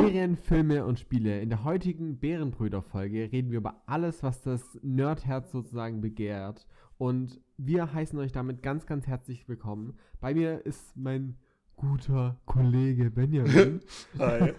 Serien, 0.00 0.36
Filme 0.36 0.84
und 0.84 1.00
Spiele. 1.00 1.40
In 1.40 1.48
der 1.48 1.64
heutigen 1.64 2.20
Bärenbrüder-Folge 2.20 3.32
reden 3.32 3.50
wir 3.50 3.58
über 3.58 3.82
alles, 3.86 4.22
was 4.22 4.42
das 4.42 4.78
Nerdherz 4.82 5.50
sozusagen 5.50 6.00
begehrt. 6.00 6.68
Und 6.98 7.40
wir 7.56 7.92
heißen 7.92 8.16
euch 8.20 8.30
damit 8.30 8.62
ganz, 8.62 8.86
ganz 8.86 9.08
herzlich 9.08 9.48
willkommen. 9.48 9.98
Bei 10.20 10.34
mir 10.34 10.64
ist 10.64 10.96
mein 10.96 11.36
guter 11.74 12.40
Kollege 12.44 13.10
Benjamin. 13.10 13.80
Hi. 14.20 14.52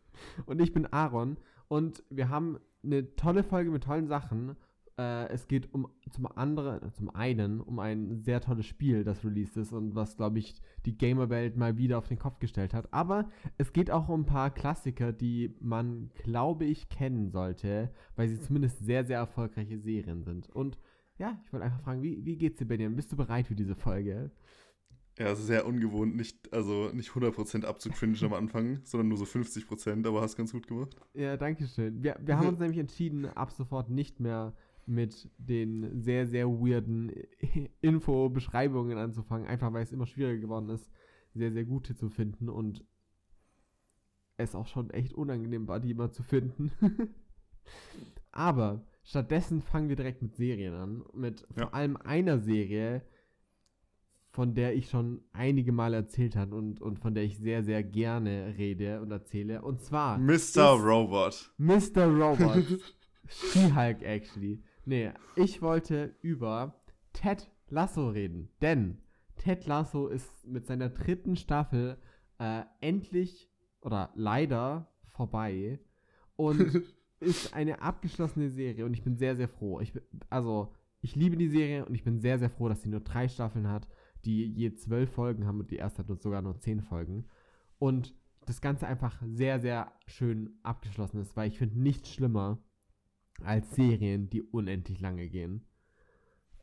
und 0.46 0.62
ich 0.62 0.72
bin 0.72 0.86
Aaron. 0.86 1.36
Und 1.68 2.02
wir 2.08 2.30
haben 2.30 2.58
eine 2.82 3.14
tolle 3.16 3.42
Folge 3.42 3.70
mit 3.70 3.84
tollen 3.84 4.06
Sachen. 4.06 4.56
Äh, 5.02 5.28
es 5.32 5.48
geht 5.48 5.72
um 5.72 5.88
zum 6.10 6.26
anderen, 6.36 6.92
zum 6.92 7.10
einen 7.10 7.60
um 7.60 7.78
ein 7.78 8.22
sehr 8.22 8.40
tolles 8.40 8.66
Spiel, 8.66 9.02
das 9.04 9.24
released 9.24 9.56
ist 9.56 9.72
und 9.72 9.94
was, 9.94 10.16
glaube 10.16 10.38
ich, 10.38 10.54
die 10.84 10.96
Gamerwelt 10.96 11.56
mal 11.56 11.76
wieder 11.76 11.98
auf 11.98 12.08
den 12.08 12.18
Kopf 12.18 12.38
gestellt 12.38 12.74
hat. 12.74 12.92
Aber 12.92 13.28
es 13.58 13.72
geht 13.72 13.90
auch 13.90 14.08
um 14.08 14.20
ein 14.20 14.26
paar 14.26 14.50
Klassiker, 14.50 15.12
die 15.12 15.54
man, 15.60 16.10
glaube 16.22 16.64
ich, 16.64 16.88
kennen 16.88 17.30
sollte, 17.30 17.90
weil 18.16 18.28
sie 18.28 18.38
zumindest 18.40 18.84
sehr, 18.84 19.04
sehr 19.04 19.18
erfolgreiche 19.18 19.78
Serien 19.78 20.22
sind. 20.22 20.48
Und 20.50 20.78
ja, 21.18 21.40
ich 21.44 21.52
wollte 21.52 21.66
einfach 21.66 21.82
fragen, 21.82 22.02
wie, 22.02 22.24
wie 22.24 22.36
geht's 22.36 22.58
dir, 22.58 22.66
Benjamin? 22.66 22.96
Bist 22.96 23.12
du 23.12 23.16
bereit 23.16 23.46
für 23.46 23.54
diese 23.54 23.74
Folge? 23.74 24.30
Ja, 25.18 25.26
es 25.26 25.40
ist 25.40 25.46
sehr 25.46 25.66
ungewohnt, 25.66 26.16
nicht, 26.16 26.52
also 26.52 26.90
nicht 26.92 27.10
100% 27.10 27.64
abzucringen 27.64 28.16
am 28.24 28.32
Anfang, 28.32 28.80
sondern 28.84 29.08
nur 29.08 29.18
so 29.18 29.24
50%, 29.24 30.06
aber 30.06 30.22
hast 30.22 30.36
ganz 30.36 30.52
gut 30.52 30.66
gemacht. 30.66 30.96
Ja, 31.12 31.36
danke 31.36 31.66
schön. 31.66 32.02
Wir, 32.02 32.18
wir 32.20 32.38
haben 32.38 32.48
uns 32.48 32.58
nämlich 32.58 32.78
entschieden, 32.78 33.26
ab 33.26 33.52
sofort 33.52 33.90
nicht 33.90 34.20
mehr 34.20 34.54
mit 34.86 35.30
den 35.38 36.00
sehr, 36.00 36.26
sehr 36.26 36.48
weirden 36.48 37.12
Info-Beschreibungen 37.80 38.98
anzufangen, 38.98 39.46
einfach 39.46 39.72
weil 39.72 39.82
es 39.84 39.92
immer 39.92 40.06
schwieriger 40.06 40.40
geworden 40.40 40.68
ist, 40.70 40.90
sehr, 41.34 41.52
sehr 41.52 41.64
gute 41.64 41.94
zu 41.94 42.08
finden 42.08 42.48
und 42.48 42.84
es 44.36 44.54
auch 44.54 44.66
schon 44.66 44.90
echt 44.90 45.14
unangenehm 45.14 45.68
war, 45.68 45.80
die 45.80 45.90
immer 45.90 46.10
zu 46.10 46.22
finden. 46.22 46.72
Aber 48.32 48.84
stattdessen 49.04 49.62
fangen 49.62 49.88
wir 49.88 49.96
direkt 49.96 50.22
mit 50.22 50.34
Serien 50.34 50.74
an, 50.74 51.04
mit 51.14 51.40
Ja. 51.56 51.64
vor 51.66 51.74
allem 51.74 51.96
einer 51.96 52.38
Serie, 52.38 53.02
von 54.30 54.54
der 54.54 54.74
ich 54.74 54.88
schon 54.88 55.22
einige 55.32 55.72
Male 55.72 55.96
erzählt 55.96 56.36
habe 56.36 56.56
und, 56.56 56.80
und 56.80 56.98
von 56.98 57.14
der 57.14 57.22
ich 57.24 57.36
sehr, 57.36 57.62
sehr 57.62 57.82
gerne 57.82 58.54
rede 58.56 59.00
und 59.02 59.10
erzähle. 59.10 59.60
Und 59.62 59.82
zwar 59.82 60.18
Mr. 60.18 60.70
Robot. 60.72 61.52
Mr. 61.58 62.06
Robot. 62.06 62.64
She-Hulk, 63.28 64.02
actually. 64.02 64.62
Nee, 64.84 65.12
ich 65.36 65.62
wollte 65.62 66.14
über 66.22 66.82
Ted 67.12 67.50
Lasso 67.68 68.08
reden. 68.08 68.48
Denn 68.60 68.98
Ted 69.36 69.66
Lasso 69.66 70.08
ist 70.08 70.46
mit 70.46 70.66
seiner 70.66 70.88
dritten 70.88 71.36
Staffel 71.36 71.98
äh, 72.38 72.62
endlich 72.80 73.50
oder 73.80 74.10
leider 74.14 74.88
vorbei 75.08 75.80
und 76.36 76.82
ist 77.20 77.54
eine 77.54 77.82
abgeschlossene 77.82 78.50
Serie 78.50 78.84
und 78.84 78.94
ich 78.94 79.02
bin 79.02 79.16
sehr, 79.16 79.36
sehr 79.36 79.48
froh. 79.48 79.80
Ich 79.80 79.92
bin, 79.92 80.02
also, 80.30 80.74
ich 81.00 81.16
liebe 81.16 81.36
die 81.36 81.48
Serie 81.48 81.84
und 81.84 81.94
ich 81.94 82.04
bin 82.04 82.20
sehr, 82.20 82.38
sehr 82.38 82.50
froh, 82.50 82.68
dass 82.68 82.82
sie 82.82 82.88
nur 82.88 83.00
drei 83.00 83.28
Staffeln 83.28 83.68
hat, 83.68 83.88
die 84.24 84.46
je 84.46 84.74
zwölf 84.74 85.10
Folgen 85.12 85.46
haben 85.46 85.60
und 85.60 85.70
die 85.70 85.76
erste 85.76 86.06
hat 86.06 86.22
sogar 86.22 86.42
nur 86.42 86.58
zehn 86.58 86.80
Folgen. 86.80 87.26
Und 87.78 88.14
das 88.46 88.60
Ganze 88.60 88.86
einfach 88.86 89.20
sehr, 89.24 89.60
sehr 89.60 89.92
schön 90.06 90.58
abgeschlossen 90.62 91.20
ist, 91.20 91.36
weil 91.36 91.48
ich 91.48 91.58
finde 91.58 91.80
nichts 91.80 92.10
schlimmer 92.10 92.58
als 93.44 93.74
Serien, 93.74 94.30
die 94.30 94.42
unendlich 94.42 95.00
lange 95.00 95.28
gehen. 95.28 95.64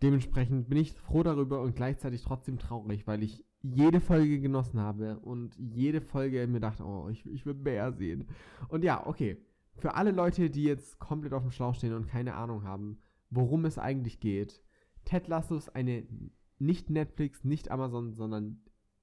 Dementsprechend 0.01 0.69
bin 0.69 0.77
ich 0.77 0.93
froh 0.93 1.23
darüber 1.23 1.61
und 1.61 1.75
gleichzeitig 1.75 2.21
trotzdem 2.21 2.57
traurig, 2.57 3.05
weil 3.05 3.21
ich 3.23 3.45
jede 3.61 3.99
Folge 3.99 4.39
genossen 4.39 4.79
habe 4.79 5.19
und 5.19 5.55
jede 5.57 5.99
Folge 5.99 6.47
mir 6.47 6.61
dachte, 6.61 6.85
oh, 6.85 7.09
ich, 7.09 7.25
ich 7.25 7.45
will 7.45 7.55
mehr 7.55 7.91
sehen. 7.91 8.27
Und 8.69 8.83
ja, 8.83 9.05
okay. 9.05 9.37
Für 9.75 9.95
alle 9.95 10.11
Leute, 10.11 10.49
die 10.49 10.63
jetzt 10.63 10.99
komplett 10.99 11.33
auf 11.33 11.43
dem 11.43 11.51
Schlauch 11.51 11.75
stehen 11.75 11.93
und 11.93 12.07
keine 12.07 12.35
Ahnung 12.35 12.63
haben, 12.63 12.99
worum 13.29 13.65
es 13.65 13.77
eigentlich 13.77 14.19
geht, 14.19 14.61
Ted 15.05 15.27
Lasso 15.27 15.55
ist 15.55 15.75
eine 15.75 16.05
nicht 16.59 16.89
Netflix, 16.89 17.43
nicht 17.43 17.71
Amazon, 17.71 18.13
sondern 18.13 18.61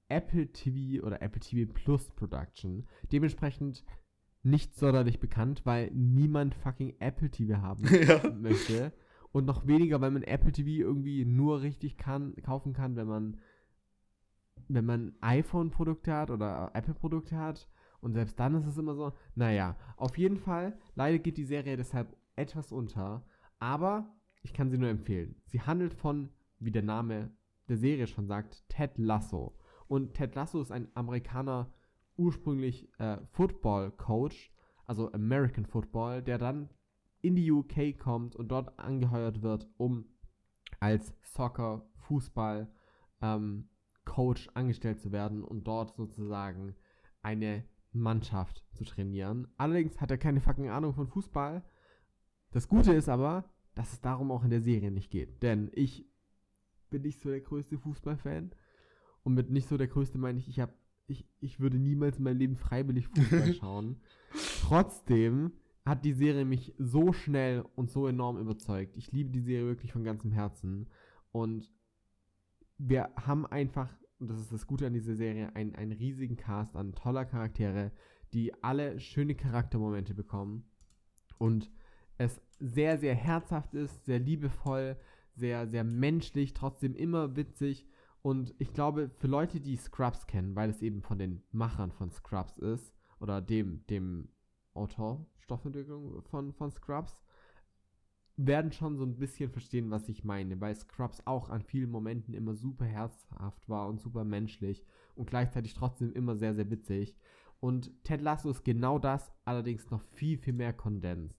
Apple 0.09 0.51
TV 0.51 1.05
oder 1.05 1.21
Apple 1.21 1.41
TV 1.41 1.71
Plus 1.71 2.11
Production. 2.11 2.87
Dementsprechend 3.11 3.83
nicht 4.49 4.75
sonderlich 4.75 5.19
bekannt, 5.19 5.61
weil 5.65 5.91
niemand 5.91 6.55
fucking 6.55 6.95
Apple 6.99 7.29
TV 7.29 7.61
haben 7.61 7.83
ja. 8.07 8.29
möchte. 8.31 8.93
Und 9.31 9.45
noch 9.45 9.67
weniger, 9.67 10.01
weil 10.01 10.11
man 10.11 10.23
Apple 10.23 10.51
TV 10.51 10.87
irgendwie 10.87 11.25
nur 11.25 11.61
richtig 11.61 11.97
kann, 11.97 12.35
kaufen 12.43 12.73
kann, 12.73 12.95
wenn 12.95 13.07
man 13.07 13.37
wenn 14.69 14.85
man 14.85 15.15
iPhone-Produkte 15.21 16.13
hat 16.13 16.29
oder 16.29 16.71
Apple-Produkte 16.73 17.37
hat. 17.37 17.69
Und 17.99 18.13
selbst 18.13 18.39
dann 18.39 18.55
ist 18.55 18.65
es 18.65 18.77
immer 18.77 18.95
so, 18.95 19.13
naja, 19.35 19.75
auf 19.95 20.17
jeden 20.17 20.37
Fall, 20.37 20.77
leider 20.95 21.19
geht 21.19 21.37
die 21.37 21.45
Serie 21.45 21.77
deshalb 21.77 22.15
etwas 22.35 22.71
unter, 22.71 23.25
aber 23.59 24.13
ich 24.43 24.53
kann 24.53 24.69
sie 24.69 24.77
nur 24.77 24.89
empfehlen. 24.89 25.35
Sie 25.45 25.61
handelt 25.61 25.93
von, 25.93 26.29
wie 26.59 26.71
der 26.71 26.83
Name 26.83 27.31
der 27.67 27.77
Serie 27.77 28.07
schon 28.07 28.27
sagt, 28.27 28.67
Ted 28.69 28.97
Lasso. 28.97 29.57
Und 29.87 30.13
Ted 30.13 30.35
Lasso 30.35 30.61
ist 30.61 30.71
ein 30.71 30.89
Amerikaner, 30.93 31.71
ursprünglich 32.17 32.89
äh, 32.99 33.17
Football-Coach, 33.31 34.51
also 34.85 35.11
American 35.11 35.65
Football, 35.65 36.21
der 36.21 36.37
dann 36.37 36.69
in 37.21 37.35
die 37.35 37.51
UK 37.51 37.97
kommt 37.97 38.35
und 38.35 38.49
dort 38.49 38.77
angeheuert 38.79 39.41
wird, 39.41 39.67
um 39.77 40.05
als 40.79 41.13
Soccer, 41.21 41.89
Fußball, 42.07 42.71
ähm, 43.21 43.69
Coach 44.05 44.49
angestellt 44.53 44.99
zu 45.01 45.11
werden 45.11 45.43
und 45.43 45.65
dort 45.65 45.95
sozusagen 45.95 46.75
eine 47.21 47.65
Mannschaft 47.91 48.63
zu 48.73 48.85
trainieren. 48.85 49.47
Allerdings 49.57 49.99
hat 49.99 50.11
er 50.11 50.17
keine 50.17 50.39
fucking 50.39 50.69
Ahnung 50.69 50.93
von 50.93 51.07
Fußball. 51.07 51.63
Das 52.51 52.67
Gute 52.67 52.93
ist 52.93 53.09
aber, 53.09 53.45
dass 53.75 53.93
es 53.93 54.01
darum 54.01 54.31
auch 54.31 54.43
in 54.43 54.49
der 54.49 54.61
Serie 54.61 54.91
nicht 54.91 55.11
geht. 55.11 55.43
Denn 55.43 55.69
ich 55.73 56.09
bin 56.89 57.01
nicht 57.01 57.19
so 57.19 57.29
der 57.29 57.41
größte 57.41 57.77
Fußballfan. 57.77 58.51
Und 59.23 59.33
mit 59.33 59.49
nicht 59.49 59.67
so 59.67 59.77
der 59.77 59.87
größte 59.87 60.17
meine 60.17 60.39
ich, 60.39 60.47
ich, 60.47 60.59
hab, 60.59 60.73
ich, 61.07 61.25
ich 61.39 61.59
würde 61.59 61.77
niemals 61.77 62.17
in 62.17 62.23
meinem 62.23 62.37
Leben 62.37 62.55
freiwillig 62.55 63.07
Fußball 63.07 63.53
schauen. 63.59 63.97
Trotzdem 64.61 65.53
hat 65.85 66.03
die 66.03 66.13
Serie 66.13 66.45
mich 66.45 66.73
so 66.77 67.13
schnell 67.13 67.63
und 67.75 67.89
so 67.89 68.07
enorm 68.07 68.37
überzeugt. 68.37 68.97
Ich 68.97 69.11
liebe 69.11 69.31
die 69.31 69.41
Serie 69.41 69.67
wirklich 69.67 69.93
von 69.93 70.03
ganzem 70.03 70.31
Herzen. 70.31 70.89
Und 71.31 71.71
wir 72.77 73.09
haben 73.15 73.45
einfach, 73.45 73.89
und 74.19 74.29
das 74.29 74.39
ist 74.39 74.51
das 74.51 74.67
Gute 74.67 74.85
an 74.85 74.93
dieser 74.93 75.15
Serie, 75.15 75.55
einen, 75.55 75.75
einen 75.75 75.93
riesigen 75.93 76.35
Cast 76.35 76.75
an 76.75 76.93
toller 76.93 77.25
Charaktere, 77.25 77.91
die 78.33 78.53
alle 78.61 78.99
schöne 78.99 79.35
Charaktermomente 79.35 80.13
bekommen. 80.13 80.69
Und 81.37 81.71
es 82.17 82.41
sehr, 82.59 82.97
sehr 82.97 83.15
herzhaft 83.15 83.73
ist, 83.73 84.05
sehr 84.05 84.19
liebevoll, 84.19 84.97
sehr, 85.35 85.67
sehr 85.67 85.83
menschlich, 85.83 86.53
trotzdem 86.53 86.95
immer 86.95 87.35
witzig. 87.35 87.87
Und 88.27 88.53
ich 88.59 88.73
glaube, 88.73 89.09
für 89.19 89.27
Leute, 89.27 89.61
die 89.61 89.77
Scrubs 89.77 90.27
kennen, 90.27 90.53
weil 90.53 90.69
es 90.69 90.81
eben 90.81 91.01
von 91.01 91.17
den 91.17 91.43
Machern 91.53 91.93
von 91.93 92.11
Scrubs 92.11 92.57
ist, 92.57 92.93
oder 93.21 93.41
dem, 93.41 93.85
dem 93.87 94.27
Autor, 94.73 95.25
Stoffentwicklung 95.39 96.21
von, 96.23 96.51
von 96.51 96.69
Scrubs, 96.69 97.23
werden 98.35 98.73
schon 98.73 98.97
so 98.97 99.05
ein 99.05 99.17
bisschen 99.17 99.49
verstehen, 99.49 99.91
was 99.91 100.09
ich 100.09 100.25
meine, 100.25 100.59
weil 100.59 100.75
Scrubs 100.75 101.25
auch 101.25 101.47
an 101.47 101.61
vielen 101.61 101.89
Momenten 101.89 102.33
immer 102.33 102.53
super 102.53 102.83
herzhaft 102.83 103.69
war 103.69 103.87
und 103.87 104.01
super 104.01 104.25
menschlich 104.25 104.85
und 105.15 105.29
gleichzeitig 105.29 105.73
trotzdem 105.73 106.11
immer 106.11 106.35
sehr, 106.35 106.53
sehr 106.53 106.69
witzig. 106.69 107.15
Und 107.61 108.03
Ted 108.03 108.19
Lasso 108.19 108.49
ist 108.49 108.65
genau 108.65 108.99
das, 108.99 109.31
allerdings 109.45 109.89
noch 109.89 110.01
viel, 110.01 110.37
viel 110.37 110.51
mehr 110.51 110.73
kondensiert, 110.73 111.33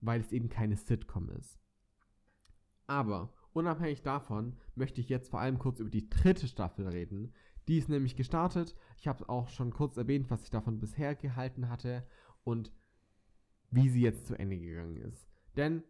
weil 0.00 0.20
es 0.20 0.32
eben 0.32 0.48
keine 0.48 0.74
Sitcom 0.74 1.28
ist. 1.28 1.60
Aber 2.88 3.32
unabhängig 3.52 4.02
davon 4.02 4.56
möchte 4.74 5.00
ich 5.00 5.08
jetzt 5.08 5.30
vor 5.30 5.40
allem 5.40 5.58
kurz 5.58 5.80
über 5.80 5.90
die 5.90 6.08
dritte 6.08 6.48
Staffel 6.48 6.88
reden. 6.88 7.32
Die 7.68 7.78
ist 7.78 7.88
nämlich 7.88 8.16
gestartet. 8.16 8.74
Ich 8.98 9.06
habe 9.06 9.28
auch 9.28 9.48
schon 9.48 9.72
kurz 9.72 9.96
erwähnt, 9.96 10.30
was 10.30 10.42
ich 10.42 10.50
davon 10.50 10.80
bisher 10.80 11.14
gehalten 11.14 11.68
hatte 11.68 12.06
und 12.44 12.72
wie 13.70 13.88
sie 13.88 14.02
jetzt 14.02 14.26
zu 14.26 14.38
Ende 14.38 14.58
gegangen 14.58 14.96
ist. 14.96 15.28
Denn 15.56 15.82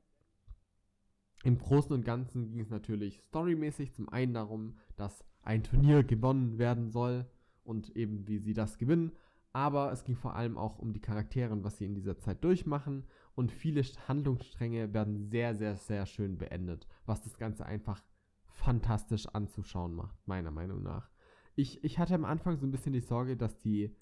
im 1.44 1.58
Großen 1.58 1.92
und 1.92 2.04
Ganzen 2.04 2.50
ging 2.50 2.60
es 2.60 2.70
natürlich 2.70 3.20
storymäßig 3.20 3.94
zum 3.94 4.08
einen 4.08 4.34
darum, 4.34 4.76
dass 4.96 5.24
ein 5.42 5.64
Turnier 5.64 6.04
gewonnen 6.04 6.58
werden 6.58 6.90
soll 6.90 7.26
und 7.64 7.96
eben 7.96 8.28
wie 8.28 8.38
sie 8.38 8.54
das 8.54 8.78
gewinnen. 8.78 9.12
Aber 9.52 9.92
es 9.92 10.04
ging 10.04 10.16
vor 10.16 10.36
allem 10.36 10.56
auch 10.56 10.78
um 10.78 10.92
die 10.92 11.00
Charaktere 11.00 11.52
und 11.52 11.64
was 11.64 11.78
sie 11.78 11.84
in 11.84 11.94
dieser 11.94 12.18
Zeit 12.18 12.42
durchmachen. 12.44 13.04
Und 13.34 13.50
viele 13.50 13.82
Handlungsstränge 14.08 14.92
werden 14.92 15.30
sehr, 15.30 15.54
sehr, 15.54 15.76
sehr 15.76 16.06
schön 16.06 16.36
beendet, 16.38 16.86
was 17.06 17.22
das 17.22 17.38
Ganze 17.38 17.64
einfach 17.64 18.02
fantastisch 18.46 19.26
anzuschauen 19.28 19.94
macht, 19.94 20.16
meiner 20.26 20.50
Meinung 20.50 20.82
nach. 20.82 21.10
Ich, 21.54 21.82
ich 21.84 21.98
hatte 21.98 22.14
am 22.14 22.24
Anfang 22.24 22.58
so 22.58 22.66
ein 22.66 22.70
bisschen 22.70 22.92
die 22.92 23.00
Sorge, 23.00 23.36
dass 23.36 23.58
die 23.58 23.94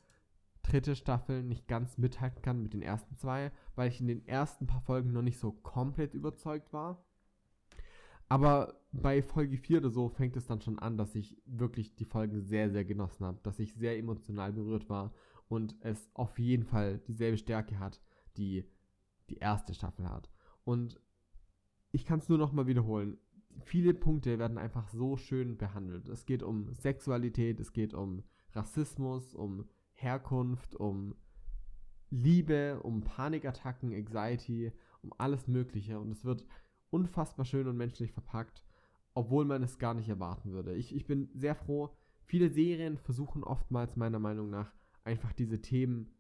dritte 0.63 0.95
Staffel 0.95 1.43
nicht 1.43 1.69
ganz 1.69 1.99
mithalten 1.99 2.43
kann 2.43 2.63
mit 2.63 2.75
den 2.75 2.83
ersten 2.83 3.17
zwei, 3.17 3.51
weil 3.75 3.89
ich 3.89 4.01
in 4.01 4.09
den 4.09 4.27
ersten 4.27 4.67
paar 4.67 4.83
Folgen 4.83 5.13
noch 5.13 5.23
nicht 5.23 5.39
so 5.39 5.53
komplett 5.53 6.15
überzeugt 6.15 6.73
war. 6.73 7.05
Aber 8.29 8.81
bei 8.93 9.23
Folge 9.23 9.57
4 9.57 9.79
oder 9.79 9.91
so 9.91 10.09
fängt 10.09 10.37
es 10.37 10.47
dann 10.47 10.61
schon 10.61 10.79
an, 10.79 10.97
dass 10.97 11.15
ich 11.15 11.37
wirklich 11.47 11.97
die 11.97 12.05
Folgen 12.05 12.43
sehr, 12.43 12.71
sehr 12.71 12.85
genossen 12.85 13.27
habe, 13.27 13.41
dass 13.43 13.59
ich 13.59 13.75
sehr 13.75 13.99
emotional 13.99 14.53
berührt 14.53 14.89
war 14.89 15.13
und 15.49 15.75
es 15.81 16.09
auf 16.15 16.39
jeden 16.39 16.65
Fall 16.65 16.99
dieselbe 16.99 17.39
Stärke 17.39 17.81
hat, 17.81 18.01
die 18.37 18.65
die 19.31 19.39
erste 19.39 19.75
Staffel 19.75 20.09
hat. 20.09 20.31
Und 20.65 21.01
ich 21.93 22.05
kann 22.05 22.19
es 22.21 22.29
nur 22.29 22.39
noch 22.39 22.53
mal 22.53 22.67
wiederholen. 22.67 23.19
Viele 23.65 23.95
Punkte 23.95 24.39
werden 24.39 24.59
einfach 24.59 24.89
so 24.89 25.17
schön 25.17 25.57
behandelt. 25.57 26.09
Es 26.09 26.27
geht 26.27 26.43
um 26.43 26.73
Sexualität, 26.75 27.61
es 27.61 27.73
geht 27.73 27.95
um 27.95 28.23
Rassismus, 28.53 29.35
um 29.35 29.67
Herkunft, 29.95 30.75
um 30.77 31.15
Liebe, 32.11 32.81
um 32.83 33.03
Panikattacken, 33.03 33.95
Anxiety, 33.95 34.73
um 35.03 35.13
alles 35.19 35.47
Mögliche. 35.47 35.99
Und 35.99 36.11
es 36.11 36.25
wird 36.25 36.45
unfassbar 36.91 37.45
schön 37.45 37.69
und 37.69 37.77
menschlich 37.77 38.13
verpackt, 38.13 38.65
obwohl 39.15 39.45
man 39.45 39.63
es 39.63 39.79
gar 39.79 39.95
nicht 39.95 40.09
erwarten 40.09 40.53
würde. 40.53 40.75
Ich, 40.75 40.95
ich 40.95 41.07
bin 41.07 41.29
sehr 41.35 41.55
froh. 41.55 41.95
Viele 42.25 42.51
Serien 42.51 42.97
versuchen 42.97 43.45
oftmals 43.45 43.97
meiner 43.97 44.19
Meinung 44.19 44.51
nach 44.51 44.73
einfach 45.05 45.33
diese 45.33 45.61
Themen 45.61 46.11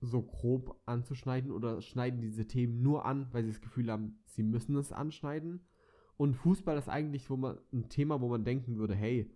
so 0.00 0.22
grob 0.22 0.80
anzuschneiden 0.86 1.50
oder 1.50 1.80
schneiden 1.82 2.20
diese 2.20 2.46
Themen 2.46 2.82
nur 2.82 3.04
an, 3.04 3.28
weil 3.32 3.44
sie 3.44 3.50
das 3.50 3.60
Gefühl 3.60 3.90
haben, 3.90 4.18
sie 4.24 4.42
müssen 4.42 4.76
es 4.76 4.92
anschneiden. 4.92 5.66
Und 6.16 6.34
Fußball 6.34 6.76
ist 6.76 6.88
eigentlich 6.88 7.30
wo 7.30 7.36
man, 7.36 7.58
ein 7.72 7.88
Thema, 7.88 8.20
wo 8.20 8.28
man 8.28 8.44
denken 8.44 8.76
würde, 8.76 8.94
hey, 8.94 9.30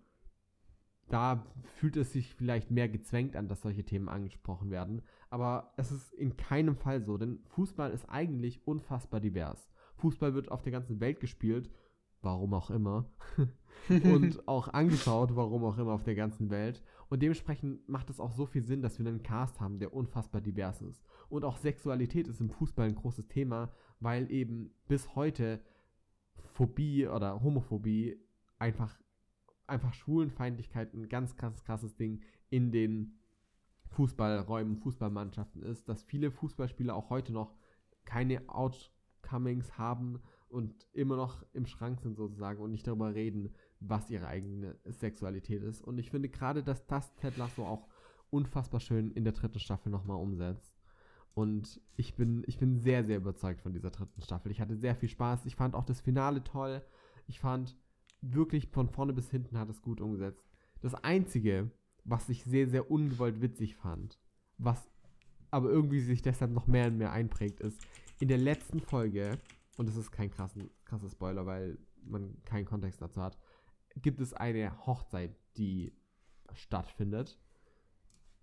da 1.08 1.44
fühlt 1.74 1.96
es 1.96 2.12
sich 2.12 2.34
vielleicht 2.34 2.70
mehr 2.70 2.88
gezwängt 2.88 3.36
an, 3.36 3.48
dass 3.48 3.60
solche 3.60 3.84
Themen 3.84 4.08
angesprochen 4.08 4.70
werden. 4.70 5.02
Aber 5.30 5.72
es 5.76 5.90
ist 5.90 6.12
in 6.14 6.36
keinem 6.36 6.76
Fall 6.76 7.02
so, 7.02 7.18
denn 7.18 7.40
Fußball 7.48 7.90
ist 7.90 8.08
eigentlich 8.08 8.66
unfassbar 8.66 9.20
divers. 9.20 9.70
Fußball 9.96 10.34
wird 10.34 10.50
auf 10.50 10.62
der 10.62 10.72
ganzen 10.72 11.00
Welt 11.00 11.20
gespielt, 11.20 11.70
warum 12.22 12.54
auch 12.54 12.70
immer. 12.70 13.10
und 13.88 14.42
auch 14.48 14.68
angeschaut, 14.68 15.36
warum 15.36 15.64
auch 15.64 15.78
immer 15.78 15.92
auf 15.92 16.04
der 16.04 16.14
ganzen 16.14 16.50
Welt. 16.50 16.82
Und 17.12 17.20
dementsprechend 17.20 17.86
macht 17.90 18.08
es 18.08 18.20
auch 18.20 18.32
so 18.32 18.46
viel 18.46 18.64
Sinn, 18.64 18.80
dass 18.80 18.98
wir 18.98 19.06
einen 19.06 19.22
Cast 19.22 19.60
haben, 19.60 19.78
der 19.78 19.92
unfassbar 19.92 20.40
divers 20.40 20.80
ist. 20.80 21.04
Und 21.28 21.44
auch 21.44 21.58
Sexualität 21.58 22.26
ist 22.26 22.40
im 22.40 22.48
Fußball 22.48 22.88
ein 22.88 22.94
großes 22.94 23.28
Thema, 23.28 23.70
weil 24.00 24.32
eben 24.32 24.70
bis 24.88 25.14
heute 25.14 25.60
Phobie 26.54 27.06
oder 27.06 27.42
Homophobie 27.42 28.18
einfach 28.58 28.98
einfach 29.66 29.92
Schwulenfeindlichkeit 29.92 30.94
ein 30.94 31.10
ganz 31.10 31.36
krasses, 31.36 31.64
krasses 31.64 31.96
Ding 31.96 32.22
in 32.48 32.72
den 32.72 33.18
Fußballräumen, 33.88 34.78
Fußballmannschaften 34.78 35.62
ist, 35.64 35.90
dass 35.90 36.04
viele 36.04 36.30
Fußballspieler 36.30 36.96
auch 36.96 37.10
heute 37.10 37.34
noch 37.34 37.54
keine 38.06 38.48
Outcomings 38.48 39.76
haben 39.76 40.18
und 40.48 40.88
immer 40.94 41.16
noch 41.16 41.44
im 41.52 41.66
Schrank 41.66 42.00
sind 42.00 42.16
sozusagen 42.16 42.62
und 42.62 42.70
nicht 42.70 42.86
darüber 42.86 43.14
reden, 43.14 43.54
was 43.88 44.10
ihre 44.10 44.26
eigene 44.26 44.76
Sexualität 44.84 45.62
ist. 45.62 45.82
Und 45.82 45.98
ich 45.98 46.10
finde 46.10 46.28
gerade, 46.28 46.62
dass 46.62 46.86
das 46.86 47.14
Ted 47.16 47.36
Lasso 47.36 47.66
auch 47.66 47.88
unfassbar 48.30 48.80
schön 48.80 49.10
in 49.10 49.24
der 49.24 49.32
dritten 49.32 49.58
Staffel 49.58 49.90
nochmal 49.90 50.18
umsetzt. 50.18 50.74
Und 51.34 51.80
ich 51.96 52.14
bin, 52.14 52.44
ich 52.46 52.58
bin 52.58 52.78
sehr, 52.78 53.04
sehr 53.04 53.16
überzeugt 53.16 53.62
von 53.62 53.72
dieser 53.72 53.90
dritten 53.90 54.20
Staffel. 54.22 54.52
Ich 54.52 54.60
hatte 54.60 54.76
sehr 54.76 54.94
viel 54.94 55.08
Spaß. 55.08 55.46
Ich 55.46 55.56
fand 55.56 55.74
auch 55.74 55.84
das 55.84 56.00
Finale 56.00 56.44
toll. 56.44 56.82
Ich 57.26 57.40
fand, 57.40 57.76
wirklich 58.22 58.68
von 58.68 58.88
vorne 58.88 59.12
bis 59.12 59.30
hinten 59.30 59.58
hat 59.58 59.68
es 59.68 59.82
gut 59.82 60.00
umgesetzt. 60.00 60.48
Das 60.80 60.94
Einzige, 60.94 61.70
was 62.04 62.28
ich 62.28 62.44
sehr, 62.44 62.68
sehr 62.68 62.90
ungewollt 62.90 63.40
witzig 63.40 63.76
fand, 63.76 64.18
was 64.58 64.90
aber 65.50 65.68
irgendwie 65.68 66.00
sich 66.00 66.22
deshalb 66.22 66.52
noch 66.52 66.66
mehr 66.66 66.86
und 66.86 66.98
mehr 66.98 67.12
einprägt, 67.12 67.60
ist, 67.60 67.80
in 68.20 68.28
der 68.28 68.38
letzten 68.38 68.80
Folge, 68.80 69.38
und 69.76 69.88
das 69.88 69.96
ist 69.96 70.12
kein 70.12 70.30
krassen, 70.30 70.70
krasser 70.84 71.10
Spoiler, 71.10 71.44
weil 71.44 71.78
man 72.04 72.36
keinen 72.44 72.64
Kontext 72.64 73.02
dazu 73.02 73.20
hat, 73.20 73.38
gibt 73.96 74.20
es 74.20 74.32
eine 74.32 74.86
Hochzeit, 74.86 75.36
die 75.56 75.92
stattfindet. 76.54 77.38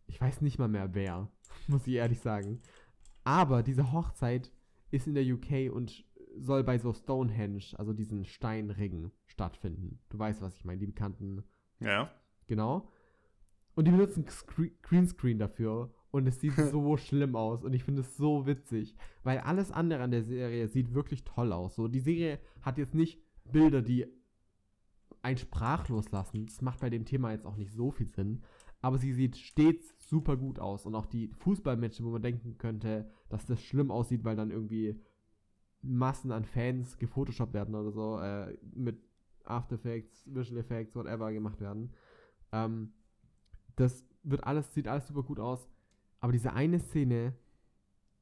Ich 0.07 0.19
weiß 0.19 0.41
nicht 0.41 0.59
mal 0.59 0.67
mehr 0.67 0.93
wer, 0.93 1.29
muss 1.67 1.87
ich 1.87 1.95
ehrlich 1.95 2.19
sagen. 2.19 2.61
Aber 3.23 3.63
diese 3.63 3.91
Hochzeit 3.91 4.51
ist 4.91 5.07
in 5.07 5.13
der 5.13 5.25
UK 5.25 5.73
und 5.73 6.05
soll 6.37 6.63
bei 6.63 6.77
so 6.77 6.93
Stonehenge, 6.93 7.63
also 7.77 7.93
diesen 7.93 8.25
Steinringen, 8.25 9.11
stattfinden. 9.25 9.99
Du 10.09 10.19
weißt, 10.19 10.41
was 10.41 10.55
ich 10.55 10.65
meine, 10.65 10.79
die 10.79 10.87
bekannten. 10.87 11.43
Ja. 11.79 12.11
Genau. 12.47 12.91
Und 13.75 13.85
die 13.85 13.91
benutzen 13.91 14.25
Greenscreen 14.81 15.39
dafür 15.39 15.93
und 16.11 16.27
es 16.27 16.39
sieht 16.39 16.55
so 16.71 16.97
schlimm 16.97 17.35
aus 17.35 17.63
und 17.63 17.73
ich 17.73 17.83
finde 17.83 18.01
es 18.01 18.17
so 18.17 18.45
witzig, 18.45 18.95
weil 19.23 19.39
alles 19.39 19.71
andere 19.71 20.03
an 20.03 20.11
der 20.11 20.23
Serie 20.23 20.67
sieht 20.67 20.93
wirklich 20.93 21.23
toll 21.23 21.53
aus. 21.53 21.75
So, 21.75 21.87
die 21.87 21.99
Serie 21.99 22.39
hat 22.61 22.77
jetzt 22.77 22.95
nicht 22.95 23.21
Bilder, 23.45 23.81
die 23.81 24.07
ein 25.21 25.37
sprachlos 25.37 26.11
lassen. 26.11 26.45
Das 26.45 26.61
macht 26.61 26.79
bei 26.79 26.89
dem 26.89 27.05
Thema 27.05 27.31
jetzt 27.31 27.45
auch 27.45 27.55
nicht 27.55 27.71
so 27.71 27.91
viel 27.91 28.07
Sinn, 28.07 28.43
aber 28.81 28.97
sie 28.97 29.13
sieht 29.13 29.37
stets 29.37 29.95
super 30.09 30.37
gut 30.37 30.59
aus 30.59 30.85
und 30.85 30.95
auch 30.95 31.05
die 31.05 31.29
Fußballmatches, 31.39 32.03
wo 32.03 32.09
man 32.09 32.21
denken 32.21 32.57
könnte, 32.57 33.09
dass 33.29 33.45
das 33.45 33.61
schlimm 33.61 33.91
aussieht, 33.91 34.23
weil 34.23 34.35
dann 34.35 34.51
irgendwie 34.51 34.99
Massen 35.81 36.31
an 36.31 36.45
Fans 36.45 36.97
gefotoshoppt 36.97 37.53
werden 37.53 37.75
oder 37.75 37.91
so, 37.91 38.19
äh, 38.19 38.57
mit 38.73 39.01
After 39.43 39.75
Effects, 39.75 40.27
Visual 40.33 40.59
Effects, 40.59 40.95
whatever 40.95 41.31
gemacht 41.31 41.59
werden. 41.59 41.93
Ähm, 42.51 42.93
das 43.75 44.05
wird 44.23 44.43
alles, 44.43 44.73
sieht 44.73 44.87
alles 44.87 45.07
super 45.07 45.23
gut 45.23 45.39
aus. 45.39 45.69
Aber 46.19 46.31
diese 46.31 46.53
eine 46.53 46.79
Szene, 46.79 47.33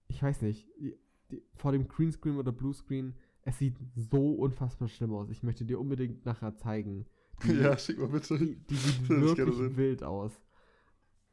ich 0.07 0.21
weiß 0.21 0.41
nicht, 0.43 0.69
die, 0.79 0.95
die, 1.31 1.43
vor 1.55 1.71
dem 1.71 1.87
Greenscreen 1.87 2.37
oder 2.37 2.51
Bluescreen, 2.51 3.15
es 3.47 3.59
sieht 3.59 3.77
so 3.95 4.33
unfassbar 4.33 4.89
schlimm 4.89 5.13
aus. 5.13 5.29
Ich 5.29 5.41
möchte 5.41 5.63
dir 5.63 5.79
unbedingt 5.79 6.25
nachher 6.25 6.57
zeigen. 6.57 7.05
Die, 7.43 7.53
ja, 7.61 7.77
schick 7.77 7.97
mal 7.97 8.09
bitte. 8.09 8.37
Die, 8.37 8.57
die 8.57 8.75
sieht 8.75 9.07
wirklich 9.09 9.77
wild 9.77 10.03
aus. 10.03 10.37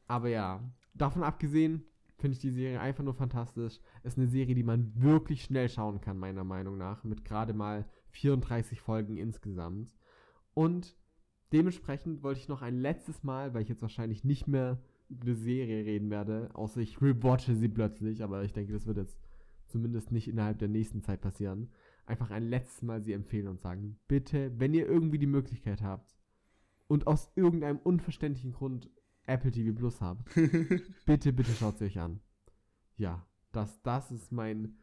Aber 0.07 0.29
ja, 0.29 0.63
davon 0.93 1.23
abgesehen, 1.23 1.83
finde 2.17 2.35
ich 2.35 2.39
die 2.39 2.51
Serie 2.51 2.79
einfach 2.79 3.03
nur 3.03 3.15
fantastisch. 3.15 3.81
Ist 4.03 4.17
eine 4.17 4.27
Serie, 4.27 4.55
die 4.55 4.63
man 4.63 4.93
wirklich 4.95 5.43
schnell 5.43 5.67
schauen 5.67 5.99
kann, 5.99 6.17
meiner 6.17 6.45
Meinung 6.45 6.77
nach. 6.77 7.03
Mit 7.03 7.25
gerade 7.25 7.53
mal 7.53 7.85
34 8.11 8.79
Folgen 8.79 9.17
insgesamt. 9.17 9.93
Und 10.53 10.95
dementsprechend 11.51 12.23
wollte 12.23 12.39
ich 12.39 12.47
noch 12.47 12.61
ein 12.61 12.79
letztes 12.79 13.23
Mal, 13.23 13.53
weil 13.53 13.63
ich 13.63 13.69
jetzt 13.69 13.81
wahrscheinlich 13.81 14.23
nicht 14.23 14.47
mehr 14.47 14.81
über 15.09 15.23
eine 15.25 15.35
Serie 15.35 15.83
reden 15.83 16.09
werde, 16.09 16.49
außer 16.53 16.79
ich 16.79 17.01
rewatche 17.01 17.55
sie 17.55 17.67
plötzlich, 17.67 18.23
aber 18.23 18.45
ich 18.45 18.53
denke, 18.53 18.71
das 18.71 18.87
wird 18.87 18.97
jetzt 18.97 19.19
zumindest 19.67 20.11
nicht 20.11 20.27
innerhalb 20.27 20.59
der 20.59 20.67
nächsten 20.67 21.01
Zeit 21.01 21.21
passieren, 21.21 21.69
einfach 22.05 22.31
ein 22.31 22.43
letztes 22.43 22.81
Mal 22.81 23.01
sie 23.01 23.13
empfehlen 23.13 23.47
und 23.47 23.61
sagen, 23.61 23.99
bitte, 24.07 24.51
wenn 24.59 24.73
ihr 24.73 24.87
irgendwie 24.87 25.19
die 25.19 25.27
Möglichkeit 25.27 25.81
habt 25.81 26.15
und 26.87 27.07
aus 27.07 27.31
irgendeinem 27.35 27.79
unverständlichen 27.79 28.53
Grund 28.53 28.89
Apple 29.25 29.51
TV 29.51 29.75
Plus 29.75 30.01
habt, 30.01 30.29
bitte, 31.05 31.33
bitte 31.33 31.51
schaut 31.51 31.77
sie 31.77 31.85
euch 31.85 31.99
an. 31.99 32.19
Ja, 32.97 33.25
das, 33.51 33.81
das 33.81 34.11
ist 34.11 34.31
mein 34.31 34.77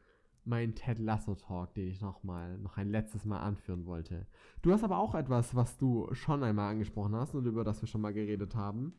mein 0.44 0.74
Ted 0.74 0.98
Lasso 0.98 1.34
Talk, 1.34 1.74
den 1.74 1.88
ich 1.88 2.00
noch 2.00 2.22
mal 2.22 2.58
noch 2.58 2.76
ein 2.76 2.88
letztes 2.88 3.24
Mal 3.24 3.40
anführen 3.40 3.86
wollte. 3.86 4.26
Du 4.60 4.72
hast 4.72 4.84
aber 4.84 4.98
auch 4.98 5.14
etwas, 5.14 5.54
was 5.54 5.78
du 5.78 6.08
schon 6.12 6.42
einmal 6.42 6.70
angesprochen 6.70 7.14
hast 7.14 7.34
und 7.34 7.46
über 7.46 7.64
das 7.64 7.80
wir 7.80 7.86
schon 7.86 8.00
mal 8.00 8.12
geredet 8.12 8.54
haben. 8.54 8.94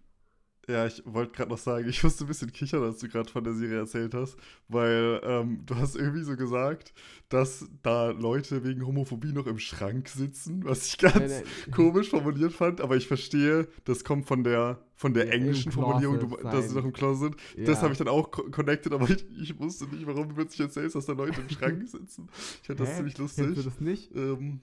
Ja, 0.70 0.86
ich 0.86 1.04
wollte 1.06 1.34
gerade 1.34 1.50
noch 1.50 1.58
sagen, 1.58 1.90
ich 1.90 2.02
musste 2.04 2.24
ein 2.24 2.28
bisschen 2.28 2.54
kichern, 2.54 2.84
als 2.84 3.00
du 3.00 3.10
gerade 3.10 3.30
von 3.30 3.44
der 3.44 3.54
Serie 3.54 3.80
erzählt 3.80 4.14
hast, 4.14 4.38
weil 4.70 5.20
ähm, 5.24 5.62
du 5.66 5.76
hast 5.76 5.98
irgendwie 5.98 6.24
so 6.24 6.38
gesagt, 6.38 6.94
dass 7.28 7.68
da 7.82 8.12
Leute 8.12 8.64
wegen 8.64 8.86
Homophobie 8.86 9.34
noch 9.34 9.46
im 9.48 9.60
Schrank 9.60 10.08
sitzen, 10.08 10.64
was 10.64 10.88
ich 10.88 10.98
ganz 11.00 11.16
nein, 11.16 11.30
nein. 11.30 11.72
komisch 11.72 12.10
formuliert 12.10 12.54
fand, 12.54 12.80
aber 12.80 12.96
ich 12.96 13.08
verstehe, 13.08 13.68
das 13.84 14.06
kommt 14.06 14.26
von 14.26 14.46
der 14.46 14.80
von 14.96 15.14
der 15.14 15.34
englischen 15.34 15.74
Formulierung, 15.74 16.20
du, 16.20 16.38
dass 16.38 16.70
sie 16.70 16.76
noch 16.76 16.86
im 16.86 16.94
Closet. 16.94 17.36
Ja. 17.58 17.66
Das 17.66 17.82
habe 17.82 17.92
ich 17.92 17.98
dann 17.98 18.08
auch 18.08 18.32
connected, 18.32 18.94
aber 18.94 19.10
ich, 19.10 19.26
ich, 19.38 19.60
wusste 19.60 19.86
nicht, 19.88 20.08
warum 20.08 20.30
du 20.30 20.36
plötzlich 20.36 20.62
erzählst, 20.62 20.96
dass 20.96 21.08
da 21.08 21.14
Leute 21.14 21.42
im 21.42 21.50
Schrank 21.50 21.86
sitzen. 21.90 22.30
Ich 22.62 22.68
fand 22.68 22.80
das 22.80 22.96
ziemlich 22.96 23.18
lustig. 23.18 23.44
Kennst 23.44 23.60
du 23.60 23.64
das 23.64 23.82
nicht? 23.82 24.16
Ähm, 24.16 24.62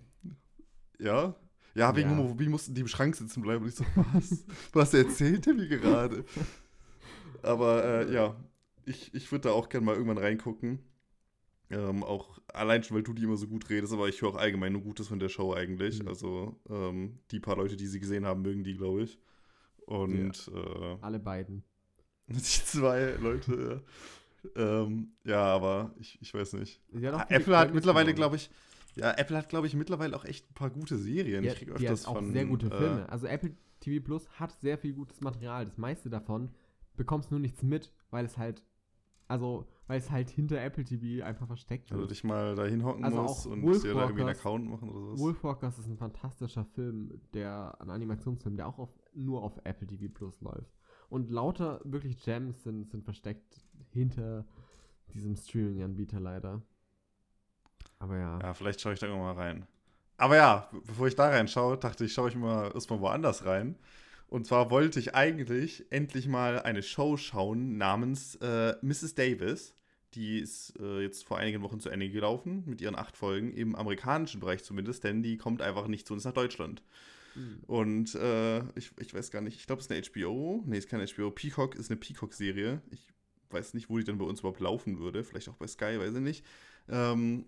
ja, 0.99 1.35
ja, 1.75 1.95
wegen 1.95 2.11
ja. 2.11 2.17
Homophobie 2.17 2.49
mussten 2.49 2.75
die 2.75 2.81
im 2.81 2.89
Schrank 2.89 3.17
sitzen 3.17 3.43
bleiben. 3.43 3.65
Und 3.65 3.69
ich 3.69 3.77
so, 3.77 3.85
was? 4.13 4.45
was 4.73 4.95
erzählt 4.95 5.47
er 5.47 5.55
mir 5.55 5.69
gerade? 5.69 6.25
Aber 7.43 7.85
äh, 7.85 8.13
ja, 8.13 8.37
ich, 8.85 9.15
ich 9.15 9.31
würde 9.31 9.49
da 9.49 9.55
auch 9.55 9.69
gerne 9.69 9.87
mal 9.87 9.95
irgendwann 9.95 10.19
reingucken. 10.19 10.81
Ähm, 11.71 12.03
auch 12.03 12.41
allein 12.49 12.83
schon, 12.83 12.97
weil 12.97 13.05
du 13.05 13.13
die 13.13 13.23
immer 13.23 13.37
so 13.37 13.47
gut 13.47 13.71
redest, 13.71 13.93
aber 13.93 14.09
ich 14.09 14.21
höre 14.21 14.31
auch 14.31 14.37
allgemein 14.37 14.73
nur 14.73 14.83
Gutes 14.83 15.07
von 15.09 15.21
der 15.21 15.29
Show 15.29 15.55
eigentlich. 15.55 16.03
Mhm. 16.03 16.09
Also 16.09 16.61
ähm, 16.69 17.21
die 17.31 17.41
paar 17.41 17.57
Leute, 17.57 17.77
die 17.77 17.87
sie 17.87 18.01
gesehen 18.01 18.27
haben, 18.27 18.43
mögen 18.43 18.65
die, 18.65 18.75
glaube 18.75 19.03
ich. 19.03 19.19
Und 19.87 20.47
ja. 20.47 20.61
äh, 20.61 20.99
alle 21.01 21.19
beiden. 21.19 21.65
Die 22.29 22.37
zwei 22.37 23.17
Leute, 23.21 23.83
ja. 24.55 24.83
Ähm, 24.83 25.13
ja, 25.25 25.43
aber 25.43 25.93
ich, 25.99 26.17
ich 26.23 26.33
weiß 26.33 26.53
nicht. 26.55 26.81
Ja, 26.93 27.27
Apple 27.29 27.59
hat 27.59 27.75
mittlerweile, 27.75 28.15
glaube 28.15 28.37
ich, 28.37 28.51
ja, 28.95 29.13
Apple 29.17 29.37
hat, 29.37 29.49
glaube 29.49 29.67
ich, 29.67 29.75
mittlerweile 29.75 30.17
auch 30.17 30.25
echt 30.25 30.51
ein 30.51 30.55
paar 30.55 30.71
gute 30.71 30.97
Serien. 30.99 31.45
Ja, 31.45 31.53
ich 31.53 31.59
kriege 31.59 31.73
öfters 31.73 32.07
auch 32.07 32.15
von, 32.17 32.33
sehr 32.33 32.47
gute 32.47 32.67
äh, 32.67 32.77
Filme. 32.77 33.09
Also 33.09 33.27
Apple 33.27 33.53
TV 33.81 34.05
Plus 34.05 34.29
hat 34.39 34.53
sehr 34.61 34.79
viel 34.79 34.93
gutes 34.93 35.21
Material. 35.21 35.65
Das 35.65 35.79
meiste 35.79 36.11
davon 36.11 36.51
bekommst 36.97 37.31
du 37.31 37.35
nur 37.35 37.41
nichts 37.41 37.63
mit, 37.63 37.93
weil 38.11 38.25
es 38.25 38.37
halt 38.37 38.63
Also, 39.29 39.67
weil 39.87 39.99
es 39.99 40.11
halt 40.11 40.29
hinter 40.29 40.61
Apple 40.61 40.85
TV 40.85 41.25
einfach 41.25 41.47
versteckt 41.47 41.93
Also 41.93 42.03
ist. 42.05 42.11
dich 42.11 42.25
mal 42.25 42.57
da 42.57 42.65
hinhocken 42.67 43.05
Also 43.05 43.23
musst 43.23 43.47
und 43.47 43.63
Wolf 43.63 43.83
dir 43.83 43.95
da 43.95 44.03
irgendwie 44.03 44.23
einen 44.23 44.31
Account 44.31 44.69
machen 44.69 44.91
oder 44.91 45.01
sowas. 45.01 45.21
Wolfwalkers 45.21 45.79
ist 45.79 45.87
ein 45.87 45.97
fantastischer 45.97 46.65
Film, 46.65 47.21
der, 47.33 47.81
ein 47.81 47.91
Animationsfilm, 47.91 48.57
der 48.57 48.67
auch 48.67 48.79
auf, 48.79 48.91
nur 49.15 49.43
auf 49.43 49.59
Apple 49.65 49.87
TV 49.87 50.13
Plus 50.13 50.41
läuft. 50.41 50.75
Und 51.09 51.31
lauter 51.31 51.81
wirklich 51.85 52.23
Gems 52.23 52.63
sind, 52.65 52.91
sind 52.91 53.05
versteckt 53.05 53.61
hinter 53.91 54.47
diesem 55.15 55.35
Streaming-Anbieter 55.37 56.21
leider. 56.21 56.63
Aber 58.01 58.17
ja. 58.19 58.39
Ja, 58.43 58.55
vielleicht 58.55 58.81
schaue 58.81 58.95
ich 58.95 58.99
da 59.01 59.07
irgendwann 59.07 59.37
mal 59.37 59.43
rein. 59.43 59.67
Aber 60.17 60.37
ja, 60.37 60.69
be- 60.73 60.81
bevor 60.87 61.07
ich 61.07 61.15
da 61.15 61.29
reinschaue, 61.29 61.79
dachte 61.79 62.05
ich, 62.05 62.13
schaue 62.13 62.29
ich 62.29 62.35
mal 62.37 62.73
erstmal 62.73 63.01
woanders 63.01 63.45
rein. 63.45 63.77
Und 64.29 64.47
zwar 64.47 64.71
wollte 64.71 65.01
ich 65.01 65.15
eigentlich 65.15 65.87
endlich 65.91 66.29
mal 66.29 66.61
eine 66.61 66.83
Show 66.83 67.17
schauen 67.17 67.79
namens 67.79 68.37
äh, 68.37 68.75
Mrs. 68.83 69.15
Davis. 69.15 69.75
Die 70.15 70.39
ist 70.41 70.75
äh, 70.81 71.03
jetzt 71.03 71.25
vor 71.25 71.39
einigen 71.39 71.63
Wochen 71.63 71.81
zu 71.81 71.89
Ende 71.91 72.11
gelaufen, 72.11 72.65
mit 72.67 72.81
ihren 72.81 72.97
acht 72.97 73.17
Folgen, 73.17 73.53
im 73.53 73.77
amerikanischen 73.77 74.41
Bereich 74.41 74.65
zumindest, 74.65 75.05
denn 75.05 75.23
die 75.23 75.37
kommt 75.39 75.63
einfach 75.63 75.89
nicht 75.89 76.07
zu 76.07 76.15
uns 76.15 76.25
nach 76.25 76.33
Deutschland. 76.33 76.83
Mhm. 77.35 77.61
Und 77.67 78.15
äh, 78.17 78.61
ich, 78.79 78.93
ich 78.99 79.15
weiß 79.15 79.31
gar 79.31 79.41
nicht, 79.43 79.57
ich 79.59 79.67
glaube, 79.67 79.81
es 79.81 79.87
ist 79.87 79.93
eine 79.93 80.01
HBO. 80.01 80.63
Nee, 80.67 80.79
es 80.79 80.87
ist 80.87 80.91
keine 80.91 81.05
HBO. 81.05 81.31
Peacock 81.31 81.77
ist 81.77 81.91
eine 81.91 81.99
Peacock-Serie. 82.01 82.83
Ich 82.91 83.09
weiß 83.51 83.75
nicht, 83.75 83.89
wo 83.91 83.99
die 83.99 84.05
dann 84.05 84.19
bei 84.19 84.25
uns 84.27 84.41
überhaupt 84.41 84.61
laufen 84.61 84.99
würde. 84.99 85.25
Vielleicht 85.25 85.49
auch 85.49 85.57
bei 85.57 85.69
Sky, 85.69 85.99
weiß 86.01 86.15
ich 86.15 86.21
nicht. 86.21 86.45
Ähm, 86.89 87.47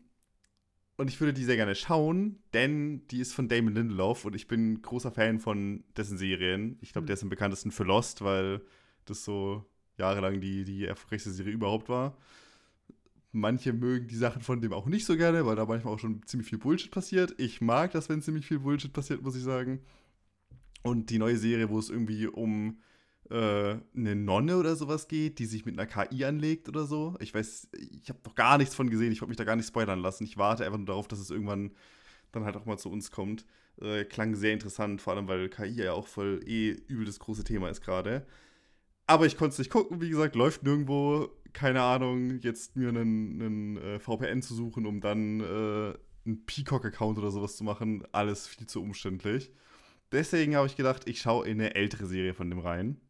und 1.02 1.08
ich 1.08 1.20
würde 1.20 1.32
die 1.32 1.44
sehr 1.44 1.56
gerne 1.56 1.74
schauen, 1.74 2.38
denn 2.54 3.06
die 3.08 3.18
ist 3.18 3.34
von 3.34 3.48
Damon 3.48 3.74
Lindelof 3.74 4.24
und 4.24 4.36
ich 4.36 4.46
bin 4.46 4.80
großer 4.82 5.10
Fan 5.10 5.40
von 5.40 5.82
dessen 5.96 6.16
Serien. 6.16 6.78
Ich 6.80 6.92
glaube, 6.92 7.02
Hm. 7.02 7.06
der 7.06 7.14
ist 7.14 7.24
am 7.24 7.28
bekanntesten 7.28 7.72
für 7.72 7.82
Lost, 7.82 8.22
weil 8.22 8.62
das 9.04 9.24
so 9.24 9.66
jahrelang 9.98 10.40
die, 10.40 10.64
die 10.64 10.84
erfolgreichste 10.86 11.32
Serie 11.32 11.52
überhaupt 11.52 11.88
war. 11.88 12.16
Manche 13.32 13.72
mögen 13.72 14.06
die 14.06 14.16
Sachen 14.16 14.42
von 14.42 14.60
dem 14.60 14.72
auch 14.72 14.86
nicht 14.86 15.04
so 15.04 15.16
gerne, 15.16 15.44
weil 15.44 15.56
da 15.56 15.66
manchmal 15.66 15.92
auch 15.92 15.98
schon 15.98 16.22
ziemlich 16.24 16.48
viel 16.48 16.58
Bullshit 16.58 16.92
passiert. 16.92 17.34
Ich 17.36 17.60
mag 17.60 17.90
das, 17.90 18.08
wenn 18.08 18.22
ziemlich 18.22 18.46
viel 18.46 18.60
Bullshit 18.60 18.92
passiert, 18.92 19.22
muss 19.22 19.34
ich 19.34 19.42
sagen. 19.42 19.80
Und 20.84 21.10
die 21.10 21.18
neue 21.18 21.36
Serie, 21.36 21.68
wo 21.68 21.80
es 21.80 21.90
irgendwie 21.90 22.28
um 22.28 22.78
äh, 23.30 23.76
eine 23.96 24.16
Nonne 24.16 24.56
oder 24.56 24.76
sowas 24.76 25.08
geht, 25.08 25.38
die 25.38 25.46
sich 25.46 25.64
mit 25.64 25.78
einer 25.78 25.86
KI 25.86 26.24
anlegt 26.24 26.68
oder 26.68 26.84
so. 26.84 27.16
Ich 27.20 27.34
weiß, 27.34 27.68
ich 28.02 28.08
habe 28.08 28.18
noch 28.24 28.34
gar 28.34 28.58
nichts 28.58 28.74
von 28.74 28.90
gesehen. 28.90 29.12
Ich 29.12 29.20
wollte 29.20 29.30
mich 29.30 29.38
da 29.38 29.44
gar 29.44 29.56
nicht 29.56 29.68
spoilern 29.68 30.00
lassen. 30.00 30.24
Ich 30.24 30.36
warte 30.36 30.64
einfach 30.64 30.78
nur 30.78 30.86
darauf, 30.86 31.08
dass 31.08 31.18
es 31.18 31.30
irgendwann 31.30 31.72
dann 32.32 32.44
halt 32.44 32.56
auch 32.56 32.66
mal 32.66 32.78
zu 32.78 32.90
uns 32.90 33.10
kommt. 33.10 33.46
Äh, 33.80 34.04
klang 34.04 34.34
sehr 34.34 34.52
interessant, 34.52 35.00
vor 35.00 35.14
allem 35.14 35.28
weil 35.28 35.48
KI 35.48 35.82
ja 35.82 35.92
auch 35.92 36.06
voll 36.06 36.40
eh 36.46 36.70
übel 36.88 37.04
das 37.06 37.18
große 37.18 37.44
Thema 37.44 37.68
ist 37.68 37.82
gerade. 37.82 38.26
Aber 39.06 39.26
ich 39.26 39.36
konnte 39.36 39.52
es 39.52 39.58
nicht 39.58 39.70
gucken, 39.70 40.00
wie 40.00 40.10
gesagt, 40.10 40.36
läuft 40.36 40.62
nirgendwo, 40.62 41.28
keine 41.52 41.82
Ahnung, 41.82 42.38
jetzt 42.40 42.76
mir 42.76 42.88
einen, 42.88 43.42
einen 43.42 43.76
äh, 43.76 43.98
VPN 43.98 44.42
zu 44.42 44.54
suchen, 44.54 44.86
um 44.86 45.00
dann 45.00 45.40
äh, 45.40 45.94
einen 46.24 46.46
Peacock-Account 46.46 47.18
oder 47.18 47.30
sowas 47.30 47.56
zu 47.56 47.64
machen, 47.64 48.04
alles 48.12 48.46
viel 48.46 48.66
zu 48.66 48.80
umständlich. 48.80 49.50
Deswegen 50.12 50.56
habe 50.56 50.66
ich 50.66 50.76
gedacht, 50.76 51.08
ich 51.08 51.20
schaue 51.20 51.46
in 51.46 51.60
eine 51.60 51.74
ältere 51.74 52.06
Serie 52.06 52.34
von 52.34 52.48
dem 52.48 52.58
rein, 52.58 53.00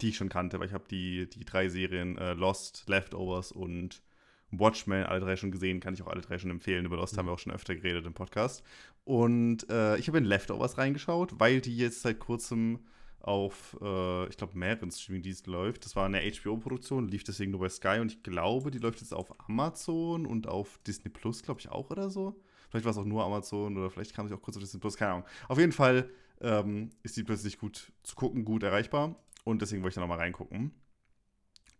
die 0.00 0.10
ich 0.10 0.16
schon 0.16 0.28
kannte, 0.28 0.58
weil 0.58 0.66
ich 0.66 0.72
habe 0.72 0.84
die, 0.90 1.28
die 1.28 1.44
drei 1.44 1.68
Serien 1.68 2.18
äh, 2.18 2.34
Lost, 2.34 2.84
Leftovers 2.88 3.52
und 3.52 4.02
Watchmen 4.50 5.04
alle 5.04 5.20
drei 5.20 5.36
schon 5.36 5.50
gesehen, 5.50 5.80
kann 5.80 5.94
ich 5.94 6.02
auch 6.02 6.08
alle 6.08 6.20
drei 6.20 6.38
schon 6.38 6.50
empfehlen. 6.50 6.84
Über 6.86 6.96
Lost 6.96 7.14
Mhm. 7.14 7.18
haben 7.18 7.26
wir 7.26 7.32
auch 7.32 7.38
schon 7.38 7.52
öfter 7.52 7.74
geredet 7.74 8.06
im 8.06 8.14
Podcast. 8.14 8.62
Und 9.04 9.68
äh, 9.70 9.96
ich 9.98 10.08
habe 10.08 10.18
in 10.18 10.24
Leftovers 10.24 10.78
reingeschaut, 10.78 11.38
weil 11.38 11.60
die 11.60 11.76
jetzt 11.76 12.02
seit 12.02 12.18
kurzem 12.18 12.80
auf, 13.20 13.76
äh, 13.80 14.28
ich 14.28 14.36
glaube, 14.36 14.56
mehreren 14.56 14.90
Streaming-Diensten 14.90 15.50
läuft. 15.50 15.84
Das 15.84 15.96
war 15.96 16.06
eine 16.06 16.20
HBO-Produktion, 16.20 17.08
lief 17.08 17.24
deswegen 17.24 17.50
nur 17.50 17.60
bei 17.60 17.68
Sky 17.68 17.98
und 18.00 18.12
ich 18.12 18.22
glaube, 18.22 18.70
die 18.70 18.78
läuft 18.78 19.00
jetzt 19.00 19.12
auf 19.12 19.34
Amazon 19.48 20.26
und 20.26 20.46
auf 20.46 20.78
Disney 20.86 21.10
Plus, 21.10 21.42
glaube 21.42 21.60
ich, 21.60 21.68
auch 21.68 21.90
oder 21.90 22.08
so. 22.08 22.40
Vielleicht 22.70 22.84
war 22.84 22.92
es 22.92 22.98
auch 22.98 23.04
nur 23.04 23.24
Amazon 23.24 23.76
oder 23.76 23.90
vielleicht 23.90 24.14
kam 24.14 24.28
sie 24.28 24.34
auch 24.34 24.42
kurz 24.42 24.56
auf 24.56 24.62
Disney 24.62 24.80
Plus, 24.80 24.96
keine 24.96 25.12
Ahnung. 25.12 25.24
Auf 25.48 25.58
jeden 25.58 25.72
Fall 25.72 26.08
ähm, 26.40 26.90
ist 27.02 27.16
die 27.16 27.24
plötzlich 27.24 27.58
gut 27.58 27.92
zu 28.04 28.14
gucken, 28.14 28.44
gut 28.44 28.62
erreichbar 28.62 29.16
und 29.46 29.62
deswegen 29.62 29.82
wollte 29.82 29.92
ich 29.92 29.94
da 29.94 30.00
nochmal 30.00 30.18
reingucken. 30.18 30.72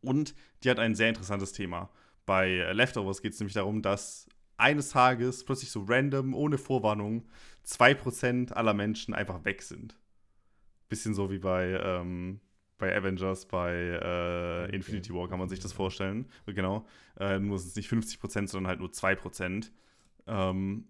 Und 0.00 0.34
die 0.62 0.70
hat 0.70 0.78
ein 0.78 0.94
sehr 0.94 1.08
interessantes 1.08 1.52
Thema. 1.52 1.90
Bei 2.24 2.72
Leftovers 2.72 3.22
geht 3.22 3.32
es 3.32 3.40
nämlich 3.40 3.54
darum, 3.54 3.82
dass 3.82 4.28
eines 4.56 4.90
Tages 4.90 5.44
plötzlich 5.44 5.72
so 5.72 5.84
random, 5.86 6.32
ohne 6.32 6.58
Vorwarnung, 6.58 7.28
2% 7.66 8.52
aller 8.52 8.72
Menschen 8.72 9.14
einfach 9.14 9.44
weg 9.44 9.62
sind. 9.62 9.98
Bisschen 10.88 11.12
so 11.12 11.28
wie 11.32 11.38
bei, 11.38 11.80
ähm, 11.82 12.40
bei 12.78 12.96
Avengers, 12.96 13.46
bei 13.46 13.72
äh. 13.74 14.74
Infinity 14.74 15.12
War 15.12 15.28
kann 15.28 15.40
man 15.40 15.48
sich 15.48 15.58
das 15.58 15.72
vorstellen. 15.72 16.26
Genau. 16.46 16.86
Äh, 17.18 17.40
nur 17.40 17.58
sind 17.58 17.70
es 17.70 17.76
nicht 17.76 17.90
50%, 17.90 18.46
sondern 18.46 18.68
halt 18.68 18.78
nur 18.78 18.90
2%. 18.90 19.72
Ähm, 20.28 20.86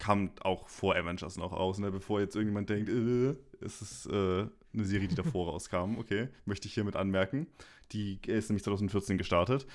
kam 0.00 0.32
auch 0.40 0.68
vor 0.68 0.96
Avengers 0.96 1.36
noch 1.36 1.52
aus, 1.52 1.78
ne? 1.78 1.92
bevor 1.92 2.20
jetzt 2.20 2.34
irgendjemand 2.34 2.68
denkt, 2.68 2.88
äh, 2.88 3.36
es 3.64 3.80
ist 3.80 4.06
äh, 4.06 4.48
eine 4.78 4.86
Serie, 4.86 5.08
die 5.08 5.14
davor 5.14 5.48
rauskam. 5.52 5.98
Okay, 5.98 6.28
möchte 6.44 6.68
ich 6.68 6.74
hiermit 6.74 6.96
anmerken. 6.96 7.46
Die 7.92 8.18
ist 8.26 8.48
nämlich 8.50 8.64
2014 8.64 9.18
gestartet. 9.18 9.66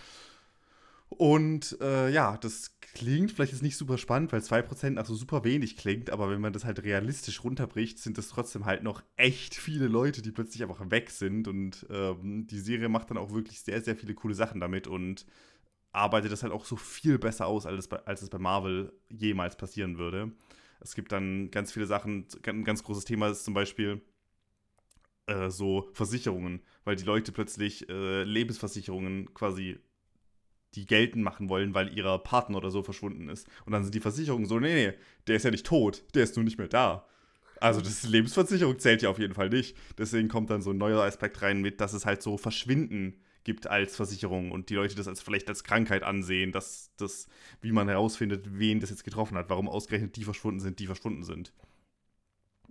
Und 1.18 1.78
äh, 1.80 2.10
ja, 2.10 2.38
das 2.38 2.80
klingt 2.82 3.32
vielleicht 3.32 3.52
jetzt 3.52 3.62
nicht 3.62 3.78
super 3.78 3.98
spannend, 3.98 4.32
weil 4.32 4.42
2% 4.42 4.92
nach 4.92 5.06
so 5.06 5.16
super 5.16 5.44
wenig 5.44 5.78
klingt, 5.78 6.10
aber 6.10 6.30
wenn 6.30 6.42
man 6.42 6.54
das 6.54 6.66
halt 6.66 6.84
realistisch 6.84 7.44
runterbricht, 7.44 8.00
sind 8.00 8.18
das 8.18 8.30
trotzdem 8.30 8.66
halt 8.66 8.84
noch 8.84 9.04
echt 9.16 9.56
viele 9.56 9.88
Leute, 9.88 10.22
die 10.22 10.32
plötzlich 10.32 10.64
einfach 10.64 10.90
weg 10.90 11.10
sind. 11.12 11.48
Und 11.48 11.86
ähm, 11.90 12.48
die 12.48 12.60
Serie 12.60 12.90
macht 12.90 13.10
dann 13.10 13.18
auch 13.18 13.32
wirklich 13.32 13.62
sehr, 13.62 13.82
sehr 13.82 13.96
viele 13.96 14.16
coole 14.16 14.34
Sachen 14.34 14.60
damit 14.60 14.88
und 14.88 15.26
arbeitet 15.92 16.32
das 16.32 16.44
halt 16.44 16.54
auch 16.54 16.66
so 16.66 16.76
viel 16.76 17.20
besser 17.20 17.46
aus, 17.46 17.66
als 17.66 17.80
es 17.80 17.88
bei, 17.88 17.98
als 18.06 18.22
es 18.24 18.30
bei 18.30 18.40
Marvel 18.40 18.92
jemals 19.10 19.56
passieren 19.56 19.98
würde. 19.98 20.32
Es 20.80 20.96
gibt 20.96 21.12
dann 21.12 21.52
ganz 21.52 21.72
viele 21.72 21.86
Sachen, 21.86 22.26
ein 22.46 22.64
ganz 22.64 22.84
großes 22.84 23.06
Thema 23.06 23.30
ist 23.30 23.46
zum 23.46 23.54
Beispiel 23.54 24.02
äh, 25.28 25.50
so 25.50 25.90
Versicherungen, 25.94 26.62
weil 26.84 26.96
die 26.96 27.04
Leute 27.04 27.32
plötzlich 27.32 27.90
äh, 27.90 28.24
Lebensversicherungen 28.24 29.34
quasi 29.34 29.80
die 30.76 30.86
geltend 30.86 31.24
machen 31.24 31.50
wollen, 31.50 31.74
weil 31.74 31.96
ihrer 31.96 32.18
Partner 32.20 32.58
oder 32.58 32.72
so 32.72 32.82
verschwunden 32.82 33.30
ist. 33.30 33.48
Und 33.66 33.74
dann 33.74 33.84
sind 33.84 33.94
die 33.94 34.00
Versicherungen 34.00 34.48
so, 34.48 34.60
nee, 34.60 34.74
nee, 34.74 34.94
der 35.28 35.36
ist 35.36 35.44
ja 35.44 35.52
nicht 35.52 35.66
tot, 35.66 36.04
der 36.16 36.24
ist 36.24 36.36
nur 36.36 36.44
nicht 36.44 36.58
mehr 36.58 36.68
da. 36.68 37.08
Also 37.60 37.80
das 37.80 38.04
Lebensversicherung 38.04 38.80
zählt 38.80 39.02
ja 39.04 39.10
auf 39.10 39.20
jeden 39.20 39.36
Fall 39.36 39.50
nicht. 39.50 39.78
Deswegen 39.98 40.28
kommt 40.28 40.50
dann 40.50 40.62
so 40.62 40.72
ein 40.72 40.78
neuer 40.78 41.04
Aspekt 41.04 41.42
rein 41.42 41.62
mit, 41.62 41.80
dass 41.80 41.94
es 41.94 42.06
halt 42.06 42.22
so 42.22 42.38
Verschwinden 42.38 43.22
gibt 43.44 43.68
als 43.68 43.96
Versicherung 43.96 44.52
und 44.52 44.70
die 44.70 44.76
Leute 44.76 44.96
das 44.96 45.08
als 45.08 45.22
vielleicht 45.22 45.50
als 45.50 45.64
Krankheit 45.64 46.04
ansehen, 46.04 46.52
dass 46.52 46.92
das, 46.98 47.28
wie 47.62 47.72
man 47.72 47.88
herausfindet, 47.88 48.58
wen 48.58 48.80
das 48.80 48.90
jetzt 48.90 49.04
getroffen 49.04 49.38
hat, 49.38 49.50
warum 49.50 49.70
ausgerechnet 49.70 50.16
die 50.16 50.24
verschwunden 50.24 50.60
sind, 50.60 50.80
die 50.80 50.88
verschwunden 50.88 51.24
sind. 51.24 51.54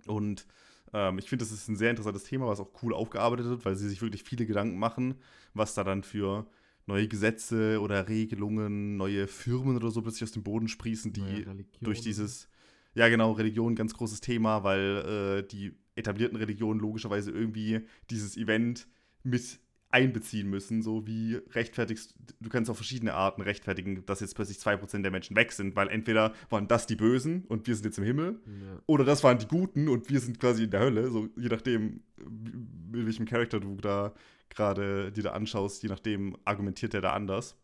Und 0.05 0.45
ähm, 0.93 1.17
ich 1.17 1.29
finde, 1.29 1.43
das 1.43 1.51
ist 1.51 1.67
ein 1.67 1.75
sehr 1.75 1.89
interessantes 1.89 2.23
Thema, 2.23 2.47
was 2.47 2.59
auch 2.59 2.71
cool 2.83 2.93
aufgearbeitet 2.93 3.47
wird, 3.47 3.65
weil 3.65 3.75
sie 3.75 3.89
sich 3.89 4.01
wirklich 4.01 4.23
viele 4.23 4.45
Gedanken 4.45 4.77
machen, 4.77 5.15
was 5.53 5.73
da 5.73 5.83
dann 5.83 6.03
für 6.03 6.47
neue 6.85 7.07
Gesetze 7.07 7.79
oder 7.79 8.07
Regelungen, 8.07 8.97
neue 8.97 9.27
Firmen 9.27 9.75
oder 9.75 9.89
so 9.89 10.01
plötzlich 10.01 10.23
aus 10.23 10.31
dem 10.31 10.43
Boden 10.43 10.67
sprießen, 10.67 11.13
die 11.13 11.45
durch 11.81 12.01
dieses, 12.01 12.49
ja 12.93 13.07
genau, 13.07 13.31
Religion, 13.31 13.75
ganz 13.75 13.93
großes 13.93 14.21
Thema, 14.21 14.63
weil 14.63 15.43
äh, 15.43 15.47
die 15.47 15.73
etablierten 15.95 16.37
Religionen 16.37 16.79
logischerweise 16.79 17.31
irgendwie 17.31 17.81
dieses 18.09 18.35
Event 18.37 18.87
mit 19.23 19.59
einbeziehen 19.93 20.49
müssen, 20.49 20.81
so 20.81 21.05
wie 21.05 21.35
rechtfertigst, 21.51 22.15
du 22.39 22.49
kannst 22.49 22.69
auf 22.71 22.77
verschiedene 22.77 23.13
Arten 23.13 23.41
rechtfertigen, 23.41 24.05
dass 24.05 24.19
jetzt 24.21 24.35
plötzlich 24.35 24.57
2% 24.57 25.03
der 25.03 25.11
Menschen 25.11 25.35
weg 25.35 25.51
sind, 25.51 25.75
weil 25.75 25.87
entweder 25.89 26.33
waren 26.49 26.67
das 26.67 26.87
die 26.87 26.95
Bösen 26.95 27.45
und 27.45 27.67
wir 27.67 27.75
sind 27.75 27.85
jetzt 27.85 27.99
im 27.99 28.03
Himmel, 28.03 28.39
Ja. 28.45 28.81
oder 28.87 29.05
das 29.05 29.23
waren 29.23 29.37
die 29.37 29.47
Guten 29.47 29.87
und 29.87 30.09
wir 30.09 30.19
sind 30.19 30.39
quasi 30.39 30.63
in 30.63 30.71
der 30.71 30.79
Hölle, 30.79 31.11
so 31.11 31.29
je 31.37 31.49
nachdem, 31.49 32.01
mit 32.91 33.05
welchem 33.05 33.25
Charakter 33.25 33.59
du 33.59 33.75
da 33.75 34.13
gerade 34.49 35.11
dir 35.11 35.23
da 35.23 35.31
anschaust, 35.31 35.83
je 35.83 35.89
nachdem 35.89 36.37
argumentiert 36.43 36.93
der 36.93 37.01
da 37.01 37.13
anders. 37.13 37.55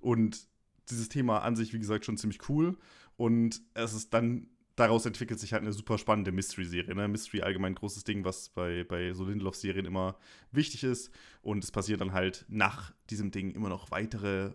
Und 0.00 0.46
dieses 0.90 1.08
Thema 1.08 1.40
an 1.42 1.56
sich, 1.56 1.72
wie 1.72 1.78
gesagt, 1.78 2.04
schon 2.04 2.16
ziemlich 2.16 2.48
cool. 2.48 2.76
Und 3.16 3.60
es 3.74 3.94
ist 3.94 4.14
dann, 4.14 4.48
daraus 4.78 5.06
entwickelt 5.06 5.40
sich 5.40 5.52
halt 5.52 5.62
eine 5.62 5.72
super 5.72 5.98
spannende 5.98 6.32
Mystery-Serie. 6.32 6.94
Ne? 6.94 7.08
Mystery 7.08 7.42
allgemein 7.42 7.72
ein 7.72 7.76
großes 7.76 8.04
Ding, 8.04 8.24
was 8.24 8.48
bei, 8.50 8.84
bei 8.84 9.12
so 9.12 9.24
Lindelof-Serien 9.24 9.86
immer 9.86 10.16
wichtig 10.52 10.84
ist. 10.84 11.10
Und 11.42 11.64
es 11.64 11.72
passiert 11.72 12.00
dann 12.00 12.12
halt 12.12 12.44
nach 12.48 12.92
diesem 13.10 13.30
Ding 13.30 13.50
immer 13.50 13.68
noch 13.68 13.90
weitere 13.90 14.52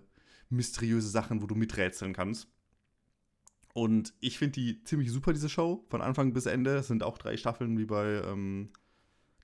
mysteriöse 0.50 1.10
Sachen, 1.10 1.42
wo 1.42 1.48
du 1.48 1.56
miträtseln 1.56 2.13
kannst. 2.13 2.48
Und 3.74 4.13
ich 4.20 4.38
finde 4.38 4.53
die 4.53 4.84
ziemlich 4.84 5.12
super, 5.12 5.34
diese 5.34 5.50
Show, 5.50 5.84
von 5.89 6.01
Anfang 6.01 6.32
bis 6.32 6.46
Ende. 6.46 6.75
Es 6.77 6.88
sind 6.88 7.03
auch 7.03 7.18
drei 7.18 7.38
Staffeln 7.38 7.77
wie 7.77 7.86
bei 7.86 8.22
ähm, 8.24 8.70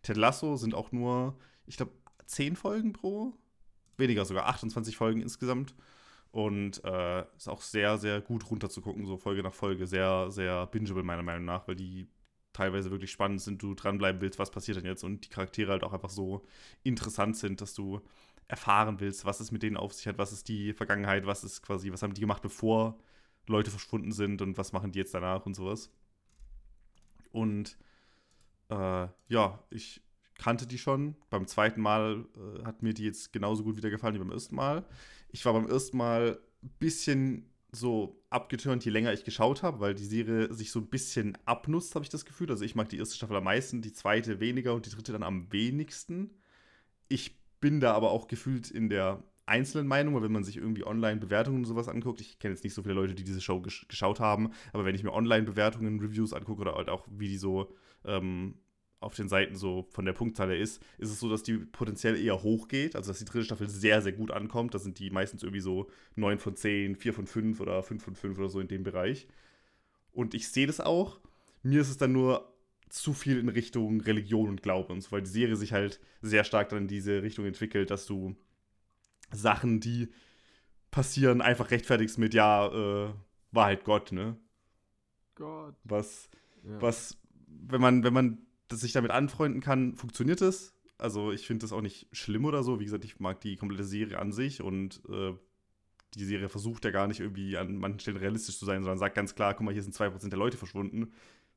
Ted 0.04 0.18
Lasso, 0.18 0.56
sind 0.56 0.76
auch 0.76 0.92
nur, 0.92 1.38
ich 1.66 1.78
glaube, 1.78 1.92
zehn 2.26 2.56
Folgen 2.56 2.94
pro. 2.94 3.34
Weniger 3.98 4.24
sogar, 4.24 4.48
28 4.48 4.96
Folgen 4.96 5.22
insgesamt. 5.22 5.76
Und 6.32 6.84
äh, 6.84 7.22
ist 7.36 7.50
auch 7.50 7.62
sehr, 7.62 7.98
sehr 7.98 8.22
gut 8.22 8.50
runterzugucken, 8.50 9.06
so 9.06 9.18
Folge 9.18 9.42
nach 9.44 9.54
Folge. 9.54 9.88
Sehr, 9.88 10.30
sehr 10.30 10.68
bingeable, 10.68 11.04
meiner 11.04 11.24
Meinung 11.24 11.46
nach, 11.46 11.68
weil 11.68 11.76
die 11.76 12.08
teilweise 12.54 12.92
wirklich 12.92 13.12
spannend 13.12 13.42
sind, 13.42 13.62
du 13.62 13.74
dranbleiben 13.74 14.22
willst, 14.22 14.40
was 14.40 14.52
passiert 14.52 14.78
denn 14.78 14.86
jetzt 14.86 15.04
und 15.04 15.26
die 15.26 15.30
Charaktere 15.30 15.72
halt 15.72 15.84
auch 15.84 15.94
einfach 15.94 16.10
so 16.10 16.46
interessant 16.84 17.38
sind, 17.38 17.62
dass 17.62 17.74
du 17.74 18.02
erfahren 18.48 19.00
willst, 19.00 19.26
was 19.26 19.40
es 19.40 19.52
mit 19.52 19.64
denen 19.64 19.78
auf 19.78 19.94
sich 19.94 20.08
hat, 20.08 20.18
was 20.18 20.32
ist 20.32 20.48
die 20.48 20.74
Vergangenheit, 20.74 21.26
was 21.26 21.44
ist 21.44 21.62
quasi, 21.62 21.92
was 21.92 22.02
haben 22.02 22.16
die 22.16 22.22
gemacht, 22.22 22.42
bevor 22.42 22.98
Leute 23.48 23.72
verschwunden 23.72 24.12
sind 24.12 24.42
und 24.42 24.58
was 24.58 24.74
machen 24.74 24.92
die 24.92 25.00
jetzt 25.00 25.14
danach 25.14 25.46
und 25.46 25.54
sowas. 25.54 25.92
Und 27.32 27.78
äh, 28.70 29.08
ja, 29.28 29.64
ich 29.70 30.02
kannte 30.36 30.66
die 30.66 30.78
schon. 30.80 31.16
Beim 31.30 31.46
zweiten 31.46 31.82
Mal 31.82 32.26
äh, 32.36 32.64
hat 32.66 32.82
mir 32.82 32.94
die 32.94 33.06
jetzt 33.06 33.32
genauso 33.32 33.64
gut 33.64 33.78
wieder 33.78 33.90
gefallen 33.90 34.16
wie 34.16 34.20
beim 34.20 34.32
ersten 34.32 34.56
Mal. 34.56 34.86
Ich 35.32 35.46
war 35.46 35.54
beim 35.54 35.68
ersten 35.68 35.98
Mal 35.98 36.40
ein 36.64 36.70
bisschen 36.80 37.46
so 37.72 38.22
abgetürnt, 38.30 38.84
je 38.84 38.92
länger 38.92 39.14
ich 39.14 39.24
geschaut 39.24 39.64
habe, 39.64 39.80
weil 39.80 39.94
die 39.94 40.06
Serie 40.06 40.52
sich 40.54 40.72
so 40.72 40.80
ein 40.80 40.88
bisschen 40.88 41.38
abnutzt, 41.46 41.96
habe 41.96 42.04
ich 42.04 42.10
das 42.10 42.26
Gefühl. 42.26 42.50
Also 42.50 42.66
ich 42.66 42.76
mag 42.76 42.90
die 42.90 42.98
erste 42.98 43.16
Staffel 43.16 43.36
am 43.36 43.44
meisten, 43.44 43.82
die 43.82 43.94
zweite 43.94 44.40
weniger 44.40 44.74
und 44.74 44.86
die 44.86 44.90
dritte 44.90 45.12
dann 45.12 45.24
am 45.24 45.52
wenigsten. 45.52 46.32
Ich 47.08 47.40
bin 47.60 47.80
da 47.80 47.94
aber 47.94 48.12
auch 48.12 48.28
gefühlt 48.28 48.72
in 48.72 48.90
der 48.90 49.24
einzelnen 49.46 49.88
Meinung, 49.88 50.14
weil 50.16 50.24
wenn 50.24 50.32
man 50.32 50.44
sich 50.44 50.58
irgendwie 50.58 50.86
online 50.86 51.20
Bewertungen 51.20 51.60
und 51.60 51.66
sowas 51.66 51.90
anguckt, 51.90 52.22
ich 52.22 52.40
kenne 52.40 52.54
jetzt 52.54 52.64
nicht 52.64 52.74
so 52.74 52.84
viele 52.84 52.94
Leute, 52.94 53.16
die 53.16 53.24
diese 53.24 53.42
Show 53.42 53.60
gesch 53.62 53.88
geschaut 53.88 54.20
haben, 54.20 54.52
aber 54.74 54.86
wenn 54.86 54.96
ich 54.96 55.04
mir 55.04 55.14
online 55.14 55.44
Bewertungen, 55.44 56.00
Reviews 56.00 56.34
angucke 56.34 56.62
oder 56.62 56.76
halt 56.76 56.90
auch 56.90 57.08
wie 57.10 57.28
die 57.28 57.38
so 57.38 57.74
ähm, 58.06 58.56
auf 59.00 59.16
den 59.16 59.30
Seiten 59.30 59.56
so 59.56 59.88
von 59.92 60.06
der 60.06 60.14
Punktzahl 60.14 60.50
her 60.50 60.58
ist, 60.58 60.84
ist 60.98 61.10
es 61.10 61.20
so, 61.20 61.30
dass 61.30 61.44
die 61.44 61.58
potenziell 61.58 62.20
eher 62.20 62.44
hoch 62.44 62.68
geht. 62.68 62.96
Also, 62.96 63.12
dass 63.12 63.20
die 63.20 63.26
dritte 63.26 63.46
Staffel 63.46 63.70
sehr, 63.70 64.02
sehr 64.02 64.12
gut 64.12 64.32
ankommt. 64.32 64.74
Da 64.74 64.80
sind 64.80 65.00
die 65.00 65.10
meistens 65.10 65.44
irgendwie 65.44 65.62
so 65.62 65.90
9 66.16 66.40
von 66.40 66.56
10, 66.56 66.96
4 66.96 67.14
von 67.14 67.28
5 67.28 67.60
oder 67.62 67.82
5 67.82 68.04
von 68.04 68.16
5 68.16 68.38
oder 68.38 68.50
so 68.50 68.60
in 68.60 68.68
dem 68.68 68.84
Bereich. 68.84 69.28
Und 70.12 70.34
ich 70.34 70.50
sehe 70.50 70.68
das 70.68 70.82
auch. 70.82 71.20
Mir 71.64 71.82
ist 71.82 71.90
es 71.90 71.98
dann 71.98 72.12
nur 72.12 72.54
zu 72.90 73.14
viel 73.14 73.40
in 73.40 73.50
Richtung 73.50 74.02
Religion 74.02 74.50
und 74.50 74.64
Glauben 74.64 74.94
und 74.94 75.02
so, 75.02 75.12
weil 75.12 75.22
die 75.22 75.30
Serie 75.30 75.56
sich 75.56 75.74
halt 75.74 76.00
sehr 76.22 76.44
stark 76.44 76.70
dann 76.70 76.80
in 76.80 76.88
diese 76.88 77.22
Richtung 77.22 77.46
entwickelt, 77.46 77.92
dass 77.92 78.06
du 78.06 78.36
Sachen, 79.32 79.80
die 79.80 80.10
passieren, 80.92 81.42
einfach 81.42 81.72
rechtfertigst 81.72 82.18
mit, 82.18 82.34
ja, 82.34 82.68
äh, 82.68 83.14
war 83.52 83.66
halt 83.66 83.84
Gott, 83.84 84.12
ne? 84.12 84.38
Gott. 85.36 85.76
Was, 85.84 86.30
ja. 86.64 86.82
was, 86.82 87.18
wenn 87.48 87.80
man, 87.80 88.04
wenn 88.04 88.14
man 88.14 88.40
sich 88.78 88.92
damit 88.92 89.12
anfreunden 89.12 89.62
kann, 89.62 89.96
funktioniert 89.96 90.42
es. 90.42 90.74
Also 90.98 91.32
ich 91.32 91.48
finde 91.48 91.64
das 91.64 91.72
auch 91.72 91.82
nicht 91.82 92.08
schlimm 92.12 92.46
oder 92.46 92.64
so. 92.64 92.80
Wie 92.80 92.86
gesagt, 92.86 93.06
ich 93.06 93.20
mag 93.20 93.40
die 93.42 93.56
komplette 93.56 93.86
Serie 93.86 94.20
an 94.20 94.32
sich 94.32 94.62
und 94.62 95.02
äh, 95.10 95.34
die 96.16 96.26
Serie 96.26 96.50
versucht 96.50 96.86
ja 96.86 96.92
gar 96.92 97.08
nicht 97.08 97.20
irgendwie 97.20 97.58
an 97.58 97.78
manchen 97.78 98.00
Stellen 98.00 98.18
realistisch 98.18 98.58
zu 98.58 98.66
sein, 98.66 98.84
sondern 98.84 98.98
sagt 98.98 99.16
ganz 99.16 99.36
klar, 99.36 99.54
guck 99.54 99.66
mal, 99.66 99.74
hier 99.74 99.84
sind 99.84 99.96
2% 99.96 100.30
der 100.30 100.40
Leute 100.40 100.58
verschwunden. 100.58 101.14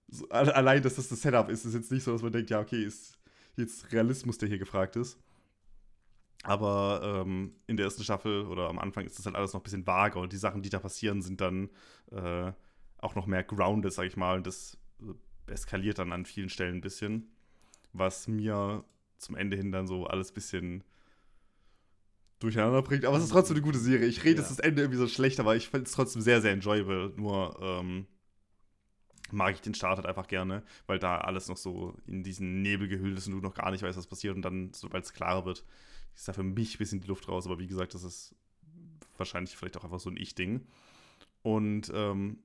So, 0.08 0.28
allein, 0.28 0.82
dass 0.82 0.96
das 0.96 1.08
das 1.08 1.22
Setup 1.22 1.48
ist, 1.48 1.64
ist 1.64 1.74
jetzt 1.74 1.90
nicht 1.90 2.04
so, 2.04 2.12
dass 2.12 2.22
man 2.22 2.32
denkt, 2.32 2.50
ja, 2.50 2.60
okay, 2.60 2.84
ist 2.84 3.18
jetzt 3.56 3.92
Realismus, 3.92 4.38
der 4.38 4.48
hier 4.48 4.58
gefragt 4.58 4.96
ist. 4.96 5.18
Aber 6.42 7.22
ähm, 7.24 7.54
in 7.66 7.76
der 7.76 7.84
ersten 7.84 8.02
Staffel 8.02 8.46
oder 8.46 8.68
am 8.68 8.78
Anfang 8.78 9.04
ist 9.06 9.18
das 9.18 9.26
halt 9.26 9.36
alles 9.36 9.52
noch 9.52 9.60
ein 9.60 9.64
bisschen 9.64 9.86
vager 9.86 10.20
und 10.20 10.32
die 10.32 10.38
Sachen, 10.38 10.62
die 10.62 10.70
da 10.70 10.80
passieren, 10.80 11.22
sind 11.22 11.40
dann 11.40 11.70
äh, 12.10 12.52
auch 12.98 13.14
noch 13.14 13.26
mehr 13.26 13.44
grounded, 13.44 13.92
sag 13.92 14.06
ich 14.06 14.16
mal. 14.16 14.36
Und 14.36 14.46
das 14.46 14.76
äh, 15.00 15.14
eskaliert 15.52 15.98
dann 15.98 16.12
an 16.12 16.26
vielen 16.26 16.48
Stellen 16.48 16.76
ein 16.76 16.80
bisschen, 16.80 17.30
was 17.92 18.28
mir 18.28 18.84
zum 19.18 19.36
Ende 19.36 19.56
hin 19.56 19.72
dann 19.72 19.86
so 19.86 20.06
alles 20.06 20.30
ein 20.30 20.34
bisschen 20.34 20.84
durcheinander 22.40 22.82
bringt. 22.82 23.04
Aber 23.04 23.16
es 23.16 23.24
ist 23.24 23.30
trotzdem 23.30 23.56
eine 23.56 23.64
gute 23.64 23.78
Serie. 23.78 24.06
Ich 24.06 24.24
rede 24.24 24.42
ja. 24.42 24.48
das 24.48 24.58
Ende 24.58 24.82
irgendwie 24.82 24.98
so 24.98 25.06
schlecht, 25.06 25.40
aber 25.40 25.56
ich 25.56 25.68
finde 25.68 25.86
es 25.86 25.92
trotzdem 25.92 26.22
sehr, 26.22 26.40
sehr 26.40 26.52
enjoyable. 26.52 27.12
Nur 27.16 27.56
ähm, 27.60 28.06
mag 29.30 29.54
ich 29.54 29.60
den 29.60 29.74
Start 29.74 29.96
halt 29.96 30.06
einfach 30.06 30.26
gerne, 30.26 30.62
weil 30.86 30.98
da 30.98 31.18
alles 31.18 31.48
noch 31.48 31.56
so 31.56 31.96
in 32.06 32.22
diesen 32.22 32.62
Nebel 32.62 32.88
gehüllt 32.88 33.16
ist 33.16 33.26
und 33.28 33.34
du 33.34 33.40
noch 33.40 33.54
gar 33.54 33.70
nicht 33.70 33.82
weißt, 33.82 33.96
was 33.96 34.06
passiert. 34.06 34.34
Und 34.36 34.42
dann, 34.42 34.72
sobald 34.74 35.04
es 35.04 35.12
klarer 35.12 35.44
wird, 35.44 35.64
ist 36.14 36.28
da 36.28 36.32
für 36.32 36.42
mich 36.42 36.74
ein 36.74 36.78
bisschen 36.78 37.00
die 37.00 37.08
Luft 37.08 37.28
raus. 37.28 37.46
Aber 37.46 37.58
wie 37.58 37.66
gesagt, 37.66 37.94
das 37.94 38.02
ist 38.02 38.34
wahrscheinlich 39.16 39.56
vielleicht 39.56 39.76
auch 39.76 39.84
einfach 39.84 40.00
so 40.00 40.10
ein 40.10 40.16
Ich-Ding. 40.16 40.66
Und 41.42 41.90
ähm, 41.94 42.38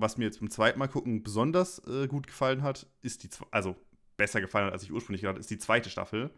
was 0.00 0.16
mir 0.16 0.24
jetzt 0.24 0.40
beim 0.40 0.50
zweiten 0.50 0.78
Mal 0.78 0.88
gucken 0.88 1.22
besonders 1.22 1.80
äh, 1.86 2.06
gut 2.06 2.26
gefallen 2.26 2.62
hat, 2.62 2.86
ist 3.02 3.24
die, 3.24 3.30
also 3.50 3.76
besser 4.16 4.40
gefallen 4.40 4.66
hat, 4.66 4.72
als 4.72 4.84
ich 4.84 4.92
ursprünglich 4.92 5.22
gedacht 5.22 5.38
ist 5.38 5.50
die 5.50 5.58
zweite 5.58 5.90
Staffel, 5.90 6.30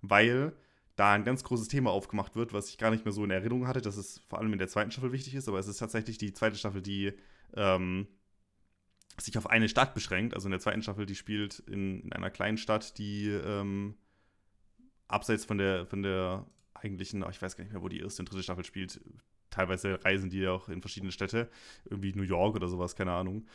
weil 0.00 0.52
da 0.96 1.12
ein 1.12 1.24
ganz 1.24 1.44
großes 1.44 1.68
Thema 1.68 1.90
aufgemacht 1.90 2.36
wird, 2.36 2.52
was 2.52 2.68
ich 2.68 2.78
gar 2.78 2.90
nicht 2.90 3.04
mehr 3.04 3.12
so 3.12 3.24
in 3.24 3.30
Erinnerung 3.30 3.66
hatte, 3.66 3.80
dass 3.80 3.96
es 3.96 4.20
vor 4.28 4.38
allem 4.38 4.52
in 4.52 4.58
der 4.58 4.68
zweiten 4.68 4.90
Staffel 4.90 5.12
wichtig 5.12 5.34
ist, 5.34 5.48
aber 5.48 5.58
es 5.58 5.66
ist 5.66 5.78
tatsächlich 5.78 6.18
die 6.18 6.32
zweite 6.32 6.56
Staffel, 6.56 6.82
die 6.82 7.12
ähm, 7.54 8.06
sich 9.18 9.36
auf 9.38 9.48
eine 9.48 9.68
Stadt 9.68 9.94
beschränkt. 9.94 10.34
Also 10.34 10.46
in 10.46 10.52
der 10.52 10.60
zweiten 10.60 10.82
Staffel, 10.82 11.06
die 11.06 11.14
spielt 11.14 11.60
in, 11.60 12.02
in 12.02 12.12
einer 12.12 12.30
kleinen 12.30 12.58
Stadt, 12.58 12.98
die 12.98 13.28
ähm, 13.28 13.96
abseits 15.08 15.44
von 15.44 15.58
der, 15.58 15.86
von 15.86 16.02
der 16.02 16.46
eigentlichen, 16.74 17.24
ich 17.30 17.42
weiß 17.42 17.56
gar 17.56 17.64
nicht 17.64 17.72
mehr, 17.72 17.82
wo 17.82 17.88
die 17.88 18.00
erste 18.00 18.22
und 18.22 18.30
dritte 18.30 18.42
Staffel 18.42 18.64
spielt, 18.64 19.00
teilweise 19.50 20.04
reisen 20.04 20.30
die 20.30 20.40
ja 20.40 20.52
auch 20.52 20.68
in 20.68 20.80
verschiedene 20.80 21.12
Städte, 21.12 21.50
irgendwie 21.84 22.12
New 22.14 22.22
York 22.22 22.56
oder 22.56 22.68
sowas, 22.68 22.96
keine 22.96 23.12
Ahnung. 23.12 23.46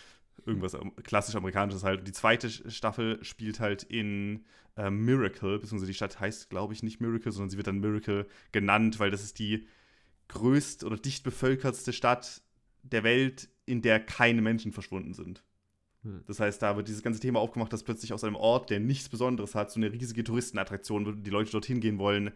Irgendwas 0.46 0.78
klassisch 1.04 1.36
amerikanisches 1.36 1.84
halt. 1.84 2.06
Die 2.08 2.12
zweite 2.12 2.50
Staffel 2.50 3.24
spielt 3.24 3.60
halt 3.60 3.84
in 3.84 4.44
äh, 4.76 4.90
Miracle, 4.90 5.60
beziehungsweise 5.60 5.92
die 5.92 5.96
Stadt 5.96 6.20
heißt, 6.20 6.50
glaube 6.50 6.74
ich, 6.74 6.84
nicht 6.84 7.00
Miracle, 7.00 7.32
sondern 7.32 7.50
sie 7.50 7.58
wird 7.58 7.68
dann 7.68 7.80
Miracle 7.80 8.28
genannt, 8.52 9.00
weil 9.00 9.12
das 9.12 9.24
ist 9.24 9.40
die 9.40 9.68
größte 10.28 10.86
oder 10.86 10.98
dicht 10.98 11.24
bevölkertste 11.24 11.94
Stadt 11.94 12.42
der 12.84 13.04
Welt, 13.04 13.50
in 13.66 13.82
der 13.82 14.00
keine 14.00 14.42
Menschen 14.42 14.72
verschwunden 14.72 15.14
sind. 15.14 15.44
Hm. 16.04 16.24
Das 16.28 16.40
heißt, 16.40 16.62
da 16.62 16.76
wird 16.76 16.88
dieses 16.88 17.04
ganze 17.04 17.20
Thema 17.20 17.40
aufgemacht, 17.40 17.74
dass 17.74 17.84
plötzlich 17.84 18.14
aus 18.14 18.24
einem 18.24 18.36
Ort, 18.36 18.70
der 18.70 18.80
nichts 18.80 19.10
Besonderes 19.10 19.56
hat, 19.56 19.72
so 19.72 19.80
eine 19.80 19.92
riesige 19.92 20.24
Touristenattraktion 20.24 21.24
die 21.24 21.32
Leute 21.32 21.52
dorthin 21.52 21.80
gehen 21.80 21.98
wollen, 21.98 22.32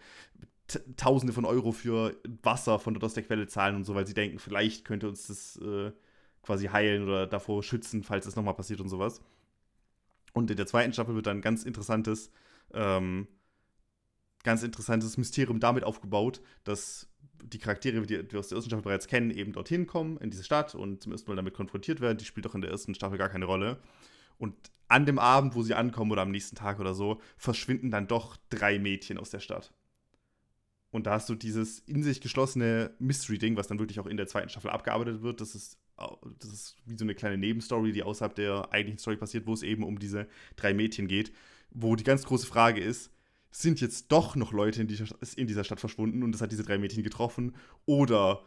Tausende 0.98 1.34
von 1.34 1.46
Euro 1.46 1.72
für 1.72 2.16
Wasser 2.44 2.80
von 2.80 2.94
dort 2.94 3.04
aus 3.04 3.14
der 3.14 3.24
Quelle 3.24 3.48
zahlen 3.48 3.76
und 3.76 3.86
so, 3.86 3.96
weil 3.96 4.08
sie 4.08 4.14
denken, 4.14 4.40
vielleicht 4.40 4.86
könnte 4.86 5.08
uns 5.08 5.28
das 5.28 5.58
äh, 5.58 5.92
quasi 6.44 6.68
heilen 6.68 7.04
oder 7.04 7.28
davor 7.28 7.64
schützen, 7.64 8.04
falls 8.04 8.26
es 8.26 8.36
nochmal 8.36 8.54
passiert 8.54 8.82
und 8.82 8.90
sowas. 8.90 9.22
Und 10.34 10.52
in 10.52 10.58
der 10.58 10.68
zweiten 10.68 10.94
Staffel 10.94 11.16
wird 11.16 11.28
dann 11.28 11.38
ein 11.38 11.42
ganz 11.42 11.64
interessantes, 11.64 12.32
ähm, 12.74 13.28
ganz 14.44 14.64
interessantes 14.64 15.18
Mysterium 15.18 15.60
damit 15.60 15.84
aufgebaut, 15.84 16.42
dass 16.64 17.08
die 17.44 17.60
Charaktere, 17.60 18.02
die 18.02 18.32
wir 18.32 18.40
aus 18.40 18.50
der 18.50 18.58
ersten 18.58 18.70
Staffel 18.70 18.84
bereits 18.84 19.08
kennen, 19.08 19.32
eben 19.32 19.54
dorthin 19.54 19.88
kommen, 19.88 20.18
in 20.18 20.30
diese 20.30 20.44
Stadt 20.44 20.76
und 20.76 21.04
zum 21.04 21.12
ersten 21.12 21.30
Mal 21.30 21.36
damit 21.36 21.54
konfrontiert 21.54 22.02
werden. 22.02 22.18
Die 22.18 22.26
spielt 22.26 22.46
auch 22.48 22.56
in 22.56 22.62
der 22.62 22.72
ersten 22.72 22.96
Staffel 22.96 23.18
gar 23.18 23.30
keine 23.30 23.46
Rolle. 23.46 23.80
Und 24.38 24.56
an 24.88 25.06
dem 25.06 25.20
Abend, 25.20 25.56
wo 25.56 25.64
sie 25.64 25.74
ankommen 25.74 26.12
oder 26.12 26.24
am 26.24 26.32
nächsten 26.32 26.56
Tag 26.56 26.80
oder 26.80 26.94
so, 26.94 27.22
verschwinden 27.38 27.92
dann 27.92 28.08
doch 28.08 28.38
drei 28.50 28.80
Mädchen 28.80 29.18
aus 29.18 29.30
der 29.30 29.40
Stadt. 29.40 29.72
Und 30.92 31.06
da 31.06 31.12
hast 31.12 31.30
du 31.30 31.36
dieses 31.36 31.80
in 31.80 32.02
sich 32.02 32.20
geschlossene 32.22 32.92
Mystery-Ding, 33.00 33.56
was 33.56 33.68
dann 33.68 33.80
wirklich 33.80 34.00
auch 34.00 34.08
in 34.08 34.18
der 34.18 34.28
zweiten 34.28 34.50
Staffel 34.50 34.72
abgearbeitet 34.72 35.22
wird. 35.22 35.40
Das 35.40 35.54
ist, 35.54 35.78
das 36.40 36.52
ist 36.52 36.76
wie 36.86 36.98
so 36.98 37.06
eine 37.06 37.14
kleine 37.14 37.38
Nebenstory, 37.38 37.92
die 37.92 38.04
außerhalb 38.04 38.34
der 38.34 38.72
eigentlichen 38.72 39.00
Story 39.00 39.18
passiert, 39.18 39.46
wo 39.46 39.54
es 39.54 39.62
eben 39.62 39.84
um 39.84 40.00
diese 40.00 40.28
drei 40.56 40.74
Mädchen 40.74 41.08
geht. 41.08 41.32
Wo 41.70 41.96
die 41.96 42.04
ganz 42.04 42.26
große 42.26 42.48
Frage 42.48 42.82
ist, 42.82 43.12
sind 43.52 43.82
jetzt 43.82 44.12
doch 44.12 44.36
noch 44.36 44.52
Leute 44.52 44.82
in 44.82 44.88
dieser, 44.88 45.06
in 45.36 45.48
dieser 45.48 45.64
Stadt 45.64 45.80
verschwunden 45.80 46.24
und 46.24 46.34
es 46.34 46.42
hat 46.42 46.52
diese 46.52 46.64
drei 46.64 46.80
Mädchen 46.80 47.04
getroffen? 47.04 47.56
Oder 47.86 48.44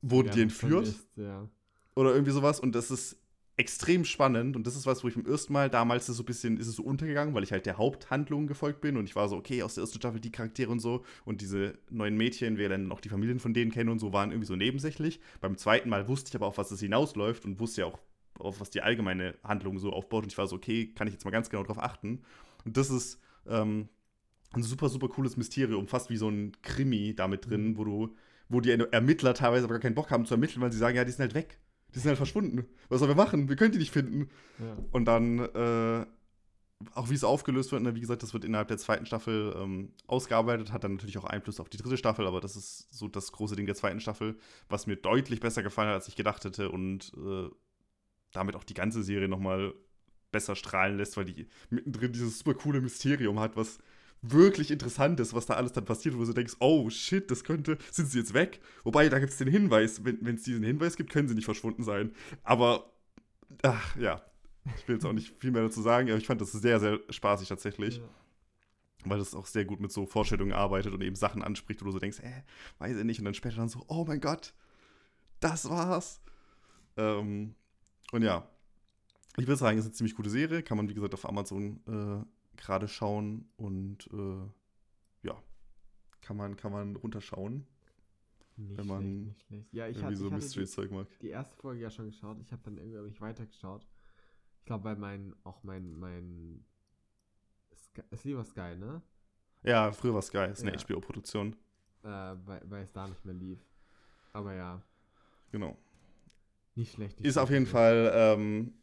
wurden 0.00 0.28
ja, 0.28 0.34
die 0.34 0.42
entführt? 0.42 0.88
Ist, 0.88 1.08
ja. 1.16 1.48
Oder 1.96 2.12
irgendwie 2.12 2.32
sowas. 2.32 2.60
Und 2.60 2.74
das 2.74 2.90
ist 2.90 3.16
extrem 3.60 4.06
spannend 4.06 4.56
und 4.56 4.66
das 4.66 4.74
ist 4.74 4.86
was, 4.86 5.04
wo 5.04 5.08
ich 5.08 5.14
beim 5.14 5.26
ersten 5.26 5.52
Mal 5.52 5.68
damals 5.68 6.06
so 6.06 6.22
ein 6.22 6.24
bisschen 6.24 6.56
ist 6.56 6.66
es 6.66 6.76
so 6.76 6.82
untergegangen, 6.82 7.34
weil 7.34 7.42
ich 7.42 7.52
halt 7.52 7.66
der 7.66 7.76
Haupthandlung 7.76 8.46
gefolgt 8.46 8.80
bin 8.80 8.96
und 8.96 9.04
ich 9.04 9.14
war 9.14 9.28
so, 9.28 9.36
okay, 9.36 9.62
aus 9.62 9.74
der 9.74 9.82
ersten 9.82 9.98
Staffel 9.98 10.18
die 10.18 10.32
Charaktere 10.32 10.72
und 10.72 10.80
so 10.80 11.04
und 11.26 11.42
diese 11.42 11.76
neuen 11.90 12.16
Mädchen, 12.16 12.56
wer 12.56 12.70
dann 12.70 12.90
auch 12.90 13.02
die 13.02 13.10
Familien 13.10 13.38
von 13.38 13.52
denen 13.52 13.70
kennen 13.70 13.90
und 13.90 13.98
so, 13.98 14.14
waren 14.14 14.30
irgendwie 14.30 14.46
so 14.46 14.56
nebensächlich. 14.56 15.20
Beim 15.42 15.58
zweiten 15.58 15.90
Mal 15.90 16.08
wusste 16.08 16.30
ich 16.30 16.36
aber 16.36 16.46
auch, 16.46 16.56
was 16.56 16.70
das 16.70 16.80
hinausläuft 16.80 17.44
und 17.44 17.60
wusste 17.60 17.82
ja 17.82 17.86
auch, 17.86 17.98
auf 18.38 18.60
was 18.60 18.70
die 18.70 18.80
allgemeine 18.80 19.34
Handlung 19.44 19.78
so 19.78 19.92
aufbaut 19.92 20.22
und 20.22 20.32
ich 20.32 20.38
war 20.38 20.46
so, 20.46 20.56
okay, 20.56 20.86
kann 20.94 21.06
ich 21.06 21.12
jetzt 21.12 21.26
mal 21.26 21.30
ganz 21.30 21.50
genau 21.50 21.62
drauf 21.62 21.78
achten. 21.78 22.22
Und 22.64 22.78
das 22.78 22.88
ist 22.88 23.20
ähm, 23.46 23.90
ein 24.54 24.62
super, 24.62 24.88
super 24.88 25.08
cooles 25.08 25.36
Mysterium, 25.36 25.86
fast 25.86 26.08
wie 26.08 26.16
so 26.16 26.30
ein 26.30 26.52
Krimi 26.62 27.14
damit 27.14 27.50
drin, 27.50 27.72
mhm. 27.72 27.76
wo 27.76 27.84
du, 27.84 28.16
wo 28.48 28.62
die 28.62 28.70
Ermittler 28.70 29.34
teilweise 29.34 29.64
aber 29.64 29.74
gar 29.74 29.82
keinen 29.82 29.94
Bock 29.94 30.10
haben 30.10 30.24
zu 30.24 30.32
ermitteln, 30.32 30.62
weil 30.62 30.72
sie 30.72 30.78
sagen, 30.78 30.96
ja, 30.96 31.04
die 31.04 31.12
sind 31.12 31.20
halt 31.20 31.34
weg 31.34 31.58
die 31.94 31.98
sind 31.98 32.08
halt 32.08 32.16
verschwunden. 32.16 32.66
Was 32.88 33.00
sollen 33.00 33.10
wir 33.10 33.16
machen? 33.16 33.48
Wir 33.48 33.56
können 33.56 33.72
die 33.72 33.78
nicht 33.78 33.92
finden. 33.92 34.30
Ja. 34.58 34.76
Und 34.92 35.04
dann, 35.06 35.38
äh, 35.38 36.06
auch 36.94 37.10
wie 37.10 37.14
es 37.14 37.24
aufgelöst 37.24 37.72
wird, 37.72 37.82
ne, 37.82 37.94
wie 37.94 38.00
gesagt, 38.00 38.22
das 38.22 38.32
wird 38.32 38.44
innerhalb 38.44 38.68
der 38.68 38.78
zweiten 38.78 39.06
Staffel 39.06 39.54
ähm, 39.56 39.92
ausgearbeitet, 40.06 40.72
hat 40.72 40.84
dann 40.84 40.92
natürlich 40.92 41.18
auch 41.18 41.24
Einfluss 41.24 41.60
auf 41.60 41.68
die 41.68 41.76
dritte 41.76 41.96
Staffel, 41.96 42.26
aber 42.26 42.40
das 42.40 42.56
ist 42.56 42.92
so 42.92 43.06
das 43.08 43.32
große 43.32 43.56
Ding 43.56 43.66
der 43.66 43.74
zweiten 43.74 44.00
Staffel, 44.00 44.36
was 44.68 44.86
mir 44.86 44.96
deutlich 44.96 45.40
besser 45.40 45.62
gefallen 45.62 45.88
hat, 45.88 45.96
als 45.96 46.08
ich 46.08 46.16
gedacht 46.16 46.44
hätte 46.44 46.70
und 46.70 47.12
äh, 47.16 47.48
damit 48.32 48.56
auch 48.56 48.64
die 48.64 48.74
ganze 48.74 49.02
Serie 49.02 49.28
nochmal 49.28 49.74
besser 50.32 50.56
strahlen 50.56 50.96
lässt, 50.96 51.16
weil 51.16 51.24
die 51.24 51.48
mittendrin 51.68 52.12
dieses 52.12 52.38
super 52.38 52.54
coole 52.54 52.80
Mysterium 52.80 53.40
hat, 53.40 53.56
was 53.56 53.78
wirklich 54.22 54.70
interessant 54.70 55.18
ist, 55.20 55.34
was 55.34 55.46
da 55.46 55.54
alles 55.54 55.72
dann 55.72 55.84
passiert, 55.84 56.16
wo 56.18 56.24
du 56.24 56.32
denkst, 56.32 56.56
oh 56.60 56.90
shit, 56.90 57.30
das 57.30 57.44
könnte, 57.44 57.78
sind 57.90 58.10
sie 58.10 58.18
jetzt 58.18 58.34
weg? 58.34 58.60
Wobei, 58.84 59.08
da 59.08 59.18
gibt 59.18 59.32
es 59.32 59.38
den 59.38 59.48
Hinweis, 59.48 60.04
wenn 60.04 60.34
es 60.34 60.42
diesen 60.42 60.62
Hinweis 60.62 60.96
gibt, 60.96 61.10
können 61.10 61.28
sie 61.28 61.34
nicht 61.34 61.46
verschwunden 61.46 61.82
sein. 61.84 62.12
Aber, 62.42 62.92
ach 63.62 63.96
ja, 63.96 64.22
ich 64.76 64.86
will 64.88 64.96
jetzt 64.96 65.04
auch 65.06 65.12
nicht 65.12 65.34
viel 65.40 65.50
mehr 65.50 65.62
dazu 65.62 65.80
sagen, 65.82 66.08
aber 66.10 66.18
ich 66.18 66.26
fand 66.26 66.40
das 66.40 66.52
sehr, 66.52 66.80
sehr 66.80 67.00
spaßig 67.08 67.48
tatsächlich. 67.48 67.96
Ja. 67.98 68.08
weil 69.04 69.18
das 69.18 69.34
auch 69.34 69.46
sehr 69.46 69.64
gut 69.64 69.80
mit 69.80 69.92
so 69.92 70.04
Vorstellungen 70.06 70.52
arbeitet 70.52 70.92
und 70.92 71.00
eben 71.02 71.16
Sachen 71.16 71.42
anspricht, 71.42 71.80
wo 71.80 71.86
du 71.86 71.92
so 71.92 71.98
denkst, 71.98 72.20
äh, 72.20 72.42
weiß 72.78 72.96
ich 72.98 73.04
nicht, 73.04 73.18
und 73.18 73.24
dann 73.24 73.34
später 73.34 73.56
dann 73.56 73.68
so, 73.68 73.82
oh 73.88 74.04
mein 74.04 74.20
Gott, 74.20 74.52
das 75.40 75.70
war's. 75.70 76.20
Ähm, 76.98 77.54
und 78.12 78.22
ja, 78.22 78.46
ich 79.38 79.46
würde 79.46 79.56
sagen, 79.56 79.78
es 79.78 79.84
ist 79.84 79.90
eine 79.90 79.96
ziemlich 79.96 80.14
gute 80.16 80.28
Serie, 80.30 80.62
kann 80.62 80.76
man 80.76 80.88
wie 80.88 80.94
gesagt 80.94 81.14
auf 81.14 81.26
Amazon 81.26 81.80
äh, 81.88 82.26
gerade 82.60 82.88
schauen 82.88 83.50
und 83.56 84.08
äh, 84.12 84.48
ja, 85.22 85.42
kann 86.22 86.36
man, 86.36 86.56
kann 86.56 86.72
man 86.72 86.96
runterschauen, 86.96 87.66
Nicht 88.56 88.76
wenn 88.76 88.86
man 88.86 89.02
schlecht, 89.06 89.24
nicht 89.24 89.42
schlecht. 89.42 89.72
Ja, 89.72 89.88
ich 89.88 89.96
irgendwie 89.96 90.02
hatte, 90.02 90.16
so 90.16 90.28
ich 90.28 90.30
Mystery-Zeug 90.30 90.90
mag. 90.92 91.08
die, 91.20 91.28
erste 91.30 91.56
Folge 91.56 91.80
ja 91.82 91.90
schon 91.90 92.06
geschaut. 92.06 92.38
Ich 92.40 92.52
habe 92.52 92.62
dann 92.64 92.78
irgendwie 92.78 92.98
aber 92.98 93.06
nicht 93.08 93.20
weitergeschaut. 93.20 93.86
Ich 94.58 94.64
glaube, 94.66 94.84
weil 94.84 94.96
mein, 94.96 95.34
auch 95.44 95.62
mein, 95.64 95.94
mein, 95.98 96.64
Sky, 97.74 98.02
ist 98.10 98.24
lieber 98.24 98.44
Sky, 98.44 98.76
ne? 98.76 99.02
Ja, 99.62 99.90
früher 99.92 100.12
war 100.12 100.18
es 100.20 100.30
geil, 100.30 100.50
ist 100.50 100.62
eine 100.66 100.72
Ja. 100.72 100.78
HBO-Produktion, 100.78 101.56
Äh, 102.02 102.08
weil, 102.08 102.62
weil 102.70 102.84
es 102.84 102.92
da 102.92 103.08
nicht 103.08 103.24
mehr 103.24 103.34
lief. 103.34 103.58
Aber 104.32 104.54
ja, 104.54 104.82
genau. 105.50 105.76
nicht 106.74 106.92
schlecht. 106.94 107.20
nicht 107.20 107.28
Ist 107.28 107.36
auf 107.38 107.48
schlecht, 107.48 107.50
jeden 107.50 107.66
nicht 107.66 107.66
Fall, 107.66 108.10
ähm, 108.14 108.74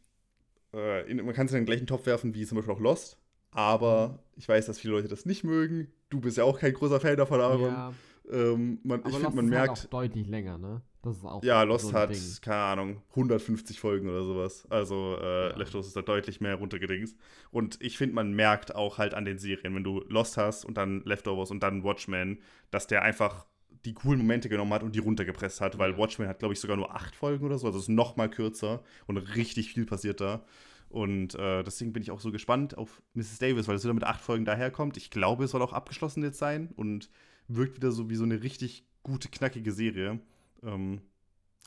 äh, 0.74 1.10
in, 1.10 1.24
man 1.24 1.34
kann 1.34 1.46
es 1.46 1.52
in 1.52 1.58
den 1.60 1.66
gleichen 1.66 1.86
Topf 1.86 2.06
werfen 2.06 2.34
wie 2.34 2.46
zum 2.46 2.56
Beispiel 2.56 2.74
auch 2.74 2.80
Lost. 2.80 3.18
Aber 3.50 4.18
ich 4.36 4.48
weiß, 4.48 4.66
dass 4.66 4.78
viele 4.78 4.94
Leute 4.94 5.08
das 5.08 5.26
nicht 5.26 5.44
mögen. 5.44 5.88
Du 6.10 6.20
bist 6.20 6.36
ja 6.36 6.44
auch 6.44 6.58
kein 6.58 6.72
großer 6.74 7.00
Fan 7.00 7.16
davon, 7.16 7.40
aber 7.40 7.68
Ja, 7.68 7.92
ähm, 8.30 8.78
man, 8.82 9.00
aber 9.00 9.08
ich 9.10 9.16
finde, 9.16 9.36
man 9.36 9.44
ist 9.46 9.50
merkt, 9.50 9.68
Halt 9.70 9.86
auch 9.86 9.90
deutlich 9.90 10.28
länger, 10.28 10.58
ne? 10.58 10.82
Das 11.02 11.16
ist 11.18 11.24
auch 11.24 11.42
ja, 11.44 11.60
so 11.60 11.66
Lost 11.66 11.88
ein 11.90 11.94
hat, 11.94 12.10
Ding. 12.10 12.22
keine 12.42 12.56
Ahnung, 12.62 13.02
150 13.10 13.78
Folgen 13.80 14.08
oder 14.08 14.24
sowas. 14.24 14.66
Also 14.68 15.16
äh, 15.20 15.50
Ja. 15.50 15.56
Leftovers 15.56 15.86
ist 15.86 15.96
da 15.96 16.02
deutlich 16.02 16.40
mehr 16.40 16.56
runtergedingst. 16.56 17.16
Und 17.50 17.78
ich 17.80 17.96
finde, 17.96 18.14
man 18.16 18.32
merkt 18.32 18.74
auch 18.74 18.98
halt 18.98 19.14
an 19.14 19.24
den 19.24 19.38
Serien, 19.38 19.74
wenn 19.74 19.84
du 19.84 20.00
Lost 20.08 20.36
hast 20.36 20.64
und 20.64 20.76
dann 20.76 21.02
Leftovers 21.04 21.50
und 21.50 21.62
dann 21.62 21.84
Watchmen, 21.84 22.40
dass 22.70 22.86
der 22.88 23.02
einfach 23.02 23.46
die 23.84 23.94
coolen 23.94 24.18
Momente 24.18 24.48
genommen 24.48 24.72
hat 24.74 24.82
und 24.82 24.94
die 24.94 24.98
runtergepresst 24.98 25.60
hat, 25.60 25.78
weil. 25.78 25.96
Watchmen 25.96 26.28
hat, 26.28 26.40
glaube 26.40 26.52
ich, 26.52 26.60
sogar 26.60 26.76
nur 26.76 26.94
acht 26.94 27.14
Folgen 27.14 27.46
oder 27.46 27.58
so, 27.58 27.66
also 27.68 27.78
ist 27.78 27.88
noch 27.88 28.16
mal 28.16 28.28
kürzer 28.28 28.82
und 29.06 29.16
richtig 29.18 29.72
viel 29.72 29.86
passiert 29.86 30.20
da. 30.20 30.44
Und 30.88 31.34
äh, 31.34 31.62
deswegen 31.62 31.92
bin 31.92 32.02
ich 32.02 32.10
auch 32.10 32.20
so 32.20 32.32
gespannt 32.32 32.78
auf 32.78 33.02
Mrs. 33.14 33.38
Davis, 33.38 33.68
weil 33.68 33.76
es 33.76 33.84
wieder 33.84 33.94
mit 33.94 34.04
acht 34.04 34.20
Folgen 34.20 34.44
daherkommt. 34.44 34.96
Ich 34.96 35.10
glaube, 35.10 35.44
es 35.44 35.50
soll 35.50 35.62
auch 35.62 35.72
abgeschlossen 35.72 36.22
jetzt 36.22 36.38
sein 36.38 36.70
und 36.76 37.10
wirkt 37.46 37.76
wieder 37.76 37.92
so 37.92 38.08
wie 38.08 38.16
so 38.16 38.24
eine 38.24 38.42
richtig 38.42 38.84
gute, 39.02 39.28
knackige 39.28 39.72
Serie. 39.72 40.20
Ähm, 40.62 41.02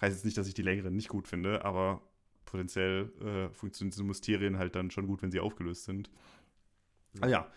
heißt 0.02 0.16
jetzt 0.16 0.26
nicht, 0.26 0.38
dass 0.38 0.48
ich 0.48 0.54
die 0.54 0.64
längeren 0.64 0.96
nicht 0.96 1.10
gut 1.10 1.28
finde, 1.28 1.64
aber 1.64 2.02
potenziell 2.46 3.12
äh, 3.22 3.54
funktionieren 3.54 3.92
diese 3.92 4.04
Mysterien 4.04 4.58
halt 4.58 4.76
dann 4.76 4.92
schon 4.92 5.08
gut, 5.08 5.22
wenn 5.22 5.32
sie 5.32 5.40
aufgelöst 5.40 5.86
sind. 5.86 6.10
Ah 7.20 7.28
ja. 7.28 7.52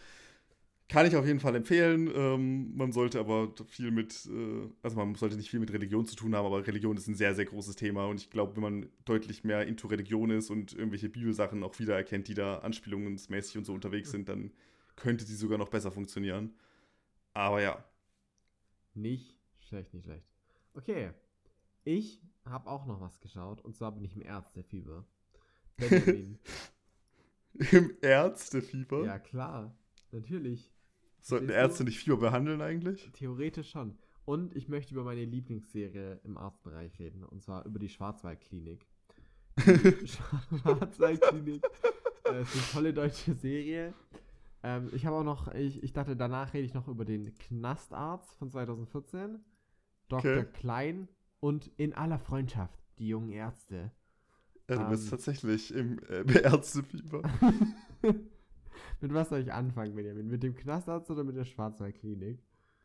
Kann 0.88 1.06
ich 1.06 1.16
auf 1.16 1.26
jeden 1.26 1.40
Fall 1.40 1.56
empfehlen. 1.56 2.10
Ähm, 2.14 2.76
man 2.76 2.92
sollte 2.92 3.18
aber 3.18 3.52
viel 3.68 3.90
mit, 3.90 4.26
äh, 4.26 4.68
also 4.82 4.96
man 4.96 5.14
sollte 5.14 5.36
nicht 5.36 5.50
viel 5.50 5.60
mit 5.60 5.72
Religion 5.72 6.04
zu 6.04 6.14
tun 6.14 6.34
haben, 6.34 6.44
aber 6.44 6.66
Religion 6.66 6.96
ist 6.96 7.08
ein 7.08 7.14
sehr, 7.14 7.34
sehr 7.34 7.46
großes 7.46 7.76
Thema 7.76 8.06
und 8.06 8.20
ich 8.20 8.30
glaube, 8.30 8.54
wenn 8.56 8.62
man 8.62 8.88
deutlich 9.06 9.44
mehr 9.44 9.66
into 9.66 9.88
Religion 9.88 10.30
ist 10.30 10.50
und 10.50 10.74
irgendwelche 10.74 11.08
Bibelsachen 11.08 11.62
auch 11.62 11.78
wiedererkennt, 11.78 12.28
die 12.28 12.34
da 12.34 12.58
anspielungsmäßig 12.58 13.56
und 13.58 13.64
so 13.64 13.72
unterwegs 13.72 14.10
sind, 14.10 14.28
dann 14.28 14.52
könnte 14.94 15.24
sie 15.24 15.36
sogar 15.36 15.56
noch 15.56 15.70
besser 15.70 15.90
funktionieren. 15.90 16.52
Aber 17.32 17.62
ja. 17.62 17.82
Nicht 18.92 19.34
schlecht, 19.60 19.94
nicht 19.94 20.04
schlecht. 20.04 20.26
Okay. 20.74 21.12
Ich 21.84 22.20
habe 22.44 22.68
auch 22.68 22.84
noch 22.84 23.00
was 23.00 23.20
geschaut 23.20 23.62
und 23.62 23.74
zwar 23.74 23.92
bin 23.92 24.04
ich 24.04 24.14
im 24.14 24.22
Ärztefieber. 24.22 25.06
Benjamin. 25.76 26.38
Im 27.72 27.96
Ärztefieber? 28.02 29.06
ja, 29.06 29.18
klar. 29.18 29.76
Natürlich. 30.10 30.73
Sollten? 31.24 31.48
Ärzte 31.48 31.84
nicht 31.84 31.98
Fieber 31.98 32.18
behandeln 32.18 32.60
eigentlich? 32.60 33.10
Theoretisch 33.12 33.70
schon. 33.70 33.96
Und 34.26 34.54
ich 34.54 34.68
möchte 34.68 34.92
über 34.94 35.04
meine 35.04 35.24
Lieblingsserie 35.24 36.20
im 36.22 36.36
Arztbereich 36.36 36.98
reden. 36.98 37.24
Und 37.24 37.42
zwar 37.42 37.64
über 37.64 37.78
die 37.78 37.88
Schwarzwaldklinik. 37.88 38.86
Die 39.58 40.06
Schwarzwaldklinik 40.06 41.64
äh, 42.30 42.42
ist 42.42 42.54
eine 42.54 42.62
tolle 42.72 42.92
deutsche 42.92 43.34
Serie. 43.34 43.94
Ähm, 44.62 44.90
ich 44.92 45.06
habe 45.06 45.16
auch 45.16 45.24
noch, 45.24 45.52
ich, 45.54 45.82
ich 45.82 45.92
dachte, 45.94 46.14
danach 46.14 46.52
rede 46.52 46.66
ich 46.66 46.74
noch 46.74 46.88
über 46.88 47.04
den 47.06 47.34
Knastarzt 47.38 48.36
von 48.36 48.50
2014. 48.50 49.42
Dr. 50.08 50.38
Okay. 50.38 50.46
Klein 50.52 51.08
und 51.40 51.70
in 51.78 51.94
aller 51.94 52.18
Freundschaft, 52.18 52.78
die 52.98 53.08
jungen 53.08 53.30
Ärzte. 53.30 53.92
Ja, 54.68 54.76
du 54.76 54.90
bist 54.90 55.04
Ähm. 55.04 55.10
tatsächlich 55.10 55.74
im, 55.74 55.98
äh, 56.00 56.20
im 56.20 56.28
Ärztefieber. 56.28 57.22
Mit 59.00 59.12
was 59.12 59.28
soll 59.28 59.40
ich 59.40 59.52
anfangen, 59.52 59.94
Benjamin? 59.94 60.28
Mit 60.28 60.42
dem 60.42 60.54
Knastarzt 60.54 61.10
oder 61.10 61.24
mit 61.24 61.36
der 61.36 61.44
Schwarzwaldklinik? 61.44 62.38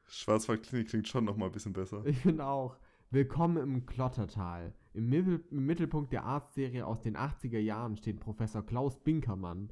Schwarzwaldklinik 0.08 0.90
klingt 0.90 1.08
schon 1.08 1.26
noch 1.26 1.38
mal 1.38 1.48
ein 1.48 1.52
bisschen 1.52 1.74
besser. 1.74 2.06
Ich 2.06 2.20
finde 2.20 2.46
auch. 2.46 2.78
Willkommen 3.12 3.58
im 3.58 3.86
Klottertal. 3.86 4.74
Im, 4.94 5.10
Mittel, 5.10 5.44
Im 5.50 5.66
Mittelpunkt 5.66 6.12
der 6.12 6.26
Arztserie 6.26 6.86
aus 6.86 7.02
den 7.02 7.18
80er 7.18 7.58
Jahren 7.58 7.96
steht 7.96 8.20
Professor 8.20 8.64
Klaus 8.64 9.00
Binkermann. 9.04 9.72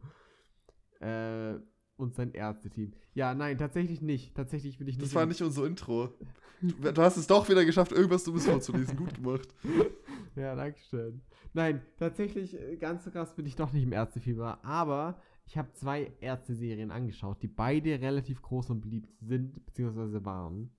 Äh, 0.99 1.55
und 1.97 2.15
sein 2.15 2.31
Ärzteteam. 2.31 2.93
Ja, 3.13 3.33
nein, 3.33 3.57
tatsächlich 3.57 4.01
nicht. 4.01 4.35
Tatsächlich 4.35 4.79
will 4.79 4.87
ich 4.87 4.97
nicht. 4.97 5.07
Das 5.07 5.15
war 5.15 5.25
nicht 5.25 5.41
unser 5.41 5.65
Intro. 5.65 6.09
Du, 6.59 6.91
du 6.91 7.01
hast 7.03 7.17
es 7.17 7.27
doch 7.27 7.47
wieder 7.49 7.63
geschafft, 7.65 7.91
irgendwas 7.91 8.23
Dummes 8.23 8.47
vorzulesen. 8.47 8.97
Gut 8.97 9.13
gemacht. 9.13 9.47
Ja, 10.35 10.55
danke 10.55 10.79
schön. 10.89 11.21
Nein, 11.53 11.81
tatsächlich, 11.97 12.59
äh, 12.59 12.77
ganz 12.77 13.03
so 13.03 13.11
krass 13.11 13.35
bin 13.35 13.45
ich 13.47 13.55
doch 13.55 13.73
nicht 13.73 13.83
im 13.83 13.91
Ärztefieber. 13.91 14.63
Aber 14.63 15.19
ich 15.47 15.57
habe 15.57 15.71
zwei 15.73 16.11
Ärzteserien 16.19 16.91
angeschaut, 16.91 17.41
die 17.41 17.47
beide 17.47 18.01
relativ 18.01 18.41
groß 18.41 18.69
und 18.69 18.81
beliebt 18.81 19.09
sind, 19.21 19.65
beziehungsweise 19.65 20.25
waren. 20.25 20.71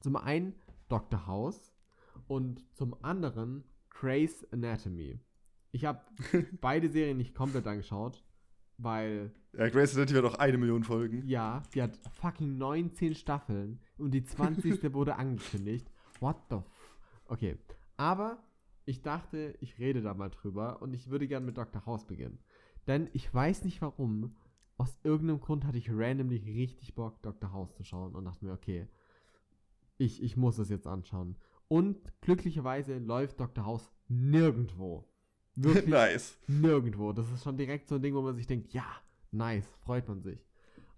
Zum 0.00 0.16
einen 0.16 0.54
Dr. 0.88 1.26
House 1.26 1.72
und 2.28 2.62
zum 2.76 2.94
anderen 3.02 3.64
Grey's 3.88 4.46
Anatomy. 4.52 5.18
Ich 5.72 5.86
habe 5.86 6.00
beide 6.60 6.90
Serien 6.90 7.16
nicht 7.16 7.34
komplett 7.34 7.66
angeschaut, 7.66 8.22
weil, 8.76 9.32
Ja, 9.54 9.68
Grace 9.70 9.96
Anatomy 9.96 10.18
hat 10.18 10.32
auch 10.34 10.38
eine 10.38 10.58
Million 10.58 10.84
Folgen. 10.84 11.26
ja, 11.26 11.62
die 11.74 11.82
hat 11.82 11.96
fucking 12.20 12.58
19 12.58 13.14
Staffeln 13.14 13.80
und 13.96 14.12
die 14.12 14.24
20. 14.24 14.82
wurde 14.92 15.16
angekündigt. 15.16 15.90
What 16.20 16.36
the 16.50 16.56
f 16.56 16.98
Okay, 17.26 17.56
aber 17.96 18.42
ich 18.84 19.00
dachte, 19.02 19.56
ich 19.60 19.78
rede 19.78 20.02
da 20.02 20.12
mal 20.12 20.30
drüber 20.30 20.82
und 20.82 20.92
ich 20.92 21.08
würde 21.08 21.28
gern 21.28 21.46
mit 21.46 21.56
Dr. 21.56 21.86
House 21.86 22.04
beginnen. 22.06 22.38
Denn 22.90 23.08
ich 23.12 23.32
weiß 23.32 23.62
nicht 23.64 23.80
warum, 23.82 24.34
aus 24.76 24.98
irgendeinem 25.04 25.38
Grund 25.38 25.64
hatte 25.64 25.78
ich 25.78 25.92
randomly 25.92 26.38
richtig 26.38 26.96
Bock, 26.96 27.22
Dr. 27.22 27.52
House 27.52 27.72
zu 27.76 27.84
schauen 27.84 28.16
und 28.16 28.24
dachte 28.24 28.44
mir, 28.44 28.50
okay, 28.50 28.88
ich, 29.96 30.20
ich 30.20 30.36
muss 30.36 30.58
es 30.58 30.70
jetzt 30.70 30.88
anschauen. 30.88 31.36
Und 31.68 32.00
glücklicherweise 32.20 32.98
läuft 32.98 33.38
Dr. 33.38 33.64
House 33.64 33.92
nirgendwo. 34.08 35.08
Wirklich 35.54 35.86
nice. 35.86 36.36
nirgendwo. 36.48 37.12
Das 37.12 37.30
ist 37.30 37.44
schon 37.44 37.56
direkt 37.56 37.86
so 37.86 37.94
ein 37.94 38.02
Ding, 38.02 38.16
wo 38.16 38.22
man 38.22 38.34
sich 38.34 38.48
denkt, 38.48 38.72
ja, 38.72 38.86
nice, 39.30 39.72
freut 39.84 40.08
man 40.08 40.20
sich. 40.20 40.44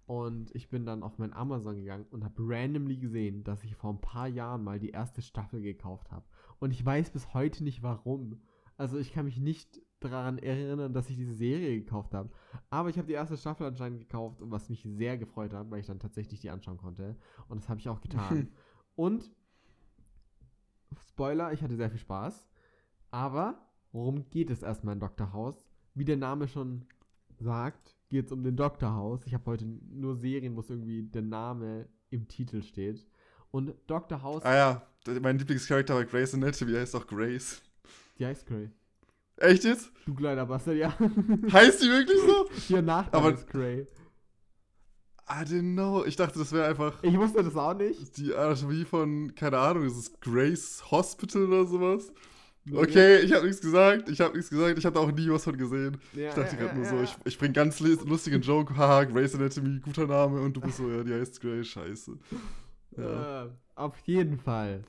Und 0.07 0.51
ich 0.55 0.71
bin 0.71 0.87
dann 0.87 1.03
auf 1.03 1.19
mein 1.19 1.35
Amazon 1.35 1.77
gegangen 1.77 2.07
und 2.11 2.25
habe 2.25 2.37
randomly 2.39 2.97
gesehen, 2.97 3.45
dass 3.45 3.65
ich 3.65 3.77
vor 3.77 3.93
ein 3.93 4.01
paar 4.01 4.29
Jahren 4.29 4.65
mal 4.65 4.81
die 4.81 4.93
erste 4.93 5.21
Staffel 5.21 5.61
gekauft 5.61 6.11
habe. 6.11 6.25
Und 6.59 6.71
ich 6.71 6.83
weiß 6.87 7.11
bis 7.11 7.35
heute 7.35 7.63
nicht 7.63 7.83
warum. 7.83 8.41
Also 8.79 8.97
ich 8.97 9.13
kann 9.13 9.27
mich 9.27 9.37
nicht 9.37 9.83
daran 10.11 10.38
erinnern, 10.38 10.93
dass 10.93 11.11
ich 11.11 11.17
diese 11.17 11.35
Serie 11.35 11.79
gekauft 11.79 12.15
habe. 12.15 12.31
Aber 12.71 12.88
ich 12.88 12.99
habe 12.99 13.07
die 13.07 13.15
erste 13.15 13.37
Staffel 13.37 13.67
anscheinend 13.67 14.01
gekauft, 14.01 14.38
was 14.41 14.69
mich 14.69 14.83
sehr 14.83 15.19
gefreut 15.19 15.53
hat, 15.53 15.71
weil 15.71 15.81
ich 15.81 15.87
dann 15.87 15.99
tatsächlich 15.99 16.41
die 16.41 16.51
anschauen 16.51 16.79
konnte. 16.79 17.17
Und 17.49 17.61
das 17.61 17.69
habe 17.69 17.81
ich 17.81 17.88
auch 17.88 18.01
getan. 18.01 18.49
und 18.97 19.31
Spoiler, 21.09 21.53
ich 21.53 21.62
hatte 21.62 21.77
sehr 21.77 21.91
viel 21.91 22.01
Spaß. 22.01 22.47
Aber 23.11 23.67
worum 23.93 24.29
geht 24.31 24.51
es 24.51 24.62
erstmal 24.62 24.95
in 24.95 25.01
Dr. 25.01 25.33
House? 25.33 25.65
Wie 25.95 26.05
der 26.05 26.17
Name 26.17 26.49
schon 26.49 26.87
sagt, 27.38 27.97
geht 28.09 28.27
es 28.27 28.33
um 28.33 28.43
den 28.43 28.57
Dr. 28.57 28.93
House. 28.93 29.27
Ich 29.27 29.35
habe 29.35 29.45
heute 29.47 29.67
nur 29.67 30.17
Serien, 30.17 30.57
wo 30.57 30.61
es 30.61 30.71
irgendwie 30.71 31.03
der 31.03 31.23
Name 31.23 31.88
im 32.11 32.29
Titel 32.29 32.62
steht. 32.62 33.07
Und 33.51 33.75
Dr. 33.87 34.23
House, 34.23 34.43
Ah 34.45 34.55
ja, 34.55 34.87
mein 35.21 35.38
Lieblingscharakter 35.38 35.95
bei 35.95 36.05
Grace 36.05 36.35
Anatomy 36.35 36.73
heißt 36.73 36.97
auch 36.97 37.07
Grace. 37.07 37.62
die 38.19 38.27
heißt 38.27 38.47
Grey. 38.47 38.71
Echt 39.38 39.64
jetzt? 39.64 39.90
Du 40.07 40.14
kleiner 40.14 40.47
Bastard, 40.47 40.77
ja. 40.77 40.90
Heißt 41.53 41.83
die 41.83 41.88
wirklich 41.88 42.18
so? 42.21 42.75
Ihr 42.75 42.83
Nachname 42.83 43.27
Aber- 43.27 43.35
ist 43.35 43.47
Grey. 43.49 43.87
I 45.31 45.45
didn't 45.45 45.75
know. 45.75 46.05
Ich 46.05 46.16
dachte, 46.16 46.38
das 46.38 46.53
wäre 46.53 46.66
einfach 46.66 47.03
Ich 47.03 47.16
wusste 47.16 47.42
das 47.42 47.57
auch 47.57 47.75
nicht. 47.75 48.16
die 48.18 48.35
Anatomie 48.35 48.85
von, 48.85 49.35
keine 49.35 49.59
Ahnung, 49.59 49.85
ist 49.85 49.97
es 49.97 50.21
Grace 50.21 50.83
Hospital 50.90 51.45
oder 51.45 51.64
sowas? 51.64 52.12
Okay, 52.73 53.21
ich 53.21 53.33
habe 53.33 53.47
nichts 53.47 53.61
gesagt. 53.62 54.09
Ich 54.11 54.21
habe 54.21 54.35
nichts 54.37 54.51
gesagt. 54.51 54.79
Ich 54.79 54.85
habe 54.85 54.95
da 54.95 55.01
auch 55.01 55.11
nie 55.11 55.29
was 55.31 55.45
von 55.45 55.57
gesehen. 55.57 55.97
Ja, 56.12 56.29
Ich 56.29 56.35
dachte 56.35 56.57
ja, 56.57 56.62
gerade 56.62 56.75
nur 56.77 56.85
ja, 56.85 56.90
so, 56.90 56.97
ja. 56.97 57.03
ich, 57.05 57.16
ich 57.25 57.38
bring 57.38 57.53
ganz 57.53 57.81
lustigen 57.81 58.42
Joke. 58.42 58.77
Haha, 58.77 59.05
Grace 59.05 59.35
Anatomy, 59.35 59.81
guter 59.81 60.07
Name. 60.07 60.40
Und 60.40 60.55
du 60.57 60.61
bist 60.61 60.77
so, 60.77 60.88
ja, 60.90 61.03
die 61.03 61.14
heißt 61.14 61.40
Grace, 61.40 61.66
scheiße. 61.68 62.18
Äh, 62.99 63.47
auf 63.75 63.97
jeden 64.05 64.38
Fall. 64.38 64.85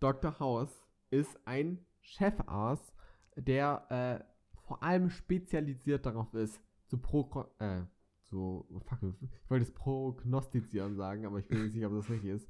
Dr. 0.00 0.38
House 0.40 0.70
ist 1.10 1.36
ein 1.44 1.84
Chefarzt, 2.08 2.94
der 3.36 3.86
äh, 3.90 4.24
vor 4.66 4.82
allem 4.82 5.10
spezialisiert 5.10 6.06
darauf 6.06 6.32
ist, 6.34 6.60
zu, 6.86 6.98
Pro 6.98 7.46
äh, 7.58 7.82
so, 8.30 8.66
fuck, 8.84 8.98
ich 9.02 9.50
wollte 9.50 9.64
es 9.64 9.72
prognostizieren 9.72 10.96
sagen, 10.96 11.26
aber 11.26 11.38
ich 11.38 11.48
bin 11.48 11.62
nicht 11.62 11.72
sicher, 11.72 11.88
ob 11.88 11.94
das 11.94 12.10
richtig 12.10 12.30
ist. 12.30 12.48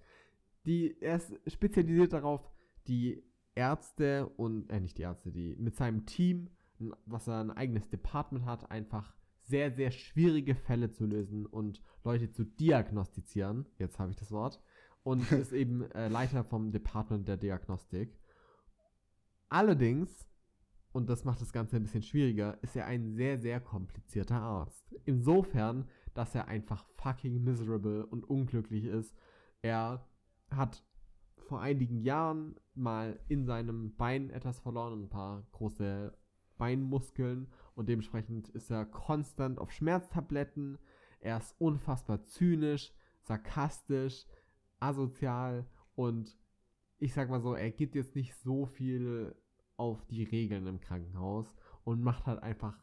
Die, 0.67 1.01
er 1.01 1.17
ist 1.17 1.33
spezialisiert 1.47 2.13
darauf, 2.13 2.51
die 2.87 3.23
Ärzte 3.55 4.29
und, 4.37 4.71
äh, 4.71 4.81
nicht 4.81 4.99
die 4.99 5.03
Ärzte, 5.03 5.33
die 5.33 5.57
mit 5.57 5.77
seinem 5.77 6.07
Team, 6.07 6.51
was 7.07 7.27
er 7.27 7.41
ein 7.41 7.51
eigenes 7.51 7.89
Department 7.89 8.45
hat, 8.45 8.71
einfach 8.71 9.15
sehr, 9.43 9.73
sehr 9.73 9.91
schwierige 9.91 10.55
Fälle 10.55 10.91
zu 10.91 11.07
lösen 11.07 11.47
und 11.47 11.83
Leute 12.05 12.31
zu 12.31 12.45
diagnostizieren. 12.45 13.67
Jetzt 13.79 13.99
habe 13.99 14.11
ich 14.11 14.17
das 14.17 14.31
Wort. 14.31 14.61
Und 15.03 15.21
ist 15.33 15.53
eben 15.53 15.91
äh, 15.93 16.09
Leiter 16.09 16.45
vom 16.45 16.71
Department 16.71 17.27
der 17.27 17.37
Diagnostik. 17.37 18.19
Allerdings, 19.49 20.29
und 20.93 21.09
das 21.09 21.25
macht 21.25 21.41
das 21.41 21.53
Ganze 21.53 21.77
ein 21.77 21.83
bisschen 21.83 22.03
schwieriger, 22.03 22.59
ist 22.63 22.77
er 22.77 22.87
ein 22.87 23.15
sehr, 23.15 23.39
sehr 23.39 23.61
komplizierter 23.61 24.41
Arzt. 24.41 24.95
Insofern, 25.05 25.89
dass 26.15 26.35
er 26.35 26.49
einfach 26.49 26.85
fucking 26.97 27.43
miserable 27.43 28.07
und 28.07 28.29
unglücklich 28.29 28.85
ist. 28.85 29.15
Er 29.63 30.07
hat 30.51 30.85
vor 31.37 31.61
einigen 31.61 32.03
Jahren 32.03 32.57
mal 32.75 33.19
in 33.29 33.47
seinem 33.47 33.95
Bein 33.97 34.31
etwas 34.31 34.61
verloren, 34.61 35.05
ein 35.05 35.09
paar 35.09 35.47
große 35.53 36.17
Beinmuskeln 36.59 37.49
und 37.75 37.89
dementsprechend 37.89 38.49
ist 38.51 38.71
er 38.71 38.85
konstant 38.85 39.59
auf 39.59 39.73
Schmerztabletten. 39.73 40.79
Er 41.21 41.39
ist 41.39 41.55
unfassbar 41.59 42.25
zynisch, 42.25 42.93
sarkastisch, 43.23 44.27
asozial 44.81 45.67
und 45.95 46.37
ich 46.99 47.15
sag 47.15 47.31
mal 47.31 47.41
so, 47.41 47.55
er 47.55 47.71
gibt 47.71 47.95
jetzt 47.95 48.15
nicht 48.17 48.35
so 48.35 48.67
viel 48.67 49.35
auf 49.77 50.05
die 50.07 50.25
Regeln 50.25 50.67
im 50.67 50.81
Krankenhaus 50.81 51.55
und 51.85 52.03
macht 52.03 52.27
halt 52.27 52.43
einfach 52.43 52.77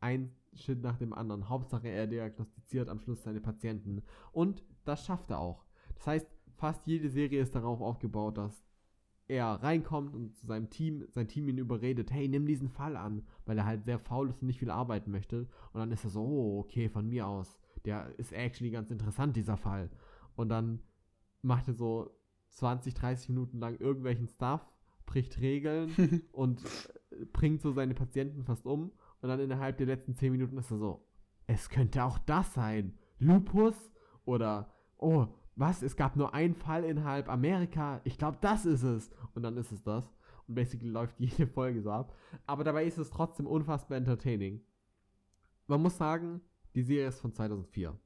ein 0.00 0.34
Shit 0.54 0.80
nach 0.82 0.96
dem 0.96 1.12
anderen. 1.12 1.48
Hauptsache 1.48 1.88
er 1.88 2.06
diagnostiziert 2.06 2.88
am 2.88 3.00
Schluss 3.00 3.22
seine 3.22 3.40
Patienten 3.40 4.02
und 4.32 4.64
das 4.84 5.04
schafft 5.04 5.30
er 5.30 5.40
auch. 5.40 5.64
Das 5.96 6.06
heißt, 6.06 6.26
fast 6.56 6.86
jede 6.86 7.10
Serie 7.10 7.42
ist 7.42 7.54
darauf 7.54 7.80
aufgebaut, 7.80 8.38
dass 8.38 8.64
er 9.28 9.46
reinkommt 9.62 10.14
und 10.14 10.34
zu 10.36 10.46
seinem 10.46 10.70
Team, 10.70 11.06
sein 11.10 11.28
Team 11.28 11.48
ihn 11.48 11.58
überredet, 11.58 12.10
hey, 12.10 12.28
nimm 12.28 12.46
diesen 12.46 12.70
Fall 12.70 12.96
an, 12.96 13.26
weil 13.44 13.58
er 13.58 13.66
halt 13.66 13.84
sehr 13.84 13.98
faul 13.98 14.30
ist 14.30 14.40
und 14.40 14.46
nicht 14.46 14.58
viel 14.58 14.70
arbeiten 14.70 15.10
möchte. 15.10 15.48
Und 15.72 15.80
dann 15.80 15.92
ist 15.92 16.04
er 16.04 16.10
so, 16.10 16.22
oh, 16.22 16.60
okay, 16.60 16.88
von 16.88 17.06
mir 17.06 17.26
aus. 17.26 17.58
Der 17.84 18.18
ist 18.18 18.32
actually 18.32 18.70
ganz 18.70 18.90
interessant, 18.90 19.36
dieser 19.36 19.58
Fall. 19.58 19.90
Und 20.34 20.48
dann 20.48 20.80
macht 21.42 21.68
er 21.68 21.74
so 21.74 22.17
20, 22.50 22.94
30 22.94 23.28
Minuten 23.30 23.58
lang 23.58 23.78
irgendwelchen 23.78 24.28
Stuff, 24.28 24.66
bricht 25.06 25.40
Regeln 25.40 26.22
und 26.32 26.62
äh, 27.10 27.24
bringt 27.26 27.62
so 27.62 27.72
seine 27.72 27.94
Patienten 27.94 28.44
fast 28.44 28.66
um. 28.66 28.92
Und 29.20 29.28
dann 29.28 29.40
innerhalb 29.40 29.78
der 29.78 29.86
letzten 29.86 30.14
10 30.14 30.32
Minuten 30.32 30.58
ist 30.58 30.70
er 30.70 30.78
so, 30.78 31.06
es 31.46 31.68
könnte 31.68 32.04
auch 32.04 32.18
das 32.18 32.54
sein. 32.54 32.96
Lupus 33.18 33.90
oder, 34.24 34.72
oh, 34.96 35.26
was, 35.56 35.82
es 35.82 35.96
gab 35.96 36.14
nur 36.14 36.34
einen 36.34 36.54
Fall 36.54 36.84
innerhalb 36.84 37.28
Amerika, 37.28 38.00
ich 38.04 38.16
glaube, 38.16 38.38
das 38.40 38.64
ist 38.64 38.84
es. 38.84 39.10
Und 39.34 39.42
dann 39.42 39.56
ist 39.56 39.72
es 39.72 39.82
das. 39.82 40.04
Und 40.46 40.54
basically 40.54 40.90
läuft 40.90 41.14
jede 41.18 41.46
Folge 41.46 41.82
so 41.82 41.90
ab. 41.90 42.14
Aber 42.46 42.62
dabei 42.64 42.84
ist 42.84 42.98
es 42.98 43.10
trotzdem 43.10 43.46
unfassbar 43.46 43.98
entertaining. 43.98 44.60
Man 45.66 45.82
muss 45.82 45.98
sagen, 45.98 46.40
die 46.74 46.82
Serie 46.82 47.08
ist 47.08 47.20
von 47.20 47.32
2004. 47.32 47.98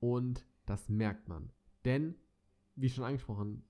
Und 0.00 0.46
das 0.66 0.88
merkt 0.88 1.28
man. 1.28 1.50
Denn, 1.84 2.16
wie 2.76 2.88
schon 2.88 3.04
angesprochen, 3.04 3.64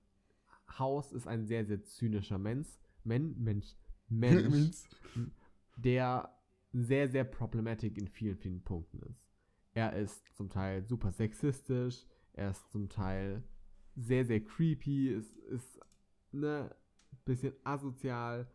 House 0.79 1.11
ist 1.11 1.27
ein 1.27 1.45
sehr, 1.45 1.65
sehr 1.65 1.83
zynischer 1.83 2.37
Mensch. 2.37 2.67
Men, 3.03 3.35
Mensch. 3.41 3.75
Mensch. 4.09 4.83
der 5.77 6.35
sehr, 6.73 7.07
sehr 7.07 7.23
problematisch 7.23 7.97
in 7.97 8.07
vielen, 8.07 8.37
vielen 8.37 8.63
Punkten 8.63 8.99
ist. 8.99 9.25
Er 9.73 9.93
ist 9.93 10.35
zum 10.35 10.49
Teil 10.49 10.83
super 10.85 11.11
sexistisch, 11.11 12.05
er 12.33 12.51
ist 12.51 12.69
zum 12.71 12.89
Teil 12.89 13.43
sehr, 13.95 14.25
sehr 14.25 14.43
creepy, 14.43 15.09
ist, 15.09 15.35
ist 15.37 15.79
ne, 16.31 16.73
bisschen 17.25 17.53
asozial 17.63 18.47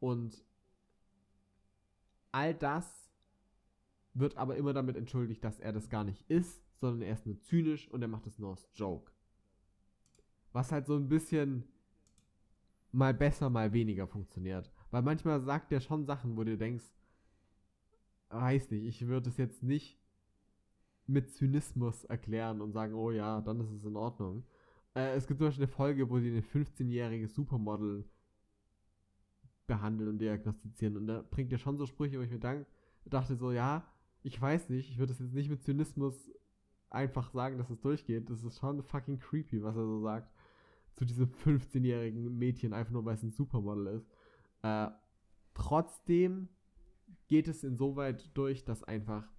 und 0.00 0.44
all 2.32 2.54
das 2.54 3.10
wird 4.14 4.36
aber 4.36 4.56
immer 4.56 4.72
damit 4.72 4.96
entschuldigt, 4.96 5.44
dass 5.44 5.60
er 5.60 5.72
das 5.72 5.88
gar 5.88 6.04
nicht 6.04 6.28
ist, 6.30 6.62
sondern 6.80 7.02
er 7.02 7.14
ist 7.14 7.26
nur 7.26 7.40
zynisch 7.40 7.88
und 7.88 8.02
er 8.02 8.08
macht 8.08 8.26
es 8.26 8.38
nur 8.38 8.50
aus 8.50 8.68
Joke. 8.74 9.12
Was 10.56 10.72
halt 10.72 10.86
so 10.86 10.96
ein 10.96 11.06
bisschen 11.06 11.64
mal 12.90 13.12
besser, 13.12 13.50
mal 13.50 13.74
weniger 13.74 14.06
funktioniert. 14.06 14.72
Weil 14.90 15.02
manchmal 15.02 15.38
sagt 15.42 15.70
er 15.70 15.82
schon 15.82 16.06
Sachen, 16.06 16.34
wo 16.34 16.44
du 16.44 16.56
denkst, 16.56 16.86
weiß 18.30 18.70
nicht, 18.70 18.86
ich 18.86 19.06
würde 19.06 19.28
es 19.28 19.36
jetzt 19.36 19.62
nicht 19.62 20.00
mit 21.06 21.30
Zynismus 21.30 22.04
erklären 22.04 22.62
und 22.62 22.72
sagen, 22.72 22.94
oh 22.94 23.10
ja, 23.10 23.42
dann 23.42 23.60
ist 23.60 23.70
es 23.70 23.84
in 23.84 23.96
Ordnung. 23.96 24.44
Äh, 24.94 25.14
es 25.16 25.26
gibt 25.26 25.40
zum 25.40 25.48
Beispiel 25.48 25.64
eine 25.64 25.72
Folge, 25.74 26.08
wo 26.08 26.18
sie 26.20 26.30
eine 26.30 26.40
15-jährige 26.40 27.28
Supermodel 27.28 28.08
behandeln 29.66 30.08
und 30.08 30.18
diagnostizieren. 30.20 30.96
Und 30.96 31.06
da 31.06 31.20
bringt 31.20 31.52
er 31.52 31.58
schon 31.58 31.76
so 31.76 31.84
Sprüche, 31.84 32.18
wo 32.18 32.22
ich 32.22 32.30
mir 32.30 32.40
dank, 32.40 32.66
dachte 33.04 33.36
so, 33.36 33.52
ja, 33.52 33.86
ich 34.22 34.40
weiß 34.40 34.70
nicht, 34.70 34.88
ich 34.88 34.96
würde 34.96 35.12
es 35.12 35.18
jetzt 35.18 35.34
nicht 35.34 35.50
mit 35.50 35.62
Zynismus 35.62 36.30
einfach 36.88 37.30
sagen, 37.32 37.58
dass 37.58 37.68
es 37.68 37.78
durchgeht. 37.82 38.30
Das 38.30 38.42
ist 38.42 38.58
schon 38.58 38.82
fucking 38.82 39.18
creepy, 39.18 39.62
was 39.62 39.76
er 39.76 39.84
so 39.84 40.00
sagt. 40.00 40.32
Zu 40.96 41.04
diesem 41.04 41.28
15-jährigen 41.44 42.36
Mädchen, 42.36 42.72
einfach 42.72 42.92
nur 42.92 43.04
weil 43.04 43.14
es 43.14 43.22
ein 43.22 43.32
Supermodel 43.32 43.86
ist. 43.86 44.08
Äh, 44.62 44.88
trotzdem 45.54 46.48
geht 47.28 47.48
es 47.48 47.64
insoweit 47.64 48.30
durch, 48.34 48.64
dass 48.64 48.84
einfach 48.84 49.30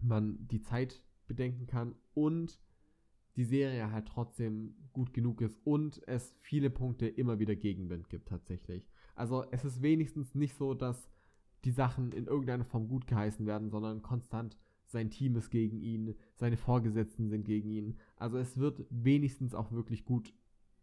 man 0.00 0.46
die 0.48 0.60
Zeit 0.60 1.02
bedenken 1.26 1.66
kann 1.66 1.94
und 2.12 2.60
die 3.36 3.44
Serie 3.44 3.90
halt 3.90 4.06
trotzdem 4.06 4.74
gut 4.92 5.12
genug 5.12 5.40
ist 5.40 5.58
und 5.64 6.00
es 6.06 6.36
viele 6.40 6.70
Punkte 6.70 7.08
immer 7.08 7.38
wieder 7.38 7.56
Gegenwind 7.56 8.08
gibt 8.08 8.28
tatsächlich. 8.28 8.88
Also 9.14 9.44
es 9.50 9.64
ist 9.64 9.82
wenigstens 9.82 10.34
nicht 10.34 10.54
so, 10.54 10.74
dass 10.74 11.08
die 11.64 11.72
Sachen 11.72 12.12
in 12.12 12.26
irgendeiner 12.26 12.64
Form 12.64 12.88
gut 12.88 13.06
geheißen 13.06 13.46
werden, 13.46 13.70
sondern 13.70 14.02
konstant 14.02 14.56
sein 14.86 15.10
Team 15.10 15.34
ist 15.36 15.50
gegen 15.50 15.80
ihn, 15.80 16.14
seine 16.36 16.56
Vorgesetzten 16.56 17.28
sind 17.28 17.44
gegen 17.44 17.70
ihn. 17.70 17.98
Also 18.16 18.38
es 18.38 18.56
wird 18.58 18.84
wenigstens 18.90 19.54
auch 19.54 19.72
wirklich 19.72 20.04
gut 20.04 20.32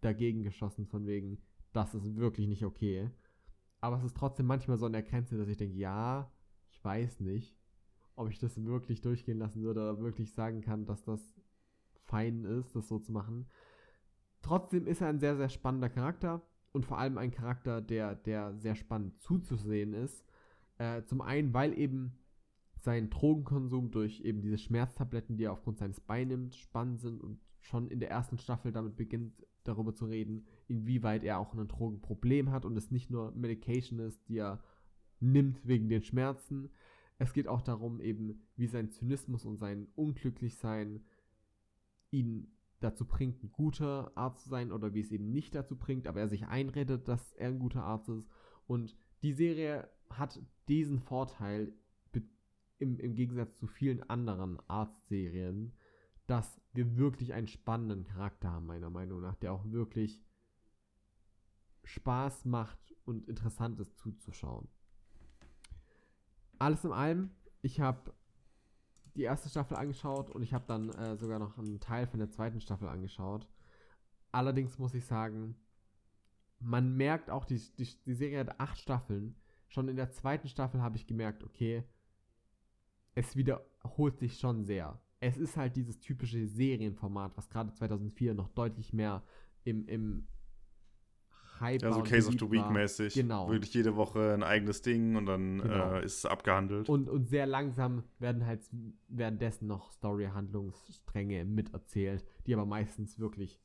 dagegen 0.02 0.44
geschossen 0.44 0.86
von 0.86 1.06
wegen, 1.06 1.40
das 1.74 1.94
ist 1.94 2.16
wirklich 2.16 2.48
nicht 2.48 2.66
okay. 2.66 3.10
Aber 3.80 3.98
es 3.98 4.04
ist 4.04 4.18
trotzdem 4.18 4.46
manchmal 4.46 4.78
so 4.78 4.86
an 4.86 4.94
der 4.94 5.04
Grenze, 5.04 5.38
dass 5.38 5.48
ich 5.48 5.58
denke, 5.58 5.78
ja, 5.78 6.32
ich 6.70 6.84
weiß 6.84 7.22
nicht 7.22 7.56
ob 8.16 8.30
ich 8.30 8.40
das 8.40 8.64
wirklich 8.64 9.02
durchgehen 9.02 9.40
lassen 9.40 9.64
würde 9.64 9.82
oder 9.82 10.00
wirklich 10.00 10.34
sagen 10.34 10.62
kann, 10.62 10.86
dass 10.86 11.04
das 11.04 11.22
fein 12.06 12.46
ist, 12.46 12.76
das 12.76 12.88
so 12.88 13.00
zu 13.00 13.12
machen. 13.12 13.48
Trotzdem 14.42 14.88
ist 14.88 15.02
er 15.02 15.08
ein 15.08 15.20
sehr, 15.20 15.38
sehr 15.38 15.50
spannender 15.50 15.90
Charakter 15.90 16.42
und 16.72 16.86
vor 16.86 16.98
allem 16.98 17.18
ein 17.18 17.32
Charakter, 17.32 17.82
der, 17.82 18.16
der 18.16 18.56
sehr 18.56 18.76
spannend 18.76 19.20
zuzusehen 19.22 19.94
ist. 19.94 20.24
Äh, 20.78 21.04
zum 21.06 21.22
einen, 21.22 21.54
weil 21.54 21.78
eben 21.78 22.18
sein 22.80 23.10
Drogenkonsum 23.10 23.92
durch 23.92 24.22
eben 24.22 24.42
diese 24.42 24.58
Schmerztabletten, 24.58 25.38
die 25.38 25.46
er 25.46 25.54
aufgrund 25.54 25.78
seines 25.78 26.00
Beins 26.00 26.30
nimmt, 26.30 26.56
spannend 26.56 27.02
sind 27.02 27.22
und 27.22 27.40
schon 27.62 27.88
in 27.88 28.00
der 28.00 28.10
ersten 28.10 28.38
Staffel 28.38 28.72
damit 28.72 28.96
beginnt, 28.96 29.46
darüber 29.64 29.94
zu 29.94 30.06
reden, 30.06 30.46
inwieweit 30.68 31.24
er 31.24 31.40
auch 31.40 31.54
ein 31.54 31.68
Drogenproblem 31.68 32.52
hat 32.52 32.66
und 32.66 32.76
es 32.76 32.92
nicht 32.92 33.10
nur 33.12 33.32
Medication 33.32 34.00
ist, 34.00 34.28
die 34.28 34.38
er 34.38 34.64
nimmt 35.20 35.66
wegen 35.68 35.88
den 35.88 36.02
Schmerzen, 36.02 36.72
es 37.22 37.34
geht 37.34 37.48
auch 37.48 37.62
darum, 37.62 38.02
eben, 38.02 38.42
wie 38.56 38.66
sein 38.66 38.90
Zynismus 38.90 39.46
und 39.46 39.58
sein 39.58 39.88
Unglücklichsein 39.94 41.06
ihn 42.10 42.52
dazu 42.80 43.06
bringt, 43.06 43.44
ein 43.44 43.52
guter 43.52 44.12
Arzt 44.16 44.46
zu 44.46 44.50
sein 44.50 44.72
oder 44.72 44.96
wie 44.96 45.02
es 45.02 45.12
eben 45.12 45.30
nicht 45.30 45.54
dazu 45.54 45.78
bringt, 45.78 46.08
aber 46.08 46.20
er 46.20 46.30
sich 46.30 46.48
einredet, 46.48 47.08
dass 47.08 47.34
er 47.34 47.50
ein 47.50 47.60
guter 47.60 47.84
Arzt 47.84 48.10
ist. 48.10 48.28
Und 48.66 48.98
die 49.22 49.34
Serie 49.34 49.88
hat 50.10 50.42
diesen 50.68 51.00
Vorteil 51.00 51.74
im, 52.80 53.00
im 53.00 53.14
Gegensatz 53.14 53.56
zu 53.56 53.68
vielen 53.68 54.02
anderen 54.02 54.60
Arztserien, 54.68 55.74
dass 56.32 56.62
wir 56.74 56.98
wirklich 56.98 57.34
einen 57.34 57.48
spannenden 57.48 58.06
Charakter 58.06 58.52
haben, 58.52 58.66
meiner 58.66 58.90
Meinung 58.90 59.22
nach, 59.22 59.36
der 59.36 59.54
auch 59.54 59.66
wirklich 59.66 60.24
Spaß 61.84 62.46
macht 62.46 62.96
und 63.06 63.28
interessant 63.28 63.80
ist 63.80 63.98
zuzuschauen 63.98 64.70
alles 66.62 66.86
in 66.86 66.92
allem, 66.92 67.32
ich 67.64 67.82
habe 67.82 68.14
die 69.16 69.24
erste 69.24 69.50
Staffel 69.50 69.76
angeschaut 69.76 70.30
und 70.30 70.44
ich 70.44 70.54
habe 70.54 70.66
dann 70.68 70.90
äh, 70.90 71.18
sogar 71.18 71.40
noch 71.40 71.58
einen 71.58 71.80
Teil 71.80 72.08
von 72.08 72.20
der 72.20 72.30
zweiten 72.30 72.62
Staffel 72.62 72.88
angeschaut. 72.88 73.48
Allerdings 74.32 74.78
muss 74.78 74.94
ich 74.94 75.06
sagen, 75.06 75.56
man 76.60 76.96
merkt 76.96 77.30
auch, 77.30 77.46
die, 77.46 77.60
die, 77.78 77.90
die 78.06 78.14
Serie 78.14 78.40
hat 78.40 78.60
acht 78.60 78.78
Staffeln. 78.78 79.36
Schon 79.68 79.88
in 79.88 79.96
der 79.96 80.12
zweiten 80.12 80.48
Staffel 80.48 80.82
habe 80.82 80.98
ich 80.98 81.08
gemerkt, 81.08 81.44
okay, 81.44 81.84
es 83.16 83.36
wiederholt 83.36 84.20
sich 84.20 84.40
schon 84.40 84.64
sehr. 84.64 85.02
Es 85.22 85.38
ist 85.38 85.56
halt 85.56 85.76
dieses 85.76 86.00
typische 86.00 86.46
Serienformat, 86.48 87.38
was 87.38 87.50
gerade 87.50 87.72
2004 87.72 88.34
noch 88.34 88.50
deutlich 88.50 88.92
mehr 88.92 89.24
im, 89.64 89.88
im 89.88 90.28
Hype 91.60 91.84
Ja, 91.84 91.90
war 91.90 91.94
so 91.94 92.00
und 92.02 92.08
Case 92.10 92.28
of 92.28 92.34
the 92.40 92.50
Week 92.52 92.62
war. 92.64 92.72
mäßig. 92.72 93.14
Genau. 93.14 93.48
Wirklich 93.50 93.74
jede 93.76 93.96
Woche 93.96 94.34
ein 94.34 94.42
eigenes 94.42 94.82
Ding 94.82 95.16
und 95.16 95.28
dann 95.28 95.60
Genau. 95.62 95.94
äh, 95.94 96.04
ist 96.04 96.18
es 96.18 96.26
abgehandelt. 96.26 96.90
Und, 96.90 97.08
und 97.08 97.30
sehr 97.30 97.46
langsam 97.46 98.04
werden 98.18 98.46
halt 98.48 98.62
währenddessen 99.10 99.68
noch 99.68 99.92
Story-Handlungsstränge 99.92 101.46
miterzählt, 101.46 102.26
die 102.48 102.54
aber 102.56 102.66
meistens 102.66 103.20
wirklich 103.20 103.62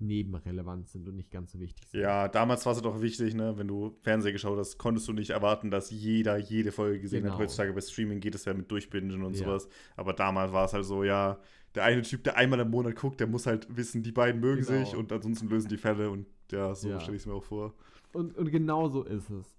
nebenrelevant 0.00 0.88
sind 0.88 1.08
und 1.08 1.16
nicht 1.16 1.30
ganz 1.30 1.52
so 1.52 1.58
wichtig 1.60 1.88
sind. 1.88 2.00
ja, 2.00 2.28
damals 2.28 2.64
war 2.66 2.72
es 2.72 2.82
doch 2.82 3.00
wichtig, 3.00 3.34
ne? 3.34 3.56
Wenn 3.58 3.68
du 3.68 3.96
Fernsehen 4.02 4.32
geschaut 4.32 4.58
hast, 4.58 4.78
konntest 4.78 5.08
du 5.08 5.12
nicht 5.12 5.30
erwarten, 5.30 5.70
dass 5.70 5.90
jeder 5.90 6.36
jede 6.38 6.72
Folge 6.72 7.00
gesehen 7.00 7.22
Genau. 7.22 7.34
hat. 7.34 7.40
Heutzutage 7.40 7.72
bei 7.72 7.80
Streaming 7.80 8.20
geht 8.20 8.34
es 8.34 8.44
ja 8.44 8.54
mit 8.54 8.70
Durchbingen 8.70 9.22
und 9.22 9.34
Ja. 9.34 9.44
sowas. 9.44 9.68
Aber 9.96 10.12
damals 10.12 10.52
war 10.52 10.64
es 10.64 10.72
halt 10.72 10.84
so, 10.84 11.04
ja, 11.04 11.38
der 11.74 11.84
eine 11.84 12.02
Typ, 12.02 12.24
der 12.24 12.36
einmal 12.36 12.60
im 12.60 12.70
Monat 12.70 12.96
guckt, 12.96 13.20
der 13.20 13.26
muss 13.26 13.46
halt 13.46 13.66
wissen, 13.76 14.02
die 14.02 14.12
beiden 14.12 14.40
mögen 14.40 14.64
Genau. 14.64 14.84
sich 14.84 14.94
und 14.96 15.12
ansonsten 15.12 15.48
lösen 15.48 15.68
die 15.68 15.76
Fälle 15.76 16.10
und 16.10 16.26
ja, 16.50 16.74
so 16.74 16.88
Ja. 16.90 17.00
stelle 17.00 17.16
ich 17.16 17.22
es 17.22 17.26
mir 17.26 17.34
auch 17.34 17.44
vor. 17.44 17.74
Und, 18.12 18.36
und 18.36 18.50
genau 18.50 18.88
so 18.88 19.02
ist 19.04 19.28
es. 19.30 19.54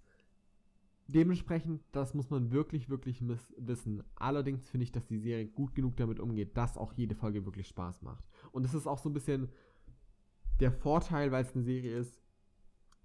Dementsprechend, 1.08 1.82
das 1.92 2.14
muss 2.14 2.30
man 2.30 2.52
wirklich, 2.52 2.88
wirklich 2.88 3.24
wissen. 3.58 4.04
Allerdings 4.16 4.70
finde 4.70 4.84
ich, 4.84 4.92
dass 4.92 5.08
die 5.08 5.18
Serie 5.18 5.48
gut 5.48 5.74
genug 5.74 5.98
damit 5.98 6.20
umgeht, 6.20 6.56
dass 6.56 6.78
auch 6.78 6.94
jede 6.94 7.16
Folge 7.16 7.46
wirklich 7.46 7.68
Spaß 7.68 8.04
macht. 8.04 8.24
Und 8.52 8.64
es 8.64 8.76
ist 8.76 8.86
auch 8.86 9.00
so 9.00 9.10
ein 9.10 9.14
bisschen 9.14 9.50
der 10.60 10.72
Vorteil, 10.72 11.32
weil 11.32 11.44
es 11.44 11.56
eine 11.56 11.64
Serie 11.64 11.98
ist, 11.98 12.22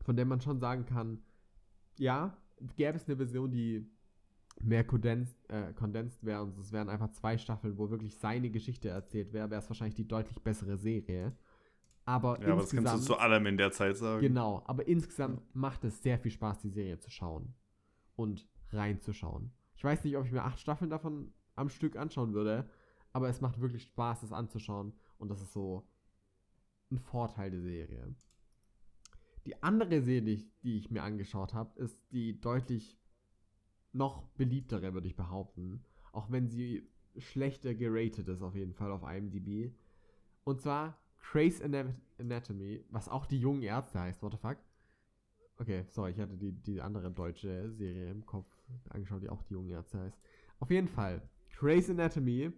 von 0.02 0.16
der 0.16 0.24
man 0.24 0.40
schon 0.40 0.58
sagen 0.58 0.84
kann, 0.84 1.22
ja, 1.98 2.36
gäbe 2.76 2.96
es 2.96 3.06
eine 3.06 3.16
Version, 3.16 3.50
die 3.50 3.90
mehr 4.60 4.84
kondensiert 4.84 5.36
äh, 5.48 5.72
condensed 5.72 6.24
wäre 6.24 6.42
und 6.42 6.56
es 6.58 6.72
wären 6.72 6.88
einfach 6.88 7.10
zwei 7.10 7.38
Staffeln, 7.38 7.76
wo 7.76 7.90
wirklich 7.90 8.16
seine 8.18 8.50
Geschichte 8.50 8.88
erzählt 8.88 9.32
wäre, 9.32 9.50
wäre 9.50 9.60
es 9.60 9.68
wahrscheinlich 9.68 9.96
die 9.96 10.06
deutlich 10.06 10.40
bessere 10.42 10.76
Serie. 10.76 11.36
Aber 12.04 12.40
Ja, 12.40 12.48
aber 12.48 12.56
das 12.56 12.72
insgesamt 12.72 12.86
kannst 12.86 13.08
du 13.08 13.14
zu 13.14 13.18
allem 13.18 13.46
in 13.46 13.56
der 13.56 13.72
Zeit 13.72 13.96
sagen. 13.96 14.20
Genau, 14.20 14.62
aber 14.66 14.86
insgesamt 14.86 15.42
macht 15.54 15.84
es 15.84 16.02
sehr 16.02 16.18
viel 16.18 16.30
Spaß, 16.30 16.60
die 16.60 16.68
Serie 16.68 16.98
zu 16.98 17.10
schauen 17.10 17.54
und 18.14 18.46
reinzuschauen. 18.70 19.52
Ich 19.76 19.82
weiß 19.82 20.04
nicht, 20.04 20.16
ob 20.16 20.26
ich 20.26 20.32
mir 20.32 20.44
acht 20.44 20.60
Staffeln 20.60 20.90
davon 20.90 21.32
am 21.56 21.68
Stück 21.68 21.96
anschauen 21.96 22.32
würde, 22.34 22.68
aber 23.12 23.28
es 23.28 23.40
macht 23.40 23.60
wirklich 23.60 23.84
Spaß, 23.84 24.20
das 24.20 24.32
anzuschauen 24.32 24.92
und 25.18 25.30
das 25.30 25.40
ist 25.40 25.52
so 25.52 25.88
ein 26.90 26.98
Vorteil 26.98 27.50
der 27.50 27.60
Serie. 27.60 28.14
Die 29.46 29.62
andere 29.62 30.00
Serie, 30.02 30.42
die 30.62 30.78
ich, 30.78 30.90
mir 30.90 31.02
angeschaut 31.02 31.52
habe, 31.52 31.78
ist 31.78 31.98
die 32.12 32.40
deutlich 32.40 32.98
noch 33.92 34.22
beliebtere, 34.30 34.94
würde 34.94 35.06
ich 35.06 35.16
behaupten. 35.16 35.84
Auch 36.12 36.30
wenn 36.30 36.48
sie 36.48 36.88
schlechter 37.18 37.74
geratet 37.74 38.28
ist, 38.28 38.42
auf 38.42 38.54
jeden 38.54 38.72
Fall 38.72 38.90
auf 38.90 39.02
IMDb. 39.02 39.72
Und 40.44 40.60
zwar 40.60 40.98
Grey's 41.20 41.60
Ana- 41.62 41.94
Anatomy, 42.18 42.84
was 42.90 43.08
auch 43.08 43.26
die 43.26 43.38
jungen 43.38 43.62
Ärzte 43.62 44.00
heißt, 44.00 44.22
what 44.22 44.32
the 44.32 44.38
fuck? 44.38 44.58
Okay, 45.58 45.84
sorry, 45.88 46.10
ich 46.10 46.18
hatte 46.18 46.36
die, 46.36 46.52
die 46.52 46.80
andere 46.80 47.10
deutsche 47.10 47.70
Serie 47.72 48.10
im 48.10 48.26
Kopf 48.26 48.46
angeschaut, 48.88 49.22
die 49.22 49.28
auch 49.28 49.42
die 49.42 49.52
jungen 49.54 49.70
Ärzte 49.70 50.00
heißt. 50.00 50.18
Auf 50.58 50.70
jeden 50.70 50.88
Fall, 50.88 51.22
Grey's 51.56 51.88
Anatomy 51.88 52.52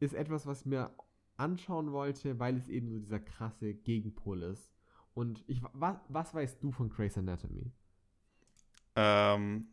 ist 0.00 0.14
etwas, 0.14 0.46
was 0.46 0.64
mir 0.64 0.90
anschauen 1.36 1.92
wollte, 1.92 2.38
weil 2.38 2.56
es 2.56 2.68
eben 2.68 2.90
so 2.90 2.98
dieser 2.98 3.20
krasse 3.20 3.74
Gegenpol 3.74 4.42
ist. 4.42 4.70
Und 5.14 5.44
ich, 5.46 5.62
was, 5.72 5.96
was 6.08 6.34
weißt 6.34 6.62
du 6.62 6.72
von 6.72 6.88
Grey's 6.88 7.16
Anatomy? 7.16 7.70
Ähm, 8.96 9.68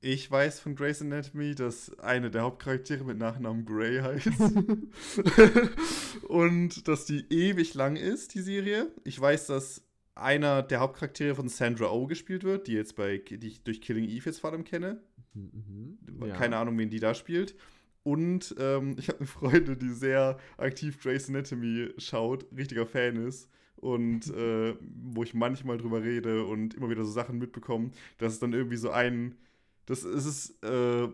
ich 0.00 0.30
weiß 0.30 0.60
von 0.60 0.76
Grey's 0.76 1.00
Anatomy, 1.00 1.54
dass 1.54 1.98
eine 1.98 2.30
der 2.30 2.42
Hauptcharaktere 2.42 3.04
mit 3.04 3.16
Nachnamen 3.16 3.64
Grey 3.64 4.00
heißt. 4.00 4.28
und 6.28 6.86
dass 6.88 7.06
die 7.06 7.24
ewig 7.30 7.74
lang 7.74 7.96
ist, 7.96 8.34
die 8.34 8.42
Serie. 8.42 8.92
Ich 9.04 9.18
weiß, 9.18 9.46
dass 9.46 9.82
einer 10.14 10.62
der 10.62 10.80
Hauptcharaktere 10.80 11.34
von 11.34 11.48
Sandra 11.48 11.90
Oh 11.90 12.06
gespielt 12.06 12.44
wird, 12.44 12.66
die 12.66 12.74
jetzt 12.74 12.96
bei, 12.96 13.18
die 13.18 13.46
ich 13.46 13.64
durch 13.64 13.80
Killing 13.80 14.04
Eve 14.04 14.26
jetzt 14.26 14.40
vor 14.40 14.52
allem 14.52 14.64
kenne. 14.64 15.02
Mhm, 15.32 15.98
mhm. 16.06 16.26
Ja. 16.26 16.36
Keine 16.36 16.58
Ahnung, 16.58 16.76
wen 16.78 16.90
die 16.90 17.00
da 17.00 17.14
spielt. 17.14 17.56
Und 18.04 18.54
ähm, 18.58 18.96
ich 18.98 19.08
habe 19.08 19.18
eine 19.18 19.26
Freundin, 19.26 19.78
die 19.78 19.88
sehr 19.88 20.38
aktiv 20.58 21.02
Grey's 21.02 21.28
Anatomy 21.28 21.88
schaut, 21.98 22.46
richtiger 22.56 22.86
Fan 22.86 23.16
ist. 23.16 23.50
Und 23.76 24.30
äh, 24.36 24.76
wo 24.80 25.22
ich 25.24 25.34
manchmal 25.34 25.78
drüber 25.78 26.02
rede 26.02 26.44
und 26.44 26.74
immer 26.74 26.90
wieder 26.90 27.04
so 27.04 27.10
Sachen 27.10 27.38
mitbekomme, 27.38 27.90
dass 28.18 28.34
es 28.34 28.38
dann 28.38 28.52
irgendwie 28.52 28.76
so 28.76 28.90
ein. 28.90 29.36
Das 29.86 30.02
ist 30.04 30.24
es, 30.24 30.50
äh, 30.62 31.08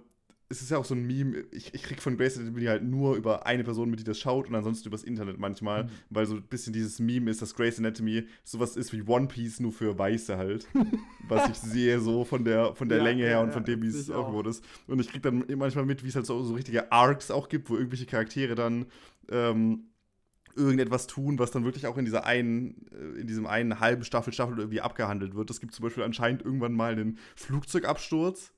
es 0.53 0.61
ist 0.63 0.71
ja 0.71 0.79
auch 0.79 0.85
so 0.85 0.95
ein 0.95 1.07
Meme. 1.07 1.45
Ich, 1.53 1.73
ich 1.75 1.83
krieg 1.83 2.03
von 2.03 2.17
Grey's 2.17 2.37
Anatomy 2.37 2.65
halt 2.65 2.83
nur 2.83 3.15
über 3.17 3.47
eine 3.47 3.63
Person 3.65 3.89
mit, 3.89 4.01
die 4.01 4.05
das 4.05 4.19
schaut 4.19 4.49
und 4.49 4.55
ansonsten 4.57 4.89
übers 4.89 5.05
Internet 5.05 5.39
manchmal, 5.39 5.85
Mhm. 5.85 5.89
weil 6.11 6.27
so 6.27 6.35
ein 6.35 6.43
bisschen 6.43 6.73
dieses 6.73 6.99
Meme 6.99 7.31
ist, 7.31 7.41
dass 7.41 7.55
Grey's 7.55 7.79
Anatomy 7.79 8.27
sowas 8.45 8.77
ist 8.77 8.93
wie 8.93 9.03
One 9.03 9.29
Piece, 9.29 9.61
nur 9.61 9.73
für 9.73 9.97
Weiße 9.97 10.37
halt. 10.37 10.67
was 11.29 11.49
ich 11.51 11.57
sehe, 11.57 12.01
so 12.01 12.25
von 12.25 12.45
der, 12.45 12.75
von 12.75 12.89
der 12.89 12.99
Ja, 12.99 13.05
Länge 13.05 13.23
her 13.23 13.31
ja, 13.31 13.41
und 13.43 13.53
von 13.53 13.65
dem, 13.65 13.81
wie 13.83 13.87
es 13.87 14.11
auch. 14.11 14.45
ist. 14.45 14.65
Und 14.89 15.01
ich 15.01 15.09
krieg 15.09 15.23
dann 15.23 15.45
manchmal 15.57 15.87
mit, 15.87 16.03
wie 16.05 16.09
es 16.09 16.17
halt 16.17 16.27
so, 16.27 16.43
so 16.43 16.55
richtige 16.55 16.91
Arcs 16.93 17.31
auch 17.31 17.49
gibt, 17.49 17.71
wo 17.71 17.77
irgendwelche 17.77 18.07
Charaktere 18.07 18.57
dann 18.57 18.87
ähm, 19.31 19.85
irgendetwas 20.57 21.07
tun, 21.07 21.39
was 21.39 21.53
dann 21.53 21.65
wirklich 21.65 21.87
auch 21.87 21.97
in 21.97 22.05
dieser 22.05 22.25
einen, 22.27 22.87
äh, 22.93 23.21
in 23.21 23.29
diesem 23.29 23.47
einen 23.47 23.79
halben 23.79 24.03
Staffel, 24.03 24.33
Staffel 24.33 24.59
irgendwie 24.59 24.81
abgehandelt 24.81 25.37
wird. 25.37 25.49
Es 25.49 25.61
gibt 25.61 25.75
zum 25.75 25.85
Beispiel 25.85 26.03
anscheinend 26.03 26.43
irgendwann 26.45 26.73
mal 26.73 26.91
einen 26.93 27.19
Flugzeugabsturz. 27.37 28.53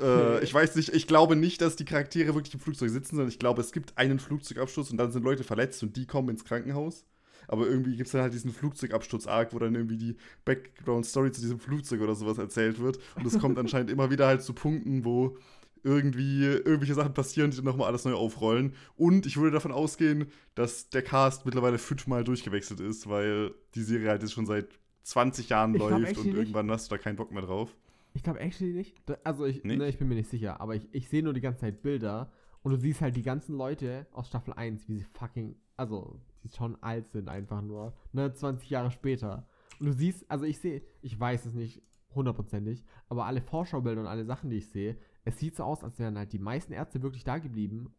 Äh, 0.00 0.42
ich 0.42 0.52
weiß 0.52 0.76
nicht, 0.76 0.90
ich 0.94 1.06
glaube 1.06 1.36
nicht, 1.36 1.60
dass 1.60 1.76
die 1.76 1.84
Charaktere 1.84 2.34
wirklich 2.34 2.54
im 2.54 2.60
Flugzeug 2.60 2.90
sitzen, 2.90 3.16
sondern 3.16 3.28
ich 3.28 3.38
glaube, 3.38 3.60
es 3.60 3.72
gibt 3.72 3.96
einen 3.98 4.18
Flugzeugabsturz 4.18 4.90
und 4.90 4.96
dann 4.96 5.12
sind 5.12 5.22
Leute 5.22 5.44
verletzt 5.44 5.82
und 5.82 5.96
die 5.96 6.06
kommen 6.06 6.28
ins 6.30 6.44
Krankenhaus. 6.44 7.04
Aber 7.48 7.66
irgendwie 7.66 7.96
gibt 7.96 8.06
es 8.06 8.12
dann 8.12 8.22
halt 8.22 8.34
diesen 8.34 8.52
Flugzeugabsturz-Arc, 8.52 9.52
wo 9.52 9.58
dann 9.58 9.74
irgendwie 9.74 9.96
die 9.96 10.16
Background-Story 10.44 11.30
zu 11.30 11.40
diesem 11.40 11.60
Flugzeug 11.60 12.00
oder 12.00 12.14
sowas 12.14 12.38
erzählt 12.38 12.80
wird. 12.80 12.98
Und 13.14 13.26
es 13.26 13.38
kommt 13.38 13.58
anscheinend 13.58 13.90
immer 13.90 14.10
wieder 14.10 14.26
halt 14.26 14.42
zu 14.42 14.52
Punkten, 14.52 15.04
wo 15.04 15.36
irgendwie 15.84 16.44
irgendwelche 16.44 16.94
Sachen 16.94 17.14
passieren, 17.14 17.52
die 17.52 17.56
dann 17.58 17.66
nochmal 17.66 17.86
alles 17.86 18.04
neu 18.04 18.14
aufrollen. 18.14 18.74
Und 18.96 19.26
ich 19.26 19.36
würde 19.36 19.52
davon 19.52 19.70
ausgehen, 19.70 20.26
dass 20.56 20.90
der 20.90 21.02
Cast 21.02 21.46
mittlerweile 21.46 21.78
fünfmal 21.78 22.24
durchgewechselt 22.24 22.80
ist, 22.80 23.08
weil 23.08 23.54
die 23.76 23.82
Serie 23.82 24.08
halt 24.08 24.22
jetzt 24.22 24.32
schon 24.32 24.46
seit 24.46 24.66
20 25.04 25.48
Jahren 25.48 25.74
Ich 25.76 25.80
läuft 25.80 26.18
und 26.18 26.34
irgendwann 26.34 26.70
hast 26.72 26.90
du 26.90 26.96
da 26.96 26.98
keinen 27.00 27.14
Bock 27.14 27.30
mehr 27.30 27.42
drauf. 27.42 27.76
Ich 28.16 28.22
glaube 28.22 28.40
actually 28.40 28.72
nicht. 28.72 28.96
Also 29.24 29.44
ich, 29.44 29.62
Nicht? 29.62 29.78
Ne, 29.78 29.88
ich 29.88 29.98
bin 29.98 30.08
mir 30.08 30.14
nicht 30.14 30.30
sicher, 30.30 30.58
aber 30.58 30.74
ich, 30.74 30.88
ich 30.92 31.10
sehe 31.10 31.22
nur 31.22 31.34
die 31.34 31.42
ganze 31.42 31.60
Zeit 31.60 31.82
Bilder 31.82 32.32
und 32.62 32.72
du 32.72 32.78
siehst 32.78 33.02
halt 33.02 33.14
die 33.14 33.22
ganzen 33.22 33.54
Leute 33.54 34.06
aus 34.12 34.28
Staffel 34.28 34.54
1, 34.54 34.88
wie 34.88 34.96
sie 34.96 35.04
fucking, 35.04 35.54
also 35.76 36.18
die 36.42 36.48
schon 36.48 36.82
alt 36.82 37.10
sind 37.10 37.28
einfach 37.28 37.60
nur, 37.60 37.94
ne, 38.12 38.32
20 38.32 38.70
Jahre 38.70 38.90
später. 38.90 39.46
Und 39.78 39.86
du 39.86 39.92
siehst, 39.92 40.30
also 40.30 40.46
ich 40.46 40.58
sehe, 40.58 40.82
ich 41.02 41.20
weiß 41.20 41.44
es 41.44 41.52
nicht 41.52 41.82
hundertprozentig, 42.14 42.82
aber 43.10 43.26
alle 43.26 43.42
Vorschaubilder 43.42 44.00
und 44.00 44.06
alle 44.06 44.24
Sachen, 44.24 44.48
die 44.48 44.56
ich 44.56 44.70
sehe, 44.70 44.96
es 45.26 45.38
sieht 45.38 45.54
so 45.54 45.64
aus, 45.64 45.84
als 45.84 45.98
wären 45.98 46.16
halt 46.16 46.32
die 46.32 46.38
meisten 46.38 46.72
Ärzte 46.72 47.02
wirklich 47.02 47.24
da 47.24 47.36
geblieben 47.36 47.94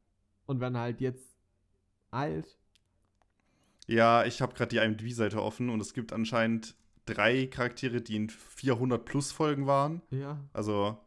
und 0.48 0.60
wären 0.60 0.78
halt 0.78 1.00
jetzt 1.00 1.38
alt. 2.10 2.58
Ja, 3.86 4.26
ich 4.26 4.42
habe 4.42 4.56
gerade 4.56 4.70
die 4.70 4.78
IMDb-Seite 4.78 5.44
offen 5.44 5.70
und 5.70 5.80
es 5.80 5.94
gibt 5.94 6.12
anscheinend 6.12 6.76
drei 7.08 7.48
Charaktere, 7.48 8.02
die 8.02 8.16
in 8.16 8.30
400 8.30 9.04
plus 9.04 9.32
Folgen 9.32 9.66
waren. 9.68 10.02
Ja. 10.12 10.40
Also 10.54 10.98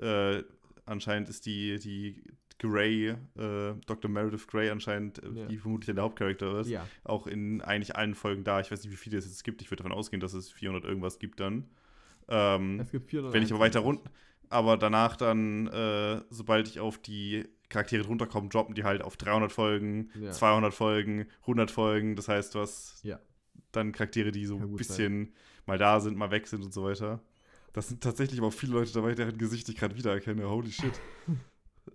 äh, 0.00 0.42
anscheinend 0.86 1.28
ist 1.28 1.44
die, 1.46 1.78
die 1.78 2.22
Grey, 2.58 3.08
äh, 3.08 3.74
Dr. 3.86 4.10
Meredith 4.10 4.46
Grey 4.46 4.70
anscheinend, 4.70 5.22
äh, 5.22 5.28
Ja. 5.32 5.46
die 5.46 5.58
vermutlich 5.58 5.92
der 5.94 6.04
Hauptcharakter 6.04 6.60
ist, 6.60 6.68
Ja. 6.70 6.86
auch 7.04 7.26
in 7.26 7.60
eigentlich 7.60 7.96
allen 7.96 8.14
Folgen 8.14 8.44
da. 8.44 8.60
Ich 8.60 8.70
weiß 8.70 8.82
nicht, 8.84 8.92
wie 8.92 8.96
viele 8.96 9.18
es 9.18 9.26
jetzt 9.26 9.42
gibt. 9.44 9.62
Ich 9.62 9.70
würde 9.70 9.82
davon 9.82 9.96
ausgehen, 9.96 10.20
dass 10.20 10.32
es 10.32 10.50
400 10.50 10.84
irgendwas 10.84 11.18
gibt 11.18 11.40
dann. 11.40 11.68
Ähm, 12.28 12.78
Es 12.80 12.90
gibt 12.92 13.10
400. 13.10 13.34
wenn 13.34 13.42
ich 13.42 13.50
aber 13.52 13.60
weiter 13.60 13.80
runter, 13.80 14.08
aber 14.48 14.76
danach 14.76 15.16
dann, 15.16 15.66
äh, 15.68 16.20
sobald 16.30 16.68
ich 16.68 16.78
auf 16.78 16.98
die 16.98 17.48
Charaktere 17.68 18.02
drunter 18.04 18.26
komme, 18.26 18.48
droppen 18.48 18.74
die 18.74 18.84
halt 18.84 19.02
auf 19.02 19.16
300 19.16 19.50
Folgen, 19.50 20.10
Ja. 20.20 20.30
200 20.30 20.72
Folgen, 20.74 21.26
100 21.46 21.70
Folgen. 21.70 22.14
Das 22.16 22.28
heißt, 22.28 22.54
hast 22.54 23.02
Ja. 23.02 23.18
Dann 23.72 23.92
Charaktere, 23.92 24.30
die 24.32 24.46
so 24.46 24.56
ein 24.58 24.76
bisschen 24.76 25.32
mal 25.66 25.78
da 25.78 26.00
sind, 26.00 26.16
mal 26.16 26.30
weg 26.30 26.46
sind 26.46 26.64
und 26.64 26.72
so 26.72 26.84
weiter. 26.84 27.20
Das 27.72 27.88
sind 27.88 28.02
tatsächlich 28.02 28.38
aber 28.38 28.48
auch 28.48 28.52
viele 28.52 28.72
Leute 28.72 28.92
dabei, 28.92 29.14
deren 29.14 29.38
Gesicht 29.38 29.68
ich 29.68 29.76
gerade 29.76 29.96
wiedererkenne. 29.96 30.48
Holy 30.48 30.70
shit. 30.70 31.00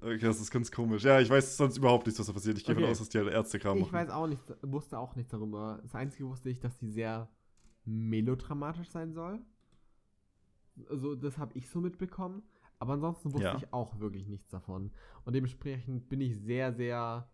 Okay, 0.02 0.18
das 0.20 0.42
ist 0.42 0.52
ganz 0.52 0.70
komisch. 0.70 1.06
Ja, 1.06 1.22
ich 1.22 1.30
weiß 1.30 1.56
sonst 1.56 1.78
überhaupt 1.78 2.06
nichts, 2.06 2.20
was 2.20 2.28
da 2.28 2.34
passiert. 2.34 2.58
Ich 2.58 2.66
gehe 2.66 2.76
Okay. 2.76 2.82
davon 2.82 2.92
aus, 2.92 3.00
dass 3.00 3.08
die 3.08 3.20
halt 3.20 3.30
Ärztekram 3.30 3.78
Ich 3.78 3.84
machen. 3.86 3.94
weiß 3.94 4.10
auch 4.10 4.28
nichts, 4.28 4.54
wusste 4.62 5.00
auch 5.00 5.16
nichts 5.16 5.32
darüber. 5.32 5.80
Das 5.82 5.96
Einzige 5.96 6.28
wusste 6.28 6.50
ich, 6.50 6.60
dass 6.60 6.78
die 6.78 6.90
sehr 6.90 7.30
melodramatisch 7.86 8.90
sein 8.90 9.14
soll. 9.14 9.40
Also, 10.90 11.16
das 11.16 11.38
habe 11.38 11.58
ich 11.58 11.70
so 11.70 11.80
mitbekommen. 11.80 12.44
Aber 12.80 12.94
ansonsten 12.94 13.32
wusste 13.34 13.48
Ja. 13.48 13.56
ich 13.56 13.74
auch 13.74 13.98
wirklich 14.00 14.28
nichts 14.28 14.50
davon. 14.50 14.92
Und 15.24 15.34
dementsprechend 15.34 16.10
bin 16.10 16.20
ich 16.20 16.38
sehr, 16.38 16.74
sehr 16.74 17.28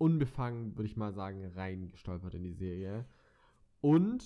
unbefangen, 0.00 0.76
würde 0.76 0.88
ich 0.88 0.96
mal 0.96 1.12
sagen, 1.12 1.44
reingestolpert 1.54 2.34
in 2.34 2.42
die 2.42 2.54
Serie. 2.54 3.04
Und 3.82 4.24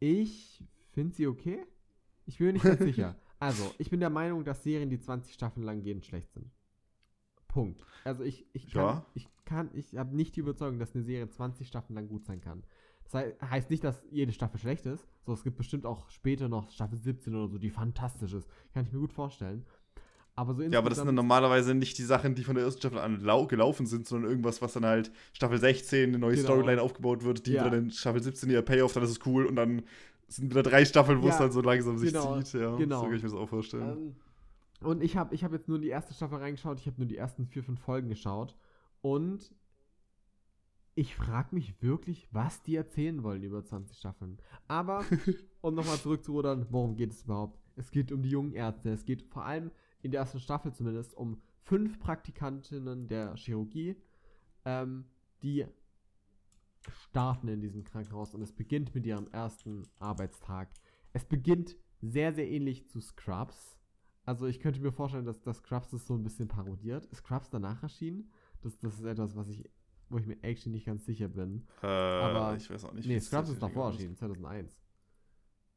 ich 0.00 0.64
finde 0.90 1.14
sie 1.14 1.28
okay. 1.28 1.64
Ich 2.26 2.38
bin 2.38 2.48
mir 2.48 2.52
nicht 2.54 2.64
ganz 2.64 2.80
sicher. 2.82 3.16
Also, 3.38 3.74
ich 3.78 3.90
bin 3.90 4.00
der 4.00 4.10
Meinung, 4.10 4.44
dass 4.44 4.62
Serien, 4.62 4.90
die 4.90 4.98
20 4.98 5.32
Staffeln 5.32 5.64
lang 5.64 5.82
gehen, 5.82 6.02
schlecht 6.02 6.32
sind. 6.32 6.50
Punkt. 7.46 7.84
Also 8.04 8.24
ich, 8.24 8.46
ich 8.54 8.70
kann, 8.70 8.82
ja. 8.82 9.06
ich 9.14 9.28
kann, 9.44 9.70
ich 9.74 9.94
habe 9.96 10.16
nicht 10.16 10.34
die 10.34 10.40
Überzeugung, 10.40 10.78
dass 10.78 10.94
eine 10.94 11.04
Serie 11.04 11.28
20 11.28 11.68
Staffeln 11.68 11.94
lang 11.94 12.08
gut 12.08 12.24
sein 12.24 12.40
kann. 12.40 12.64
Das 13.04 13.14
heißt 13.42 13.70
nicht, 13.70 13.84
dass 13.84 14.02
jede 14.10 14.32
Staffel 14.32 14.58
schlecht 14.58 14.86
ist. 14.86 15.06
So, 15.26 15.32
es 15.34 15.44
gibt 15.44 15.58
bestimmt 15.58 15.84
auch 15.84 16.08
später 16.08 16.48
noch 16.48 16.70
Staffel 16.70 16.96
17 16.98 17.34
oder 17.34 17.48
so, 17.48 17.58
die 17.58 17.70
fantastisch 17.70 18.32
ist. 18.32 18.48
Kann 18.72 18.86
ich 18.86 18.92
mir 18.92 19.00
gut 19.00 19.12
vorstellen. 19.12 19.66
Aber 20.34 20.54
so 20.54 20.62
Ja, 20.62 20.78
aber 20.78 20.88
das 20.88 20.98
sind 20.98 21.06
dann 21.06 21.14
normalerweise 21.14 21.74
nicht 21.74 21.98
die 21.98 22.04
Sachen, 22.04 22.34
die 22.34 22.44
von 22.44 22.54
der 22.54 22.64
ersten 22.64 22.80
Staffel 22.80 22.98
an 22.98 23.18
gelaufen 23.48 23.86
sind, 23.86 24.06
sondern 24.06 24.30
irgendwas, 24.30 24.62
was 24.62 24.72
dann 24.72 24.86
halt 24.86 25.12
Staffel 25.32 25.58
16 25.58 26.08
eine 26.08 26.18
neue 26.18 26.36
genau. 26.36 26.48
Storyline 26.48 26.80
aufgebaut 26.80 27.22
wird, 27.22 27.46
die 27.46 27.52
ja. 27.52 27.66
wieder 27.66 27.76
in 27.76 27.90
Staffel 27.90 28.22
17 28.22 28.48
ihr 28.50 28.62
Payoff, 28.62 28.94
dann 28.94 29.02
ist 29.02 29.10
es 29.10 29.26
cool 29.26 29.44
und 29.44 29.56
dann 29.56 29.82
sind 30.28 30.50
wieder 30.50 30.62
drei 30.62 30.84
Staffeln, 30.84 31.20
wo 31.20 31.26
ja, 31.26 31.32
es 31.32 31.38
dann 31.38 31.52
so 31.52 31.60
langsam 31.60 32.00
genau, 32.00 32.36
sich 32.36 32.46
zieht. 32.46 32.60
Ja, 32.60 32.76
genau. 32.76 33.00
so 33.00 33.06
kann 33.06 33.14
ich 33.14 33.22
mir 33.22 33.28
das 33.28 33.38
auch 33.38 33.48
vorstellen. 33.48 33.82
Ähm, 33.82 34.16
und 34.80 35.02
ich 35.02 35.16
habe 35.16 35.34
ich 35.34 35.44
hab 35.44 35.52
jetzt 35.52 35.68
nur 35.68 35.78
die 35.78 35.88
erste 35.88 36.14
Staffel 36.14 36.38
reingeschaut, 36.38 36.80
ich 36.80 36.86
habe 36.86 36.96
nur 36.98 37.06
die 37.06 37.16
ersten 37.16 37.46
vier, 37.46 37.62
fünf 37.62 37.80
Folgen 37.80 38.08
geschaut 38.08 38.56
und 39.02 39.52
ich 40.94 41.14
frage 41.14 41.54
mich 41.54 41.80
wirklich, 41.80 42.28
was 42.32 42.62
die 42.62 42.76
erzählen 42.76 43.22
wollen 43.22 43.42
über 43.42 43.64
20 43.64 43.96
Staffeln. 43.96 44.38
Aber, 44.68 45.04
um 45.60 45.74
nochmal 45.74 45.96
zurückzurudern, 45.96 46.66
worum 46.70 46.96
geht 46.96 47.12
es 47.12 47.22
überhaupt? 47.22 47.58
Es 47.76 47.90
geht 47.90 48.12
um 48.12 48.22
die 48.22 48.28
jungen 48.28 48.52
Ärzte. 48.52 48.90
Es 48.90 49.06
geht 49.06 49.22
vor 49.22 49.44
allem 49.44 49.70
in 50.02 50.10
der 50.10 50.20
ersten 50.20 50.40
Staffel 50.40 50.72
zumindest 50.72 51.14
um 51.14 51.40
fünf 51.62 51.98
Praktikantinnen 51.98 53.06
der 53.08 53.34
Chirurgie, 53.36 53.96
ähm, 54.64 55.04
die 55.42 55.66
starten 56.90 57.48
in 57.48 57.60
diesem 57.60 57.84
Krankenhaus 57.84 58.34
und 58.34 58.42
es 58.42 58.52
beginnt 58.52 58.94
mit 58.94 59.06
ihrem 59.06 59.28
ersten 59.28 59.88
Arbeitstag. 59.98 60.68
Es 61.12 61.24
beginnt 61.24 61.76
sehr, 62.00 62.32
sehr 62.32 62.48
ähnlich 62.48 62.88
zu 62.88 63.00
Scrubs. 63.00 63.78
Also 64.24 64.46
ich 64.46 64.60
könnte 64.60 64.80
mir 64.80 64.92
vorstellen, 64.92 65.24
dass, 65.24 65.40
dass 65.42 65.58
Scrubs 65.58 65.90
das 65.90 66.06
so 66.06 66.14
ein 66.14 66.22
bisschen 66.22 66.48
parodiert. 66.48 67.06
Ist 67.06 67.18
Scrubs 67.18 67.50
danach 67.50 67.82
erschienen? 67.82 68.30
Das, 68.62 68.76
das 68.78 68.94
ist 68.94 69.04
etwas, 69.04 69.36
was 69.36 69.48
ich, 69.48 69.68
wo 70.08 70.18
ich 70.18 70.26
mir 70.26 70.42
actually 70.42 70.76
nicht 70.76 70.86
ganz 70.86 71.04
sicher 71.04 71.28
bin. 71.28 71.66
Äh, 71.82 71.86
aber 71.86 72.56
ich 72.56 72.68
weiß 72.68 72.84
auch 72.84 72.92
nicht. 72.92 73.06
Nee, 73.06 73.20
Scrubs 73.20 73.50
ist 73.50 73.62
davor 73.62 73.86
erschienen, 73.86 74.16
2001. 74.16 74.76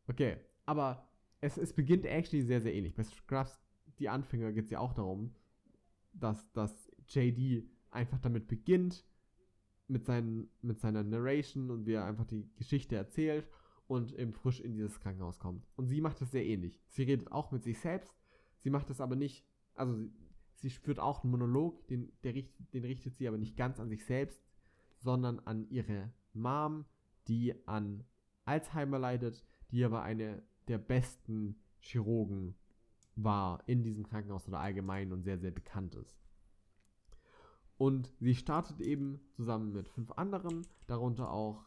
Okay, 0.08 0.38
aber 0.66 1.08
es, 1.42 1.58
es 1.58 1.74
beginnt 1.74 2.06
actually 2.06 2.44
sehr, 2.44 2.62
sehr 2.62 2.74
ähnlich. 2.74 2.96
Bei 2.96 3.04
Scrubs 3.04 3.60
die 4.00 4.10
Anfänger 4.10 4.52
geht 4.52 4.66
es 4.66 4.72
ja 4.72 4.80
auch 4.80 4.94
darum, 4.94 5.34
dass, 6.14 6.52
dass 6.54 6.92
JD 7.08 7.68
einfach 7.92 8.20
damit 8.20 8.48
beginnt, 8.48 9.06
mit, 9.88 10.06
seinen, 10.06 10.50
mit 10.62 10.80
seiner 10.80 11.04
Narration 11.04 11.70
und 11.70 11.86
wie 11.86 11.94
er 11.94 12.06
einfach 12.06 12.26
die 12.26 12.50
Geschichte 12.56 12.96
erzählt 12.96 13.48
und 13.88 14.14
eben 14.14 14.34
frisch 14.34 14.60
in 14.60 14.74
dieses 14.74 15.00
Krankenhaus 15.00 15.40
kommt. 15.40 15.68
Und 15.76 15.88
sie 15.88 16.02
macht 16.02 16.22
das 16.22 16.32
sehr 16.32 16.46
ähnlich. 16.46 16.82
Sie 16.88 17.04
redet 17.04 17.32
auch 17.32 17.52
mit 17.52 17.64
sich 17.64 17.80
selbst, 17.80 18.16
sie 18.60 18.70
macht 18.70 18.90
das 18.90 19.02
aber 19.02 19.16
nicht, 19.16 19.46
also 19.76 19.94
sie, 19.96 20.12
sie 20.56 20.70
spürt 20.70 21.00
auch 21.00 21.24
einen 21.24 21.32
Monolog, 21.32 21.88
den, 21.88 22.12
der, 22.24 22.34
den 22.34 22.86
richtet 22.86 23.18
sie 23.18 23.28
aber 23.28 23.38
nicht 23.38 23.58
ganz 23.58 23.80
an 23.80 23.90
sich 23.90 24.06
selbst, 24.06 24.44
sondern 24.98 25.40
an 25.40 25.70
ihre 25.70 26.12
Mom, 26.34 26.86
die 27.28 27.54
an 27.68 28.04
Alzheimer 28.46 29.00
leidet, 29.00 29.46
die 29.72 29.84
aber 29.84 30.02
eine 30.04 30.42
der 30.68 30.78
besten 30.78 31.60
Chirurgen 31.80 32.56
war 33.16 33.64
in 33.68 33.84
diesem 33.84 34.06
Krankenhaus 34.06 34.48
oder 34.48 34.60
allgemein 34.60 35.12
und 35.12 35.24
sehr, 35.24 35.40
sehr 35.40 35.52
bekannt 35.52 35.96
ist. 35.96 36.18
Und 37.78 38.14
sie 38.20 38.36
startet 38.36 38.80
eben 38.82 39.20
zusammen 39.34 39.74
mit 39.74 39.90
fünf 39.90 40.12
anderen, 40.14 40.66
darunter 40.88 41.32
auch 41.32 41.66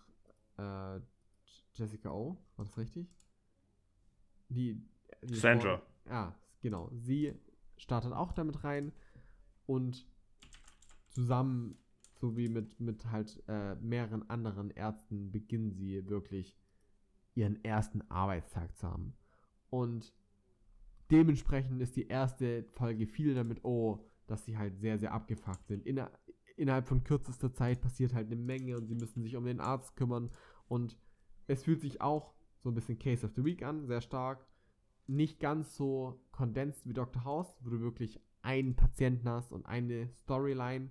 äh, 0.56 1.00
Jessica 1.74 2.10
O, 2.10 2.38
war 2.56 2.64
das 2.64 2.76
richtig? 2.78 3.08
Die, 4.48 4.82
die 5.22 5.34
Sandra. 5.34 5.82
ja, 6.06 6.34
genau. 6.62 6.90
Sie 6.94 7.34
startet 7.76 8.12
auch 8.12 8.32
damit 8.32 8.64
rein 8.64 8.92
und 9.66 10.06
zusammen, 11.08 11.78
sowie 12.14 12.48
mit, 12.48 12.80
mit 12.80 13.06
halt 13.10 13.42
äh, 13.46 13.76
mehreren 13.76 14.28
anderen 14.28 14.70
Ärzten, 14.70 15.30
beginnen 15.30 15.70
sie 15.70 16.08
wirklich 16.08 16.56
ihren 17.34 17.62
ersten 17.64 18.02
Arbeitstag 18.10 18.76
zu 18.76 18.88
haben. 18.88 19.14
Und 19.70 20.12
dementsprechend 21.10 21.80
ist 21.80 21.96
die 21.96 22.08
erste 22.08 22.64
Folge 22.72 23.06
viel 23.06 23.34
damit, 23.34 23.64
oh, 23.64 24.04
dass 24.26 24.44
sie 24.44 24.58
halt 24.58 24.78
sehr, 24.78 24.98
sehr 24.98 25.12
abgefuckt 25.12 25.66
sind. 25.66 25.86
Inner 25.86 26.10
innerhalb 26.58 26.88
von 26.88 27.04
kürzester 27.04 27.54
Zeit 27.54 27.80
passiert 27.80 28.12
halt 28.12 28.26
eine 28.26 28.36
Menge 28.36 28.76
und 28.76 28.86
sie 28.86 28.96
müssen 28.96 29.22
sich 29.22 29.36
um 29.36 29.44
den 29.44 29.60
Arzt 29.60 29.96
kümmern. 29.96 30.30
Und 30.66 30.98
es 31.46 31.64
fühlt 31.64 31.80
sich 31.80 32.00
auch 32.00 32.34
so 32.62 32.70
ein 32.70 32.74
bisschen 32.74 32.98
Case 32.98 33.24
of 33.24 33.32
the 33.36 33.44
Week 33.44 33.62
an, 33.62 33.86
sehr 33.86 34.00
stark. 34.00 34.44
Nicht 35.06 35.40
ganz 35.40 35.76
so 35.76 36.20
kondensiert 36.32 36.86
wie 36.86 36.92
Dr. 36.92 37.24
House, 37.24 37.54
wo 37.60 37.70
du 37.70 37.80
wirklich 37.80 38.20
einen 38.42 38.74
Patienten 38.74 39.28
hast 39.28 39.52
und 39.52 39.66
eine 39.66 40.10
Storyline, 40.12 40.90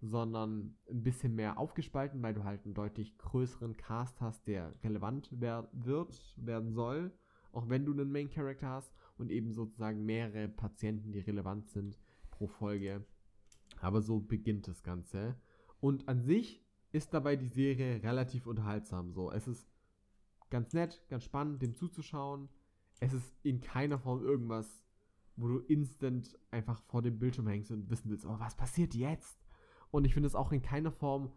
sondern 0.00 0.76
ein 0.90 1.02
bisschen 1.02 1.34
mehr 1.34 1.58
aufgespalten, 1.58 2.22
weil 2.22 2.34
du 2.34 2.44
halt 2.44 2.64
einen 2.64 2.74
deutlich 2.74 3.16
größeren 3.16 3.76
Cast 3.76 4.20
hast, 4.20 4.46
der 4.46 4.74
relevant 4.82 5.28
wer 5.32 5.68
wird, 5.72 6.34
werden 6.36 6.72
soll, 6.72 7.12
auch 7.52 7.68
wenn 7.68 7.86
du 7.86 7.92
einen 7.92 8.12
Main 8.12 8.28
Character 8.28 8.68
hast 8.68 8.92
und 9.18 9.30
eben 9.30 9.52
sozusagen 9.52 10.04
mehrere 10.04 10.48
Patienten, 10.48 11.12
die 11.12 11.20
relevant 11.20 11.68
sind 11.68 11.98
pro 12.30 12.46
Folge. 12.46 13.04
Aber 13.80 14.02
so 14.02 14.20
beginnt 14.20 14.68
das 14.68 14.82
Ganze. 14.82 15.36
Und 15.80 16.08
an 16.08 16.22
sich 16.22 16.64
ist 16.92 17.12
dabei 17.12 17.36
die 17.36 17.48
Serie 17.48 18.02
relativ 18.02 18.46
unterhaltsam. 18.46 19.12
So, 19.12 19.30
es 19.30 19.48
ist 19.48 19.68
ganz 20.50 20.72
nett, 20.72 21.02
ganz 21.08 21.24
spannend, 21.24 21.62
dem 21.62 21.74
zuzuschauen. 21.74 22.48
Es 23.00 23.12
ist 23.12 23.34
in 23.42 23.60
keiner 23.60 23.98
Form 23.98 24.22
irgendwas, 24.22 24.84
wo 25.36 25.48
du 25.48 25.58
instant 25.58 26.38
einfach 26.50 26.80
vor 26.82 27.02
dem 27.02 27.18
Bildschirm 27.18 27.48
hängst 27.48 27.72
und 27.72 27.90
wissen 27.90 28.10
willst, 28.10 28.24
oh, 28.24 28.38
was 28.38 28.56
passiert 28.56 28.94
jetzt? 28.94 29.44
Und 29.90 30.04
ich 30.04 30.14
finde 30.14 30.28
es 30.28 30.34
auch 30.34 30.52
in 30.52 30.62
keiner 30.62 30.92
Form 30.92 31.32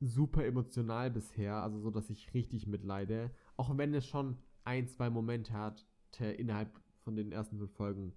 super 0.00 0.44
emotional 0.44 1.10
bisher, 1.10 1.62
also 1.62 1.80
so, 1.80 1.90
dass 1.90 2.10
ich 2.10 2.34
richtig 2.34 2.66
mitleide. 2.66 3.30
Auch 3.56 3.76
wenn 3.76 3.94
es 3.94 4.06
schon 4.06 4.36
ein, 4.64 4.88
zwei 4.88 5.08
Momente 5.08 5.52
hat, 5.54 5.86
innerhalb 6.24 6.80
von 6.98 7.16
den 7.16 7.32
ersten 7.32 7.58
fünf 7.58 7.72
Folgen, 7.72 8.14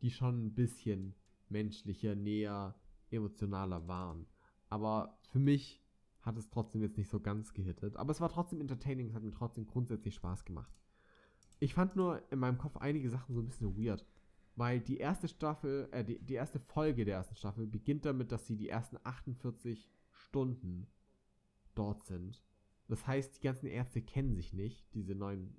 die 0.00 0.10
schon 0.10 0.46
ein 0.46 0.54
bisschen 0.54 1.14
menschlicher, 1.48 2.14
näher, 2.14 2.74
emotionaler 3.10 3.86
waren. 3.86 4.26
Aber 4.68 5.18
für 5.30 5.38
mich 5.38 5.82
hat 6.22 6.38
es 6.38 6.48
trotzdem 6.48 6.82
jetzt 6.82 6.96
nicht 6.96 7.10
so 7.10 7.20
ganz 7.20 7.52
gehittet. 7.52 7.96
Aber 7.96 8.10
es 8.10 8.20
war 8.20 8.30
trotzdem 8.30 8.60
entertaining, 8.60 9.08
es 9.08 9.14
hat 9.14 9.22
mir 9.22 9.30
trotzdem 9.30 9.66
grundsätzlich 9.66 10.14
Spaß 10.14 10.44
gemacht. 10.44 10.72
Ich 11.60 11.74
fand 11.74 11.96
nur 11.96 12.22
in 12.32 12.38
meinem 12.38 12.58
Kopf 12.58 12.76
einige 12.78 13.10
Sachen 13.10 13.34
so 13.34 13.40
ein 13.40 13.46
bisschen 13.46 13.76
weird. 13.76 14.04
Weil 14.56 14.80
die 14.80 14.98
erste 14.98 15.28
Staffel, 15.28 15.88
äh, 15.90 16.04
die, 16.04 16.18
die 16.18 16.34
erste 16.34 16.60
Folge 16.60 17.04
der 17.04 17.16
ersten 17.16 17.34
Staffel 17.34 17.66
beginnt 17.66 18.04
damit, 18.04 18.30
dass 18.32 18.46
sie 18.46 18.56
die 18.56 18.68
ersten 18.68 18.98
48 19.02 19.90
Stunden 20.12 20.86
dort 21.74 22.04
sind. 22.04 22.42
Das 22.88 23.06
heißt, 23.06 23.36
die 23.36 23.40
ganzen 23.40 23.66
Ärzte 23.66 24.00
kennen 24.02 24.34
sich 24.34 24.52
nicht, 24.52 24.86
diese 24.94 25.14
neuen 25.14 25.56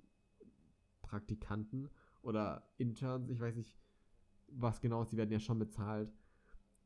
Praktikanten 1.06 1.88
oder 2.22 2.68
Interns, 2.78 3.30
ich 3.30 3.40
weiß 3.40 3.56
nicht, 3.56 3.76
was 4.48 4.80
genau 4.80 5.02
ist, 5.02 5.12
die 5.12 5.16
werden 5.16 5.32
ja 5.32 5.40
schon 5.40 5.58
bezahlt. 5.58 6.12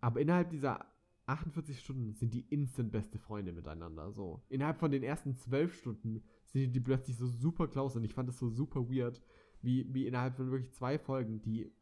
Aber 0.00 0.20
innerhalb 0.20 0.50
dieser 0.50 0.86
48 1.26 1.78
Stunden 1.78 2.14
sind 2.14 2.34
die 2.34 2.46
instant 2.50 2.90
beste 2.90 3.18
Freunde 3.18 3.52
miteinander. 3.52 4.12
So. 4.12 4.42
Innerhalb 4.48 4.78
von 4.78 4.90
den 4.90 5.02
ersten 5.02 5.36
12 5.36 5.74
Stunden 5.74 6.22
sind 6.44 6.74
die 6.74 6.80
plötzlich 6.80 7.16
so 7.16 7.26
super 7.26 7.68
close 7.68 7.98
und 7.98 8.04
ich 8.04 8.14
fand 8.14 8.28
das 8.28 8.38
so 8.38 8.48
super 8.48 8.88
weird, 8.90 9.22
wie, 9.62 9.86
wie 9.92 10.06
innerhalb 10.06 10.36
von 10.36 10.50
wirklich 10.50 10.72
zwei 10.72 10.98
Folgen 10.98 11.40
die 11.42 11.72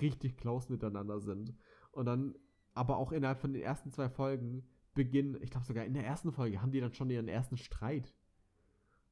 richtig 0.00 0.36
close 0.36 0.72
miteinander 0.72 1.20
sind. 1.20 1.54
Und 1.92 2.06
dann, 2.06 2.34
aber 2.74 2.96
auch 2.96 3.12
innerhalb 3.12 3.40
von 3.40 3.52
den 3.52 3.62
ersten 3.62 3.92
zwei 3.92 4.08
Folgen 4.08 4.64
beginnen, 4.94 5.38
ich 5.40 5.50
glaube 5.50 5.66
sogar 5.66 5.84
in 5.84 5.94
der 5.94 6.04
ersten 6.04 6.32
Folge, 6.32 6.60
haben 6.60 6.72
die 6.72 6.80
dann 6.80 6.92
schon 6.92 7.10
ihren 7.10 7.28
ersten 7.28 7.56
Streit. 7.56 8.12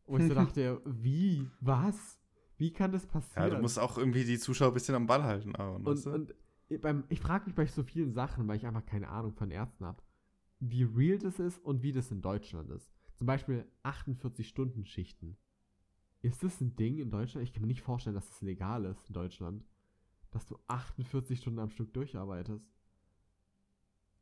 Wo 0.06 0.18
ich 0.18 0.26
so 0.26 0.34
dachte, 0.34 0.80
wie? 0.84 1.48
Was? 1.60 2.18
Wie 2.58 2.72
kann 2.72 2.92
das 2.92 3.06
passieren? 3.06 3.48
Ja, 3.48 3.54
du 3.54 3.60
musst 3.60 3.78
auch 3.78 3.98
irgendwie 3.98 4.24
die 4.24 4.38
Zuschauer 4.38 4.68
ein 4.68 4.74
bisschen 4.74 4.94
am 4.94 5.06
Ball 5.06 5.22
halten. 5.24 5.54
Aaron, 5.56 5.86
und, 5.86 6.06
und 6.06 6.34
beim, 6.80 7.04
ich 7.08 7.20
frage 7.20 7.46
mich 7.46 7.54
bei 7.54 7.66
so 7.66 7.82
vielen 7.82 8.12
Sachen, 8.12 8.48
weil 8.48 8.56
ich 8.56 8.66
einfach 8.66 8.86
keine 8.86 9.08
Ahnung 9.08 9.34
von 9.34 9.50
Ärzten 9.50 9.84
habe, 9.84 10.02
wie 10.58 10.84
real 10.84 11.18
das 11.18 11.38
ist 11.38 11.58
und 11.58 11.82
wie 11.82 11.92
das 11.92 12.10
in 12.10 12.22
Deutschland 12.22 12.70
ist. 12.70 12.90
Zum 13.14 13.26
Beispiel 13.26 13.66
48-Stunden-Schichten. 13.84 15.36
Ist 16.22 16.42
das 16.42 16.60
ein 16.60 16.76
Ding 16.76 16.98
in 16.98 17.10
Deutschland? 17.10 17.46
Ich 17.46 17.52
kann 17.52 17.62
mir 17.62 17.68
nicht 17.68 17.82
vorstellen, 17.82 18.14
dass 18.14 18.28
das 18.28 18.42
legal 18.42 18.84
ist 18.84 19.06
in 19.08 19.14
Deutschland. 19.14 19.64
Dass 20.30 20.46
du 20.46 20.58
48 20.66 21.38
Stunden 21.38 21.60
am 21.60 21.70
Stück 21.70 21.92
durcharbeitest. 21.94 22.64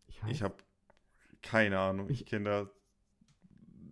Ich, 0.06 0.22
ich 0.28 0.42
habe 0.42 0.56
keine 1.40 1.78
Ahnung. 1.78 2.10
Ich, 2.10 2.22
ich 2.22 2.26
kenne 2.26 2.44
da. 2.44 2.70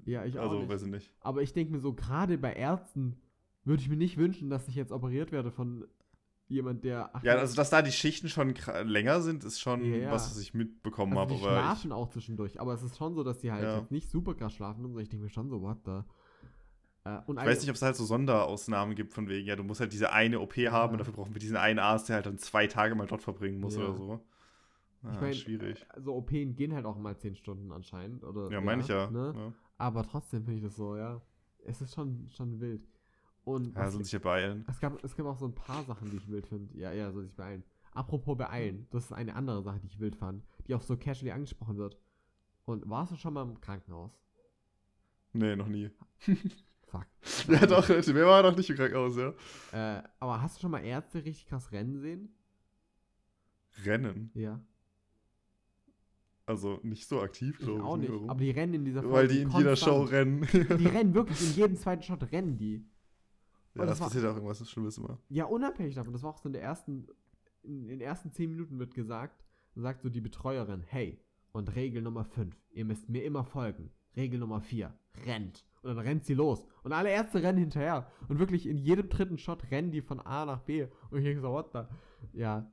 Ja, 0.04 0.24
ich 0.24 0.38
auch. 0.38 0.44
Also, 0.44 0.58
nicht. 0.60 0.68
weiß 0.68 0.82
ich 0.82 0.90
nicht. 0.90 1.12
Aber 1.20 1.42
ich 1.42 1.52
denke 1.52 1.72
mir 1.72 1.80
so, 1.80 1.94
gerade 1.94 2.38
bei 2.38 2.52
Ärzten 2.52 3.20
würde 3.64 3.82
ich 3.82 3.88
mir 3.88 3.96
nicht 3.96 4.16
wünschen, 4.16 4.50
dass 4.50 4.68
ich 4.68 4.74
jetzt 4.74 4.92
operiert 4.92 5.32
werde 5.32 5.50
von 5.50 5.86
jemand, 6.48 6.84
der. 6.84 7.10
ja, 7.22 7.34
also 7.34 7.56
dass 7.56 7.70
da 7.70 7.82
die 7.82 7.92
Schichten 7.92 8.28
schon 8.28 8.54
länger 8.84 9.20
sind, 9.22 9.44
ist 9.44 9.60
schon 9.60 9.84
ja, 9.84 10.10
was, 10.10 10.30
was 10.30 10.38
ich 10.38 10.54
mitbekommen 10.54 11.16
also 11.16 11.20
habe. 11.20 11.34
Die 11.34 11.40
schlafen 11.40 11.86
ich, 11.88 11.92
auch 11.92 12.10
zwischendurch, 12.10 12.60
aber 12.60 12.74
es 12.74 12.82
ist 12.82 12.96
schon 12.96 13.14
so, 13.14 13.24
dass 13.24 13.38
die 13.38 13.50
halt 13.50 13.62
ja. 13.62 13.86
nicht 13.90 14.10
super 14.10 14.34
krass 14.34 14.52
schlafen 14.52 14.84
und 14.84 14.92
so. 14.92 14.98
Ich 14.98 15.08
denke 15.08 15.24
mir 15.24 15.30
schon 15.30 15.48
so, 15.48 15.62
what 15.62 15.78
the. 15.84 16.02
Äh, 17.04 17.18
ich 17.26 17.36
weiß 17.36 17.60
nicht, 17.60 17.70
ob 17.70 17.76
es 17.76 17.82
halt 17.82 17.96
so 17.96 18.04
Sonderausnahmen 18.04 18.94
gibt, 18.94 19.12
von 19.12 19.28
wegen, 19.28 19.46
ja, 19.46 19.56
du 19.56 19.64
musst 19.64 19.80
halt 19.80 19.92
diese 19.92 20.12
eine 20.12 20.40
OP 20.40 20.56
haben 20.56 20.92
und 20.92 20.98
dafür 20.98 21.14
brauchen 21.14 21.34
wir 21.34 21.40
diesen 21.40 21.56
einen 21.56 21.78
Arzt, 21.78 22.08
der 22.08 22.16
halt 22.16 22.26
dann 22.26 22.38
zwei 22.38 22.66
Tage 22.66 22.94
mal 22.94 23.06
dort 23.06 23.22
verbringen 23.22 23.60
muss 23.60 23.76
oder 23.76 23.94
so. 23.94 24.20
Ah, 25.02 25.12
ich 25.14 25.20
meine, 25.20 25.34
schwierig. 25.34 25.84
so 25.96 26.14
OPen 26.14 26.54
gehen 26.54 26.72
halt 26.72 26.86
auch 26.86 26.96
mal 26.96 27.16
10 27.16 27.34
Stunden 27.34 27.72
anscheinend. 27.72 28.22
Oder, 28.22 28.50
Ja, 28.52 28.60
meine 28.60 28.82
ich 28.82 28.88
ja. 28.88 29.10
Ne? 29.10 29.52
Aber 29.78 30.04
trotzdem 30.04 30.44
finde 30.44 30.58
ich 30.58 30.64
das 30.64 30.76
so, 30.76 30.96
ja. 30.96 31.20
Es 31.64 31.80
ist 31.80 31.94
schon, 31.94 32.28
schon 32.28 32.60
wild. 32.60 32.82
Und 33.44 33.74
ja 33.76 33.90
soll 33.90 34.04
sich 34.04 34.12
ja 34.12 34.18
beeilen. 34.20 34.64
es, 34.68 34.78
gab, 34.78 35.02
es 35.02 35.16
gab 35.16 35.26
auch 35.26 35.38
so 35.38 35.46
ein 35.46 35.54
paar 35.54 35.82
Sachen, 35.84 36.10
die 36.10 36.16
ich 36.16 36.28
wild 36.30 36.46
finde. 36.46 36.78
Ja, 36.78 36.92
ja, 36.92 37.10
soll 37.10 37.24
sich 37.24 37.34
beeilen. 37.34 37.64
Apropos 37.92 38.38
beeilen, 38.38 38.86
das 38.90 39.04
ist 39.06 39.12
eine 39.12 39.34
andere 39.34 39.62
Sache, 39.62 39.80
die 39.80 39.86
ich 39.86 39.98
wild 40.00 40.16
fand, 40.16 40.44
die 40.66 40.74
auch 40.74 40.82
so 40.82 40.96
casually 40.96 41.32
angesprochen 41.32 41.76
wird. 41.76 41.98
Und 42.64 42.88
warst 42.88 43.12
du 43.12 43.16
schon 43.16 43.34
mal 43.34 43.42
im 43.42 43.60
Krankenhaus? 43.60 44.12
Nee, 45.32 45.56
noch 45.56 45.66
nie. 45.68 45.90
Fuck. 46.86 47.06
Ja, 47.48 47.66
doch, 47.66 47.88
Leute, 47.88 48.14
wer 48.14 48.26
war 48.26 48.42
noch 48.42 48.56
nicht 48.56 48.70
im 48.70 48.76
Krankenhaus, 48.76 49.16
ja? 49.16 49.32
Äh, 49.72 50.02
aber 50.20 50.40
hast 50.40 50.56
du 50.56 50.60
schon 50.62 50.70
mal 50.70 50.84
Ärzte 50.84 51.24
richtig 51.24 51.46
krass 51.46 51.72
rennen 51.72 51.98
sehen? 51.98 52.34
Rennen. 53.84 54.30
Ja. 54.34 54.60
Also 56.46 56.80
nicht 56.82 57.08
so 57.08 57.20
aktiv, 57.20 57.58
glaube 57.58 57.78
ich. 57.78 57.84
auch 57.84 57.96
nicht. 57.96 58.12
Warum? 58.12 58.30
Aber 58.30 58.40
die 58.40 58.50
rennen 58.50 58.74
in 58.74 58.84
dieser 58.84 59.10
Weil 59.10 59.28
die 59.28 59.40
in 59.42 59.50
jeder. 59.50 59.76
Show 59.76 60.02
rennen. 60.02 60.46
Die 60.52 60.86
rennen 60.86 61.14
wirklich, 61.14 61.40
in 61.40 61.54
jedem 61.54 61.76
zweiten 61.76 62.02
Shot 62.02 62.30
rennen 62.32 62.58
die. 62.58 62.84
Ja, 63.74 63.86
das 63.86 63.90
das 63.90 64.00
war- 64.00 64.06
passiert 64.08 64.24
auch 64.26 64.34
irgendwas 64.34 64.68
Schlimmes 64.70 64.98
immer. 64.98 65.18
Ja, 65.28 65.44
unabhängig 65.46 65.94
davon, 65.94 66.12
das 66.12 66.22
war 66.22 66.30
auch 66.30 66.38
so 66.38 66.48
in 66.48 66.52
der 66.52 66.62
ersten, 66.62 67.06
in 67.62 67.88
den 67.88 68.00
ersten 68.00 68.32
10 68.32 68.50
Minuten 68.50 68.78
wird 68.78 68.94
gesagt, 68.94 69.44
sagt 69.74 70.02
so 70.02 70.08
die 70.10 70.20
Betreuerin, 70.20 70.82
hey, 70.86 71.20
und 71.52 71.74
Regel 71.74 72.02
Nummer 72.02 72.24
5, 72.24 72.54
ihr 72.72 72.84
müsst 72.84 73.08
mir 73.08 73.24
immer 73.24 73.44
folgen. 73.44 73.90
Regel 74.16 74.38
Nummer 74.40 74.60
4, 74.60 74.92
rennt. 75.26 75.64
Und 75.82 75.88
dann 75.96 75.98
rennt 75.98 76.24
sie 76.24 76.34
los. 76.34 76.64
Und 76.84 76.92
alle 76.92 77.10
Ärzte 77.10 77.42
rennen 77.42 77.58
hinterher. 77.58 78.06
Und 78.28 78.38
wirklich 78.38 78.66
in 78.66 78.78
jedem 78.78 79.08
dritten 79.08 79.36
Shot 79.38 79.70
rennen 79.70 79.90
die 79.90 80.00
von 80.02 80.20
A 80.20 80.44
nach 80.46 80.60
B. 80.60 80.86
Und 81.10 81.18
ich 81.18 81.24
denke 81.24 81.40
so, 81.40 81.50
what 81.50 81.72
the? 81.72 81.80
Ja. 82.38 82.70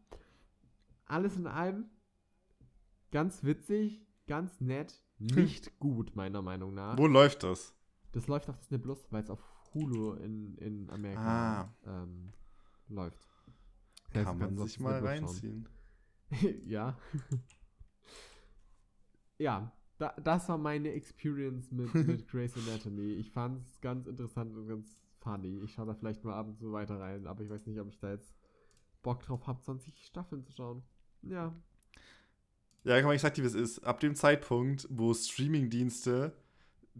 Alles 1.05 1.35
in 1.37 1.47
allem 1.47 1.85
ganz 3.11 3.43
witzig, 3.43 4.05
ganz 4.27 4.61
nett, 4.61 5.01
nicht 5.17 5.79
gut, 5.79 6.15
meiner 6.15 6.41
Meinung 6.41 6.73
nach. 6.73 6.97
Wo 6.97 7.07
läuft 7.07 7.43
das? 7.43 7.73
Das 8.11 8.27
läuft 8.27 8.49
auf 8.49 8.57
Disney 8.57 8.77
Plus, 8.77 9.07
weil 9.11 9.23
es 9.23 9.29
auf 9.29 9.41
Hulu 9.73 10.13
in, 10.13 10.55
in 10.57 10.89
Amerika 10.89 11.73
ähm, 11.85 12.33
läuft. 12.87 13.29
Das 14.13 14.15
heißt, 14.15 14.25
Kann 14.25 14.37
man 14.37 14.57
sich 14.57 14.79
mal 14.79 14.99
reinziehen. 15.05 15.67
ja. 16.65 16.97
ja, 19.37 19.71
da, 19.97 20.13
das 20.23 20.49
war 20.49 20.57
meine 20.57 20.91
Experience 20.93 21.71
mit, 21.71 21.93
mit 22.07 22.27
Grey's 22.27 22.55
Anatomy. 22.57 23.13
Ich 23.13 23.31
fand 23.31 23.65
es 23.65 23.79
ganz 23.81 24.07
interessant 24.07 24.55
und 24.55 24.67
ganz 24.67 24.97
funny. 25.19 25.59
Ich 25.63 25.73
schaue 25.73 25.87
da 25.87 25.93
vielleicht 25.93 26.23
mal 26.23 26.33
ab 26.33 26.47
und 26.47 26.57
zu 26.57 26.71
weiter 26.71 26.99
rein, 26.99 27.27
aber 27.27 27.43
ich 27.43 27.49
weiß 27.49 27.65
nicht, 27.67 27.79
ob 27.79 27.89
ich 27.89 27.99
da 27.99 28.11
jetzt 28.11 28.33
Bock 29.01 29.21
drauf 29.21 29.47
habe, 29.47 29.61
20 29.61 30.05
Staffeln 30.05 30.43
zu 30.43 30.51
schauen. 30.51 30.83
Ja. 31.21 31.53
Ja, 32.83 33.11
ich 33.11 33.21
sag 33.21 33.33
dir, 33.33 33.43
wie 33.43 33.47
es 33.47 33.53
ist. 33.53 33.79
Ab 33.79 33.99
dem 33.99 34.15
Zeitpunkt, 34.15 34.87
wo 34.89 35.13
Streamingdienste 35.13 36.33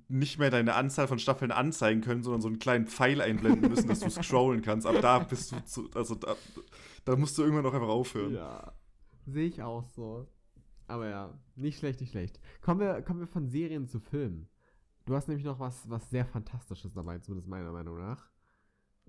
nicht 0.07 0.39
mehr 0.39 0.49
deine 0.49 0.75
Anzahl 0.75 1.07
von 1.07 1.19
Staffeln 1.19 1.51
anzeigen 1.51 2.01
können, 2.01 2.23
sondern 2.23 2.41
so 2.41 2.47
einen 2.47 2.59
kleinen 2.59 2.87
Pfeil 2.87 3.21
einblenden 3.21 3.69
müssen, 3.69 3.87
dass 3.87 3.99
du 3.99 4.09
scrollen 4.23 4.61
kannst, 4.61 4.87
ab 4.87 4.95
da 5.01 5.19
bist 5.19 5.51
du 5.51 5.63
zu, 5.65 5.89
also 5.93 6.15
da, 6.15 6.35
da 7.05 7.15
musst 7.15 7.37
du 7.37 7.43
irgendwann 7.43 7.63
noch 7.63 7.73
einfach 7.73 7.89
aufhören. 7.89 8.33
Ja. 8.33 8.73
Sehe 9.25 9.47
ich 9.47 9.61
auch 9.61 9.83
so. 9.83 10.27
Aber 10.87 11.07
ja, 11.07 11.39
nicht 11.55 11.77
schlecht, 11.79 12.01
nicht 12.01 12.11
schlecht. 12.11 12.39
Kommen 12.61 12.79
wir, 12.79 13.01
kommen 13.03 13.19
wir 13.19 13.27
von 13.27 13.47
Serien 13.47 13.87
zu 13.87 13.99
Filmen. 13.99 14.47
Du 15.05 15.15
hast 15.15 15.27
nämlich 15.27 15.45
noch 15.45 15.59
was, 15.59 15.87
was 15.89 16.09
sehr 16.09 16.25
Fantastisches 16.25 16.93
dabei, 16.93 17.19
zumindest 17.19 17.47
meiner 17.47 17.71
Meinung 17.71 17.97
nach. 17.99 18.27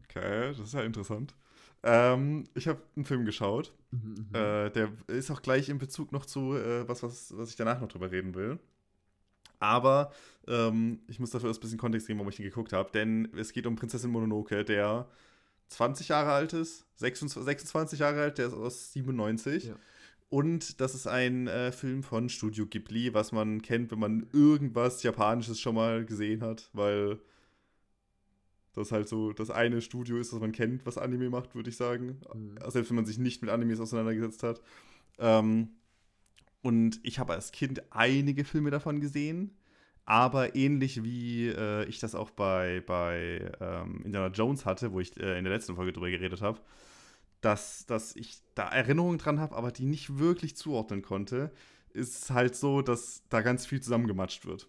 Okay, 0.05 0.49
das 0.49 0.59
ist 0.59 0.75
ja 0.75 0.83
interessant. 0.83 1.35
Ähm, 1.83 2.45
ich 2.55 2.69
habe 2.69 2.83
einen 2.97 3.05
Film 3.05 3.25
geschaut. 3.25 3.73
Mhm, 3.91 4.27
mhm. 4.29 4.35
Äh, 4.35 4.71
der 4.71 4.93
ist 5.07 5.31
auch 5.31 5.41
gleich 5.41 5.69
in 5.69 5.79
Bezug 5.79 6.13
noch 6.13 6.27
zu 6.27 6.55
äh, 6.55 6.87
was, 6.89 7.03
was, 7.03 7.37
was 7.37 7.51
ich 7.51 7.57
danach 7.57 7.81
noch 7.81 7.89
drüber 7.89 8.11
reden 8.11 8.35
will. 8.35 8.59
Aber 9.61 10.13
ähm, 10.49 11.01
ich 11.07 11.21
muss 11.21 11.31
dafür 11.31 11.49
erst 11.49 11.61
ein 11.61 11.63
bisschen 11.63 11.79
Kontext 11.79 12.07
geben, 12.07 12.19
warum 12.19 12.31
ich 12.31 12.37
den 12.37 12.45
geguckt 12.45 12.73
habe. 12.73 12.91
Denn 12.93 13.29
es 13.37 13.53
geht 13.53 13.67
um 13.67 13.77
Prinzessin 13.77 14.11
Mononoke, 14.11 14.65
der 14.65 15.07
20 15.69 16.09
Jahre 16.09 16.33
alt 16.33 16.53
ist, 16.53 16.85
26, 16.97 17.45
26 17.45 18.01
Jahre 18.01 18.23
alt, 18.23 18.39
der 18.39 18.49
ist 18.49 18.55
aus 18.55 18.93
97. 18.93 19.67
Ja. 19.67 19.75
Und 20.29 20.81
das 20.81 20.95
ist 20.95 21.07
ein 21.07 21.47
äh, 21.49 21.73
Film 21.73 22.03
von 22.03 22.29
Studio 22.29 22.67
Ghibli, 22.67 23.15
was 23.15 23.33
man 23.33 23.63
kennt, 23.63 23.91
wenn 23.91 23.99
man 23.99 24.27
irgendwas 24.33 25.03
Japanisches 25.03 25.61
schon 25.61 25.75
mal 25.75 26.05
gesehen 26.05 26.43
hat, 26.43 26.71
weil 26.73 27.19
das 28.75 28.93
halt 28.93 29.09
so 29.09 29.33
das 29.33 29.51
eine 29.51 29.83
Studio 29.83 30.19
ist, 30.19 30.33
das 30.33 30.41
man 30.41 30.53
kennt, 30.53 30.87
was 30.87 30.99
Anime 30.99 31.31
macht, 31.31 31.55
würde 31.55 31.71
ich 31.71 31.77
sagen. 31.77 32.21
Mhm. 32.33 32.59
Selbst 32.69 32.91
wenn 32.91 32.97
man 32.97 33.07
sich 33.07 33.19
nicht 33.19 33.43
mit 33.43 33.51
Animes 33.51 33.81
auseinandergesetzt 33.81 34.43
hat. 34.45 34.61
Ähm, 35.19 35.71
und 36.63 37.01
ich 37.03 37.19
habe 37.19 37.33
als 37.33 37.53
Kind 37.53 37.83
einige 37.91 38.45
Filme 38.45 38.71
davon 38.71 39.01
gesehen, 39.01 39.57
aber 40.05 40.57
ähnlich 40.57 41.03
wie 41.05 41.49
äh, 41.49 41.85
ich 41.85 42.01
das 42.01 42.15
auch 42.15 42.31
bei, 42.31 42.83
bei 42.87 43.53
ähm, 43.61 44.03
Indiana 44.05 44.29
Jones 44.29 44.67
hatte, 44.67 44.93
wo 44.93 45.01
ich 45.01 45.17
äh, 45.17 45.39
in 45.39 45.45
der 45.45 45.53
letzten 45.53 45.77
Folge 45.77 45.93
drüber 45.93 46.11
geredet 46.11 46.43
habe, 46.43 46.61
dass, 47.41 47.87
dass 47.87 48.17
ich 48.17 48.39
da 48.55 48.69
Erinnerungen 48.69 49.19
dran 49.19 49.41
habe, 49.41 49.57
aber 49.57 49.71
die 49.71 49.87
nicht 49.87 50.19
wirklich 50.19 50.57
zuordnen 50.57 51.03
konnte, 51.03 51.53
ist 51.93 52.31
halt 52.31 52.55
so, 52.55 52.83
dass 52.83 53.23
da 53.29 53.41
ganz 53.41 53.67
viel 53.67 53.81
zusammengematscht 53.81 54.47
wird. 54.47 54.69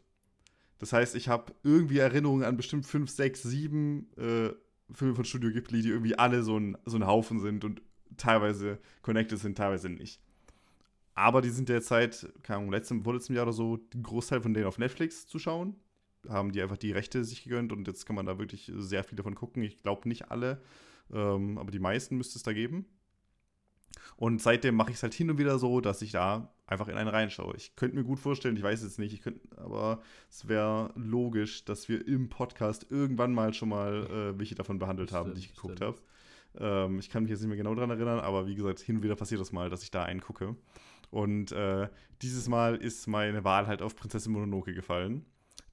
Das 0.79 0.93
heißt, 0.93 1.15
ich 1.15 1.27
habe 1.27 1.53
irgendwie 1.63 1.99
Erinnerungen 1.99 2.43
an 2.43 2.57
bestimmt 2.57 2.85
5, 2.85 3.09
6, 3.09 3.43
7 3.43 4.11
äh, 4.17 4.49
Filme 4.93 5.15
von 5.15 5.25
Studio 5.25 5.51
Ghibli, 5.51 5.81
die 5.81 5.89
irgendwie 5.89 6.17
alle 6.17 6.43
so 6.43 6.57
ein, 6.59 6.77
so 6.85 6.97
ein 6.97 7.05
Haufen 7.05 7.39
sind 7.39 7.63
und 7.63 7.81
teilweise 8.17 8.79
connected 9.01 9.39
sind, 9.39 9.57
teilweise 9.57 9.89
nicht. 9.89 10.19
Aber 11.13 11.41
die 11.41 11.49
sind 11.49 11.69
derzeit, 11.69 12.31
keine 12.43 12.59
Ahnung, 12.59 12.71
letztem, 12.71 13.03
vorletztem 13.03 13.35
Jahr 13.35 13.43
oder 13.43 13.53
so, 13.53 13.77
den 13.77 14.03
Großteil 14.03 14.41
von 14.41 14.53
denen 14.53 14.67
auf 14.67 14.77
Netflix 14.77 15.27
zu 15.27 15.39
schauen. 15.39 15.75
Haben 16.29 16.51
die 16.51 16.61
einfach 16.61 16.77
die 16.77 16.91
Rechte 16.91 17.23
sich 17.23 17.43
gegönnt 17.43 17.73
und 17.73 17.87
jetzt 17.87 18.05
kann 18.05 18.15
man 18.15 18.25
da 18.25 18.39
wirklich 18.39 18.71
sehr 18.75 19.03
viel 19.03 19.15
davon 19.15 19.35
gucken. 19.35 19.63
Ich 19.63 19.81
glaube 19.81 20.07
nicht 20.07 20.31
alle, 20.31 20.61
ähm, 21.11 21.57
aber 21.57 21.71
die 21.71 21.79
meisten 21.79 22.15
müsste 22.17 22.37
es 22.37 22.43
da 22.43 22.53
geben. 22.53 22.85
Und 24.15 24.41
seitdem 24.41 24.75
mache 24.75 24.91
ich 24.91 24.97
es 24.97 25.03
halt 25.03 25.13
hin 25.13 25.29
und 25.31 25.37
wieder 25.37 25.57
so, 25.57 25.81
dass 25.81 26.01
ich 26.01 26.11
da 26.11 26.53
einfach 26.67 26.87
in 26.87 26.95
einen 26.95 27.09
reinschaue. 27.09 27.55
Ich 27.57 27.75
könnte 27.75 27.97
mir 27.97 28.03
gut 28.03 28.19
vorstellen, 28.19 28.55
ich 28.55 28.63
weiß 28.63 28.83
jetzt 28.83 28.99
nicht, 28.99 29.13
ich 29.13 29.21
könnte, 29.21 29.41
aber 29.57 30.01
es 30.29 30.47
wäre 30.47 30.93
logisch, 30.95 31.65
dass 31.65 31.89
wir 31.89 32.07
im 32.07 32.29
Podcast 32.29 32.85
irgendwann 32.89 33.33
mal 33.33 33.53
schon 33.53 33.69
mal 33.69 34.05
äh, 34.05 34.39
welche 34.39 34.55
davon 34.55 34.79
behandelt 34.79 35.11
haben, 35.11 35.33
die 35.33 35.39
ich 35.39 35.45
Stimmt, 35.45 35.55
geguckt 35.57 35.77
stimmt. 35.79 35.97
habe. 36.59 36.87
Ähm, 36.89 36.99
ich 36.99 37.09
kann 37.09 37.23
mich 37.23 37.31
jetzt 37.31 37.39
nicht 37.41 37.49
mehr 37.49 37.57
genau 37.57 37.75
daran 37.75 37.89
erinnern, 37.89 38.19
aber 38.19 38.47
wie 38.47 38.55
gesagt, 38.55 38.79
hin 38.79 38.97
und 38.97 39.03
wieder 39.03 39.15
passiert 39.15 39.41
das 39.41 39.51
mal, 39.51 39.69
dass 39.69 39.83
ich 39.83 39.91
da 39.91 40.03
einen 40.03 40.21
gucke. 40.21 40.55
Und 41.11 41.51
äh, 41.51 41.87
dieses 42.21 42.47
Mal 42.47 42.75
ist 42.75 43.05
meine 43.07 43.43
Wahl 43.43 43.67
halt 43.67 43.81
auf 43.81 43.95
Prinzessin 43.95 44.31
Mononoke 44.31 44.73
gefallen. 44.73 45.25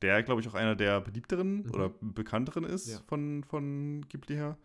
Der, 0.03 0.23
glaube 0.23 0.41
ich, 0.41 0.49
auch 0.49 0.55
einer 0.55 0.77
der 0.77 1.01
beliebteren 1.01 1.63
Mhm. 1.63 1.71
oder 1.75 1.89
bekannteren 2.01 2.65
ist 2.65 2.89
Ja. 2.89 3.01
von, 3.07 3.43
von 3.45 4.05
Ghibli 4.09 4.35
her. 4.37 4.59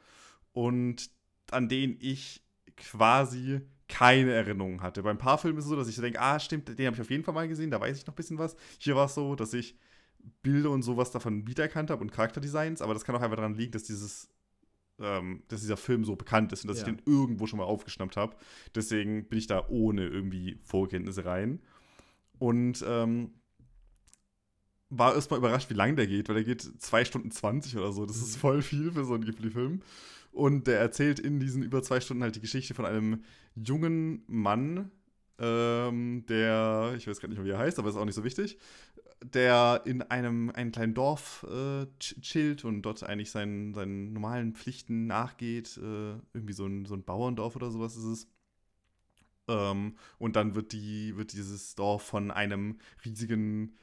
Und 0.51 1.09
an 1.51 1.69
den 1.69 1.97
ich 1.99 2.43
quasi 2.77 3.61
keine 3.87 4.31
Erinnerungen 4.31 4.81
hatte. 4.81 5.03
Bei 5.03 5.11
ein 5.11 5.17
paar 5.17 5.37
Filmen 5.37 5.57
ist 5.59 5.65
es 5.65 5.69
so, 5.69 5.75
dass 5.75 5.87
ich 5.87 5.95
denke, 5.95 6.19
ah, 6.19 6.39
stimmt, 6.39 6.67
den 6.67 6.85
habe 6.87 6.95
ich 6.95 7.01
auf 7.01 7.09
jeden 7.11 7.23
Fall 7.23 7.33
mal 7.33 7.47
gesehen, 7.47 7.69
da 7.69 7.79
weiß 7.79 7.97
ich 7.97 8.05
noch 8.07 8.13
ein 8.13 8.15
bisschen 8.15 8.37
was. 8.39 8.55
Hier 8.79 8.95
war 8.95 9.05
es 9.05 9.13
so, 9.13 9.35
dass 9.35 9.53
ich 9.53 9.75
Bilder 10.41 10.69
und 10.71 10.81
sowas 10.83 11.11
davon 11.11 11.45
wiedererkannt 11.47 11.89
habe 11.91 12.01
und 12.01 12.11
Charakterdesigns, 12.11 12.81
aber 12.81 12.93
das 12.93 13.03
kann 13.03 13.15
auch 13.15 13.21
einfach 13.21 13.35
daran 13.35 13.53
liegen, 13.55 13.71
dass 13.73 13.83
dieses 13.83 14.29
ähm, 14.99 15.43
dass 15.47 15.61
dieser 15.61 15.77
Film 15.77 16.05
so 16.05 16.15
bekannt 16.15 16.51
ist 16.53 16.63
und 16.63 16.67
dass 16.69 16.81
Ja. 16.81 16.87
ich 16.87 16.95
den 16.95 17.01
irgendwo 17.05 17.47
schon 17.47 17.57
mal 17.59 17.65
aufgeschnappt 17.65 18.15
habe. 18.17 18.35
Deswegen 18.75 19.27
bin 19.27 19.39
ich 19.39 19.47
da 19.47 19.67
ohne 19.67 20.07
irgendwie 20.07 20.59
Vorkenntnisse 20.63 21.25
rein. 21.25 21.59
Und 22.39 22.83
ähm, 22.87 23.31
war 24.89 25.15
erstmal 25.15 25.39
überrascht, 25.39 25.69
wie 25.69 25.73
lang 25.75 25.95
der 25.95 26.07
geht, 26.07 26.27
weil 26.29 26.35
der 26.35 26.43
geht 26.43 26.61
2 26.61 27.03
Stunden 27.05 27.31
20 27.31 27.77
oder 27.77 27.91
so. 27.91 28.05
Das 28.05 28.17
ist 28.17 28.35
Mhm. 28.37 28.39
voll 28.41 28.61
viel 28.61 28.91
für 28.91 29.05
so 29.05 29.13
einen 29.15 29.25
Ghibli-Film. 29.25 29.81
Und 30.31 30.67
der 30.67 30.79
erzählt 30.79 31.19
in 31.19 31.39
diesen 31.39 31.63
über 31.63 31.81
zwei 31.83 31.99
Stunden 31.99 32.23
halt 32.23 32.35
die 32.35 32.41
Geschichte 32.41 32.73
von 32.73 32.85
einem 32.85 33.23
jungen 33.55 34.23
Mann, 34.27 34.91
ähm, 35.39 36.25
der, 36.27 36.93
ich 36.97 37.07
weiß 37.07 37.19
gar 37.19 37.27
nicht 37.29 37.37
mehr, 37.37 37.45
wie 37.45 37.51
er 37.51 37.57
heißt, 37.59 37.77
aber 37.79 37.89
ist 37.89 37.95
auch 37.95 38.05
nicht 38.05 38.15
so 38.15 38.23
wichtig, 38.23 38.57
der 39.23 39.81
in 39.85 40.01
einem, 40.01 40.49
einem 40.51 40.71
kleinen 40.71 40.93
Dorf 40.93 41.45
äh, 41.49 41.83
ch- 42.01 42.21
chillt 42.21 42.65
und 42.65 42.81
dort 42.83 43.03
eigentlich 43.03 43.31
seinen, 43.31 43.73
seinen 43.73 44.13
normalen 44.13 44.53
Pflichten 44.53 45.07
nachgeht. 45.07 45.77
Äh, 45.77 46.15
irgendwie 46.33 46.53
so 46.53 46.65
ein, 46.65 46.85
so 46.85 46.95
ein 46.95 47.03
Bauerndorf 47.03 47.55
oder 47.55 47.71
sowas 47.71 47.95
ist 47.95 48.03
es. 48.05 48.27
Ähm, 49.47 49.95
und 50.19 50.35
dann 50.35 50.55
wird, 50.55 50.71
die, 50.71 51.17
wird 51.17 51.33
dieses 51.33 51.75
Dorf 51.75 52.03
von 52.03 52.31
einem 52.31 52.77
riesigen 53.05 53.75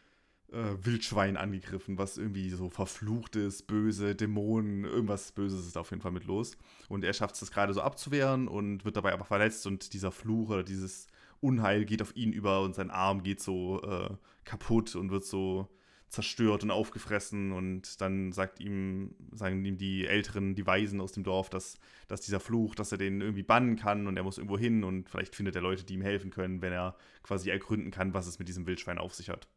äh, 0.53 0.75
Wildschwein 0.83 1.37
angegriffen, 1.37 1.99
was 1.99 2.19
irgendwie 2.19 2.51
so 2.51 2.71
verflucht 2.71 3.37
ist, 3.37 3.67
böse, 3.67 4.15
Dämonen, 4.17 4.85
irgendwas 4.85 5.33
Böses 5.33 5.67
ist 5.67 5.79
auf 5.79 5.91
jeden 5.91 6.03
Fall 6.03 6.13
mit 6.13 6.27
los. 6.27 6.57
Und 6.89 7.05
er 7.05 7.15
schafft 7.15 7.41
es 7.43 7.51
gerade 7.53 7.75
so 7.75 7.83
abzuwehren 7.83 8.49
und 8.49 8.85
wird 8.85 8.97
dabei 8.97 9.13
aber 9.15 9.25
verletzt 9.27 9.67
und 9.67 9.95
dieser 9.95 10.13
Fluch 10.13 10.51
oder 10.51 10.65
dieses 10.65 11.09
Unheil 11.41 11.85
geht 11.85 12.03
auf 12.03 12.15
ihn 12.17 12.33
über 12.33 12.63
und 12.63 12.75
sein 12.75 12.91
Arm 12.91 13.23
geht 13.23 13.41
so 13.41 13.83
äh, 13.83 14.15
kaputt 14.45 14.95
und 14.95 15.11
wird 15.11 15.25
so 15.25 15.69
zerstört 16.11 16.65
und 16.65 16.73
aufgefressen 16.73 17.53
und 17.53 18.01
dann 18.01 18.33
sagt 18.33 18.59
ihm, 18.59 19.15
sagen 19.31 19.65
ihm 19.65 19.79
die 19.79 20.07
Älteren, 20.07 20.57
die 20.57 20.67
Weisen 20.67 21.01
aus 21.01 21.13
dem 21.13 21.23
Dorf, 21.23 21.51
dass, 21.51 21.79
dass 22.09 22.21
dieser 22.21 22.41
Fluch, 22.41 22.75
dass 22.75 22.91
er 22.91 22.99
den 22.99 23.21
irgendwie 23.21 23.45
bannen 23.45 23.77
kann 23.77 24.09
und 24.09 24.17
er 24.17 24.25
muss 24.25 24.37
irgendwo 24.37 24.59
hin 24.59 24.83
und 24.83 25.09
vielleicht 25.09 25.37
findet 25.37 25.55
er 25.55 25.63
Leute, 25.63 25.85
die 25.85 25.95
ihm 25.95 26.03
helfen 26.03 26.31
können, 26.31 26.63
wenn 26.63 26.73
er 26.73 26.97
quasi 27.23 27.49
ergründen 27.49 27.93
kann, 27.93 28.13
was 28.13 28.27
es 28.27 28.41
mit 28.41 28.49
diesem 28.49 28.67
Wildschwein 28.67 28.99
auf 28.99 29.15
sich 29.15 29.31
hat. 29.31 29.49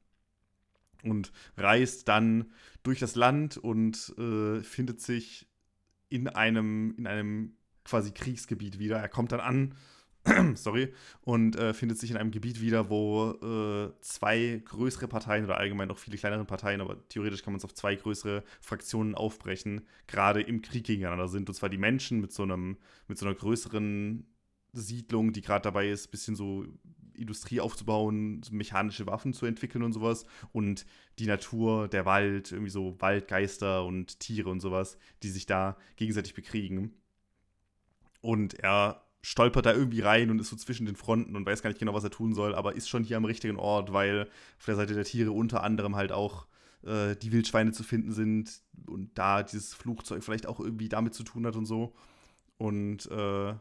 Und 1.02 1.34
reist 1.58 2.08
dann 2.08 2.52
durch 2.84 3.00
das 3.00 3.16
Land 3.16 3.58
und 3.58 4.14
äh, 4.20 4.62
findet 4.62 5.02
sich 5.02 5.48
in 6.10 6.28
einem, 6.28 6.94
in 6.98 7.08
einem 7.08 7.58
quasi 7.84 8.12
Kriegsgebiet 8.12 8.78
wieder. 8.78 8.98
Er 9.00 9.10
kommt 9.10 9.32
dann 9.32 9.40
an 9.40 9.74
sorry, 10.56 10.94
und 11.22 11.58
äh, 11.58 11.74
findet 11.74 12.00
sich 12.00 12.12
in 12.12 12.18
einem 12.18 12.32
Gebiet 12.32 12.62
wieder, 12.62 12.90
wo 12.90 13.32
äh, 13.42 13.92
zwei 14.02 14.62
größere 14.64 15.08
Parteien 15.08 15.44
oder 15.44 15.58
allgemein 15.58 15.92
auch 15.92 15.98
viele 15.98 16.18
kleinere 16.18 16.46
Parteien, 16.46 16.80
aber 16.80 17.08
theoretisch 17.10 17.44
kann 17.44 17.52
man 17.52 17.58
es 17.58 17.66
auf 17.66 17.74
zwei 17.74 17.96
größere 17.96 18.44
Fraktionen 18.62 19.16
aufbrechen, 19.16 19.82
gerade 20.08 20.42
im 20.42 20.62
Krieg 20.62 20.86
gegeneinander 20.86 21.28
sind. 21.28 21.50
Und 21.50 21.56
zwar 21.56 21.70
die 21.70 21.78
Menschen 21.78 22.22
mit 22.22 22.32
so 22.32 22.44
einem, 22.44 22.78
mit 23.08 23.18
so 23.18 23.26
einer 23.26 23.36
größeren 23.36 24.26
Siedlung, 24.72 25.34
die 25.34 25.42
gerade 25.42 25.64
dabei 25.64 25.90
ist, 25.90 26.08
ein 26.08 26.12
bisschen 26.12 26.36
so 26.36 26.66
Industrie 27.16 27.60
aufzubauen, 27.60 28.42
so 28.44 28.56
mechanische 28.56 29.06
Waffen 29.06 29.34
zu 29.34 29.46
entwickeln 29.46 29.84
und 29.84 29.92
sowas. 29.92 30.26
Und 30.54 30.86
die 31.20 31.28
Natur, 31.28 31.90
der 31.90 32.06
Wald, 32.06 32.52
irgendwie 32.52 32.72
so 32.72 33.00
Waldgeister 33.00 33.86
und 33.86 34.20
Tiere 34.20 34.50
und 34.50 34.62
sowas, 34.62 34.98
die 35.22 35.30
sich 35.30 35.46
da 35.46 35.78
gegenseitig 35.98 36.34
bekriegen. 36.34 36.94
Und 38.22 38.56
er 38.56 39.04
stolpert 39.24 39.66
da 39.66 39.74
irgendwie 39.74 40.02
rein 40.02 40.30
und 40.30 40.40
ist 40.40 40.50
so 40.50 40.58
zwischen 40.58 40.86
den 40.86 40.98
Fronten 40.98 41.36
und 41.36 41.46
weiß 41.46 41.62
gar 41.62 41.70
nicht 41.70 41.80
genau, 41.80 41.94
was 41.94 42.04
er 42.04 42.12
tun 42.12 42.34
soll, 42.34 42.54
aber 42.54 42.76
ist 42.76 42.90
schon 42.90 43.06
hier 43.06 43.18
am 43.18 43.26
richtigen 43.26 43.56
Ort, 43.56 43.94
weil 43.94 44.28
auf 44.60 44.66
der 44.66 44.76
Seite 44.76 44.94
der 44.94 45.06
Tiere 45.06 45.32
unter 45.32 45.64
anderem 45.64 45.96
halt 45.96 46.12
auch 46.12 46.46
äh, 46.84 47.16
die 47.16 47.32
Wildschweine 47.32 47.72
zu 47.72 47.84
finden 47.84 48.12
sind 48.12 48.62
und 48.86 49.18
da 49.18 49.42
dieses 49.42 49.74
Flugzeug 49.74 50.24
vielleicht 50.24 50.46
auch 50.46 50.60
irgendwie 50.60 50.90
damit 50.90 51.14
zu 51.14 51.24
tun 51.24 51.46
hat 51.46 51.56
und 51.56 51.66
so. 51.66 51.96
Und 52.58 53.10
äh, 53.10 53.54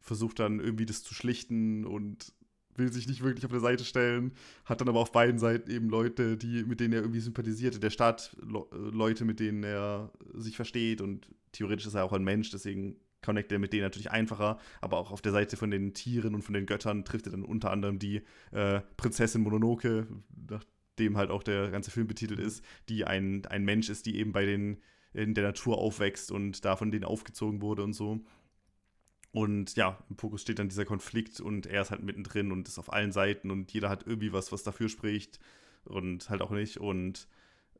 versucht 0.00 0.38
dann 0.38 0.60
irgendwie 0.60 0.86
das 0.86 1.02
zu 1.02 1.14
schlichten 1.14 1.84
und 1.84 2.32
will 2.76 2.90
sich 2.90 3.06
nicht 3.06 3.22
wirklich 3.22 3.44
auf 3.44 3.50
der 3.50 3.60
Seite 3.60 3.84
stellen, 3.84 4.32
hat 4.64 4.80
dann 4.80 4.88
aber 4.88 5.00
auf 5.00 5.12
beiden 5.12 5.38
Seiten 5.38 5.70
eben 5.70 5.90
Leute, 5.90 6.38
die, 6.38 6.64
mit 6.64 6.80
denen 6.80 6.94
er 6.94 7.02
irgendwie 7.02 7.20
sympathisiert, 7.20 7.74
in 7.74 7.80
der 7.82 7.90
Stadt, 7.90 8.34
Le 8.40 8.64
Leute, 8.72 9.26
mit 9.26 9.40
denen 9.40 9.62
er 9.62 10.10
sich 10.32 10.56
versteht 10.56 11.02
und 11.02 11.28
theoretisch 11.52 11.86
ist 11.86 11.94
er 11.94 12.04
auch 12.04 12.14
ein 12.14 12.24
Mensch, 12.24 12.50
deswegen 12.50 12.96
connectet 13.22 13.52
er 13.52 13.58
mit 13.58 13.72
denen 13.72 13.82
natürlich 13.82 14.10
einfacher, 14.10 14.58
aber 14.80 14.98
auch 14.98 15.10
auf 15.10 15.22
der 15.22 15.32
Seite 15.32 15.56
von 15.56 15.70
den 15.70 15.94
Tieren 15.94 16.34
und 16.34 16.42
von 16.42 16.54
den 16.54 16.66
Göttern 16.66 17.04
trifft 17.04 17.26
er 17.26 17.32
dann 17.32 17.44
unter 17.44 17.70
anderem 17.70 17.98
die 17.98 18.22
äh, 18.52 18.80
Prinzessin 18.96 19.42
Mononoke, 19.42 20.06
nachdem 20.48 21.16
halt 21.16 21.30
auch 21.30 21.42
der 21.42 21.70
ganze 21.70 21.90
Film 21.90 22.06
betitelt 22.06 22.40
ist, 22.40 22.64
die 22.88 23.04
ein, 23.04 23.44
ein 23.46 23.64
Mensch 23.64 23.88
ist, 23.88 24.06
die 24.06 24.16
eben 24.16 24.32
bei 24.32 24.44
den 24.44 24.80
in 25.12 25.34
der 25.34 25.44
Natur 25.44 25.78
aufwächst 25.78 26.30
und 26.30 26.64
da 26.64 26.76
von 26.76 26.90
denen 26.90 27.04
aufgezogen 27.04 27.62
wurde 27.62 27.82
und 27.82 27.94
so. 27.94 28.20
Und 29.32 29.76
ja, 29.76 29.98
im 30.08 30.16
Fokus 30.16 30.42
steht 30.42 30.58
dann 30.58 30.68
dieser 30.68 30.84
Konflikt 30.84 31.40
und 31.40 31.66
er 31.66 31.82
ist 31.82 31.90
halt 31.90 32.02
mittendrin 32.02 32.50
und 32.50 32.66
ist 32.68 32.78
auf 32.78 32.92
allen 32.92 33.12
Seiten 33.12 33.50
und 33.50 33.72
jeder 33.72 33.88
hat 33.88 34.06
irgendwie 34.06 34.32
was, 34.32 34.50
was 34.50 34.62
dafür 34.62 34.88
spricht 34.88 35.38
und 35.84 36.30
halt 36.30 36.42
auch 36.42 36.50
nicht. 36.50 36.78
Und 36.78 37.28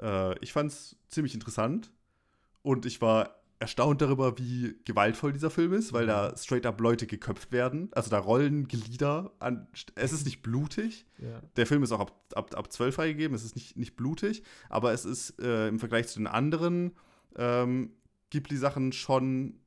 äh, 0.00 0.38
ich 0.40 0.52
fand 0.52 0.70
es 0.70 0.96
ziemlich 1.08 1.34
interessant 1.34 1.90
und 2.62 2.86
ich 2.86 3.00
war 3.00 3.39
erstaunt 3.60 4.00
darüber, 4.00 4.38
wie 4.38 4.74
gewaltvoll 4.86 5.34
dieser 5.34 5.50
Film 5.50 5.74
ist, 5.74 5.92
weil 5.92 6.06
da 6.06 6.30
mhm. 6.30 6.36
straight 6.38 6.66
up 6.66 6.80
Leute 6.80 7.06
geköpft 7.06 7.52
werden. 7.52 7.90
Also 7.92 8.10
da 8.10 8.18
rollen 8.18 8.66
Glieder 8.66 9.32
an. 9.38 9.68
Es 9.94 10.12
ist 10.12 10.24
nicht 10.24 10.42
blutig. 10.42 11.06
Ja. 11.18 11.42
Der 11.56 11.66
Film 11.66 11.82
ist 11.82 11.92
auch 11.92 12.00
ab, 12.00 12.24
ab, 12.34 12.54
ab 12.56 12.72
12 12.72 12.94
freigegeben. 12.94 13.34
Es 13.34 13.44
ist 13.44 13.54
nicht, 13.54 13.76
nicht 13.76 13.96
blutig, 13.96 14.42
aber 14.70 14.92
es 14.92 15.04
ist 15.04 15.38
äh, 15.40 15.68
im 15.68 15.78
Vergleich 15.78 16.08
zu 16.08 16.18
den 16.18 16.26
anderen 16.26 16.92
ähm, 17.36 17.92
Ghibli-Sachen 18.30 18.92
schon 18.92 19.60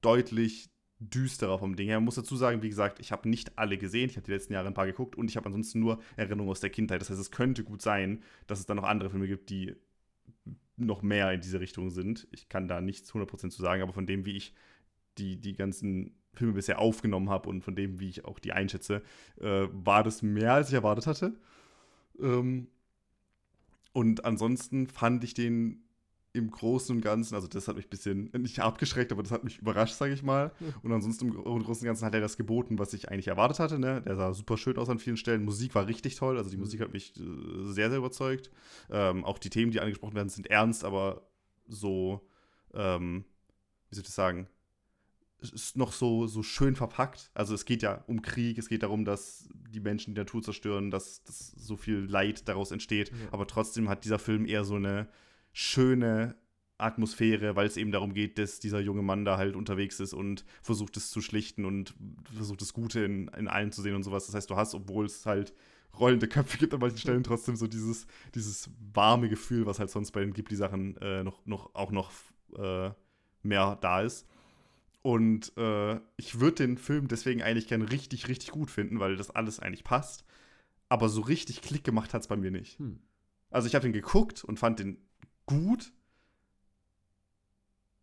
deutlich 0.00 0.70
düsterer 0.98 1.58
vom 1.58 1.76
Ding 1.76 1.88
her. 1.88 1.98
Man 1.98 2.06
muss 2.06 2.14
dazu 2.14 2.34
sagen, 2.34 2.62
wie 2.62 2.70
gesagt, 2.70 2.98
ich 2.98 3.12
habe 3.12 3.28
nicht 3.28 3.58
alle 3.58 3.76
gesehen. 3.76 4.08
Ich 4.08 4.16
habe 4.16 4.24
die 4.24 4.32
letzten 4.32 4.54
Jahre 4.54 4.68
ein 4.68 4.74
paar 4.74 4.86
geguckt 4.86 5.16
und 5.16 5.30
ich 5.30 5.36
habe 5.36 5.46
ansonsten 5.46 5.80
nur 5.80 6.00
Erinnerungen 6.16 6.50
aus 6.50 6.60
der 6.60 6.70
Kindheit. 6.70 7.02
Das 7.02 7.10
heißt, 7.10 7.20
es 7.20 7.30
könnte 7.30 7.62
gut 7.62 7.82
sein, 7.82 8.22
dass 8.46 8.58
es 8.58 8.66
dann 8.66 8.78
noch 8.78 8.84
andere 8.84 9.10
Filme 9.10 9.28
gibt, 9.28 9.50
die 9.50 9.76
noch 10.78 11.02
mehr 11.02 11.32
in 11.32 11.40
diese 11.40 11.60
Richtung 11.60 11.90
sind. 11.90 12.26
Ich 12.30 12.48
kann 12.48 12.68
da 12.68 12.80
nichts 12.80 13.12
100% 13.12 13.50
zu 13.50 13.62
sagen, 13.62 13.82
aber 13.82 13.92
von 13.92 14.06
dem, 14.06 14.24
wie 14.24 14.36
ich 14.36 14.54
die, 15.18 15.40
die 15.40 15.54
ganzen 15.54 16.16
Filme 16.32 16.54
bisher 16.54 16.78
aufgenommen 16.78 17.30
habe 17.30 17.48
und 17.48 17.62
von 17.62 17.74
dem, 17.74 18.00
wie 18.00 18.08
ich 18.08 18.24
auch 18.24 18.38
die 18.38 18.52
einschätze, 18.52 19.02
äh, 19.40 19.66
war 19.72 20.02
das 20.02 20.22
mehr, 20.22 20.54
als 20.54 20.68
ich 20.68 20.74
erwartet 20.74 21.06
hatte. 21.06 21.34
Ähm, 22.20 22.68
und 23.92 24.24
ansonsten 24.24 24.86
fand 24.86 25.24
ich 25.24 25.34
den 25.34 25.87
im 26.32 26.50
Großen 26.50 26.94
und 26.94 27.02
Ganzen, 27.02 27.34
also 27.34 27.48
das 27.48 27.68
hat 27.68 27.76
mich 27.76 27.86
ein 27.86 27.90
bisschen 27.90 28.30
nicht 28.38 28.60
abgeschreckt, 28.60 29.12
aber 29.12 29.22
das 29.22 29.32
hat 29.32 29.44
mich 29.44 29.58
überrascht, 29.58 29.94
sage 29.94 30.12
ich 30.12 30.22
mal. 30.22 30.52
Und 30.82 30.92
ansonsten 30.92 31.28
im 31.28 31.34
Großen 31.34 31.82
und 31.82 31.84
Ganzen 31.84 32.04
hat 32.04 32.14
er 32.14 32.20
das 32.20 32.36
geboten, 32.36 32.78
was 32.78 32.92
ich 32.92 33.08
eigentlich 33.08 33.28
erwartet 33.28 33.58
hatte. 33.58 33.78
Ne? 33.78 34.02
Der 34.02 34.16
sah 34.16 34.32
super 34.34 34.56
schön 34.56 34.76
aus 34.76 34.88
an 34.88 34.98
vielen 34.98 35.16
Stellen. 35.16 35.44
Musik 35.44 35.74
war 35.74 35.86
richtig 35.86 36.16
toll, 36.16 36.36
also 36.36 36.50
die 36.50 36.56
mhm. 36.56 36.62
Musik 36.62 36.80
hat 36.80 36.92
mich 36.92 37.18
äh, 37.18 37.22
sehr, 37.64 37.88
sehr 37.88 37.98
überzeugt. 37.98 38.50
Ähm, 38.90 39.24
auch 39.24 39.38
die 39.38 39.50
Themen, 39.50 39.72
die 39.72 39.80
angesprochen 39.80 40.14
werden, 40.14 40.28
sind 40.28 40.48
ernst, 40.48 40.84
aber 40.84 41.22
so, 41.66 42.26
ähm, 42.74 43.24
wie 43.88 43.94
soll 43.94 44.02
ich 44.02 44.08
das 44.08 44.14
sagen, 44.14 44.48
ist 45.40 45.76
noch 45.76 45.92
so, 45.92 46.26
so 46.26 46.42
schön 46.42 46.74
verpackt. 46.74 47.30
Also 47.32 47.54
es 47.54 47.64
geht 47.64 47.82
ja 47.82 48.04
um 48.06 48.22
Krieg, 48.22 48.58
es 48.58 48.68
geht 48.68 48.82
darum, 48.82 49.04
dass 49.04 49.48
die 49.54 49.80
Menschen 49.80 50.14
die 50.14 50.20
Natur 50.20 50.42
zerstören, 50.42 50.90
dass, 50.90 51.22
dass 51.22 51.52
so 51.52 51.76
viel 51.76 51.98
Leid 51.98 52.48
daraus 52.48 52.72
entsteht. 52.72 53.10
Ja. 53.10 53.16
Aber 53.30 53.46
trotzdem 53.46 53.88
hat 53.88 54.04
dieser 54.04 54.18
Film 54.18 54.46
eher 54.46 54.64
so 54.64 54.74
eine 54.74 55.08
schöne 55.52 56.36
Atmosphäre, 56.78 57.56
weil 57.56 57.66
es 57.66 57.76
eben 57.76 57.90
darum 57.90 58.14
geht, 58.14 58.38
dass 58.38 58.60
dieser 58.60 58.80
junge 58.80 59.02
Mann 59.02 59.24
da 59.24 59.36
halt 59.36 59.56
unterwegs 59.56 59.98
ist 59.98 60.14
und 60.14 60.44
versucht 60.62 60.96
es 60.96 61.10
zu 61.10 61.20
schlichten 61.20 61.64
und 61.64 61.94
versucht 62.32 62.60
das 62.60 62.72
Gute 62.72 63.00
in, 63.00 63.28
in 63.36 63.48
allen 63.48 63.72
zu 63.72 63.82
sehen 63.82 63.96
und 63.96 64.04
sowas. 64.04 64.26
Das 64.26 64.34
heißt, 64.36 64.48
du 64.48 64.56
hast, 64.56 64.74
obwohl 64.74 65.06
es 65.06 65.26
halt 65.26 65.52
rollende 65.98 66.28
Köpfe 66.28 66.58
gibt 66.58 66.72
an 66.74 66.80
manchen 66.80 66.98
Stellen, 66.98 67.24
trotzdem 67.24 67.56
so 67.56 67.66
dieses, 67.66 68.06
dieses 68.34 68.70
warme 68.92 69.28
Gefühl, 69.28 69.66
was 69.66 69.80
halt 69.80 69.90
sonst 69.90 70.12
bei 70.12 70.20
den 70.20 70.32
Ghibli-Sachen 70.32 70.96
äh, 70.98 71.24
noch, 71.24 71.44
noch, 71.46 71.74
auch 71.74 71.90
noch 71.90 72.12
äh, 72.56 72.90
mehr 73.42 73.76
da 73.80 74.02
ist. 74.02 74.26
Und 75.02 75.56
äh, 75.56 75.96
ich 76.16 76.38
würde 76.38 76.66
den 76.66 76.76
Film 76.76 77.08
deswegen 77.08 77.42
eigentlich 77.42 77.66
gerne 77.66 77.90
richtig, 77.90 78.28
richtig 78.28 78.50
gut 78.50 78.70
finden, 78.70 79.00
weil 79.00 79.16
das 79.16 79.30
alles 79.30 79.58
eigentlich 79.58 79.84
passt. 79.84 80.24
Aber 80.88 81.08
so 81.08 81.22
richtig 81.22 81.62
Klick 81.62 81.84
gemacht 81.84 82.14
hat 82.14 82.22
es 82.22 82.28
bei 82.28 82.36
mir 82.36 82.50
nicht. 82.50 82.78
Hm. 82.78 83.00
Also 83.50 83.66
ich 83.66 83.74
habe 83.74 83.84
den 83.84 83.92
geguckt 83.92 84.44
und 84.44 84.58
fand 84.58 84.80
den 84.80 84.98
gut. 85.48 85.92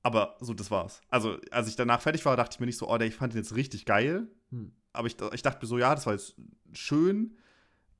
Aber 0.03 0.37
so, 0.39 0.53
das 0.53 0.69
war's. 0.69 1.01
Also, 1.09 1.39
als 1.49 1.67
ich 1.67 1.75
danach 1.75 2.01
fertig 2.01 2.25
war, 2.25 2.35
dachte 2.35 2.55
ich 2.55 2.59
mir 2.59 2.65
nicht 2.67 2.77
so, 2.77 2.89
oh, 2.89 2.99
ich 2.99 3.15
fand 3.15 3.33
den 3.33 3.41
jetzt 3.41 3.55
richtig 3.55 3.85
geil. 3.85 4.27
Hm. 4.51 4.71
Aber 4.93 5.07
ich, 5.07 5.15
ich 5.33 5.41
dachte 5.41 5.63
mir 5.63 5.67
so, 5.67 5.77
ja, 5.77 5.95
das 5.95 6.05
war 6.05 6.13
jetzt 6.13 6.35
schön. 6.73 7.37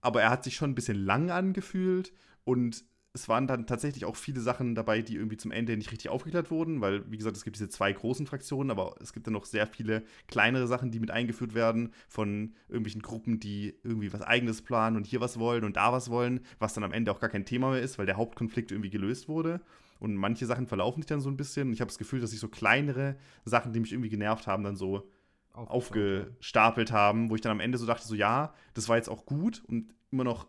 Aber 0.01 0.21
er 0.21 0.29
hat 0.29 0.43
sich 0.43 0.55
schon 0.55 0.71
ein 0.71 0.75
bisschen 0.75 1.03
lang 1.03 1.31
angefühlt. 1.31 2.13
Und 2.43 2.85
es 3.15 3.29
waren 3.29 3.47
dann 3.47 3.65
tatsächlich 3.65 4.03
auch 4.03 4.17
viele 4.17 4.41
Sachen 4.41 4.75
dabei, 4.75 5.01
die 5.01 5.15
irgendwie 5.15 5.37
zum 5.37 5.51
Ende 5.51 5.75
nicht 5.77 5.91
richtig 5.93 6.09
aufgeklärt 6.09 6.51
wurden, 6.51 6.81
weil, 6.81 7.09
wie 7.09 7.17
gesagt, 7.17 7.37
es 7.37 7.45
gibt 7.45 7.55
diese 7.55 7.69
zwei 7.69 7.93
großen 7.93 8.27
Fraktionen, 8.27 8.69
aber 8.71 8.95
es 8.99 9.13
gibt 9.13 9.25
dann 9.25 9.33
noch 9.33 9.45
sehr 9.45 9.67
viele 9.67 10.03
kleinere 10.27 10.67
Sachen, 10.67 10.91
die 10.91 10.99
mit 10.99 11.11
eingeführt 11.11 11.53
werden 11.53 11.93
von 12.09 12.53
irgendwelchen 12.67 13.01
Gruppen, 13.01 13.39
die 13.39 13.73
irgendwie 13.83 14.11
was 14.11 14.21
Eigenes 14.21 14.61
planen 14.61 14.97
und 14.97 15.07
hier 15.07 15.21
was 15.21 15.39
wollen 15.39 15.63
und 15.63 15.77
da 15.77 15.93
was 15.93 16.09
wollen, 16.09 16.41
was 16.59 16.73
dann 16.73 16.83
am 16.83 16.91
Ende 16.91 17.09
auch 17.09 17.21
gar 17.21 17.29
kein 17.29 17.45
Thema 17.45 17.71
mehr 17.71 17.81
ist, 17.81 17.97
weil 17.97 18.05
der 18.05 18.17
Hauptkonflikt 18.17 18.71
irgendwie 18.71 18.89
gelöst 18.89 19.29
wurde. 19.29 19.61
Und 19.99 20.15
manche 20.15 20.45
Sachen 20.45 20.67
verlaufen 20.67 21.01
sich 21.01 21.07
dann 21.07 21.21
so 21.21 21.29
ein 21.29 21.37
bisschen. 21.37 21.71
Ich 21.71 21.79
habe 21.79 21.87
das 21.87 21.97
Gefühl, 21.97 22.19
dass 22.19 22.31
sich 22.31 22.41
so 22.41 22.49
kleinere 22.49 23.15
Sachen, 23.45 23.71
die 23.71 23.79
mich 23.79 23.93
irgendwie 23.93 24.09
genervt 24.09 24.45
haben, 24.45 24.65
dann 24.65 24.75
so 24.75 25.09
aufgestapelt 25.53 26.91
haben, 26.91 27.29
wo 27.29 27.35
ich 27.35 27.41
dann 27.41 27.53
am 27.53 27.61
Ende 27.61 27.77
so 27.77 27.85
dachte, 27.85 28.05
so 28.05 28.13
ja, 28.13 28.53
das 28.73 28.89
war 28.89 28.97
jetzt 28.97 29.07
auch 29.07 29.25
gut 29.25 29.63
und 29.67 29.93
immer 30.11 30.25
noch 30.25 30.47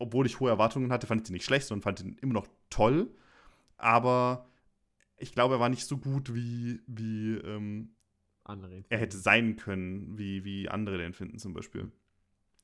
obwohl 0.00 0.26
ich 0.26 0.40
hohe 0.40 0.50
Erwartungen 0.50 0.90
hatte, 0.90 1.06
fand 1.06 1.22
ich 1.22 1.30
ihn 1.30 1.34
nicht 1.34 1.44
schlecht, 1.44 1.66
sondern 1.66 1.82
fand 1.82 2.00
ihn 2.00 2.16
immer 2.20 2.32
noch 2.34 2.48
toll. 2.70 3.14
Aber 3.76 4.48
ich 5.16 5.32
glaube, 5.32 5.54
er 5.54 5.60
war 5.60 5.68
nicht 5.68 5.86
so 5.86 5.98
gut, 5.98 6.34
wie, 6.34 6.80
wie 6.86 7.34
ähm, 7.34 7.94
er 8.88 8.98
hätte 8.98 9.18
sein 9.18 9.56
können, 9.56 10.18
wie, 10.18 10.44
wie 10.44 10.68
andere 10.68 10.98
den 10.98 11.12
finden 11.12 11.38
zum 11.38 11.52
Beispiel. 11.52 11.92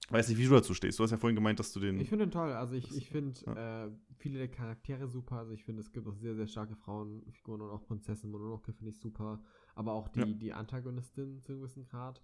Weiß 0.08 0.28
nicht, 0.28 0.38
wie 0.38 0.44
du 0.44 0.50
dazu 0.50 0.72
stehst. 0.72 0.98
Du 0.98 1.02
hast 1.02 1.10
ja 1.10 1.16
vorhin 1.16 1.34
gemeint, 1.34 1.58
dass 1.58 1.72
du 1.72 1.80
den. 1.80 1.98
Ich 2.00 2.08
finde 2.08 2.26
ihn 2.26 2.30
toll. 2.30 2.52
Also 2.52 2.74
ich, 2.74 2.96
ich 2.96 3.08
finde 3.08 3.38
ja. 3.44 3.86
äh, 3.86 3.90
viele 4.16 4.38
der 4.38 4.48
Charaktere 4.48 5.08
super. 5.08 5.38
Also 5.38 5.52
ich 5.52 5.64
finde, 5.64 5.82
es 5.82 5.90
gibt 5.90 6.06
auch 6.06 6.14
sehr, 6.14 6.36
sehr 6.36 6.46
starke 6.46 6.76
Frauenfiguren 6.76 7.60
und 7.60 7.70
auch 7.70 7.84
Prinzessin 7.84 8.30
Mononoke 8.30 8.72
finde 8.72 8.90
ich 8.90 9.00
super. 9.00 9.42
Aber 9.74 9.92
auch 9.92 10.08
die, 10.08 10.20
ja. 10.20 10.26
die 10.26 10.52
Antagonistin 10.52 11.42
zu 11.42 11.52
einem 11.52 11.60
gewissen 11.60 11.84
Grad. 11.84 12.22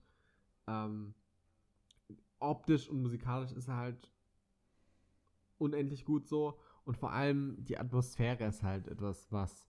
Ähm, 0.68 1.14
optisch 2.38 2.88
und 2.88 3.02
musikalisch 3.02 3.52
ist 3.52 3.68
er 3.68 3.76
halt 3.76 4.12
unendlich 5.58 6.04
gut 6.04 6.26
so. 6.26 6.58
Und 6.84 6.96
vor 6.96 7.12
allem 7.12 7.56
die 7.58 7.78
Atmosphäre 7.78 8.44
ist 8.46 8.62
halt 8.62 8.88
etwas, 8.88 9.30
was 9.30 9.66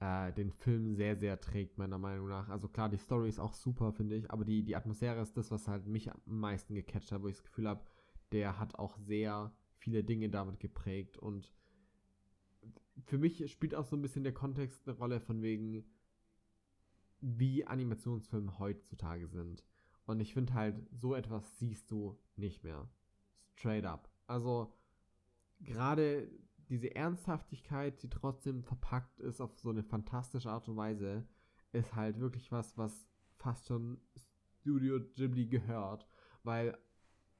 äh, 0.00 0.32
den 0.32 0.50
Film 0.50 0.94
sehr, 0.94 1.16
sehr 1.16 1.40
trägt, 1.40 1.78
meiner 1.78 1.98
Meinung 1.98 2.28
nach. 2.28 2.48
Also 2.48 2.68
klar, 2.68 2.88
die 2.88 2.98
Story 2.98 3.28
ist 3.28 3.38
auch 3.38 3.54
super, 3.54 3.92
finde 3.92 4.16
ich, 4.16 4.30
aber 4.30 4.44
die, 4.44 4.62
die 4.62 4.76
Atmosphäre 4.76 5.20
ist 5.20 5.36
das, 5.36 5.50
was 5.50 5.68
halt 5.68 5.86
mich 5.86 6.12
am 6.12 6.20
meisten 6.26 6.74
gecatcht 6.74 7.12
hat, 7.12 7.22
wo 7.22 7.28
ich 7.28 7.36
das 7.36 7.44
Gefühl 7.44 7.68
habe, 7.68 7.84
der 8.32 8.58
hat 8.58 8.74
auch 8.78 8.96
sehr 8.98 9.52
viele 9.78 10.04
Dinge 10.04 10.28
damit 10.28 10.60
geprägt 10.60 11.16
und 11.16 11.52
für 13.04 13.18
mich 13.18 13.50
spielt 13.50 13.74
auch 13.74 13.84
so 13.84 13.96
ein 13.96 14.02
bisschen 14.02 14.24
der 14.24 14.34
Kontext 14.34 14.86
eine 14.86 14.96
Rolle 14.96 15.20
von 15.20 15.42
wegen, 15.42 15.84
wie 17.20 17.66
Animationsfilme 17.66 18.58
heutzutage 18.58 19.26
sind. 19.28 19.64
Und 20.06 20.20
ich 20.20 20.34
finde 20.34 20.54
halt, 20.54 20.76
so 20.92 21.14
etwas 21.14 21.58
siehst 21.58 21.90
du 21.90 22.18
nicht 22.36 22.62
mehr. 22.62 22.88
Straight 23.54 23.84
up. 23.84 24.10
Also, 24.26 24.72
gerade 25.64 26.30
diese 26.68 26.94
Ernsthaftigkeit, 26.94 28.02
die 28.02 28.08
trotzdem 28.08 28.62
verpackt 28.62 29.20
ist 29.20 29.40
auf 29.40 29.58
so 29.58 29.70
eine 29.70 29.82
fantastische 29.82 30.50
Art 30.50 30.68
und 30.68 30.76
Weise, 30.76 31.26
ist 31.72 31.94
halt 31.94 32.20
wirklich 32.20 32.50
was, 32.52 32.76
was 32.78 33.06
fast 33.36 33.66
schon 33.66 34.00
Studio 34.60 35.00
Ghibli 35.14 35.46
gehört, 35.46 36.06
weil 36.42 36.78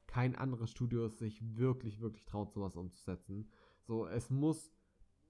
kein 0.06 0.36
anderes 0.36 0.70
Studio 0.70 1.08
sich 1.08 1.40
wirklich, 1.56 2.00
wirklich 2.00 2.24
traut, 2.26 2.52
sowas 2.52 2.76
umzusetzen. 2.76 3.50
So, 3.82 4.06
es 4.06 4.30
muss 4.30 4.72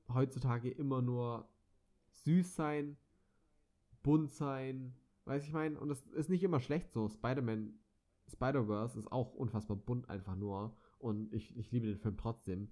heutzutage 0.09 0.71
immer 0.71 1.01
nur 1.01 1.49
süß 2.25 2.55
sein, 2.55 2.97
bunt 4.03 4.33
sein, 4.33 4.95
weiß 5.25 5.45
ich 5.45 5.53
mein, 5.53 5.77
und 5.77 5.89
das 5.89 6.03
ist 6.09 6.29
nicht 6.29 6.43
immer 6.43 6.61
schlecht 6.61 6.93
so. 6.93 7.09
Spider-Man, 7.09 7.79
Spider-Verse 8.29 8.99
ist 8.99 9.11
auch 9.13 9.35
unfassbar 9.35 9.77
bunt 9.77 10.09
einfach 10.09 10.37
nur 10.37 10.77
und 10.99 11.33
ich, 11.33 11.57
ich 11.57 11.71
liebe 11.71 11.87
den 11.87 11.99
Film 11.99 12.17
trotzdem. 12.17 12.71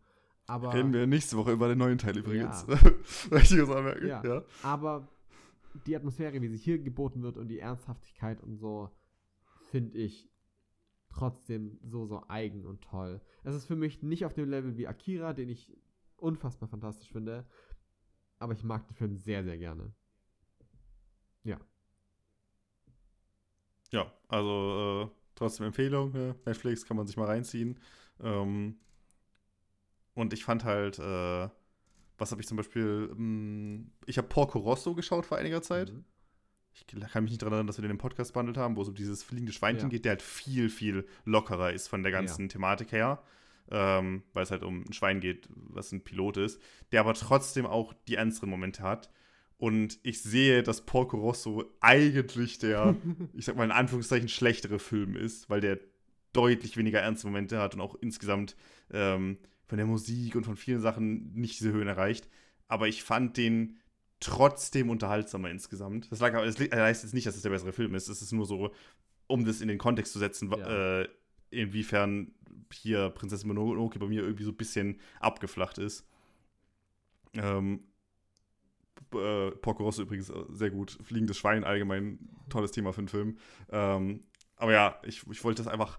Aber, 0.53 0.75
Reden 0.75 0.93
wir 0.93 1.07
nächste 1.07 1.39
Woche 1.39 1.53
über 1.53 1.67
den 1.67 1.79
neuen 1.79 1.97
Teil 1.97 2.19
übrigens. 2.19 2.67
Ja. 2.69 2.75
Möchte 3.31 3.55
ich 3.55 3.61
das 3.61 3.71
anmerken? 3.71 4.07
Ja. 4.07 4.23
Ja. 4.23 4.45
Aber 4.63 5.09
die 5.87 5.97
Atmosphäre, 5.97 6.43
wie 6.43 6.49
sie 6.49 6.59
hier 6.59 6.79
geboten 6.79 7.23
wird 7.23 7.39
und 7.39 7.49
die 7.49 7.59
Ernsthaftigkeit 7.59 8.43
und 8.43 8.59
so, 8.59 8.91
finde 9.71 9.97
ich 9.97 10.31
trotzdem 11.09 11.79
so, 11.83 12.05
so 12.05 12.23
eigen 12.29 12.67
und 12.67 12.83
toll. 12.83 13.23
Es 13.45 13.55
ist 13.55 13.65
für 13.65 13.77
mich 13.77 14.03
nicht 14.03 14.27
auf 14.27 14.35
dem 14.35 14.47
Level 14.47 14.77
wie 14.77 14.87
Akira, 14.87 15.33
den 15.33 15.49
ich 15.49 15.75
unfassbar 16.17 16.69
fantastisch 16.69 17.11
finde, 17.11 17.47
aber 18.39 18.53
ich 18.53 18.63
mag 18.63 18.87
den 18.87 18.95
Film 18.95 19.17
sehr, 19.17 19.45
sehr 19.45 19.57
gerne. 19.57 19.95
Ja. 21.45 21.59
Ja, 23.91 24.13
also 24.29 25.11
äh, 25.11 25.17
trotzdem 25.35 25.65
Empfehlung. 25.65 26.13
Ne? 26.13 26.37
Netflix 26.45 26.85
kann 26.85 26.99
man 26.99 27.07
sich 27.07 27.17
mal 27.17 27.25
reinziehen. 27.25 27.81
Ähm, 28.21 28.77
und 30.15 30.33
ich 30.33 30.45
fand 30.45 30.65
halt, 30.65 30.99
äh, 30.99 31.49
was 32.19 32.31
habe 32.31 32.41
ich 32.41 32.47
zum 32.49 32.57
Beispiel, 32.57 33.11
mh, 33.15 33.85
ich 34.07 34.19
habe 34.19 34.29
Porco 34.29 34.59
Rosso 34.59 34.95
geschaut 34.95 35.27
vor 35.27 35.39
einiger 35.39 35.63
Zeit. 35.63 35.93
Mhm. 35.93 36.05
Ich 36.75 36.87
kann 36.87 37.23
mich 37.25 37.33
nicht 37.33 37.43
daran 37.43 37.53
erinnern, 37.53 37.67
dass 37.67 37.77
wir 37.79 37.83
den 37.83 37.91
im 37.91 37.99
Podcast 37.99 38.33
behandelt 38.33 38.57
haben, 38.57 38.77
wo 38.77 38.83
es 38.83 38.89
um 38.89 38.95
dieses 38.95 39.23
fliegende 39.23 39.53
Schweinchen 39.53 39.89
Ja. 39.89 39.91
geht, 39.91 40.05
der 40.07 40.11
halt 40.13 40.23
viel, 40.23 40.71
viel 40.71 41.07
lockerer 41.25 41.73
ist 41.73 41.89
von 41.89 42.03
der 42.03 42.13
ganzen 42.13 42.49
Thematik 42.49 42.93
her. 42.93 43.23
Ähm, 43.71 44.23
weil 44.33 44.43
es 44.43 44.51
halt 44.51 44.65
um 44.65 44.83
ein 44.85 44.93
Schwein 44.93 45.21
geht, 45.21 45.49
was 45.55 45.93
ein 45.93 46.03
Pilot 46.03 46.37
ist, 46.39 46.61
der 46.91 47.01
aber 47.01 47.15
trotzdem 47.15 47.65
auch 47.65 47.95
die 48.09 48.17
ernsteren 48.17 48.51
Momente 48.51 48.83
hat. 48.83 49.11
Und 49.57 49.99
ich 50.03 50.21
sehe, 50.23 50.63
dass 50.63 50.85
Porco 50.85 51.17
Rosso 51.17 51.65
eigentlich 51.81 52.59
der, 52.59 52.97
ich 53.35 53.45
sag 53.45 53.57
mal 53.57 53.65
in 53.65 53.71
Anführungszeichen, 53.71 54.29
schlechtere 54.29 54.79
Film 54.79 55.15
ist, 55.15 55.49
weil 55.49 55.61
der 55.61 55.79
deutlich 56.33 56.77
weniger 56.77 57.01
ernste 57.01 57.27
Momente 57.29 57.59
hat 57.61 57.75
und 57.75 57.81
auch 57.81 57.95
insgesamt 58.01 58.57
ähm, 58.91 59.39
von 59.73 59.79
der 59.79 59.87
Musik 59.87 60.37
und 60.37 60.45
von 60.45 60.55
vielen 60.55 60.83
Sachen 60.83 61.33
nicht 61.33 61.59
diese 61.59 61.73
Höhen 61.73 61.89
erreicht. 61.89 62.29
Aber 62.69 62.89
ich 62.89 63.03
fand 63.03 63.39
den 63.39 63.79
trotzdem 64.21 64.91
unterhaltsamer 64.91 65.49
insgesamt. 65.49 66.13
Das 66.13 66.21
lag 66.21 66.35
das 66.35 66.59
heißt 66.61 67.05
jetzt 67.05 67.15
nicht, 67.15 67.27
dass 67.27 67.37
es 67.37 67.41
der 67.41 67.49
bessere 67.49 67.73
Film 67.73 67.95
ist. 67.95 68.09
Es 68.09 68.21
ist 68.21 68.33
nur 68.33 68.45
so, 68.45 68.75
um 69.29 69.47
das 69.47 69.63
in 69.63 69.69
den 69.69 69.79
Kontext 69.79 70.13
zu 70.13 70.19
setzen, 70.19 70.51
Ja. 70.51 71.01
äh, 71.01 71.09
inwiefern 71.49 72.33
hier 72.71 73.09
Prinzessin 73.09 73.49
Mononoke 73.49 73.99
bei 73.99 74.09
mir 74.09 74.21
irgendwie 74.21 74.45
so 74.45 74.51
ein 74.51 74.59
bisschen 74.59 75.01
abgeflacht 75.21 75.79
ist. 75.79 76.07
Ähm, 77.33 77.85
äh, 79.15 79.53
Porco 79.53 79.85
Rosso 79.85 80.03
übrigens 80.03 80.29
äh, 80.29 80.35
sehr 80.51 80.71
gut. 80.71 80.99
Fliegendes 81.03 81.39
Schwein 81.39 81.65
allgemein 81.65 82.19
tolles 82.51 82.73
Thema 82.73 82.93
für 82.93 82.99
einen 82.99 83.09
Film. 83.09 83.39
Ähm, 83.71 84.21
aber 84.57 84.73
ja, 84.73 85.01
ich, 85.07 85.27
ich 85.31 85.43
wollte 85.43 85.63
das 85.63 85.73
einfach 85.73 85.99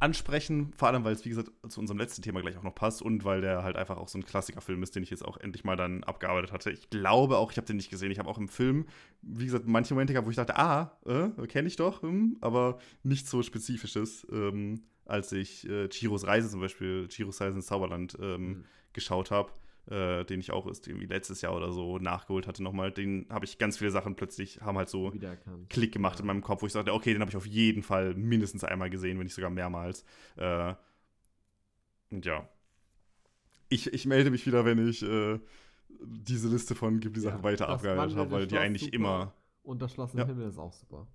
ansprechen, 0.00 0.72
vor 0.76 0.88
allem, 0.88 1.04
weil 1.04 1.12
es, 1.14 1.24
wie 1.24 1.30
gesagt, 1.30 1.50
zu 1.68 1.80
unserem 1.80 1.98
letzten 1.98 2.22
Thema 2.22 2.40
gleich 2.40 2.56
auch 2.58 2.62
noch 2.62 2.74
passt 2.74 3.00
und 3.00 3.24
weil 3.24 3.40
der 3.40 3.62
halt 3.62 3.76
einfach 3.76 3.96
auch 3.96 4.08
so 4.08 4.18
ein 4.18 4.24
Klassikerfilm 4.26 4.82
ist, 4.82 4.94
den 4.94 5.02
ich 5.02 5.10
jetzt 5.10 5.24
auch 5.24 5.36
endlich 5.38 5.64
mal 5.64 5.76
dann 5.76 6.04
abgearbeitet 6.04 6.52
hatte. 6.52 6.70
Ich 6.70 6.90
glaube 6.90 7.38
auch, 7.38 7.50
ich 7.50 7.56
habe 7.56 7.66
den 7.66 7.76
nicht 7.76 7.90
gesehen. 7.90 8.10
Ich 8.10 8.18
habe 8.18 8.28
auch 8.28 8.38
im 8.38 8.48
Film, 8.48 8.86
wie 9.22 9.46
gesagt, 9.46 9.66
manche 9.66 9.94
Momente 9.94 10.12
gehabt, 10.12 10.26
wo 10.26 10.30
ich 10.30 10.36
dachte, 10.36 10.56
ah, 10.58 10.98
äh, 11.06 11.46
kenne 11.46 11.68
ich 11.68 11.76
doch, 11.76 12.02
hm, 12.02 12.36
aber 12.40 12.78
nichts 13.02 13.30
so 13.30 13.42
Spezifisches, 13.42 14.26
ähm, 14.30 14.82
als 15.06 15.32
ich 15.32 15.68
äh, 15.68 15.88
Chiros 15.88 16.26
Reise 16.26 16.48
zum 16.50 16.60
Beispiel, 16.60 17.08
Chiros 17.08 17.40
Reise 17.40 17.56
ins 17.56 17.66
Zauberland 17.66 18.16
ähm, 18.20 18.46
Mhm. 18.48 18.64
geschaut 18.92 19.30
habe, 19.30 19.52
äh, 19.90 20.24
den 20.24 20.40
ich 20.40 20.50
auch 20.50 20.66
erst 20.66 20.86
irgendwie 20.88 21.06
letztes 21.06 21.40
Jahr 21.42 21.54
oder 21.54 21.72
so 21.72 21.98
nachgeholt 21.98 22.46
hatte 22.46 22.62
nochmal. 22.62 22.90
Den 22.92 23.26
habe 23.30 23.44
ich 23.44 23.58
ganz 23.58 23.78
viele 23.78 23.90
Sachen 23.90 24.16
plötzlich, 24.16 24.60
haben 24.60 24.78
halt 24.78 24.88
so. 24.88 25.12
Klick 25.68 25.92
gemacht 25.92 26.20
in 26.20 26.26
meinem 26.26 26.42
Kopf, 26.42 26.62
wo 26.62 26.66
ich 26.66 26.72
sagte, 26.72 26.92
okay, 26.94 27.12
den 27.12 27.20
habe 27.20 27.30
ich 27.30 27.36
auf 27.36 27.46
jeden 27.46 27.82
Fall 27.82 28.14
mindestens 28.14 28.64
einmal 28.64 28.90
gesehen, 28.90 29.18
wenn 29.18 29.24
nicht 29.24 29.34
sogar 29.34 29.50
mehrmals. 29.50 30.04
Äh, 30.36 30.74
und 32.10 32.24
ja. 32.24 32.48
Ich, 33.68 33.92
ich 33.92 34.06
melde 34.06 34.30
mich 34.30 34.46
wieder, 34.46 34.64
wenn 34.64 34.86
ich 34.88 35.02
äh, 35.02 35.40
diese 36.00 36.48
Liste 36.48 36.74
von 36.74 37.00
Ghibli-Sachen 37.00 37.38
Ja, 37.38 37.44
weiter 37.44 37.66
das 37.66 37.74
abgearbeitet 37.76 38.16
habe, 38.16 38.30
weil 38.30 38.46
die 38.46 38.58
eigentlich 38.58 38.84
super. 38.84 38.96
immer. 38.96 39.34
Und 39.62 39.80
das 39.82 39.92
Schloss 39.92 40.12
im 40.12 40.20
Ja. 40.20 40.26
Himmel 40.26 40.48
ist 40.48 40.58
auch 40.58 40.72
super. 40.72 41.06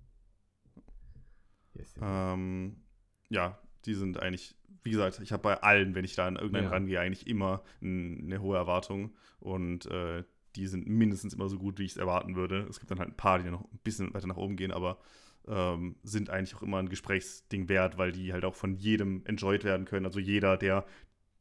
Yes, 1.74 1.94
yes. 1.94 2.02
Ähm, 2.02 2.82
ja, 3.28 3.58
die 3.86 3.94
sind 3.94 4.20
eigentlich, 4.20 4.54
wie 4.82 4.90
gesagt, 4.90 5.20
ich 5.22 5.32
habe 5.32 5.42
bei 5.42 5.62
allen, 5.62 5.94
wenn 5.94 6.04
ich 6.04 6.14
da 6.14 6.26
an 6.26 6.36
irgendeinen 6.36 6.64
Ja. 6.66 6.70
rangehe, 6.70 7.00
eigentlich 7.00 7.26
immer 7.26 7.62
eine 7.82 8.40
hohe 8.40 8.56
Erwartung. 8.56 9.12
Und 9.40 9.86
äh, 9.86 10.24
die 10.56 10.66
sind 10.66 10.86
mindestens 10.88 11.34
immer 11.34 11.48
so 11.48 11.58
gut, 11.58 11.78
wie 11.78 11.84
ich 11.84 11.92
es 11.92 11.96
erwarten 11.96 12.34
würde. 12.36 12.66
Es 12.68 12.78
gibt 12.80 12.90
dann 12.90 12.98
halt 12.98 13.10
ein 13.10 13.16
paar, 13.16 13.38
die 13.38 13.48
noch 13.50 13.62
ein 13.64 13.80
bisschen 13.84 14.12
weiter 14.14 14.26
nach 14.26 14.36
oben 14.36 14.56
gehen, 14.56 14.72
aber 14.72 14.98
ähm, 15.46 15.96
sind 16.02 16.28
eigentlich 16.30 16.54
auch 16.56 16.62
immer 16.62 16.78
ein 16.78 16.88
Gesprächsding 16.88 17.68
wert, 17.68 17.98
weil 17.98 18.12
die 18.12 18.32
halt 18.32 18.44
auch 18.44 18.54
von 18.54 18.74
jedem 18.76 19.22
enjoyed 19.26 19.64
werden 19.64 19.86
können. 19.86 20.06
Also 20.06 20.18
jeder, 20.20 20.56
der 20.56 20.84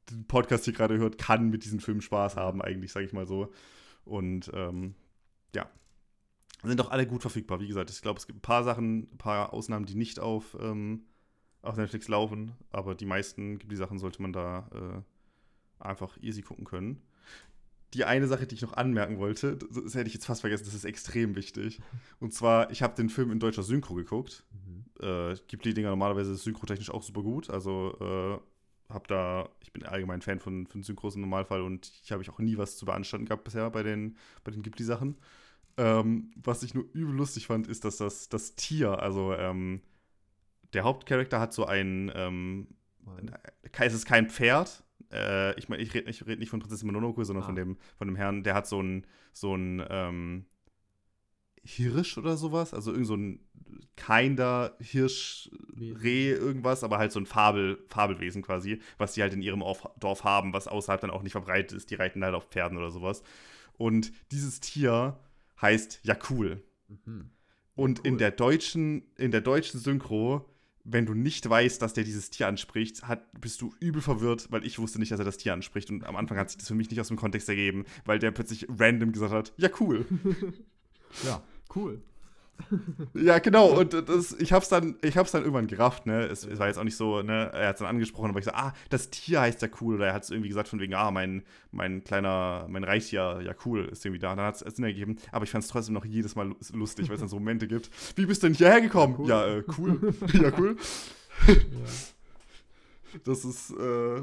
den 0.10 0.26
Podcast 0.26 0.66
hier 0.66 0.74
gerade 0.74 0.98
hört, 0.98 1.18
kann 1.18 1.50
mit 1.50 1.66
diesem 1.66 1.80
Film 1.80 2.02
Spaß 2.02 2.36
haben, 2.36 2.62
eigentlich, 2.62 2.92
sage 2.92 3.06
ich 3.06 3.14
mal 3.14 3.28
so. 3.28 3.52
Und 4.06 4.50
ähm, 4.54 4.96
ja, 5.56 5.70
sind 6.64 6.82
auch 6.82 6.92
alle 6.92 7.06
gut 7.08 7.22
verfügbar. 7.22 7.60
Wie 7.60 7.68
gesagt, 7.68 7.90
ich 7.90 8.02
glaube, 8.02 8.20
es 8.20 8.26
gibt 8.28 8.40
ein 8.40 8.42
paar 8.42 8.64
Sachen, 8.64 9.12
ein 9.14 9.18
paar 9.18 9.54
Ausnahmen, 9.54 9.86
die 9.86 9.96
nicht 9.96 10.20
auf, 10.20 10.58
ähm, 10.60 11.04
auf 11.62 11.78
Netflix 11.78 12.08
laufen, 12.08 12.54
aber 12.72 12.96
die 12.96 13.06
meisten 13.06 13.60
die 13.60 13.76
Sachen 13.76 14.00
sollte 14.00 14.22
man 14.22 14.34
da 14.34 14.70
äh, 14.74 15.84
einfach 15.84 16.18
easy 16.22 16.42
gucken 16.42 16.66
können. 16.66 17.02
Die 17.94 18.06
eine 18.06 18.28
Sache, 18.28 18.46
die 18.46 18.56
ich 18.56 18.62
noch 18.62 18.74
anmerken 18.74 19.18
wollte, 19.18 19.58
das, 19.58 19.70
das 19.84 19.96
hätte 19.96 20.08
ich 20.08 20.14
jetzt 20.14 20.26
fast 20.26 20.42
vergessen, 20.42 20.66
das 20.66 20.76
ist 20.76 20.86
extrem 20.86 21.36
wichtig. 21.36 21.82
Und 22.20 22.34
zwar, 22.34 22.70
ich 22.72 22.84
habe 22.84 22.96
den 22.96 23.10
Film 23.10 23.32
in 23.32 23.40
deutscher 23.40 23.64
Synchro 23.64 23.96
geguckt. 23.96 24.44
Mhm. 24.52 24.86
Äh, 25.04 25.36
gibt 25.48 25.66
die 25.66 25.74
Dinger 25.74 25.90
normalerweise 25.90 26.36
synchrotechnisch 26.36 26.92
auch 26.92 27.02
super 27.02 27.24
gut. 27.24 27.50
Also 27.50 27.98
äh, 28.00 28.94
hab 28.94 29.08
da, 29.08 29.50
ich 29.62 29.74
bin 29.74 29.86
allgemein 29.86 30.22
Fan 30.22 30.40
von, 30.40 30.68
von 30.68 30.84
Synchros 30.84 31.16
im 31.16 31.22
Normalfall 31.22 31.62
und 31.62 31.92
hier 32.04 32.16
habe 32.16 32.24
ich 32.24 32.30
auch 32.30 32.40
nie 32.40 32.58
was 32.58 32.78
zu 32.78 32.86
beanstanden 32.86 33.28
gehabt 33.28 33.44
bisher 33.44 33.70
bei 33.70 33.84
den, 33.84 34.18
bei 34.44 34.52
den 34.52 34.62
Ghibli-Sachen. 34.62 35.18
Ähm, 35.78 36.32
was 36.36 36.64
ich 36.64 36.74
nur 36.74 36.86
übel 36.94 37.16
lustig 37.16 37.48
fand, 37.48 37.68
ist, 37.68 37.86
dass 37.86 37.98
das, 37.98 38.30
das 38.30 38.56
Tier, 38.56 39.00
also 39.00 39.34
ähm, 39.34 39.82
der 40.74 40.84
Hauptcharakter 40.84 41.40
hat 41.40 41.54
so 41.54 41.66
ein, 41.66 42.12
ähm, 42.16 42.68
es 43.72 43.94
ist 43.94 44.06
kein 44.06 44.30
Pferd. 44.30 44.84
Äh, 45.12 45.58
ich 45.58 45.70
meine, 45.70 45.82
ich 45.82 45.94
rede 45.94 46.08
nicht, 46.08 46.26
red 46.28 46.40
nicht 46.40 46.50
von 46.50 46.60
Prinzessin 46.60 46.88
Mononoke, 46.88 47.26
sondern 47.26 47.44
Ah. 47.44 47.48
von, 47.48 47.56
dem, 47.56 47.78
von 47.98 48.08
dem 48.08 48.16
Herrn, 48.16 48.44
der 48.44 48.54
hat 48.54 48.68
so 48.68 48.82
ein, 48.82 49.06
so 49.32 49.56
ein 49.56 49.84
ähm, 49.90 50.46
Hirsch 51.64 52.18
oder 52.18 52.38
sowas. 52.38 52.74
Also 52.74 52.92
irgend 52.92 53.08
so 53.08 53.16
ein 53.16 53.40
kinder 53.96 54.76
Hirsch. 54.80 55.50
Reh, 55.78 56.32
irgendwas, 56.32 56.84
aber 56.84 56.98
halt 56.98 57.12
so 57.12 57.20
ein 57.20 57.26
Fabel, 57.26 57.84
Fabelwesen 57.88 58.42
quasi, 58.42 58.82
was 58.98 59.14
die 59.14 59.22
halt 59.22 59.34
in 59.34 59.42
ihrem 59.42 59.62
Orf, 59.62 59.88
Dorf 60.00 60.24
haben, 60.24 60.54
was 60.54 60.68
außerhalb 60.68 61.02
dann 61.02 61.10
auch 61.12 61.24
nicht 61.24 61.34
verbreitet 61.34 61.74
ist. 61.78 61.90
Die 61.92 61.96
reiten 61.96 62.24
halt 62.24 62.36
auf 62.36 62.48
Pferden 62.50 62.78
oder 62.78 62.92
sowas. 62.92 63.24
Und 63.78 64.12
dieses 64.32 64.60
Tier 64.60 65.20
heißt 65.62 66.02
Jakul. 66.04 66.64
Mhm. 66.88 67.32
Und 67.76 68.00
in 68.00 68.14
cool. 68.14 68.18
der 68.20 68.32
deutschen, 68.32 69.04
in 69.16 69.32
der 69.32 69.42
deutschen 69.42 69.80
Synchro, 69.80 70.46
wenn 70.84 71.06
du 71.06 71.14
nicht 71.14 71.48
weißt, 71.50 71.82
dass 71.82 71.94
der 71.94 72.04
dieses 72.04 72.30
Tier 72.30 72.48
anspricht, 72.48 73.04
hat, 73.08 73.24
bist 73.40 73.62
du 73.62 73.74
übel 73.80 74.02
verwirrt, 74.02 74.52
weil 74.52 74.66
ich 74.66 74.80
wusste 74.80 75.00
nicht, 75.00 75.12
dass 75.12 75.20
er 75.20 75.26
das 75.26 75.38
Tier 75.38 75.54
anspricht. 75.54 75.90
Und 75.90 76.06
am 76.06 76.16
Anfang 76.16 76.38
hat 76.38 76.50
sich 76.50 76.58
das 76.58 76.68
für 76.68 76.76
mich 76.76 76.90
nicht 76.90 77.00
aus 77.00 77.10
dem 77.10 77.18
Kontext 77.18 77.50
ergeben, 77.50 77.86
weil 78.06 78.20
der 78.20 78.32
plötzlich 78.32 78.68
random 78.70 79.12
gesagt 79.12 79.34
hat, 79.34 79.54
ja, 79.58 79.70
cool. 79.80 80.06
Ja, 81.26 81.42
cool. 81.76 82.04
ja, 83.14 83.40
genau. 83.40 83.68
Und 83.80 83.94
das, 83.94 84.34
ich 84.40 84.54
hab's 84.54 84.70
dann, 84.70 84.96
ich 85.02 85.18
hab's 85.18 85.32
dann 85.32 85.42
irgendwann 85.42 85.68
gerafft, 85.68 86.06
ne? 86.06 86.26
Es, 86.26 86.46
es 86.46 86.60
war 86.60 86.68
jetzt 86.68 86.78
auch 86.78 86.84
nicht 86.84 86.98
so, 86.98 87.22
ne, 87.22 87.52
er 87.54 87.70
hat's 87.70 87.80
dann 87.80 87.88
angesprochen, 87.88 88.30
aber 88.30 88.40
ich 88.40 88.46
so, 88.46 88.52
ah, 88.52 88.74
das 88.90 89.10
Tier 89.10 89.42
heißt 89.42 89.62
ja 89.62 89.70
cool. 89.82 89.96
Oder 89.96 90.08
er 90.08 90.14
hat 90.14 90.24
es 90.24 90.30
irgendwie 90.30 90.50
gesagt 90.50 90.68
von 90.68 90.80
wegen, 90.80 90.94
ah, 90.94 91.12
mein, 91.12 91.44
mein 91.72 92.04
kleiner, 92.04 92.66
mein 92.70 92.84
Reittier, 92.84 93.42
ja 93.44 93.54
cool, 93.66 93.86
ist 93.86 94.06
irgendwie 94.06 94.20
da. 94.20 94.32
Und 94.32 94.38
dann 94.38 94.46
hat 94.48 94.62
es 94.62 94.76
Sinn 94.76 94.86
ergeben. 94.86 95.18
Aber 95.32 95.44
ich 95.46 95.52
fand 95.52 95.64
es 95.64 95.70
trotzdem 95.70 95.94
noch 95.94 96.06
jedes 96.06 96.36
Mal 96.36 96.48
lu- 96.50 96.56
lustig, 96.74 97.08
weil 97.08 97.16
es 97.16 97.20
dann 97.22 97.30
so 97.30 97.38
Momente 97.38 97.68
gibt. 97.68 97.90
Wie 98.16 98.26
bist 98.26 98.44
du 98.44 98.48
denn 98.48 98.56
hierher 98.56 98.82
gekommen? 98.82 99.16
cool. 99.18 99.30
Ja, 99.30 99.48
äh, 99.48 99.64
cool. 99.78 100.14
ja, 100.34 100.52
cool. 100.58 100.78
Ja. 101.48 101.56
Das 103.24 103.44
ist, 103.44 103.72
äh, 103.72 104.22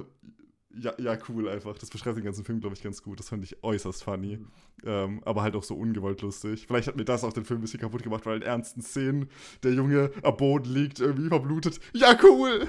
ja, 0.79 0.95
ja, 0.99 1.19
cool 1.29 1.49
einfach. 1.49 1.77
Das 1.79 1.91
beschreibt 1.91 2.17
den 2.17 2.25
ganzen 2.25 2.45
Film, 2.45 2.61
glaube 2.61 2.75
ich, 2.75 2.83
ganz 2.83 3.03
gut. 3.03 3.19
Das 3.19 3.29
fand 3.29 3.45
ich 3.45 3.63
äußerst 3.63 4.05
funny. 4.05 4.39
Mhm. 4.39 4.49
Ähm, 4.85 5.23
aber 5.25 5.43
halt 5.43 5.57
auch 5.57 5.63
so 5.63 5.75
ungewollt 5.75 6.23
lustig. 6.23 6.67
Vielleicht 6.67 6.89
hat 6.89 6.97
mir 6.97 7.05
das 7.05 7.25
auch 7.25 7.33
den 7.33 7.45
Film 7.45 7.61
ein 7.61 7.63
bisschen 7.63 7.81
kaputt 7.81 8.03
gemacht, 8.03 8.27
weil 8.27 8.37
in 8.37 8.43
ernsten 8.43 8.83
Szenen 8.83 9.29
der 9.63 9.73
Junge 9.73 10.11
am 10.23 10.37
Boden 10.37 10.73
liegt, 10.73 11.01
irgendwie 11.01 11.29
verblutet. 11.29 11.81
Ja, 11.93 12.17
cool! 12.23 12.67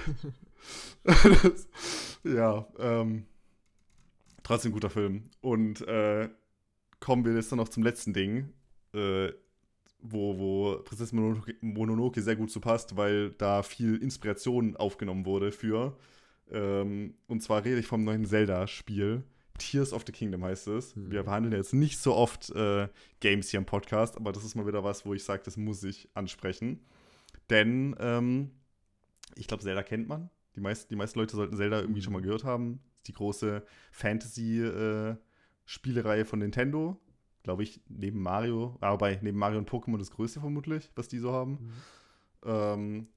das, 1.03 1.68
ja, 2.24 2.68
ähm, 2.80 3.26
trotzdem 4.43 4.72
guter 4.72 4.89
Film. 4.89 5.30
Und 5.41 5.82
äh, 5.88 6.30
kommen 6.99 7.26
wir 7.26 7.34
jetzt 7.34 7.51
dann 7.51 7.58
noch 7.58 7.70
zum 7.70 7.84
letzten 7.84 8.14
Ding, 8.14 8.53
äh, 8.93 9.30
wo, 9.99 10.38
wo 10.38 10.78
Prinzessin 10.84 11.20
Mononoke, 11.20 11.55
Mononoke 11.62 12.22
sehr 12.22 12.36
gut 12.36 12.51
zu 12.51 12.60
passt, 12.60 12.95
weil 12.95 13.32
da 13.32 13.64
viel 13.64 13.97
Inspiration 13.97 14.76
aufgenommen 14.78 15.26
wurde 15.26 15.51
für. 15.51 15.97
Ähm, 16.52 17.16
und 17.28 17.41
zwar 17.41 17.66
rede 17.66 17.80
ich 17.80 17.88
vom 17.88 18.04
neuen 18.04 18.26
Zelda-Spiel. 18.26 19.24
Tears 19.58 19.93
of 19.93 20.04
the 20.06 20.12
Kingdom 20.12 20.43
heißt 20.43 20.68
es. 20.68 20.95
Mhm. 20.95 21.10
Wir 21.12 21.24
behandeln 21.24 21.56
jetzt 21.56 21.74
nicht 21.74 21.98
so 22.00 22.14
oft 22.16 22.50
äh, 22.52 22.89
Games 23.20 23.50
hier 23.50 23.58
im 23.60 23.66
Podcast, 23.66 24.16
aber 24.18 24.32
das 24.32 24.43
ist 24.43 24.54
mal 24.56 24.68
wieder 24.68 24.84
was, 24.84 25.06
wo 25.06 25.14
ich 25.14 25.24
sage, 25.24 25.43
das 25.43 25.58
muss 25.58 25.84
ich 25.84 26.10
ansprechen. 26.14 26.86
Denn 27.50 27.95
ähm, 28.00 28.52
ich 29.36 29.48
glaube, 29.48 29.64
Zelda 29.64 29.82
kennt 29.84 30.08
man. 30.08 30.30
Die, 30.56 30.62
meist, 30.62 30.89
die 30.91 30.95
meisten 30.95 31.20
Leute 31.20 31.36
sollten 31.36 31.58
Zelda 31.58 31.82
irgendwie 31.82 32.02
schon 32.02 32.14
mal 32.14 32.22
gehört 32.22 32.43
haben. 32.43 32.80
Das 32.91 32.98
ist 32.98 33.08
die 33.08 33.14
große 33.14 33.64
Fantasy-Spielereihe 33.91 36.22
äh, 36.22 36.26
von 36.26 36.39
Nintendo. 36.39 37.00
Glaube 37.43 37.64
ich, 37.64 37.82
neben 37.88 38.22
Mario, 38.22 38.78
aber 38.82 39.10
neben 39.22 39.38
Mario 39.38 39.60
und 39.60 39.70
Pokémon 39.70 39.98
das 39.98 40.12
größte 40.12 40.41
vermutlich, 40.41 40.91
was 40.95 41.08
die 41.08 41.20
so 41.20 41.32
haben. 41.32 41.52
Mhm. 41.52 41.72
Ähm, 42.43 43.08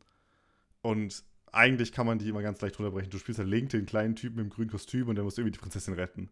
und 0.83 1.25
eigentlich 1.53 1.93
kann 1.93 2.07
man 2.07 2.19
die 2.19 2.29
immer 2.29 2.43
ganz 2.43 2.61
leicht 2.61 2.79
runterbrechen. 2.79 3.11
Du 3.11 3.19
spielst 3.19 3.39
halt 3.39 3.49
Link, 3.49 3.71
den 3.71 3.87
kleinen 3.87 4.17
Typen 4.17 4.39
im 4.39 4.51
grünen 4.51 4.71
Kostüm, 4.71 5.09
und 5.09 5.17
der 5.17 5.25
muss 5.25 5.39
irgendwie 5.39 5.53
die 5.53 5.59
Prinzessin 5.59 5.95
retten. 5.95 6.31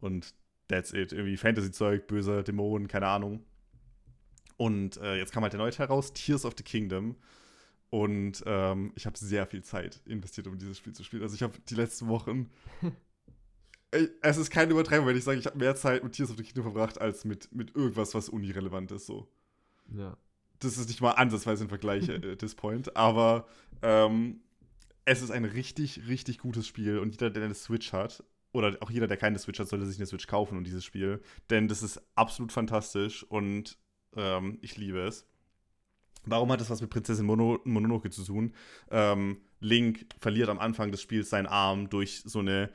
Und 0.00 0.34
that's 0.68 0.92
it. 0.92 1.12
Irgendwie 1.12 1.36
Fantasy-Zeug, 1.36 2.06
böser 2.06 2.42
Dämonen, 2.42 2.88
keine 2.88 3.06
Ahnung. 3.06 3.44
Und 4.56 4.96
äh, 4.98 5.16
jetzt 5.16 5.32
kam 5.32 5.42
halt 5.42 5.52
der 5.52 5.60
neue 5.60 5.70
Teil 5.70 5.86
raus, 5.86 6.12
Tears 6.12 6.44
of 6.44 6.54
the 6.56 6.64
Kingdom. 6.64 7.16
Und 7.90 8.42
ähm, 8.46 8.92
ich 8.96 9.06
habe 9.06 9.16
sehr 9.16 9.46
viel 9.46 9.62
Zeit 9.62 10.00
investiert, 10.04 10.46
um 10.46 10.58
dieses 10.58 10.78
Spiel 10.78 10.92
zu 10.92 11.04
spielen. 11.04 11.22
Also 11.22 11.34
ich 11.34 11.42
habe 11.42 11.58
die 11.68 11.74
letzten 11.74 12.08
Wochen. 12.08 12.50
es 14.20 14.36
ist 14.36 14.50
keine 14.50 14.72
Übertreibung, 14.72 15.06
wenn 15.06 15.16
ich 15.16 15.24
sage, 15.24 15.38
ich 15.38 15.46
habe 15.46 15.58
mehr 15.58 15.74
Zeit 15.74 16.04
mit 16.04 16.12
Tears 16.12 16.30
of 16.30 16.36
the 16.36 16.42
Kingdom 16.42 16.64
verbracht, 16.64 17.00
als 17.00 17.24
mit, 17.24 17.54
mit 17.54 17.74
irgendwas, 17.74 18.14
was 18.14 18.28
unirelevant 18.28 18.92
ist. 18.92 19.06
So. 19.06 19.28
Ja 19.94 20.16
das 20.60 20.78
ist 20.78 20.88
nicht 20.88 21.00
mal 21.00 21.12
ansatzweise 21.12 21.64
ein 21.64 21.68
Vergleich 21.68 22.10
at 22.10 22.38
this 22.38 22.54
point, 22.54 22.96
aber 22.96 23.46
ähm, 23.82 24.40
es 25.04 25.22
ist 25.22 25.30
ein 25.30 25.44
richtig, 25.44 26.06
richtig 26.08 26.38
gutes 26.38 26.66
Spiel 26.66 26.98
und 26.98 27.10
jeder, 27.10 27.30
der 27.30 27.44
eine 27.44 27.54
Switch 27.54 27.92
hat, 27.92 28.24
oder 28.52 28.76
auch 28.80 28.90
jeder, 28.90 29.06
der 29.06 29.16
keine 29.16 29.38
Switch 29.38 29.58
hat, 29.60 29.68
sollte 29.68 29.86
sich 29.86 29.98
eine 29.98 30.06
Switch 30.06 30.26
kaufen 30.26 30.56
und 30.56 30.64
dieses 30.64 30.84
Spiel, 30.84 31.20
denn 31.50 31.68
das 31.68 31.82
ist 31.82 32.00
absolut 32.14 32.52
fantastisch 32.52 33.24
und 33.24 33.78
ähm, 34.16 34.58
ich 34.62 34.76
liebe 34.76 35.00
es. 35.00 35.26
Warum 36.24 36.50
hat 36.52 36.60
das 36.60 36.70
was 36.70 36.80
mit 36.80 36.90
Prinzessin 36.90 37.24
Mono 37.24 37.60
Mononoke 37.64 38.10
zu 38.10 38.24
tun? 38.24 38.52
Ähm, 38.90 39.38
Link 39.60 40.06
verliert 40.18 40.48
am 40.48 40.58
Anfang 40.58 40.90
des 40.90 41.00
Spiels 41.00 41.30
seinen 41.30 41.46
Arm 41.46 41.88
durch 41.88 42.22
so 42.24 42.40
eine 42.40 42.70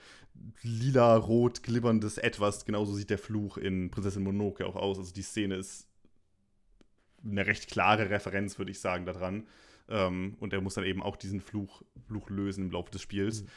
lila-rot 0.63 1.61
glibberndes 1.61 2.17
Etwas. 2.17 2.65
Genauso 2.65 2.93
sieht 2.93 3.09
der 3.09 3.17
Fluch 3.19 3.57
in 3.57 3.91
Prinzessin 3.91 4.23
Mononoke 4.23 4.65
auch 4.65 4.75
aus. 4.75 4.97
Also 4.97 5.13
die 5.13 5.21
Szene 5.21 5.55
ist 5.55 5.87
eine 7.23 7.45
recht 7.45 7.69
klare 7.69 8.09
Referenz, 8.09 8.57
würde 8.57 8.71
ich 8.71 8.79
sagen, 8.79 9.05
daran. 9.05 9.47
Ähm, 9.89 10.35
und 10.39 10.53
er 10.53 10.61
muss 10.61 10.75
dann 10.75 10.85
eben 10.85 11.01
auch 11.03 11.15
diesen 11.15 11.41
Fluch, 11.41 11.83
Fluch 12.07 12.29
lösen 12.29 12.65
im 12.65 12.71
Laufe 12.71 12.91
des 12.91 13.01
Spiels. 13.01 13.43
Mhm. 13.43 13.47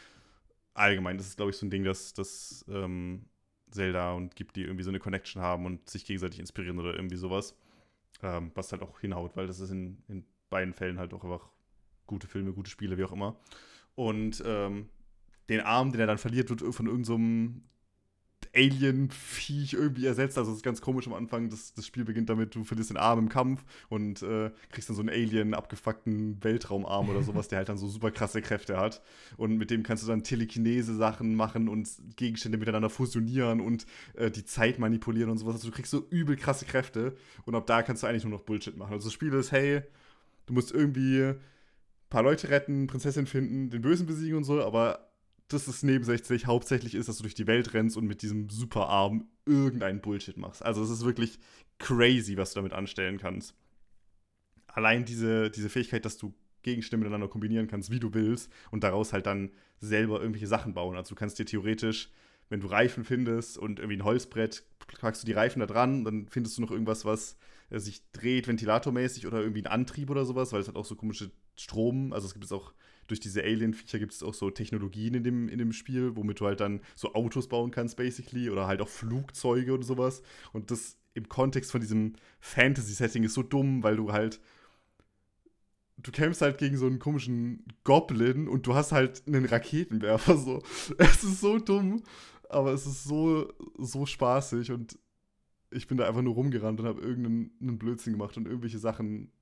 Allgemein, 0.75 1.19
das 1.19 1.29
ist, 1.29 1.37
glaube 1.37 1.51
ich, 1.51 1.57
so 1.57 1.67
ein 1.67 1.71
Ding, 1.71 1.85
dass, 1.85 2.13
dass 2.13 2.65
ähm, 2.69 3.27
Zelda 3.71 4.13
und 4.13 4.37
Ghibli 4.37 4.63
irgendwie 4.63 4.85
so 4.85 4.91
eine 4.91 4.99
Connection 4.99 5.41
haben 5.41 5.65
und 5.65 5.89
sich 5.89 6.05
gegenseitig 6.05 6.39
inspirieren 6.39 6.79
oder 6.79 6.95
irgendwie 6.95 7.17
sowas. 7.17 7.57
Ähm, 8.23 8.51
was 8.55 8.73
halt 8.73 8.83
auch 8.83 9.01
hinhaut, 9.01 9.37
weil 9.37 9.47
das 9.47 9.61
ist 9.61 9.71
in, 9.71 10.03
in 10.09 10.25
beiden 10.49 10.73
Fällen 10.73 10.99
halt 10.99 11.13
auch 11.13 11.23
einfach 11.23 11.51
gute 12.07 12.27
Filme, 12.27 12.53
gute 12.53 12.71
Spiele, 12.71 12.97
wie 12.97 13.05
auch 13.05 13.13
immer. 13.13 13.37
Und 13.95 14.43
ähm, 14.47 14.89
den 15.49 15.61
Arm, 15.61 15.93
den 15.93 16.01
er 16.01 16.07
dann 16.07 16.19
verliert, 16.19 16.51
wird 16.51 16.61
von 16.61 16.87
irgendeinem 16.87 17.05
so 17.05 17.63
Alien-Viech 18.55 19.75
irgendwie 19.75 20.07
ersetzt. 20.07 20.39
Also 20.39 20.51
es 20.51 20.59
ist 20.59 20.63
ganz 20.63 20.81
komisch 20.81 21.07
am 21.07 21.15
Anfang. 21.15 21.49
Das, 21.51 21.75
das 21.75 21.87
Spiel 21.87 22.05
beginnt 22.05 22.29
damit, 22.29 22.55
du 22.55 22.65
verlierst 22.65 22.91
den 22.91 22.97
Arm 22.97 23.19
im 23.19 23.29
Kampf 23.29 23.65
und 23.89 24.23
äh, 24.23 24.51
kriegst 24.71 24.89
dann 24.89 24.97
so 24.97 25.03
einen 25.03 25.11
Alien 25.11 25.55
abgefuckten 25.55 26.43
Weltraumarm 26.43 27.09
oder 27.09 27.23
sowas, 27.23 27.49
der 27.49 27.59
halt 27.59 27.69
dann 27.69 27.79
so 27.79 27.89
super 27.89 28.11
krasse 28.11 28.43
Kräfte 28.43 28.77
hat. 28.77 29.03
Und 29.37 29.57
mit 29.57 29.71
dem 29.71 29.83
kannst 29.83 30.05
du 30.05 30.09
dann 30.09 30.23
Telekinese-Sachen 30.23 31.35
machen 31.35 31.69
und 31.69 31.89
Gegenstände 32.17 32.59
miteinander 32.59 32.91
fusionieren 32.91 33.61
und 33.61 33.87
äh, 34.15 34.31
die 34.31 34.45
Zeit 34.45 34.79
manipulieren 34.79 35.31
und 35.31 35.39
sowas. 35.39 35.55
Also 35.55 35.69
du 35.69 35.75
kriegst 35.75 35.91
so 35.91 36.07
übel 36.11 36.37
krasse 36.37 36.65
Kräfte 36.65 37.17
und 37.45 37.55
ab 37.55 37.67
da 37.67 37.83
kannst 37.83 38.03
du 38.03 38.07
eigentlich 38.07 38.25
nur 38.25 38.33
noch 38.33 38.43
Bullshit 38.43 38.77
machen. 38.77 38.93
Also 38.93 39.09
das 39.09 39.13
Spiel 39.13 39.33
ist, 39.33 39.53
hey, 39.53 39.83
du 40.47 40.55
musst 40.55 40.73
irgendwie 40.73 41.23
ein 41.23 41.41
paar 42.11 42.23
Leute 42.23 42.51
retten, 42.51 42.87
Prinzessin 42.87 43.27
finden, 43.27 43.71
den 43.71 43.83
Bösen 43.83 44.07
besiegen 44.07 44.37
und 44.37 44.45
so, 44.45 44.63
aber 44.63 45.06
dass 45.49 45.69
es 45.69 45.83
nebensächlich 45.83 46.47
hauptsächlich 46.47 46.95
ist, 46.95 47.09
dass 47.09 47.19
du 47.19 47.23
durch 47.23 47.35
die 47.35 47.47
Welt 47.47 47.73
rennst 47.75 47.97
und 47.97 48.07
mit 48.07 48.23
diesem 48.23 48.51
Superarm 48.51 49.29
irgendeinen 49.45 50.01
Bullshit 50.01 50.37
machst. 50.37 50.65
Also 50.65 50.83
es 50.83 50.91
ist 50.91 51.05
wirklich 51.05 51.39
crazy, 51.79 52.37
was 52.37 52.53
du 52.53 52.57
damit 52.57 52.73
anstellen 52.73 53.19
kannst. 53.19 53.55
Allein 54.67 55.05
diese, 55.05 55.51
diese 55.51 55.69
Fähigkeit, 55.69 56.05
dass 56.05 56.19
du 56.19 56.35
Gegenstände 56.63 57.05
miteinander 57.05 57.29
kombinieren 57.29 57.69
kannst, 57.69 57.91
wie 57.91 58.01
du 58.01 58.13
willst, 58.13 58.51
und 58.71 58.83
daraus 58.83 59.13
halt 59.13 59.27
dann 59.27 59.53
selber 59.79 60.21
irgendwelche 60.21 60.49
Sachen 60.49 60.75
bauen. 60.75 60.97
Also 60.97 61.11
du 61.11 61.19
kannst 61.19 61.39
dir 61.39 61.45
theoretisch, 61.45 62.11
wenn 62.49 62.61
du 62.61 62.67
Reifen 62.67 63.05
findest 63.05 63.57
und 63.57 63.79
irgendwie 63.79 63.99
ein 63.99 64.05
Holzbrett, 64.05 64.65
packst 65.01 65.23
du 65.23 65.27
die 65.27 65.33
Reifen 65.33 65.61
da 65.61 65.67
dran, 65.67 66.05
dann 66.05 66.29
findest 66.29 66.59
du 66.59 66.63
noch 66.63 66.71
irgendwas, 66.71 67.05
was 67.05 67.37
äh, 67.71 67.79
sich 67.79 68.03
dreht, 68.13 68.49
ventilatormäßig 68.49 69.27
oder 69.27 69.41
irgendwie 69.41 69.63
ein 69.63 69.67
Antrieb 69.67 70.11
oder 70.11 70.25
sowas, 70.25 70.53
weil 70.53 70.61
es 70.61 70.69
hat 70.69 70.77
auch 70.77 70.85
so 70.85 70.97
komische 70.97 71.31
Strom, 71.57 72.13
also 72.13 72.27
es 72.27 72.35
gibt 72.35 72.45
es 72.45 72.53
auch 72.53 72.73
durch 73.07 73.21
diese 73.21 73.43
Alien-Viecher 73.43 73.99
gibt 73.99 74.13
es 74.13 74.23
auch 74.23 74.35
so 74.35 74.51
Technologien 74.51 75.15
in 75.15 75.25
dem, 75.25 75.49
in 75.49 75.59
dem 75.59 75.73
Spiel, 75.73 76.17
womit 76.17 76.41
du 76.41 76.47
halt 76.47 76.61
dann 76.61 76.81
so 76.95 77.15
Autos 77.15 77.49
bauen 77.49 77.71
kannst, 77.71 77.97
basically, 77.97 78.51
oder 78.51 78.67
halt 78.67 78.81
auch 78.81 78.89
Flugzeuge 78.89 79.75
und 79.75 79.83
sowas. 79.83 80.23
Und 80.53 80.71
das 80.71 80.99
im 81.15 81.29
Kontext 81.29 81.73
von 81.73 81.81
diesem 81.81 82.15
Fantasy-Setting 82.41 83.25
ist 83.25 83.35
so 83.35 83.43
dumm, 83.43 83.83
weil 83.83 83.97
du 83.97 84.13
halt. 84.13 84.41
Du 85.99 86.13
kämpfst 86.13 86.43
halt 86.43 86.59
gegen 86.59 86.77
so 86.77 86.87
einen 86.87 86.99
komischen 86.99 87.65
Goblin 87.83 88.49
und 88.49 88.67
du 88.67 88.75
hast 88.75 88.93
halt 88.93 89.27
einen 89.27 89.47
Raketenwerfer. 89.47 90.37
So. 90.37 90.63
Es 90.99 91.25
ist 91.25 91.41
so 91.41 91.59
dumm, 91.59 92.03
aber 92.51 92.73
es 92.75 92.87
ist 92.87 93.05
so, 93.05 93.51
so 93.79 94.05
spaßig 94.05 94.73
und 94.73 94.99
ich 95.71 95.87
bin 95.87 95.97
da 95.97 96.07
einfach 96.07 96.23
nur 96.23 96.35
rumgerannt 96.35 96.81
und 96.81 96.87
habe 96.87 97.01
irgendeinen 97.01 97.79
Blödsinn 97.79 98.13
gemacht 98.13 98.37
und 98.37 98.47
irgendwelche 98.47 98.79
Sachen 98.79 99.33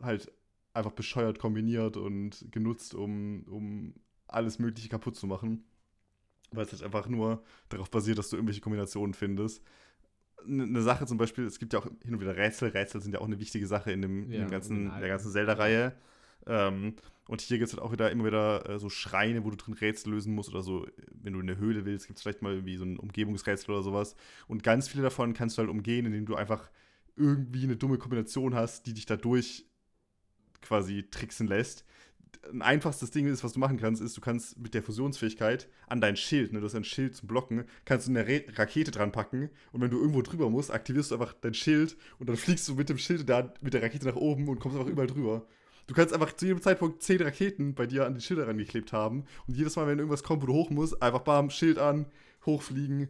halt 0.00 0.32
einfach 0.76 0.92
bescheuert 0.92 1.38
kombiniert 1.38 1.96
und 1.96 2.46
genutzt, 2.50 2.94
um, 2.94 3.44
um 3.48 3.94
alles 4.28 4.58
Mögliche 4.58 4.88
kaputt 4.88 5.16
zu 5.16 5.26
machen. 5.26 5.64
Weil 6.52 6.64
es 6.64 6.72
halt 6.72 6.82
einfach 6.82 7.08
nur 7.08 7.42
darauf 7.68 7.90
basiert, 7.90 8.18
dass 8.18 8.30
du 8.30 8.36
irgendwelche 8.36 8.60
Kombinationen 8.60 9.14
findest. 9.14 9.62
Eine 10.46 10.82
Sache 10.82 11.06
zum 11.06 11.18
Beispiel, 11.18 11.44
es 11.44 11.58
gibt 11.58 11.72
ja 11.72 11.80
auch 11.80 11.88
hin 12.04 12.14
und 12.14 12.20
wieder 12.20 12.36
Rätsel. 12.36 12.68
Rätsel 12.68 13.00
sind 13.00 13.12
ja 13.12 13.20
auch 13.20 13.26
eine 13.26 13.40
wichtige 13.40 13.66
Sache 13.66 13.90
in, 13.90 14.02
dem, 14.02 14.30
ja, 14.30 14.38
in 14.38 14.44
dem 14.46 14.50
ganzen, 14.50 14.90
der 15.00 15.08
ganzen 15.08 15.32
Zelda-Reihe. 15.32 15.96
Ähm, 16.46 16.94
und 17.26 17.40
hier 17.40 17.58
gibt 17.58 17.68
es 17.68 17.74
halt 17.74 17.82
auch 17.82 17.90
wieder 17.90 18.12
immer 18.12 18.24
wieder 18.24 18.68
äh, 18.68 18.78
so 18.78 18.88
Schreine, 18.88 19.44
wo 19.44 19.50
du 19.50 19.56
drin 19.56 19.74
Rätsel 19.74 20.12
lösen 20.12 20.34
musst 20.34 20.50
oder 20.50 20.62
so, 20.62 20.86
wenn 21.10 21.32
du 21.32 21.40
in 21.40 21.50
eine 21.50 21.58
Höhle 21.58 21.84
willst, 21.84 22.06
gibt 22.06 22.18
es 22.18 22.22
vielleicht 22.22 22.42
mal 22.42 22.52
irgendwie 22.52 22.76
so 22.76 22.84
ein 22.84 22.98
Umgebungsrätsel 22.98 23.74
oder 23.74 23.82
sowas. 23.82 24.14
Und 24.46 24.62
ganz 24.62 24.86
viele 24.88 25.02
davon 25.02 25.34
kannst 25.34 25.58
du 25.58 25.60
halt 25.60 25.70
umgehen, 25.70 26.06
indem 26.06 26.26
du 26.26 26.36
einfach 26.36 26.70
irgendwie 27.16 27.64
eine 27.64 27.76
dumme 27.76 27.98
Kombination 27.98 28.54
hast, 28.54 28.86
die 28.86 28.94
dich 28.94 29.06
dadurch 29.06 29.66
quasi 30.62 31.04
tricksen 31.10 31.46
lässt. 31.46 31.84
Ein 32.52 32.62
einfachstes 32.62 33.10
Ding 33.10 33.26
ist, 33.26 33.42
was 33.42 33.54
du 33.54 33.58
machen 33.58 33.76
kannst, 33.76 34.00
ist, 34.00 34.16
du 34.16 34.20
kannst 34.20 34.58
mit 34.58 34.74
der 34.74 34.82
Fusionsfähigkeit 34.82 35.68
an 35.88 36.00
dein 36.00 36.16
Schild, 36.16 36.52
ne, 36.52 36.60
du 36.60 36.66
hast 36.66 36.76
ein 36.76 36.84
Schild 36.84 37.16
zum 37.16 37.26
Blocken, 37.26 37.64
kannst 37.84 38.06
du 38.06 38.12
eine 38.12 38.26
Re 38.26 38.44
Rakete 38.54 38.92
dran 38.92 39.10
packen 39.10 39.50
und 39.72 39.80
wenn 39.80 39.90
du 39.90 39.98
irgendwo 39.98 40.22
drüber 40.22 40.48
musst, 40.48 40.70
aktivierst 40.70 41.10
du 41.10 41.16
einfach 41.16 41.32
dein 41.40 41.54
Schild 41.54 41.96
und 42.18 42.28
dann 42.28 42.36
fliegst 42.36 42.68
du 42.68 42.74
mit 42.74 42.88
dem 42.88 42.98
Schild 42.98 43.28
da 43.28 43.52
mit 43.62 43.74
der 43.74 43.82
Rakete 43.82 44.06
nach 44.06 44.16
oben 44.16 44.48
und 44.48 44.60
kommst 44.60 44.78
einfach 44.78 44.90
überall 44.90 45.08
drüber. 45.08 45.46
Du 45.86 45.94
kannst 45.94 46.12
einfach 46.12 46.32
zu 46.32 46.46
jedem 46.46 46.60
Zeitpunkt 46.60 47.02
zehn 47.02 47.22
Raketen 47.22 47.74
bei 47.74 47.86
dir 47.86 48.06
an 48.06 48.14
die 48.14 48.20
Schilder 48.20 48.48
rangeklebt 48.48 48.92
haben 48.92 49.24
und 49.46 49.56
jedes 49.56 49.76
Mal, 49.76 49.86
wenn 49.86 49.98
irgendwas 49.98 50.24
kommt, 50.24 50.42
wo 50.42 50.46
du 50.46 50.52
hoch 50.52 50.70
musst, 50.70 51.00
einfach 51.00 51.20
bam, 51.20 51.50
Schild 51.50 51.78
an, 51.78 52.06
hochfliegen. 52.44 53.08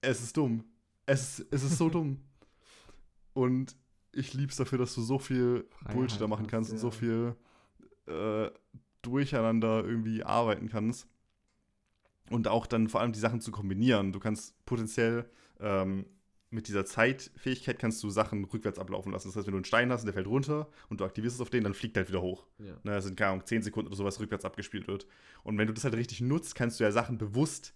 Es 0.00 0.22
ist 0.22 0.36
dumm. 0.36 0.64
Es 1.06 1.44
es 1.50 1.62
ist 1.64 1.78
so 1.78 1.88
dumm. 1.90 2.20
Und 3.34 3.76
ich 4.12 4.34
lieb's 4.34 4.56
dafür, 4.56 4.78
dass 4.78 4.94
du 4.94 5.02
so 5.02 5.18
viel 5.18 5.66
Freiheit 5.70 5.96
Bullshit 5.96 6.20
da 6.20 6.26
machen 6.26 6.46
kannst 6.46 6.70
ja. 6.70 6.74
und 6.74 6.80
so 6.80 6.90
viel 6.90 7.34
äh, 8.06 8.50
durcheinander 9.02 9.84
irgendwie 9.84 10.22
arbeiten 10.22 10.68
kannst. 10.68 11.08
Und 12.30 12.48
auch 12.48 12.66
dann 12.66 12.88
vor 12.88 13.00
allem 13.00 13.12
die 13.12 13.18
Sachen 13.18 13.40
zu 13.40 13.50
kombinieren. 13.50 14.12
Du 14.12 14.20
kannst 14.20 14.64
potenziell 14.64 15.28
ähm, 15.60 16.06
mit 16.52 16.68
dieser 16.68 16.84
Zeitfähigkeit 16.84 17.78
kannst 17.78 18.02
du 18.02 18.10
Sachen 18.10 18.44
rückwärts 18.44 18.78
ablaufen 18.78 19.10
lassen. 19.10 19.28
Das 19.28 19.36
heißt, 19.36 19.46
wenn 19.46 19.52
du 19.52 19.58
einen 19.58 19.64
Stein 19.64 19.90
hast 19.90 20.02
und 20.02 20.06
der 20.06 20.14
fällt 20.14 20.26
runter 20.26 20.68
und 20.90 21.00
du 21.00 21.04
aktivierst 21.04 21.36
es 21.36 21.40
auf 21.40 21.50
den, 21.50 21.64
dann 21.64 21.74
fliegt 21.74 21.96
der 21.96 22.02
halt 22.02 22.10
wieder 22.10 22.20
hoch. 22.20 22.46
Ja. 22.58 22.74
Ne, 22.84 22.92
das 22.92 23.04
sind 23.04 23.16
keine 23.16 23.32
Ahnung, 23.32 23.46
10 23.46 23.62
Sekunden 23.62 23.88
oder 23.88 23.96
sowas 23.96 24.20
rückwärts 24.20 24.44
abgespielt 24.44 24.86
wird. 24.86 25.06
Und 25.42 25.56
wenn 25.56 25.66
du 25.66 25.72
das 25.72 25.84
halt 25.84 25.94
richtig 25.94 26.20
nutzt, 26.20 26.54
kannst 26.54 26.78
du 26.78 26.84
ja 26.84 26.92
Sachen 26.92 27.16
bewusst 27.16 27.74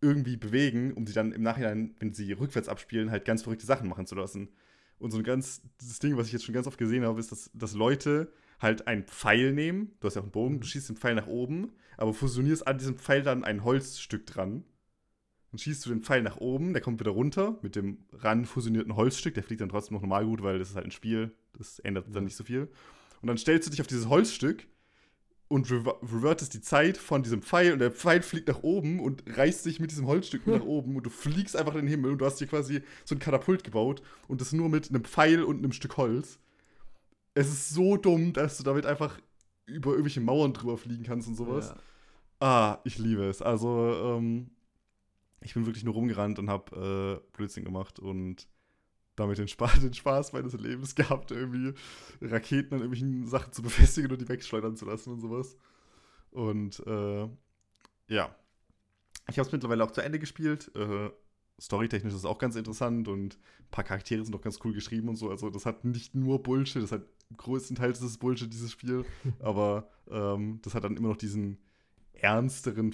irgendwie 0.00 0.36
bewegen, 0.36 0.92
um 0.92 1.06
sie 1.06 1.14
dann 1.14 1.32
im 1.32 1.42
Nachhinein, 1.42 1.94
wenn 1.98 2.12
sie 2.12 2.30
rückwärts 2.32 2.68
abspielen, 2.68 3.10
halt 3.10 3.24
ganz 3.24 3.42
verrückte 3.42 3.66
Sachen 3.66 3.88
machen 3.88 4.06
zu 4.06 4.14
lassen. 4.14 4.50
Und 4.98 5.10
so 5.10 5.18
ein 5.18 5.24
ganz, 5.24 5.62
das 5.78 5.98
Ding, 5.98 6.16
was 6.16 6.26
ich 6.26 6.32
jetzt 6.32 6.44
schon 6.44 6.54
ganz 6.54 6.66
oft 6.66 6.78
gesehen 6.78 7.04
habe, 7.04 7.20
ist, 7.20 7.30
dass, 7.30 7.50
dass 7.54 7.74
Leute 7.74 8.32
halt 8.60 8.88
einen 8.88 9.04
Pfeil 9.04 9.52
nehmen. 9.52 9.92
Du 10.00 10.06
hast 10.06 10.14
ja 10.14 10.20
auch 10.20 10.24
einen 10.24 10.32
Bogen, 10.32 10.60
du 10.60 10.66
schießt 10.66 10.88
den 10.88 10.96
Pfeil 10.96 11.14
nach 11.14 11.28
oben, 11.28 11.72
aber 11.96 12.12
fusionierst 12.12 12.66
an 12.66 12.78
diesem 12.78 12.96
Pfeil 12.96 13.22
dann 13.22 13.44
ein 13.44 13.62
Holzstück 13.64 14.26
dran. 14.26 14.64
Dann 15.50 15.58
schießt 15.58 15.86
du 15.86 15.90
den 15.90 16.02
Pfeil 16.02 16.22
nach 16.22 16.38
oben, 16.38 16.72
der 16.72 16.82
kommt 16.82 17.00
wieder 17.00 17.12
runter 17.12 17.58
mit 17.62 17.76
dem 17.76 18.04
ran 18.12 18.44
fusionierten 18.44 18.96
Holzstück. 18.96 19.34
Der 19.34 19.42
fliegt 19.42 19.60
dann 19.60 19.68
trotzdem 19.68 19.94
noch 19.94 20.02
normal 20.02 20.26
gut, 20.26 20.42
weil 20.42 20.58
das 20.58 20.70
ist 20.70 20.74
halt 20.76 20.84
ein 20.86 20.90
Spiel. 20.90 21.32
Das 21.56 21.78
ändert 21.78 22.06
dann 22.08 22.14
Ja. 22.14 22.20
nicht 22.22 22.36
so 22.36 22.44
viel. 22.44 22.68
Und 23.22 23.28
dann 23.28 23.38
stellst 23.38 23.66
du 23.66 23.70
dich 23.70 23.80
auf 23.80 23.86
dieses 23.86 24.08
Holzstück 24.08 24.66
und 25.48 25.66
rever- 25.68 25.96
revertest 26.02 26.54
die 26.54 26.60
Zeit 26.60 26.98
von 26.98 27.22
diesem 27.22 27.42
Pfeil 27.42 27.72
und 27.72 27.78
der 27.78 27.90
Pfeil 27.90 28.22
fliegt 28.22 28.48
nach 28.48 28.62
oben 28.62 29.00
und 29.00 29.24
reißt 29.26 29.62
sich 29.62 29.80
mit 29.80 29.90
diesem 29.90 30.06
Holzstück 30.06 30.46
nach 30.46 30.62
oben 30.62 30.96
und 30.96 31.04
du 31.04 31.10
fliegst 31.10 31.56
einfach 31.56 31.74
in 31.74 31.82
den 31.82 31.88
Himmel 31.88 32.12
und 32.12 32.18
du 32.18 32.26
hast 32.26 32.38
dir 32.40 32.46
quasi 32.46 32.82
so 33.04 33.14
ein 33.14 33.18
Katapult 33.18 33.64
gebaut 33.64 34.02
und 34.28 34.40
das 34.40 34.52
nur 34.52 34.68
mit 34.68 34.90
einem 34.90 35.04
Pfeil 35.04 35.42
und 35.42 35.58
einem 35.58 35.72
Stück 35.72 35.96
Holz. 35.96 36.38
Es 37.34 37.48
ist 37.48 37.70
so 37.70 37.96
dumm, 37.96 38.32
dass 38.32 38.58
du 38.58 38.62
damit 38.62 38.84
einfach 38.84 39.18
über 39.64 39.90
irgendwelche 39.90 40.20
Mauern 40.20 40.52
drüber 40.52 40.76
fliegen 40.76 41.04
kannst 41.04 41.28
und 41.28 41.36
sowas. 41.36 41.74
Ja. 42.40 42.46
Ah, 42.46 42.78
ich 42.84 42.98
liebe 42.98 43.24
es. 43.24 43.42
Also, 43.42 43.92
ähm, 44.18 44.50
ich 45.40 45.54
bin 45.54 45.66
wirklich 45.66 45.84
nur 45.84 45.94
rumgerannt 45.94 46.38
und 46.38 46.50
habe 46.50 47.22
äh, 47.24 47.36
Blödsinn 47.36 47.64
gemacht 47.64 47.98
und 47.98 48.48
damit 49.18 49.38
den 49.38 49.48
Spaß, 49.48 49.80
den 49.80 49.94
Spaß 49.94 50.32
meines 50.32 50.52
Lebens 50.54 50.94
gehabt, 50.94 51.30
irgendwie 51.30 51.74
Raketen 52.20 52.74
an 52.74 52.80
irgendwelchen 52.80 53.26
Sachen 53.26 53.52
zu 53.52 53.62
befestigen 53.62 54.10
und 54.10 54.20
die 54.20 54.28
wegschleudern 54.28 54.76
zu 54.76 54.84
lassen 54.84 55.12
und 55.12 55.20
sowas. 55.20 55.56
Und 56.30 56.84
äh, 56.86 57.28
ja. 58.08 58.34
Ich 59.30 59.38
habe 59.38 59.46
es 59.46 59.52
mittlerweile 59.52 59.84
auch 59.84 59.90
zu 59.90 60.00
Ende 60.00 60.18
gespielt. 60.18 60.70
Äh, 60.74 61.10
Storytechnisch 61.60 62.12
ist 62.12 62.20
es 62.20 62.24
auch 62.24 62.38
ganz 62.38 62.56
interessant 62.56 63.08
und 63.08 63.34
ein 63.34 63.70
paar 63.70 63.84
Charaktere 63.84 64.24
sind 64.24 64.34
auch 64.34 64.40
ganz 64.40 64.58
cool 64.64 64.72
geschrieben 64.72 65.08
und 65.08 65.16
so. 65.16 65.28
Also, 65.28 65.50
das 65.50 65.66
hat 65.66 65.84
nicht 65.84 66.14
nur 66.14 66.42
Bullshit, 66.42 66.82
das 66.82 66.92
hat 66.92 67.02
größtenteils 67.36 67.98
ist 67.98 68.04
es 68.04 68.18
Bullshit, 68.18 68.52
dieses 68.52 68.72
Spiel. 68.72 69.04
aber 69.40 69.90
ähm, 70.08 70.60
das 70.62 70.74
hat 70.74 70.84
dann 70.84 70.96
immer 70.96 71.08
noch 71.08 71.16
diesen 71.16 71.58
ernsteren 72.12 72.92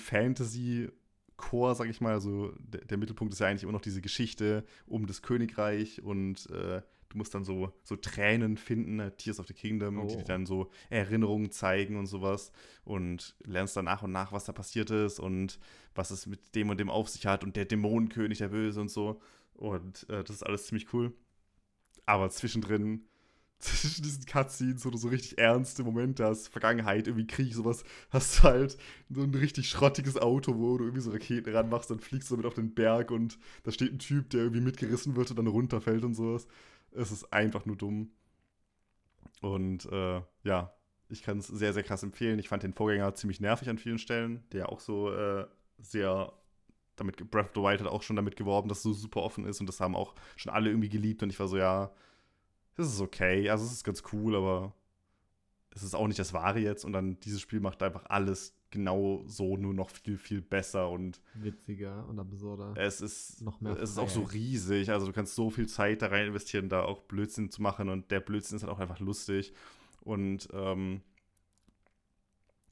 Fantasy-Core, 1.45 1.75
sag 1.75 1.89
ich 1.89 2.01
mal. 2.01 2.13
Also 2.13 2.53
der, 2.59 2.85
der, 2.85 2.99
Mittelpunkt 2.99 3.33
ist 3.33 3.41
ja 3.41 3.47
eigentlich 3.47 3.63
immer 3.63 3.73
noch 3.73 3.81
diese 3.81 4.01
Geschichte 4.01 4.65
um 4.87 5.07
das 5.07 5.23
Königreich 5.23 6.03
und 6.03 6.49
äh, 6.51 6.83
du 7.09 7.19
musst 7.19 7.35
dann 7.35 7.45
so, 7.45 7.73
so 7.83 7.97
Tränen 7.97 8.57
finden, 8.57 9.01
äh, 9.01 9.11
Tears 9.13 9.41
of 9.41 9.47
the 9.47 9.55
Kingdom, 9.55 9.99
Oh. 9.99 10.07
die 10.07 10.17
dir 10.17 10.25
dann 10.25 10.47
so 10.47 10.71
Erinnerungen 10.91 11.51
zeigen 11.51 11.97
und 11.97 12.07
sowas 12.07 12.53
und 12.85 13.37
lernst 13.45 13.77
dann 13.77 13.85
nach 13.85 14.03
und 14.03 14.13
nach, 14.13 14.33
was 14.33 14.45
da 14.45 14.53
passiert 14.53 14.91
ist 14.91 15.21
und 15.21 15.59
was 15.95 16.11
es 16.11 16.27
mit 16.27 16.55
dem 16.55 16.71
und 16.71 16.81
dem 16.81 16.91
auf 16.91 17.09
sich 17.09 17.27
hat 17.27 17.45
und 17.45 17.57
der 17.57 17.65
Dämonenkönig, 17.65 18.39
der 18.39 18.49
Böse 18.49 18.81
und 18.81 18.91
so. 18.91 19.21
Und 19.55 20.09
äh, 20.09 20.25
das 20.25 20.37
ist 20.37 20.43
alles 20.43 20.67
ziemlich 20.67 20.93
cool. 20.93 21.13
Aber 22.07 22.29
zwischendrin 22.29 23.07
zwischen 23.65 24.03
diesen 24.03 24.27
Cutscenes, 24.27 24.83
du 24.83 24.97
so 24.97 25.09
richtig 25.09 25.39
ernste 25.39 25.83
Momente 25.85 26.25
hast, 26.25 26.49
Vergangenheit, 26.49 27.07
irgendwie 27.07 27.27
Krieg, 27.27 27.55
sowas, 27.55 27.85
hast 28.11 28.39
du 28.39 28.43
halt 28.45 28.77
so 29.11 29.23
ein 29.23 29.35
richtig 29.35 29.69
schrottiges 29.69 30.19
Auto, 30.19 30.57
wo 30.57 30.77
du 30.77 30.85
irgendwie 30.85 31.03
so 31.03 31.11
Raketen 31.11 31.55
ranmachst, 31.55 31.91
dann 31.91 32.01
fliegst 32.01 32.31
du 32.31 32.35
damit 32.35 32.47
auf 32.47 32.55
den 32.55 32.75
Berg 32.75 33.11
und 33.11 33.39
da 33.63 33.73
steht 33.73 33.93
ein 33.93 33.99
Typ, 33.99 34.31
der 34.31 34.43
irgendwie 34.43 34.61
mitgerissen 34.61 35.17
wird 35.17 35.31
und 35.31 35.37
dann 35.37 35.47
runterfällt 35.47 36.05
und 36.05 36.15
sowas. 36.15 36.47
Es 36.93 37.11
ist 37.11 37.33
einfach 37.33 37.65
nur 37.65 37.77
dumm. 37.77 38.11
Und 39.41 39.87
äh, 39.91 40.21
ja, 40.45 40.75
ich 41.09 41.23
kann 41.23 41.39
es 41.39 41.47
sehr, 41.49 41.73
sehr 41.73 41.83
krass 41.83 42.03
empfehlen. 42.03 42.39
Ich 42.39 42.49
fand 42.49 42.63
den 42.63 42.75
Vorgänger 42.75 43.15
ziemlich 43.15 43.41
nervig 43.41 43.69
an 43.69 43.79
vielen 43.79 43.99
Stellen, 43.99 44.45
der 44.53 44.71
auch 44.71 44.81
so 44.81 45.13
äh, 45.13 45.47
sehr 45.79 46.33
damit, 46.97 47.31
Breath 47.31 47.47
of 47.47 47.53
the 47.55 47.61
Wild 47.61 47.81
hat 47.81 47.89
auch 47.89 48.03
schon 48.03 48.17
damit 48.17 48.37
geworben, 48.37 48.69
dass 48.69 48.79
es 48.79 48.85
so 48.85 48.93
super 48.93 49.23
offen 49.23 49.47
ist 49.47 49.61
und 49.61 49.67
das 49.67 49.81
haben 49.81 49.97
auch 49.97 50.15
schon 50.37 50.53
alle 50.53 50.71
irgendwie 50.71 50.89
geliebt 50.89 51.23
und 51.23 51.31
ich 51.31 51.41
war 51.41 51.49
so, 51.49 51.57
ja, 51.57 51.91
das 52.77 52.93
ist 52.93 53.01
okay, 53.01 53.49
also 53.51 53.65
es 53.65 53.73
ist 53.73 53.85
ganz 53.85 54.03
cool, 54.13 54.37
aber 54.37 54.75
es 55.75 55.83
ist 55.83 55.95
auch 55.95 56.07
nicht 56.07 56.19
das 56.19 56.33
Wahre 56.33 56.61
jetzt. 56.61 56.85
Und 56.85 56.93
dann 56.93 57.19
dieses 57.21 57.41
Spiel 57.41 57.61
macht 57.61 57.83
einfach 57.83 58.05
alles 58.07 58.55
genau 58.71 59.23
so, 59.27 59.57
nur 59.57 59.75
noch 59.75 59.91
viel, 59.91 60.19
viel 60.19 60.41
besser 60.41 60.91
und 60.91 61.21
Witziger 61.35 62.07
und 62.09 62.19
absurder. 62.19 62.75
es 62.77 63.01
ist, 63.01 63.43
Noch 63.43 63.61
mehr 63.61 63.77
es 63.77 63.91
ist 63.91 63.99
auch 63.99 64.09
so 64.09 64.23
riesig, 64.23 64.91
also 64.91 65.07
du 65.07 65.13
kannst 65.13 65.35
so 65.37 65.51
viel 65.51 65.69
Zeit 65.69 66.03
da 66.03 66.09
rein 66.09 66.27
investieren, 66.27 66.69
da 66.69 66.83
auch 66.83 67.03
Blödsinn 67.03 67.51
zu 67.51 67.63
machen. 67.63 67.89
Und 67.89 68.11
der 68.11 68.21
Blödsinn 68.21 68.57
ist 68.57 68.63
halt 68.63 68.73
auch 68.73 68.81
einfach 68.81 68.99
lustig. 68.99 69.53
Und 70.01 70.49
ähm, 70.53 71.03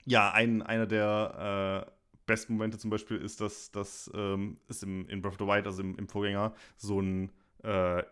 ja, 0.05 0.33
ein, 0.33 0.63
einer 0.63 0.87
der 0.87 1.87
äh, 1.89 1.93
besten 2.27 2.55
Momente 2.55 2.79
zum 2.79 2.91
Beispiel 2.91 3.19
ist, 3.19 3.41
dass, 3.41 3.71
dass 3.71 4.11
ähm, 4.15 4.57
es 4.69 4.83
im, 4.83 5.09
in 5.09 5.23
Breath 5.23 5.35
of 5.35 5.39
the 5.39 5.47
Wild, 5.47 5.67
also 5.67 5.83
im, 5.83 5.97
im 5.97 6.09
Vorgänger, 6.09 6.55
so 6.77 7.01
ein 7.01 7.31
äh, 7.63 8.03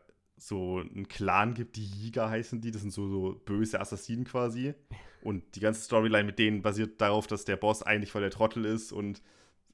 so 0.41 0.79
einen 0.79 1.07
Clan 1.07 1.55
gibt, 1.55 1.77
die 1.77 1.85
Jäger 1.85 2.31
heißen 2.31 2.61
die, 2.61 2.71
das 2.71 2.81
sind 2.81 2.93
so, 2.93 3.09
so 3.09 3.41
böse 3.45 3.79
Assassinen 3.81 4.25
quasi. 4.25 4.75
Und 5.23 5.55
die 5.55 5.61
ganze 5.61 5.83
Storyline 5.83 6.25
mit 6.25 6.39
denen 6.39 6.63
basiert 6.63 7.01
darauf, 7.01 7.27
dass 7.27 7.45
der 7.45 7.57
Boss 7.57 7.83
eigentlich 7.83 8.11
voll 8.11 8.23
der 8.23 8.31
Trottel 8.31 8.65
ist 8.65 8.91
und 8.91 9.23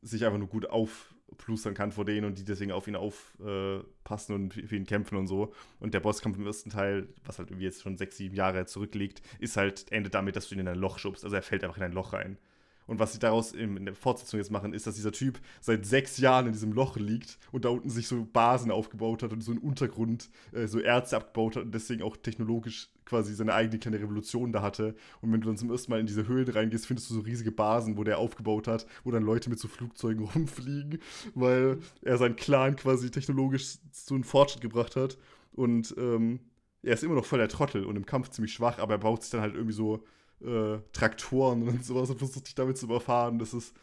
sich 0.02 0.24
einfach 0.24 0.38
nur 0.38 0.48
gut 0.48 0.68
aufplustern 0.68 1.74
kann 1.74 1.92
vor 1.92 2.04
denen 2.04 2.26
und 2.26 2.38
die 2.38 2.44
deswegen 2.44 2.72
auf 2.72 2.88
ihn 2.88 2.96
aufpassen 2.96 4.34
und 4.34 4.54
für 4.54 4.76
ihn 4.76 4.86
kämpfen 4.86 5.16
und 5.16 5.28
so. 5.28 5.52
Und 5.78 5.94
der 5.94 6.00
Bosskampf 6.00 6.36
im 6.36 6.46
ersten 6.46 6.70
Teil, 6.70 7.08
was 7.24 7.38
halt 7.38 7.50
irgendwie 7.50 7.66
jetzt 7.66 7.82
schon 7.82 7.96
sechs, 7.96 8.16
sieben 8.16 8.34
Jahre 8.34 8.66
zurückliegt, 8.66 9.22
ist 9.38 9.56
halt, 9.56 9.90
endet 9.92 10.14
damit, 10.14 10.34
dass 10.34 10.48
du 10.48 10.56
ihn 10.56 10.62
in 10.62 10.68
ein 10.68 10.78
Loch 10.78 10.98
schubst. 10.98 11.22
Also 11.22 11.36
er 11.36 11.42
fällt 11.42 11.62
einfach 11.62 11.76
in 11.76 11.84
ein 11.84 11.92
Loch 11.92 12.12
rein. 12.12 12.38
Und 12.87 12.99
was 12.99 13.12
sie 13.12 13.18
daraus 13.18 13.53
in 13.53 13.84
der 13.84 13.95
Fortsetzung 13.95 14.39
jetzt 14.39 14.51
machen, 14.51 14.72
ist, 14.72 14.87
dass 14.87 14.95
dieser 14.95 15.12
Typ 15.12 15.41
seit 15.61 15.84
sechs 15.87 16.18
Jahren 16.18 16.47
in 16.47 16.53
diesem 16.53 16.72
Loch 16.72 16.97
liegt 16.97 17.39
und 17.53 17.64
da 17.64 17.70
unten 17.70 17.91
sich 17.91 18.07
so 18.07 18.26
Basen 18.32 18.70
aufgebaut 18.70 19.22
hat 19.22 19.32
und 19.32 19.43
so 19.43 19.51
einen 19.51 19.61
Untergrund, 19.61 20.30
äh, 20.53 20.66
so 20.66 20.78
Erze 20.78 21.16
abgebaut 21.16 21.57
hat 21.57 21.64
und 21.64 21.74
deswegen 21.74 22.03
auch 22.03 22.16
technologisch 22.16 22.89
quasi 23.05 23.34
seine 23.34 23.55
eigene 23.55 23.78
kleine 23.78 24.01
Revolution 24.01 24.53
da 24.53 24.62
hatte. 24.62 24.95
Und 25.20 25.32
wenn 25.32 25.41
du 25.41 25.47
dann 25.47 25.57
zum 25.57 25.70
ersten 25.70 25.91
Mal 25.91 26.01
in 26.01 26.07
diese 26.07 26.26
Höhlen 26.26 26.49
reingehst, 26.49 26.87
findest 26.87 27.09
du 27.11 27.14
so 27.14 27.20
riesige 27.20 27.53
Basen, 27.53 27.97
wo 27.97 28.05
der 28.05 28.18
aufgebaut 28.18 28.68
hat, 28.68 28.87
wo 29.05 29.11
dann 29.11 29.22
Leute 29.22 29.49
mit 29.49 29.59
so 29.59 29.68
Flugzeugen 29.68 30.24
rumfliegen, 30.34 31.01
weil 31.34 31.78
er 32.03 32.18
seinen 32.18 32.37
Clan 32.37 32.76
quasi 32.76 33.11
technologisch 33.11 33.78
so 33.93 34.14
einen 34.14 34.24
Fortschritt 34.24 34.62
gebracht 34.62 34.97
hat. 34.97 35.18
Und 35.53 35.95
ähm, 35.99 36.41
er 36.82 36.95
ist 36.95 37.03
immer 37.03 37.14
noch 37.14 37.24
voll 37.24 37.39
der 37.39 37.49
Trottel 37.49 37.84
und 37.84 37.97
im 37.97 38.07
Kampf 38.07 38.30
ziemlich 38.30 38.53
schwach, 38.53 38.78
aber 38.78 38.95
er 38.95 38.99
baut 38.99 39.22
sich 39.22 39.30
dann 39.30 39.41
halt 39.41 39.55
irgendwie 39.55 39.72
so 39.72 40.05
äh, 40.43 40.78
Traktoren 40.93 41.62
und 41.62 41.84
sowas 41.84 42.11
und 42.11 42.18
versucht 42.18 42.47
sich 42.47 42.55
damit 42.55 42.76
zu 42.78 42.87
überfahren. 42.87 43.39
Das 43.39 43.55
ist 43.55 43.74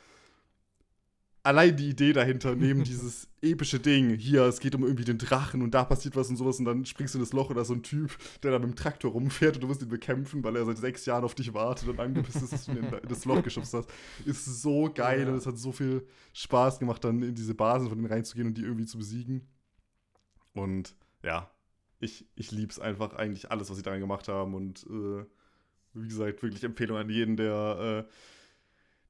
allein 1.43 1.76
die 1.76 1.89
Idee 1.89 2.14
dahinter, 2.14 2.56
neben 2.56 2.84
dieses 2.86 3.28
epische 3.41 3.80
Ding, 3.80 4.16
hier, 4.16 4.43
es 4.43 4.60
geht 4.60 4.76
um 4.76 4.84
irgendwie 4.84 5.04
den 5.04 5.18
Drachen 5.18 5.62
und 5.62 5.72
da 5.72 5.84
passiert 5.84 6.16
was 6.16 6.30
und 6.30 6.38
sowas 6.38 6.60
und 6.60 6.66
dann 6.66 6.86
springst 6.86 7.14
du 7.14 7.18
in 7.20 7.24
das 7.24 7.34
Loch 7.34 7.51
ist 7.51 7.68
so 7.68 7.74
ein 7.74 7.84
Typ, 7.84 8.18
der 8.41 8.51
da 8.51 8.60
mit 8.60 8.70
dem 8.70 8.76
Traktor 8.76 9.12
rumfährt 9.12 9.56
und 9.56 9.62
du 9.62 9.68
musst 9.68 9.82
ihn 9.82 9.89
bekämpfen, 9.89 10.43
weil 10.43 10.56
er 10.56 10.66
seit 10.66 10.78
sechs 10.78 11.06
Jahren 11.06 11.26
auf 11.26 11.36
dich 11.36 11.54
wartet 11.54 11.89
und 11.89 11.99
angepisst 11.99 12.41
ist, 12.41 12.54
dass 12.54 12.66
du 12.66 12.72
ihn 12.72 12.78
in 12.78 13.10
das 13.10 13.26
Loch 13.26 13.43
geschubst 13.43 13.74
hast. 13.74 13.89
Ist 14.26 14.45
so 14.62 14.89
geil 14.93 15.24
Ja. 15.24 15.30
und 15.30 15.36
es 15.36 15.45
hat 15.45 15.58
so 15.58 15.72
viel 15.74 16.08
Spaß 16.34 16.80
gemacht, 16.80 17.04
dann 17.04 17.22
in 17.22 17.36
diese 17.36 17.54
Basen 17.54 17.89
von 17.89 17.97
denen 17.97 18.12
reinzugehen 18.12 18.47
und 18.47 18.58
die 18.58 18.64
irgendwie 18.64 18.86
zu 18.86 18.97
besiegen. 18.97 19.47
Und 20.54 20.95
ja, 21.24 21.49
ich, 21.99 22.26
ich 22.36 22.51
liebe 22.51 22.72
es 22.72 22.80
einfach 22.80 23.14
eigentlich 23.14 23.51
alles, 23.51 23.70
was 23.70 23.78
sie 23.78 23.84
daran 23.84 23.99
gemacht 23.99 24.28
haben 24.30 24.54
und 24.54 24.86
äh, 24.89 25.26
wie 25.93 26.07
gesagt, 26.07 26.41
wirklich 26.41 26.63
Empfehlung 26.63 26.97
an 26.97 27.09
jeden, 27.09 27.37
der 27.37 28.05
äh, 28.07 28.11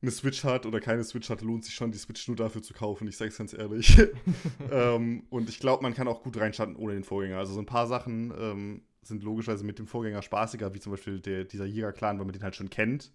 eine 0.02 0.12
Switch 0.12 0.44
hat 0.44 0.66
oder 0.66 0.82
keine 0.82 1.04
Switch 1.04 1.30
hat, 1.30 1.42
lohnt 1.42 1.64
sich 1.64 1.74
schon, 1.74 1.92
die 1.92 1.98
Switch 1.98 2.28
nur 2.28 2.36
dafür 2.36 2.62
zu 2.62 2.74
kaufen. 2.74 3.08
Ich 3.08 3.18
sag's 3.18 3.38
ganz 3.38 3.54
ehrlich. 3.54 3.98
ähm, 4.72 5.24
und 5.30 5.50
ich 5.50 5.60
glaube, 5.60 5.82
man 5.82 5.94
kann 5.94 6.08
auch 6.10 6.24
gut 6.24 6.38
reinstarten 6.38 6.76
ohne 6.76 6.94
den 6.94 7.06
Vorgänger. 7.06 7.38
Also 7.38 7.54
so 7.54 7.60
ein 7.60 7.66
paar 7.66 7.88
Sachen 7.88 8.34
ähm, 8.38 8.82
sind 9.02 9.24
logischerweise 9.24 9.64
mit 9.64 9.80
dem 9.80 9.88
Vorgänger 9.88 10.22
spaßiger, 10.22 10.74
wie 10.74 10.80
zum 10.80 10.92
Beispiel 10.92 11.22
der, 11.22 11.46
dieser 11.46 11.66
Jäger-Clan, 11.66 12.20
weil 12.20 12.26
man 12.26 12.34
den 12.34 12.44
halt 12.44 12.56
schon 12.56 12.70
kennt. 12.70 13.14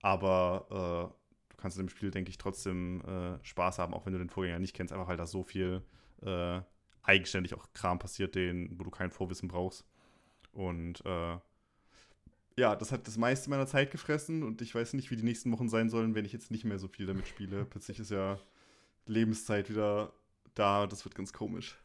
Aber 0.00 0.66
äh, 1.10 1.50
du 1.50 1.56
kannst 1.56 1.76
in 1.76 1.86
dem 1.86 1.90
Spiel, 1.90 2.12
denke 2.12 2.30
ich, 2.30 2.38
trotzdem 2.38 3.02
äh, 3.02 3.44
Spaß 3.44 3.80
haben, 3.80 3.92
auch 3.92 4.06
wenn 4.06 4.12
du 4.12 4.20
den 4.20 4.30
Vorgänger 4.30 4.60
nicht 4.60 4.76
kennst, 4.76 4.92
einfach 4.92 5.08
weil 5.08 5.16
da 5.16 5.26
so 5.26 5.42
viel 5.42 5.82
äh, 6.22 6.60
eigenständig 7.02 7.54
auch 7.54 7.66
Kram 7.72 7.98
passiert, 7.98 8.36
den, 8.36 8.78
wo 8.78 8.84
du 8.84 8.90
kein 8.90 9.10
Vorwissen 9.10 9.48
brauchst. 9.48 9.84
Und 10.52 11.04
äh, 11.04 11.36
ja, 12.58 12.74
das 12.76 12.92
hat 12.92 13.06
das 13.06 13.18
meiste 13.18 13.50
meiner 13.50 13.66
Zeit 13.66 13.90
gefressen 13.90 14.42
und 14.42 14.62
ich 14.62 14.74
weiß 14.74 14.94
nicht, 14.94 15.10
wie 15.10 15.16
die 15.16 15.22
nächsten 15.24 15.52
Wochen 15.52 15.68
sein 15.68 15.90
sollen, 15.90 16.14
wenn 16.14 16.24
ich 16.24 16.32
jetzt 16.32 16.50
nicht 16.50 16.64
mehr 16.64 16.78
so 16.78 16.88
viel 16.88 17.06
damit 17.06 17.26
spiele. 17.28 17.64
Plötzlich 17.70 17.98
ist 17.98 18.10
ja 18.10 18.38
Lebenszeit 19.06 19.68
wieder 19.70 20.12
da, 20.54 20.86
das 20.86 21.04
wird 21.04 21.14
ganz 21.14 21.32
komisch. 21.32 21.78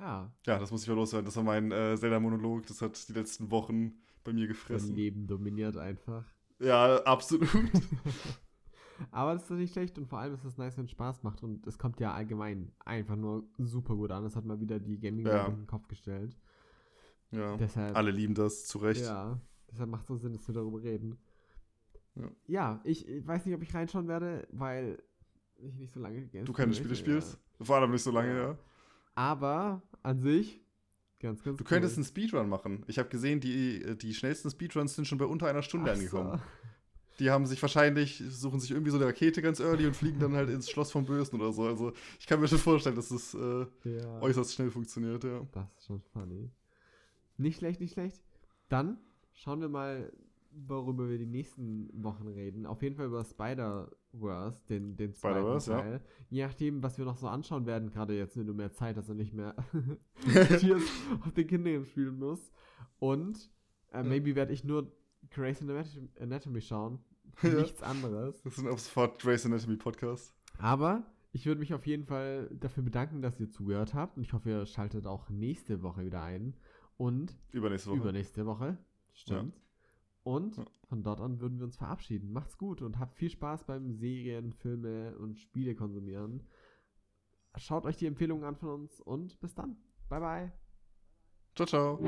Ja, 0.00 0.32
Ja, 0.46 0.58
das 0.58 0.70
muss 0.70 0.82
ich 0.82 0.88
mal 0.88 0.94
loswerden. 0.94 1.26
Das 1.26 1.36
war 1.36 1.44
mein 1.44 1.70
äh, 1.70 1.96
Zelda-Monolog, 1.96 2.66
das 2.66 2.82
hat 2.82 3.08
die 3.08 3.12
letzten 3.12 3.50
Wochen 3.50 3.92
bei 4.24 4.32
mir 4.32 4.46
gefressen. 4.46 4.96
Leben 4.96 5.26
dominiert 5.26 5.76
einfach. 5.76 6.24
Ja, 6.58 6.96
absolut. 7.04 7.48
Aber 9.10 9.34
das 9.34 9.44
ist 9.44 9.50
nicht 9.50 9.72
schlecht 9.72 9.98
und 9.98 10.06
vor 10.06 10.20
allem 10.20 10.34
ist 10.34 10.44
es 10.44 10.56
nice, 10.56 10.76
wenn 10.78 10.84
es 10.84 10.92
Spaß 10.92 11.22
macht 11.24 11.42
und 11.42 11.66
es 11.66 11.78
kommt 11.78 11.98
ja 12.00 12.14
allgemein 12.14 12.72
einfach 12.84 13.16
nur 13.16 13.44
super 13.58 13.96
gut 13.96 14.10
an. 14.12 14.22
Das 14.22 14.36
hat 14.36 14.44
mal 14.44 14.60
wieder 14.60 14.78
die 14.78 14.98
gaming 14.98 15.26
Ja. 15.26 15.46
in 15.46 15.56
den 15.56 15.66
Kopf 15.66 15.88
gestellt. 15.88 16.36
Ja. 17.34 17.56
Deshalb, 17.56 17.96
Alle 17.96 18.10
lieben 18.10 18.34
das, 18.34 18.64
zu 18.66 18.78
Recht. 18.78 19.02
ja, 19.02 19.38
deshalb 19.70 19.90
macht 19.90 20.02
es 20.02 20.08
so 20.08 20.16
Sinn, 20.16 20.32
dass 20.32 20.46
wir 20.48 20.54
darüber 20.54 20.82
reden. 20.82 21.18
Ja. 22.14 22.30
Ja, 22.46 22.80
ich, 22.84 23.08
ich 23.08 23.26
weiß 23.26 23.44
nicht, 23.46 23.54
ob 23.54 23.62
ich 23.62 23.74
reinschauen 23.74 24.06
werde, 24.08 24.46
weil 24.52 25.02
ich 25.56 25.74
nicht 25.76 25.92
so 25.92 26.00
lange 26.00 26.20
gegessen 26.20 26.44
Du 26.46 26.52
keine 26.52 26.68
möchte, 26.68 26.82
Spiele 26.94 26.94
ja. 27.16 27.20
spielst? 27.20 27.38
Vor 27.60 27.76
allem 27.76 27.90
nicht 27.90 28.02
so 28.02 28.10
lange, 28.10 28.28
Ja. 28.36 28.42
ja. 28.50 28.58
Aber 29.16 29.82
an 30.02 30.20
sich, 30.20 30.60
ganz, 31.20 31.42
ganz 31.42 31.56
Du 31.58 31.64
könntest 31.64 31.94
cool. 31.94 31.98
einen 32.02 32.04
Speedrun 32.06 32.48
machen. 32.48 32.84
Ich 32.88 32.98
habe 32.98 33.08
gesehen, 33.08 33.40
die, 33.40 33.96
die 33.98 34.12
schnellsten 34.14 34.50
Speedruns 34.50 34.94
sind 34.96 35.06
schon 35.06 35.18
bei 35.18 35.24
unter 35.24 35.46
einer 35.48 35.62
Stunde 35.62 35.90
Ach 35.90 35.96
so. 35.96 36.00
angekommen. 36.18 36.42
Die 37.20 37.30
haben 37.30 37.46
sich 37.46 37.62
wahrscheinlich, 37.62 38.20
suchen 38.28 38.58
sich 38.58 38.72
irgendwie 38.72 38.90
so 38.90 38.96
eine 38.96 39.06
Rakete 39.06 39.40
ganz 39.40 39.60
early 39.60 39.86
und 39.86 39.94
fliegen 39.94 40.18
dann 40.18 40.34
halt 40.34 40.50
ins 40.50 40.68
Schloss 40.68 40.90
vom 40.90 41.04
Bösen 41.06 41.40
oder 41.40 41.52
so. 41.52 41.62
Also 41.62 41.92
ich 42.18 42.26
kann 42.26 42.40
mir 42.40 42.48
schon 42.48 42.58
vorstellen, 42.58 42.96
dass 42.96 43.12
es 43.12 43.34
äh, 43.34 43.66
Ja. 43.84 44.20
äußerst 44.20 44.52
schnell 44.52 44.70
funktioniert, 44.72 45.22
ja. 45.22 45.46
Das 45.52 45.64
ist 45.78 45.86
schon 45.86 46.00
funny. 46.12 46.50
Nicht 47.36 47.58
schlecht, 47.58 47.80
nicht 47.80 47.92
schlecht. 47.92 48.22
Dann 48.68 48.98
schauen 49.32 49.60
wir 49.60 49.68
mal, 49.68 50.12
worüber 50.52 51.08
wir 51.08 51.18
die 51.18 51.26
nächsten 51.26 51.90
Wochen 52.02 52.28
reden. 52.28 52.66
Auf 52.66 52.82
jeden 52.82 52.96
Fall 52.96 53.06
über 53.06 53.24
Spider-Verse, 53.24 54.60
den, 54.68 54.96
den 54.96 55.12
zweiten 55.14 55.38
Spider-Verse, 55.38 55.70
ja. 55.70 55.80
Teil. 55.80 56.00
Je 56.30 56.44
nachdem, 56.44 56.82
was 56.82 56.98
wir 56.98 57.04
noch 57.04 57.16
so 57.16 57.28
anschauen 57.28 57.66
werden, 57.66 57.90
gerade 57.90 58.16
jetzt, 58.16 58.36
wenn 58.36 58.46
du 58.46 58.54
mehr 58.54 58.72
Zeit 58.72 58.96
hast 58.96 59.10
und 59.10 59.16
nicht 59.16 59.34
mehr 59.34 59.54
auf 61.24 61.32
den 61.32 61.46
Kindern 61.46 61.84
spielen 61.84 62.18
musst. 62.18 62.52
Und 62.98 63.50
äh, 63.92 64.02
maybe 64.02 64.34
werde 64.34 64.52
ich 64.52 64.64
nur 64.64 64.92
Grey's 65.30 65.60
Anatomy, 66.20 66.60
schauen. 66.60 66.98
Ja. 67.42 67.54
Nichts 67.54 67.82
anderes. 67.82 68.40
Das 68.42 68.58
ist 68.58 68.64
ein 68.64 68.70
sofort 68.76 69.20
Grey's 69.20 69.44
Anatomy 69.44 69.76
Podcast. 69.76 70.32
Aber 70.58 71.04
ich 71.32 71.46
würde 71.46 71.58
mich 71.58 71.74
auf 71.74 71.84
jeden 71.84 72.04
Fall 72.04 72.48
dafür 72.52 72.84
bedanken, 72.84 73.22
dass 73.22 73.40
ihr 73.40 73.50
zugehört 73.50 73.92
habt. 73.92 74.16
Und 74.16 74.22
ich 74.22 74.32
hoffe, 74.32 74.50
ihr 74.50 74.66
schaltet 74.66 75.04
auch 75.08 75.30
nächste 75.30 75.82
Woche 75.82 76.04
wieder 76.04 76.22
ein. 76.22 76.54
Und 76.96 77.36
Übernächste 77.52 77.90
Woche. 77.90 77.98
übernächste 77.98 78.46
Woche. 78.46 78.78
Stimmt. 79.12 79.60
Und 80.22 80.56
Ja. 80.56 80.64
von 80.88 81.02
dort 81.02 81.20
an 81.20 81.40
würden 81.40 81.58
wir 81.58 81.64
uns 81.66 81.76
verabschieden. 81.76 82.32
Macht's 82.32 82.56
gut 82.56 82.80
und 82.82 82.98
habt 82.98 83.14
viel 83.16 83.30
Spaß 83.30 83.64
beim 83.64 83.92
Serien, 83.92 84.52
Filme 84.52 85.16
und 85.18 85.38
Spiele 85.38 85.74
konsumieren. 85.74 86.42
Schaut 87.56 87.84
euch 87.84 87.96
die 87.96 88.06
Empfehlungen 88.06 88.44
an 88.44 88.56
von 88.56 88.70
uns 88.70 89.00
und 89.00 89.38
bis 89.40 89.54
dann. 89.54 89.76
Bye 90.08 90.20
bye. 90.20 90.52
Ciao, 91.54 91.66
ciao. 91.66 92.00